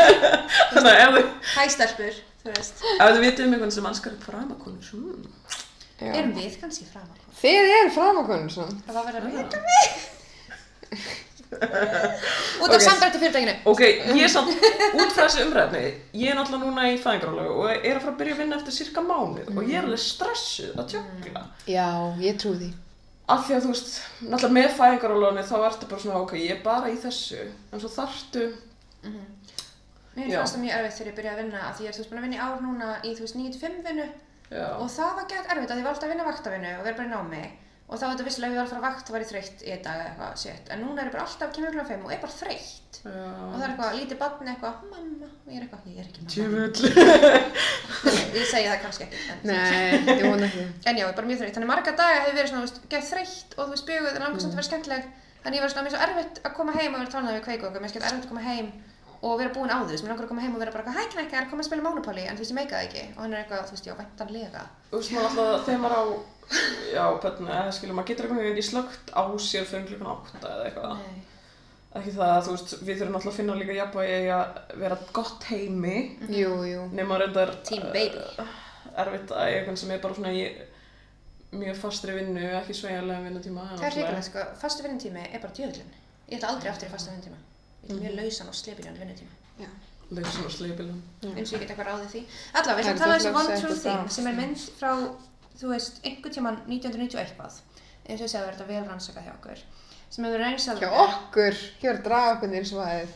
Þannig 0.74 0.92
að 0.92 1.02
ef 1.02 1.10
þið, 1.16 1.26
Hæ 1.56 1.62
stelpur, 1.76 2.22
þú 2.44 2.54
veist. 2.56 2.86
ef 2.92 3.12
þið 3.16 3.22
vitið 3.26 3.46
um 3.48 3.56
einhvern 3.58 3.74
sem 3.78 3.90
elskar 3.92 4.14
framakonur, 4.26 4.94
hmm. 4.94 5.26
Já. 6.02 6.10
Erum 6.18 6.32
við 6.34 6.56
kannski 6.58 6.86
framar? 6.90 7.18
Þið 7.38 7.68
eru 7.76 7.90
framakonur 7.94 8.50
svona. 8.50 8.74
Verið. 11.52 12.22
Út 12.62 12.68
af 12.68 12.76
Ok. 12.76 12.84
samdrætti 12.86 13.18
fyrirtækinu. 13.22 13.54
Ok, 13.72 13.80
ég 14.16 14.22
er 14.24 14.32
samt 14.32 14.48
út 14.96 15.12
frá 15.12 15.24
þessu 15.26 15.44
umræðni, 15.46 15.82
ég 16.14 16.30
er 16.32 16.38
náttúrulega 16.38 16.64
núna 16.66 16.86
í 16.92 16.98
fæðingarálega 17.02 17.56
og 17.58 17.70
er 17.72 17.96
að 17.96 18.00
fara 18.06 18.12
að 18.14 18.18
byrja 18.22 18.34
að 18.36 18.40
vinna 18.42 18.56
eftir 18.60 18.76
cirka 18.78 19.04
mánuð 19.04 19.50
og 19.56 19.62
ég 19.68 19.76
er 19.78 19.84
alveg 19.88 20.02
stressuð 20.02 20.80
að 20.80 20.88
tjöggla. 20.94 21.44
Já, 21.68 21.88
ég 22.24 22.38
trú 22.42 22.54
því. 22.56 22.70
Af 23.32 23.44
því 23.46 23.54
að 23.56 23.62
þú 23.66 23.72
veist, 23.74 23.92
náttúrulega 24.22 24.56
með 24.58 24.76
fæðingarálega 24.80 25.46
þá 25.50 25.56
ertu 25.68 25.86
bara 25.92 26.00
svona, 26.06 26.22
ok, 26.24 26.32
ég 26.42 26.50
er 26.56 26.62
bara 26.64 26.90
í 26.90 26.96
þessu, 27.04 27.44
en 27.72 27.80
svo 27.84 27.88
þarftu, 27.98 28.48
Mér 30.12 30.28
Já. 30.28 30.38
fannst 30.42 30.54
það 30.58 30.60
mjög 30.66 30.74
erfitt 30.76 30.96
þegar 30.98 31.08
ég 31.08 31.16
byrjaði 31.16 31.32
að 31.32 31.42
vinna 31.42 31.60
af 31.68 31.76
því 31.78 31.84
ég 31.84 31.88
er 31.88 31.94
þú 31.96 32.00
veist 32.02 32.10
búin 32.12 32.18
að 32.20 32.24
vinna 32.26 32.36
í 32.36 32.42
ár 32.44 32.58
núna 32.60 32.88
í 33.00 33.12
þú 33.16 33.22
veist 33.24 33.36
9-5 33.38 33.78
vinnu 33.86 34.04
já, 34.52 34.66
og 34.76 34.90
það 34.92 35.14
var 35.16 35.24
gett 35.30 35.46
erfitt 35.54 35.70
að 35.72 35.78
ég 35.80 35.86
var 35.86 35.92
alltaf 35.94 36.04
að 36.04 36.12
vinna 36.12 36.26
vaktavinnu 36.28 36.72
og 36.76 36.84
vera 36.84 36.96
bara 36.98 37.08
í 37.08 37.12
námi 37.14 37.40
og 37.92 37.98
þá 38.00 38.04
var 38.06 38.12
þetta 38.14 38.24
vissilega 38.26 38.48
ef 38.48 38.56
ég 38.56 38.60
var 38.62 38.68
að 38.68 38.72
fara 38.72 38.86
vakt 38.88 39.10
var 39.12 39.22
ég 39.22 39.28
þreytt 39.28 39.62
í 39.66 39.72
einn 39.74 39.82
dag 39.84 39.98
eða 40.00 40.06
eitthvað 40.08 40.38
shit. 40.42 40.70
En 40.72 40.80
núna 40.80 41.02
er 41.02 41.08
ég 41.10 41.14
bara 41.14 41.24
alltaf 41.26 41.50
kemur 41.52 41.74
klukkan 41.74 41.90
5 41.92 42.06
og 42.06 42.14
er 42.14 42.20
bara 42.22 42.36
þreytt. 42.38 42.98
Og 43.02 43.10
það 43.12 43.52
já, 43.52 43.64
er 43.66 43.72
eitthvað 43.72 43.96
lítið 43.98 44.20
barn 44.22 44.50
eitthvað 44.52 44.74
mamma 44.92 45.28
og 45.28 45.50
ég 45.52 45.58
er 45.58 45.64
eitthvað 45.66 45.82
ég 45.92 45.98
er 46.00 46.06
ekki 46.08 46.20
mamma. 46.22 46.62
Ég 48.32 48.46
segi 48.48 48.68
það 48.68 48.78
kannski 48.82 49.04
ekki 49.04 49.18
en, 49.32 49.40
Nei, 49.44 49.98
ég 50.08 50.22
vona 50.24 50.46
ekki. 50.48 50.62
en 50.88 50.96
já, 50.96 51.02
ég 51.02 51.10
er 51.10 51.16
bara 51.18 51.28
mjög 51.28 51.42
þreytt. 51.42 51.56
Þannig 51.58 51.70
marga 51.70 51.92
daga 51.98 52.22
hefur 52.22 52.38
verið 52.38 52.50
svona, 52.52 52.64
veist, 52.64 52.78
gett 52.92 53.08
þreytt 53.10 53.56
og 53.58 53.66
þú 53.66 53.74
veist, 53.74 53.86
bjöguð 53.90 54.16
en 54.16 54.24
langar 54.24 54.40
samt 54.42 54.54
að 54.54 54.60
vera 54.60 54.68
skemmtileg. 54.70 55.10
Þannig 55.44 55.58
ég 55.58 55.64
var 55.66 55.74
svona, 55.74 55.90
er 55.90 55.94
svo 55.94 56.02
erfitt 56.06 56.40
að 56.48 56.56
koma 56.56 56.76
heim 56.78 56.94
og 56.96 57.02
vera 57.02 57.12
talað 57.12 57.36
við 57.36 57.44
kveiku 57.48 57.68
okkur, 57.68 57.82
mér 57.82 57.90
er 57.90 57.92
skemmt 57.92 58.08
erfitt 58.08 58.26
að 58.26 58.32
koma 58.32 58.44
heim 58.46 58.72
og 59.22 59.38
vera 59.38 59.52
búin 59.54 59.70
á 59.70 59.78
því, 59.78 59.86
þú 59.86 59.92
veist, 59.94 60.04
mér 60.04 60.12
langar 60.12 60.24
að 60.26 60.30
koma 60.32 60.42
heim 60.42 60.54
og 60.56 60.60
vera 60.62 60.72
bara 60.74 60.82
eitthvað, 60.82 60.98
hæ 60.98 61.12
knækkar, 61.14 61.44
koma 61.50 61.62
að 61.62 61.68
spila 61.68 61.82
Monopoly 61.86 62.24
en 62.26 62.36
þú 62.38 62.42
veist, 62.42 62.52
ég 62.52 62.58
meika 62.58 62.76
það 62.78 62.86
ekki 62.88 63.02
og 63.16 63.20
hann 63.22 63.34
er 63.36 63.42
eitthvað, 63.42 63.66
þú 63.68 63.76
veist, 63.76 63.86
já, 63.86 63.94
væntanlega 64.00 64.62
Þú 64.90 64.98
veist 64.98 65.12
maður 65.12 65.28
alltaf 65.28 65.66
þegar 65.68 65.82
maður 65.84 65.98
á, 66.02 66.04
já, 66.96 67.04
pötna, 67.22 67.52
eða 67.62 67.74
skilur, 67.76 67.94
maður 67.98 68.08
getur 68.12 68.30
veginn 68.32 68.50
ekki 68.52 68.64
slögt 68.66 69.12
á 69.14 69.22
sér 69.46 69.68
fyrir 69.70 69.86
klukkan 69.92 70.10
átta 70.16 70.50
eða 70.56 70.66
eitthvað. 70.66 71.04
Nei. 71.06 71.22
Ekki 72.00 72.12
það, 72.16 72.34
þú 72.48 72.56
veist, 72.56 72.74
við 72.88 72.98
þurfum 73.02 73.16
alltaf 73.20 73.30
að 73.32 73.38
finna 73.38 73.54
líka 73.60 73.74
jafnvægi 73.76 74.28
að 74.32 74.76
vera 74.82 74.98
gott 75.12 75.46
heimi, 75.52 75.96
Jú, 76.32 76.52
jú. 76.64 76.82
nema 76.96 77.18
reyndar 77.20 77.54
Team 77.68 77.86
baby. 77.92 78.22
erfitt 78.96 79.30
að 79.36 79.46
einhvern 79.52 79.76
sem 79.80 79.90
er 79.94 80.00
bara 80.02 80.16
svona 80.18 80.32
í 80.34 80.42
mjög 81.52 81.76
fastri 81.82 82.14
vinnu, 82.16 82.42
ekki 82.58 82.74
sveigjanlega 82.74 83.26
vinnutíma. 83.28 83.66
Það 83.76 83.86
er 83.90 83.96
hrikalegt, 83.98 84.28
sko, 84.30 84.44
fastu 84.60 84.82
vinnutími 84.86 85.24
er 85.30 85.40
bara 85.44 85.52
djöðlun. 85.56 85.92
Ég 86.32 86.38
ætla 86.40 86.48
aldrei 86.54 86.70
aftur 86.72 86.88
í 86.88 86.92
fasta 86.94 87.12
vinnutíma. 87.12 87.36
Ég 87.82 87.90
er 87.96 88.00
mjög 88.02 88.14
lausan 88.20 88.48
og 88.52 88.54
slepiljan 88.54 88.98
vinnutíma. 89.00 89.68
Lausan 90.12 90.44
og 90.44 90.52
sleipilum. 90.52 91.02
Eins 91.24 91.52
og 91.52 91.56
ég 91.56 91.62
get 91.64 91.70
eitthvað 91.72 91.88
ráðið 91.88 92.10
því. 92.12 92.20
Allavega, 92.52 92.78
við 92.78 92.84
Það 92.84 92.92
ætlum 92.92 92.92
er 92.92 92.96
að 92.96 93.02
tala 93.02 93.12
um 93.12 93.18
þessi 93.18 93.30
þú 93.32 93.38
One 93.40 93.60
True 93.60 93.72
að 93.76 93.82
Thing 93.82 94.02
það. 94.02 94.10
sem 94.16 94.26
er 94.26 94.34
mynd 94.40 94.64
frá, 94.80 94.90
þú 95.62 95.70
veist, 95.72 96.00
einhvern 96.04 96.34
tíman 96.36 96.58
1990 96.68 97.16
og 97.16 97.22
eitthvað. 97.22 97.60
Eins 98.02 98.20
og 98.20 98.26
ég 98.26 98.32
segði, 98.34 98.44
er 98.44 98.56
þetta 98.58 98.68
vel 98.68 98.84
rannsakað 98.90 99.26
hjá 99.28 99.32
okkur. 99.38 99.62
Sem 100.12 100.24
hefur 100.28 100.42
reynst 100.44 100.68
Hjá 100.82 100.90
okkur, 101.06 101.60
hér 101.80 101.94
að 101.96 102.02
draga 102.06 102.32
okkur 102.36 102.50
nýr 102.52 102.66
svæðið. 102.68 103.08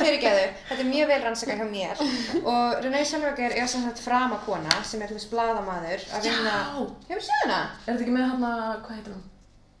Fyrirgeðu, 0.00 0.44
þetta 0.70 0.82
er 0.84 0.88
mjög 0.88 1.10
vel 1.12 1.18
rannsakað 1.26 1.60
hjá 1.60 1.66
mér. 1.74 1.96
Og 2.40 2.78
Renee 2.86 3.04
Selvager 3.10 3.52
er 3.60 3.68
sem 3.68 3.84
sagt 3.84 4.00
framakona 4.00 4.78
sem 4.88 5.02
er, 5.04 5.12
þú 5.12 5.18
veist, 5.20 5.28
bladamaður 5.34 6.06
að 6.16 6.30
vinna. 6.30 6.54
Já! 6.56 6.86
Hefur 7.10 7.26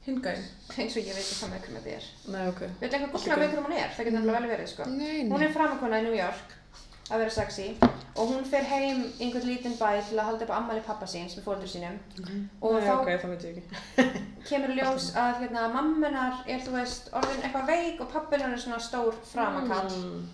Hingæn? 0.08 0.44
Eins 0.78 0.94
og 0.96 1.02
ég 1.04 1.12
veit 1.12 1.24
ekki 1.24 1.38
hvað 1.38 1.50
með 1.52 1.64
hvernig 1.66 1.82
þetta 1.84 1.96
er. 1.98 2.06
Nei, 2.32 2.44
ok. 2.48 2.60
Veit 2.80 2.92
eitthvað 2.92 3.10
gúsla 3.16 3.36
með 3.36 3.50
hvernig 3.52 3.66
hún 3.68 3.76
er? 3.78 3.90
Það 3.96 4.06
getur 4.08 4.18
náttúrulega 4.18 4.40
vel 4.46 4.52
verið, 4.54 4.70
sko. 4.72 4.86
Nei, 4.88 5.18
Hún 5.28 5.34
nei. 5.42 5.48
er 5.48 5.52
framakona 5.58 6.00
í 6.00 6.06
New 6.08 6.16
York 6.16 6.54
að 7.08 7.22
vera 7.22 7.32
sexy 7.32 7.66
og 8.20 8.28
hún 8.28 8.42
fer 8.44 8.66
heim 8.68 8.98
í 9.06 9.24
einhvern 9.24 9.46
lítinn 9.48 9.76
bæ 9.80 9.94
til 10.04 10.18
að 10.20 10.26
halda 10.28 10.44
upp 10.44 10.50
á 10.52 10.58
ammali 10.58 10.82
pappa 10.84 11.06
síns 11.08 11.36
með 11.38 11.46
fóldur 11.46 11.70
sínum 11.72 11.94
og 12.60 12.74
Nei, 12.74 12.82
þá 12.84 12.90
ok, 12.98 13.08
það 13.22 13.30
veit 13.32 13.46
ég 13.46 13.60
ekki. 13.62 14.08
kemur 14.50 14.74
ljós 14.76 15.06
að 15.16 15.38
hérna, 15.44 15.62
mammenar 15.72 16.42
er 16.44 16.60
þú 16.66 16.74
veist 16.76 17.08
orðin 17.16 17.46
eitthvað 17.48 17.70
veik 17.72 18.02
og 18.04 18.10
pappinar 18.12 18.52
er 18.52 18.60
svona 18.64 18.80
stór 18.84 19.16
framakall 19.32 19.88
Mm. 19.88 20.26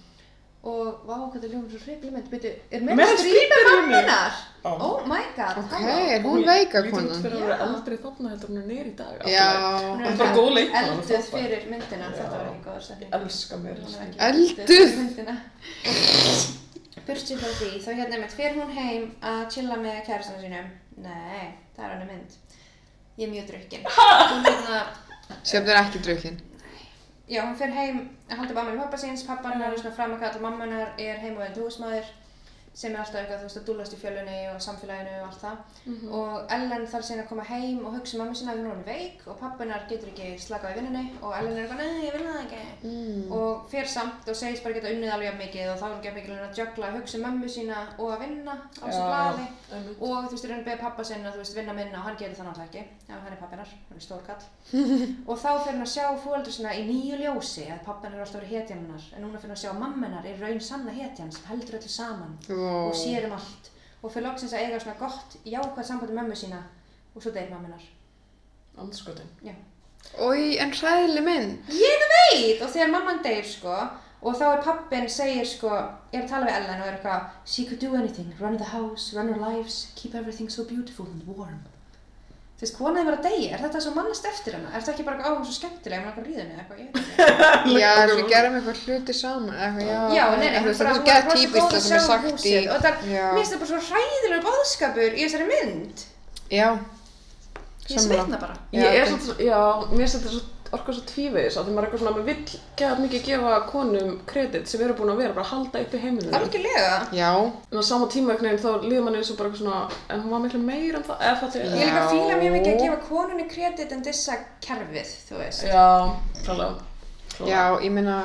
Og 0.64 1.02
vá 1.04 1.14
hvað 1.20 1.42
það 1.42 1.50
ljóðum 1.52 1.70
svo 1.70 1.80
hrikli 1.84 2.10
mynd 2.14 2.28
byrju, 2.32 2.50
er 2.72 2.84
Meryl 2.86 2.98
með 3.00 3.10
Streep 3.12 3.34
strýpa 3.34 3.56
er 3.60 3.66
mammenar? 3.70 4.36
Ó. 4.64 4.70
Oh 4.80 5.02
my 5.10 5.24
god, 5.36 5.58
Ok, 5.60 5.74
er 5.84 6.22
hún 6.24 6.44
veika 6.48 6.80
Lítur 6.80 6.94
út 6.94 6.94
konan? 7.04 7.22
fyrir 7.24 7.36
að 7.36 7.42
vera 7.44 7.66
eldri 7.66 7.98
þarna 8.04 8.30
heldur 8.32 8.52
hún 8.54 8.70
er 8.78 8.86
í 8.88 8.94
dag. 8.96 9.26
Já. 9.28 9.48
Hún 9.84 10.04
er 10.08 10.16
bara 10.22 10.36
góð 10.38 10.60
er 10.62 10.78
Elduð 10.80 11.28
fyrir 11.34 11.66
myndina, 11.68 12.08
þetta 12.16 12.30
var 12.38 12.46
ekki 12.48 12.64
góður 12.68 12.86
setning 12.88 13.16
Elska 13.20 13.60
mér. 13.60 13.82
Er 13.84 14.30
Elduð? 14.30 14.64
fyrir 14.72 14.96
myndina. 15.02 15.36
Burtið 17.04 17.42
frá 17.42 17.50
því, 17.58 17.70
þá 17.84 17.90
hérna 17.98 18.16
einmitt 18.16 18.32
fer 18.38 18.54
hún 18.56 18.70
heim 18.72 19.02
að 19.20 19.42
chilla 19.52 19.76
með 19.84 19.98
kærastana 20.06 20.40
sínum. 20.40 20.70
Nei, 21.04 21.44
það 21.76 21.84
er 21.84 21.92
hann 21.98 22.08
mynd. 22.08 22.38
Ég 23.20 23.28
er 23.28 23.32
mjög 23.34 23.50
drukkin. 23.52 23.84
Hérna, 24.48 24.80
Sjöfn 25.44 25.68
er 25.74 25.80
ekki 25.82 26.00
drukkin. 26.06 26.40
Já, 27.28 27.44
hún 27.44 27.56
fer 27.56 27.70
heim 27.72 28.02
að 28.28 28.38
halda 28.38 28.52
upp 28.52 28.60
ammali 28.62 28.78
pappa 28.82 29.00
síns, 29.00 29.24
pappan 29.26 29.62
er 29.62 29.78
svona 29.78 29.96
framakall 29.96 30.36
og 30.36 30.44
mammanar 30.44 30.94
er 30.98 31.20
heim 31.22 31.38
og 31.38 31.46
endur 31.46 31.68
húsmaður 31.68 32.10
sem 32.74 32.92
er 32.92 33.00
alltaf 33.00 33.20
eitthvað, 33.20 33.40
þú 33.40 33.48
veist, 33.48 33.58
að 33.60 33.66
dúllast 33.68 33.94
í 33.94 34.00
fjölunni 34.00 34.38
og 34.50 34.60
samfélaginu 34.64 35.14
og 35.20 35.26
allt 35.28 35.42
það. 35.44 35.56
Mhm. 35.86 36.12
Og 36.18 36.54
Ellen 36.56 36.86
þarf 36.90 37.04
síðan 37.08 37.24
að 37.24 37.28
koma 37.28 37.44
heim 37.48 37.84
og 37.86 37.94
hugsa 37.94 38.16
um 38.16 38.22
mamma 38.24 38.34
sína 38.34 38.52
að 38.54 38.62
hún 38.64 38.70
er 38.74 38.88
veik 38.88 39.26
og 39.30 39.38
pappinar 39.38 39.86
getur 39.88 40.10
ekki 40.10 40.28
slakað 40.42 40.72
í 40.74 40.78
vinnunni 40.80 41.04
og 41.22 41.36
Ellen 41.38 41.56
er 41.56 41.62
eitthvað, 41.64 41.82
nei, 41.84 42.06
ég 42.06 42.12
vil 42.18 42.26
það 42.26 42.40
ekki. 42.44 42.62
Mm. 42.84 43.32
og 43.32 43.68
fer 43.70 43.86
samt 43.88 44.28
og 44.28 44.36
segist 44.36 44.64
bara 44.64 44.74
geta 44.74 44.90
unnið 44.92 45.12
alveg 45.14 45.28
jafn 45.30 45.42
mikið 45.44 45.70
og 45.72 45.78
þá 45.78 45.84
er 45.84 45.92
hún 45.94 46.00
ekki 46.02 46.14
mikið 46.18 46.42
að 46.44 46.58
juggla 46.58 46.88
að 46.88 46.96
hugsa 46.98 47.18
um 47.18 47.24
mömmu 47.24 47.48
sína 47.54 47.78
og 47.98 48.10
að 48.14 48.22
vinna 48.24 48.54
á 48.54 48.84
þessu 48.84 49.02
einmitt. 49.74 50.02
og 50.02 50.24
þú 50.24 50.34
veist, 50.34 50.44
er 50.44 50.52
hann 50.54 50.64
beðið 50.66 50.80
pappa 50.84 51.04
sinna 51.04 51.32
þú 51.32 51.40
veist, 51.42 51.56
vinna 51.56 51.72
minna 51.78 51.98
og 52.00 52.04
hann 52.08 52.18
gerir 52.20 52.36
það 52.36 52.48
náttúrulega 52.48 52.68
ekki 52.68 52.82
já, 53.08 53.14
hann 53.14 53.32
er 53.32 53.40
pappinar, 53.40 53.70
hann 53.88 53.98
er 53.98 54.04
stór 54.04 54.22
kall 54.26 54.42
og 55.30 55.38
þá 55.38 55.50
fer 55.64 55.72
hann 55.72 55.86
að 55.86 55.92
sjá 55.94 56.06
fóldur 56.24 56.56
sína 56.58 56.74
í 56.74 56.84
nýju 56.88 57.20
ljósi 57.22 57.66
að 57.70 57.84
pappan 57.86 58.14
er 58.14 58.24
alltaf 58.24 58.40
verið 58.42 58.54
hetjan 58.58 58.82
hennar 58.84 59.08
en 59.16 59.24
núna 59.24 59.38
fer 59.40 59.48
hann 59.48 59.56
að 59.56 59.62
sjá 59.64 59.72
mammenar 59.78 60.26
er 60.28 60.40
raun 60.44 60.60
sanna 60.60 60.92
hetjan 60.92 61.32
sem 61.32 61.48
heldur 61.50 61.78
öllu 61.80 61.92
saman 61.94 62.36
Ó. 62.64 62.88
og 62.88 62.94
sér 62.98 63.26
um 63.28 63.36
allt 63.36 63.70
og 64.02 64.12
fyrir 64.12 64.26
loksins 64.28 64.52
að 64.52 64.64
eiga 64.64 64.80
svona 64.80 64.98
gott 65.00 65.36
jákvæð 65.44 65.86
samband 65.88 66.10
með 66.12 66.18
mömmu 66.20 66.40
sína 66.40 66.62
og 67.14 67.22
svo 67.22 67.32
deyr 67.34 67.50
mammenar 67.50 67.84
Andskotin. 68.78 69.30
já 69.44 69.54
Ói, 70.20 70.58
en 70.60 70.70
hræðileg 70.70 71.24
mynd. 71.24 71.70
Ég 71.72 72.02
veit! 72.10 72.62
Og 72.62 72.68
þegar 72.70 72.90
mamman 72.92 73.22
deyr 73.24 73.46
sko 73.48 73.72
og 74.24 74.36
þá 74.36 74.44
er 74.50 74.62
pappin 74.64 75.08
segir 75.08 75.46
sko 75.48 75.70
er 76.12 76.22
að 76.22 76.28
tala 76.28 76.46
við 76.48 76.56
Ellen 76.58 76.82
og 76.82 76.88
er 76.88 76.96
eitthvað 76.96 77.30
She 77.44 77.64
could 77.68 77.80
do 77.80 77.94
anything, 77.96 78.34
run 78.40 78.58
the 78.58 78.64
house, 78.72 79.16
run 79.16 79.32
our 79.32 79.40
lives 79.40 79.92
keep 79.96 80.14
everything 80.14 80.50
so 80.50 80.64
beautiful 80.64 81.06
and 81.06 81.26
warm 81.26 81.60
Þú 82.54 82.62
veist, 82.62 82.76
konaði 82.78 83.04
var 83.08 83.16
að 83.18 83.24
deyja, 83.26 83.48
er 83.56 83.62
þetta 83.64 83.80
svo 83.82 83.92
mannast 83.96 84.26
eftir 84.30 84.54
hana? 84.54 84.68
Er 84.70 84.78
þetta 84.84 84.92
ekki 84.94 85.04
bara, 85.08 85.24
á, 85.26 85.28
hún 85.34 85.40
er 85.42 85.48
svo 85.48 85.54
skemmtileg, 85.56 85.98
hún 85.98 86.04
er 86.04 86.10
eitthvað 86.12 86.26
ríðinni 86.28 86.52
eða 86.54 86.60
eitthvað, 86.62 86.78
ég 86.78 86.88
veit 86.94 87.00
ekki. 87.02 87.72
Já, 87.82 87.90
við 88.14 88.22
gerum 88.30 88.58
eitthvað 88.60 88.82
hluti 88.84 89.16
saman. 89.18 89.56
Eitthvað, 89.58 89.88
já, 89.90 89.98
Já, 90.14 90.24
nei, 90.38 90.46
nei, 90.46 90.54
þú 90.54 90.62
hún 90.62 90.68
veist, 90.70 90.80
bara, 90.84 90.92
það 90.94 90.94
er 90.94 90.94
hún 90.94 91.08
gett 91.10 91.24
svo 91.24 91.34
típist 91.40 91.66
það 91.66 91.74
að 91.74 91.84
sem 91.84 91.98
er 91.98 92.04
sagt 92.06 92.46
í... 92.46 92.54
og 92.70 92.86
það, 92.86 93.02
Já. 93.10 93.26
mér 93.26 93.40
finnst 93.40 93.54
það 93.56 93.62
bara 93.64 93.70
svo 93.72 93.80
hræðilegur 93.90 94.44
boðskapur 94.46 95.18
í 95.18 95.26
þessari 95.26 95.50
mynd. 95.50 96.04
Já, 96.54 96.68
Ég 97.84 98.00
svitna 98.00 98.38
bara. 98.40 98.54
Já, 98.72 98.80
Ég 98.86 98.94
er 99.02 99.10
þetta- 99.10 99.26
svo, 99.26 99.34
já, 99.44 99.58
mér 99.90 100.04
finnst 100.06 100.16
þetta 100.20 100.30
svo 100.38 100.53
orka 100.76 100.92
svo 100.96 101.02
tvívegis 101.08 101.56
að 101.60 101.66
því 101.68 101.74
maður 101.74 101.84
er 101.84 101.86
eitthvað 101.88 102.02
svona, 102.02 102.12
maður 102.14 102.28
vill 102.30 102.58
gefa 102.80 102.96
mikið 103.04 103.22
gefa 103.28 103.52
konum 103.70 104.10
kredit 104.30 104.68
sem 104.70 104.82
eru 104.86 104.96
búin 104.98 105.12
að 105.14 105.20
vera 105.22 105.36
bara 105.36 105.44
að 105.46 105.52
halda 105.54 105.82
upp 105.84 105.94
í 105.94 106.00
heiminum. 106.04 106.34
Algjörlega 106.38 106.96
já, 107.18 107.30
En 107.72 107.78
á 107.78 107.82
sama 107.90 108.08
tíma 108.14 108.34
einhvern 108.34 108.50
veginn 108.50 108.64
þá 108.64 108.86
líður 108.88 109.04
manni 109.08 109.20
eins 109.22 109.30
og 109.34 109.38
bara 109.40 109.50
eitthvað 109.50 109.62
svona, 109.62 109.80
en 110.14 110.24
hún 110.24 110.34
var 110.34 110.42
miklu 110.44 110.60
meira 110.64 110.98
en 111.00 111.06
það, 111.08 111.22
eða 111.28 111.38
það 111.40 111.46
Ég 111.46 111.52
til. 111.54 111.62
er 111.64 111.78
líka 111.84 112.02
að 112.04 112.12
fíla 112.14 112.38
mjög 112.42 112.56
mikið 112.58 112.74
að 112.74 112.82
gefa 112.84 113.00
konunni 113.08 113.46
kredit 113.54 113.94
en 113.98 114.04
dissa 114.08 114.38
kerfið, 114.68 115.14
þú 115.28 115.40
veist 115.42 115.66
Já, 115.70 115.86
klálega. 116.44 116.74
já, 117.48 117.62
ég 117.84 117.90
meina, 117.94 118.18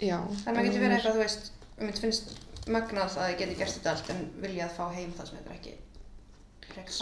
já. 0.00 0.18
Þannig 0.18 0.46
að 0.46 0.56
maður 0.56 0.68
getur 0.70 0.84
verið 0.86 0.96
eitthvað, 0.96 1.16
þú 1.16 1.24
veist, 1.26 1.50
um 1.76 1.86
þetta 1.90 2.04
finnst 2.06 2.34
magnað 2.66 3.16
að 3.20 3.28
þið 3.30 3.36
geti 3.42 3.58
gert 3.60 3.74
þetta 3.76 3.92
allt 3.94 4.08
en 4.14 4.22
viljað 4.42 4.72
fá 4.74 4.84
heim 4.96 5.12
það 5.18 5.28
sem 5.28 5.36
þetta 5.38 5.50
er 5.50 5.58
ekki 5.60 5.74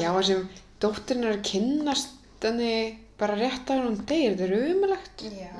Já, 0.02 0.10
þessum 0.14 0.42
dóttirinn 0.84 1.24
er 1.28 1.32
að 1.38 1.44
kynnast 1.48 2.10
henni 2.50 2.76
bara 3.18 3.36
rétt 3.38 3.70
að 3.70 3.84
hún 3.84 3.98
deyr, 4.08 4.34
þetta 4.34 4.46
er 4.46 4.72
umulegt. 4.74 5.24
Já. 5.30 5.50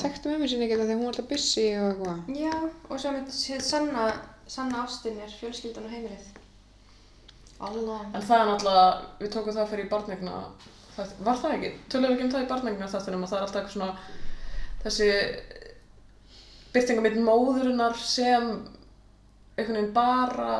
Þekktu 0.00 0.32
mér 0.32 0.50
sinni 0.50 0.66
ekki 0.66 0.76
þetta 0.76 0.88
þegar 0.88 0.98
hún 0.98 1.06
var 1.06 1.14
alltaf 1.14 1.28
busy 1.30 1.66
og 1.78 1.86
eitthvað. 1.90 2.40
Já, 2.40 2.54
og 2.90 3.02
svo 3.02 3.12
með 3.14 3.28
séð 3.36 3.62
sanna, 3.66 4.06
sanna 4.50 4.82
ástin 4.82 5.20
er 5.22 5.36
fjölskyldan 5.40 5.86
og 5.86 5.94
heimilið. 5.94 6.32
Allah. 7.66 8.00
En 8.12 8.24
það 8.24 8.40
er 8.40 8.48
náttúrulega, 8.50 8.88
við 9.20 9.30
tókum 9.32 9.56
það 9.56 9.70
fyrir 9.72 9.86
í 9.86 9.92
barnegna, 9.92 10.40
það, 10.96 11.12
var 11.28 11.38
það 11.42 11.54
ekki? 11.56 11.70
Tölum 11.92 12.10
við 12.10 12.16
ekki 12.16 12.26
um 12.26 12.32
það 12.34 12.44
í 12.44 12.50
barnegna 12.50 12.90
þáttunum 12.92 13.24
að 13.24 13.32
það 13.32 13.38
er 13.38 13.46
alltaf 13.46 13.60
eitthvað 13.60 13.76
svona, 13.76 13.92
þessi 14.82 15.08
byrtingamitt 16.74 17.20
móðurinnar 17.24 17.96
sem 18.02 18.50
einhvern 19.56 19.78
veginn 19.78 19.94
bara 19.96 20.50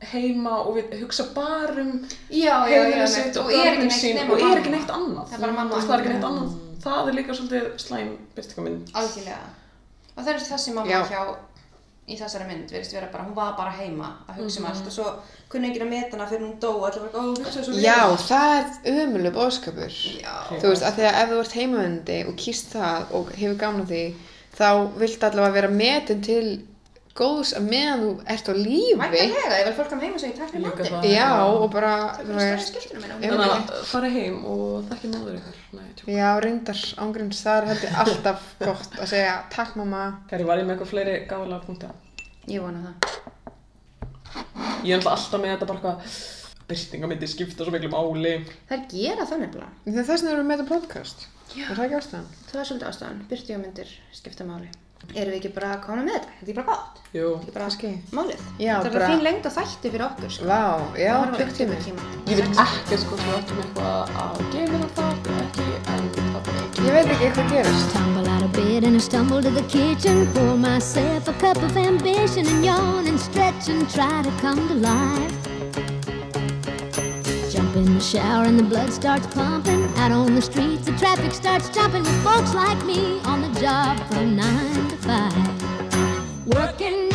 heima 0.00 0.58
og 0.62 0.76
við 0.76 1.00
hugsa 1.02 1.24
bara 1.34 1.80
um 1.82 2.06
einmitt. 2.30 3.08
sitt 3.08 3.36
og 3.36 3.50
er 3.52 3.72
ekki 3.72 3.88
neitt 3.88 3.92
sín 3.92 4.18
og 4.30 4.38
er 4.38 4.42
mamma. 4.44 4.56
ekki 4.60 4.70
neitt 4.70 4.90
annað. 4.90 5.28
Það 5.32 5.42
er 5.48 5.52
mamma. 5.52 5.74
Veist, 5.74 5.88
Það 5.88 5.94
er 5.94 6.00
ekki 6.04 6.12
neitt 6.14 6.24
annað. 6.24 6.56
Það 6.84 7.08
er 7.08 7.12
líka 7.18 7.34
svolítið 7.34 7.66
slæm 7.78 8.16
byrtingamind. 8.36 8.90
Algjörlega. 8.94 9.48
Og 10.16 10.24
það 10.24 10.28
er 10.34 10.38
þessi 10.48 10.74
mamma 10.74 10.90
Já. 10.90 11.02
hjá 11.10 11.36
í 12.08 12.16
þessari 12.16 12.46
mynd, 12.48 12.70
verðist 12.72 12.92
vera 12.94 13.08
bara, 13.12 13.24
hún 13.24 13.34
var 13.36 13.52
bara 13.58 13.70
heima 13.70 14.06
að 14.30 14.38
hugsa 14.40 14.60
um 14.60 14.64
Mhm. 14.64 14.70
allt 14.72 14.86
og 14.86 14.92
svo 14.92 15.12
kunni 15.50 15.68
enginn 15.68 15.82
að 15.82 15.90
meta 15.90 16.16
hana 16.16 16.26
fyrir 16.30 16.40
hún 16.46 16.58
dó 16.60 16.70
og 16.78 16.86
allir 16.88 17.00
bara, 17.12 17.18
ó, 17.18 17.26
hún 17.26 17.36
hugsaði 17.36 17.64
svo 17.64 17.74
Já, 17.74 18.06
vel." 18.08 18.16
það 18.16 18.64
er 18.84 19.06
ömuleg 19.06 19.32
bóðskapur. 19.34 19.92
Já. 20.22 20.58
Þú 20.60 20.68
veist, 20.70 20.82
að 20.82 20.94
því 20.96 21.04
að 21.04 21.22
ef 21.22 21.28
þú 21.28 21.40
ert 21.40 21.52
heimavöndi 21.52 22.28
og 22.28 22.34
kýst 22.36 22.66
það 22.72 23.04
og 23.12 23.30
hefur 23.32 23.58
gaman 23.58 23.80
af 23.82 23.88
því, 23.88 24.14
þá 24.56 24.98
viltu 24.98 25.26
allavega 25.26 25.52
vera 25.52 25.68
metin 25.68 26.22
til 26.22 26.62
góðs 27.18 27.50
að 27.58 27.66
meðan 27.72 28.02
þú 28.04 28.10
ert 28.34 28.48
á 28.48 28.54
lífi. 28.54 29.08
Ég 29.18 29.64
vil 29.66 29.74
fólk 29.76 29.90
kam 29.92 30.02
heim 30.04 30.14
og 30.14 30.22
segja 30.22 30.36
takk 30.38 30.52
fyrir 30.54 30.90
það. 30.92 31.06
Já, 31.10 31.28
og 31.48 31.66
bara. 31.74 31.92
Þannig 32.18 33.42
að 33.44 33.72
fara 33.90 34.10
heim 34.14 34.38
og 34.46 34.86
þekki 34.92 35.10
móður 35.12 35.38
ykkur. 35.40 35.56
Já, 36.14 36.28
reyndar 36.44 36.82
ángríns, 37.04 37.42
það 37.44 37.58
er 37.60 37.68
heldur 37.72 38.00
alltaf 38.04 38.48
gott 38.62 38.98
að 39.02 39.12
segja 39.12 39.34
takk 39.52 39.76
mamma. 39.80 40.04
Kæri, 40.30 40.46
var 40.48 40.62
ég 40.62 40.68
með 40.68 40.76
eitthvað 40.76 40.92
fleiri 40.94 41.16
gáðlega 41.28 41.60
punkta? 41.66 41.92
Ég 42.48 42.64
vona 42.64 42.80
það. 42.86 42.94
Ég 44.86 44.94
er 44.94 45.00
alltaf 45.00 45.14
alltaf 45.16 45.42
með 45.42 45.54
þetta 45.56 45.68
bara 45.72 45.78
eitthvað 45.78 46.18
byrtingamindi 46.68 47.28
skipta 47.28 47.64
svo 47.64 47.72
miklu 47.74 47.90
máli. 47.92 48.34
Það 48.68 48.76
er 48.78 48.84
gera 48.92 49.28
það 49.28 49.44
nefnilega. 49.44 49.70
Það 49.86 50.02
er 50.02 50.08
þess 50.10 50.26
erum 50.28 50.42
við 50.42 50.50
með 50.50 50.60
þetta 50.62 50.72
podcast. 50.74 51.28
Já. 51.56 51.64
Það 51.72 52.60
er 52.60 52.68
svolítið 52.68 52.90
ástæðan. 52.90 53.24
Byrtíumyndir 53.30 53.96
skipta 54.12 54.48
máli. 54.48 54.68
Erum 55.14 55.32
við 55.32 55.38
ekki 55.38 55.50
bara 55.54 55.68
að 55.74 55.82
koma 55.86 56.02
með 56.04 56.16
þetta? 56.18 56.32
Þetta 56.38 56.50
er 56.52 56.56
bara 56.58 56.66
gott. 56.68 56.94
Jú. 57.16 57.28
Þetta 57.38 57.48
er 57.48 57.54
bara 57.54 57.64
Kannski. 57.64 57.90
málið. 58.18 58.40
Já, 58.60 58.74
þetta 58.76 58.88
er 58.88 58.92
bara- 58.98 59.08
fín 59.08 59.22
lengd 59.24 59.46
og 59.48 59.52
þætti 59.56 59.90
fyrir 59.94 60.04
okkur. 60.08 60.30
Sko. 60.34 60.44
Vá, 60.44 60.62
já, 60.98 61.14
klukktími. 61.38 61.76
Ég 62.28 62.36
veit 62.36 62.58
ekkert 62.64 63.00
sko 63.00 63.16
sem 63.16 63.26
við 63.28 63.36
áttum 63.38 63.58
eitthvað 63.62 64.04
að 64.22 64.36
gefa 64.52 64.78
það 64.98 65.14
það 65.24 65.40
ekki, 65.44 65.66
en 65.94 66.04
það 66.18 66.40
bara... 66.44 66.60
Ég 66.84 66.92
veit 66.92 67.08
ekki 67.14 67.30
hvað 67.38 67.48
gerist. 67.54 67.88
Tumble 67.96 68.28
out 68.28 68.42
of 68.42 68.52
bed 68.52 68.84
and 68.84 68.96
I 68.96 68.98
stumble 68.98 69.42
to 69.42 69.50
the 69.50 69.62
kitchen. 69.62 70.26
Pour 70.34 70.56
myself 70.56 71.28
a 71.28 71.32
cup 71.40 71.56
of 71.62 71.76
ambition 71.76 72.46
and 72.46 72.64
yawn 72.64 73.06
and 73.06 73.18
stretch 73.18 73.68
and 73.68 73.88
try 73.88 74.22
to 74.22 74.30
come 74.42 74.68
to 74.68 74.74
life. 74.74 75.34
Jump 77.50 77.74
in 77.76 77.94
the 77.94 78.00
shower 78.00 78.44
and 78.44 78.58
the 78.58 78.62
blood 78.62 78.92
starts 78.92 79.26
pumping. 79.28 79.87
Out 79.98 80.12
on 80.12 80.36
the 80.36 80.40
streets, 80.40 80.86
the 80.86 80.92
traffic 80.92 81.32
starts 81.32 81.68
jumping 81.70 82.02
with 82.04 82.22
folks 82.22 82.54
like 82.54 82.84
me 82.84 83.20
on 83.24 83.42
the 83.42 83.60
job 83.60 83.98
from 84.06 84.36
nine 84.36 84.88
to 84.90 84.96
five. 84.98 86.46
Working 86.46 87.10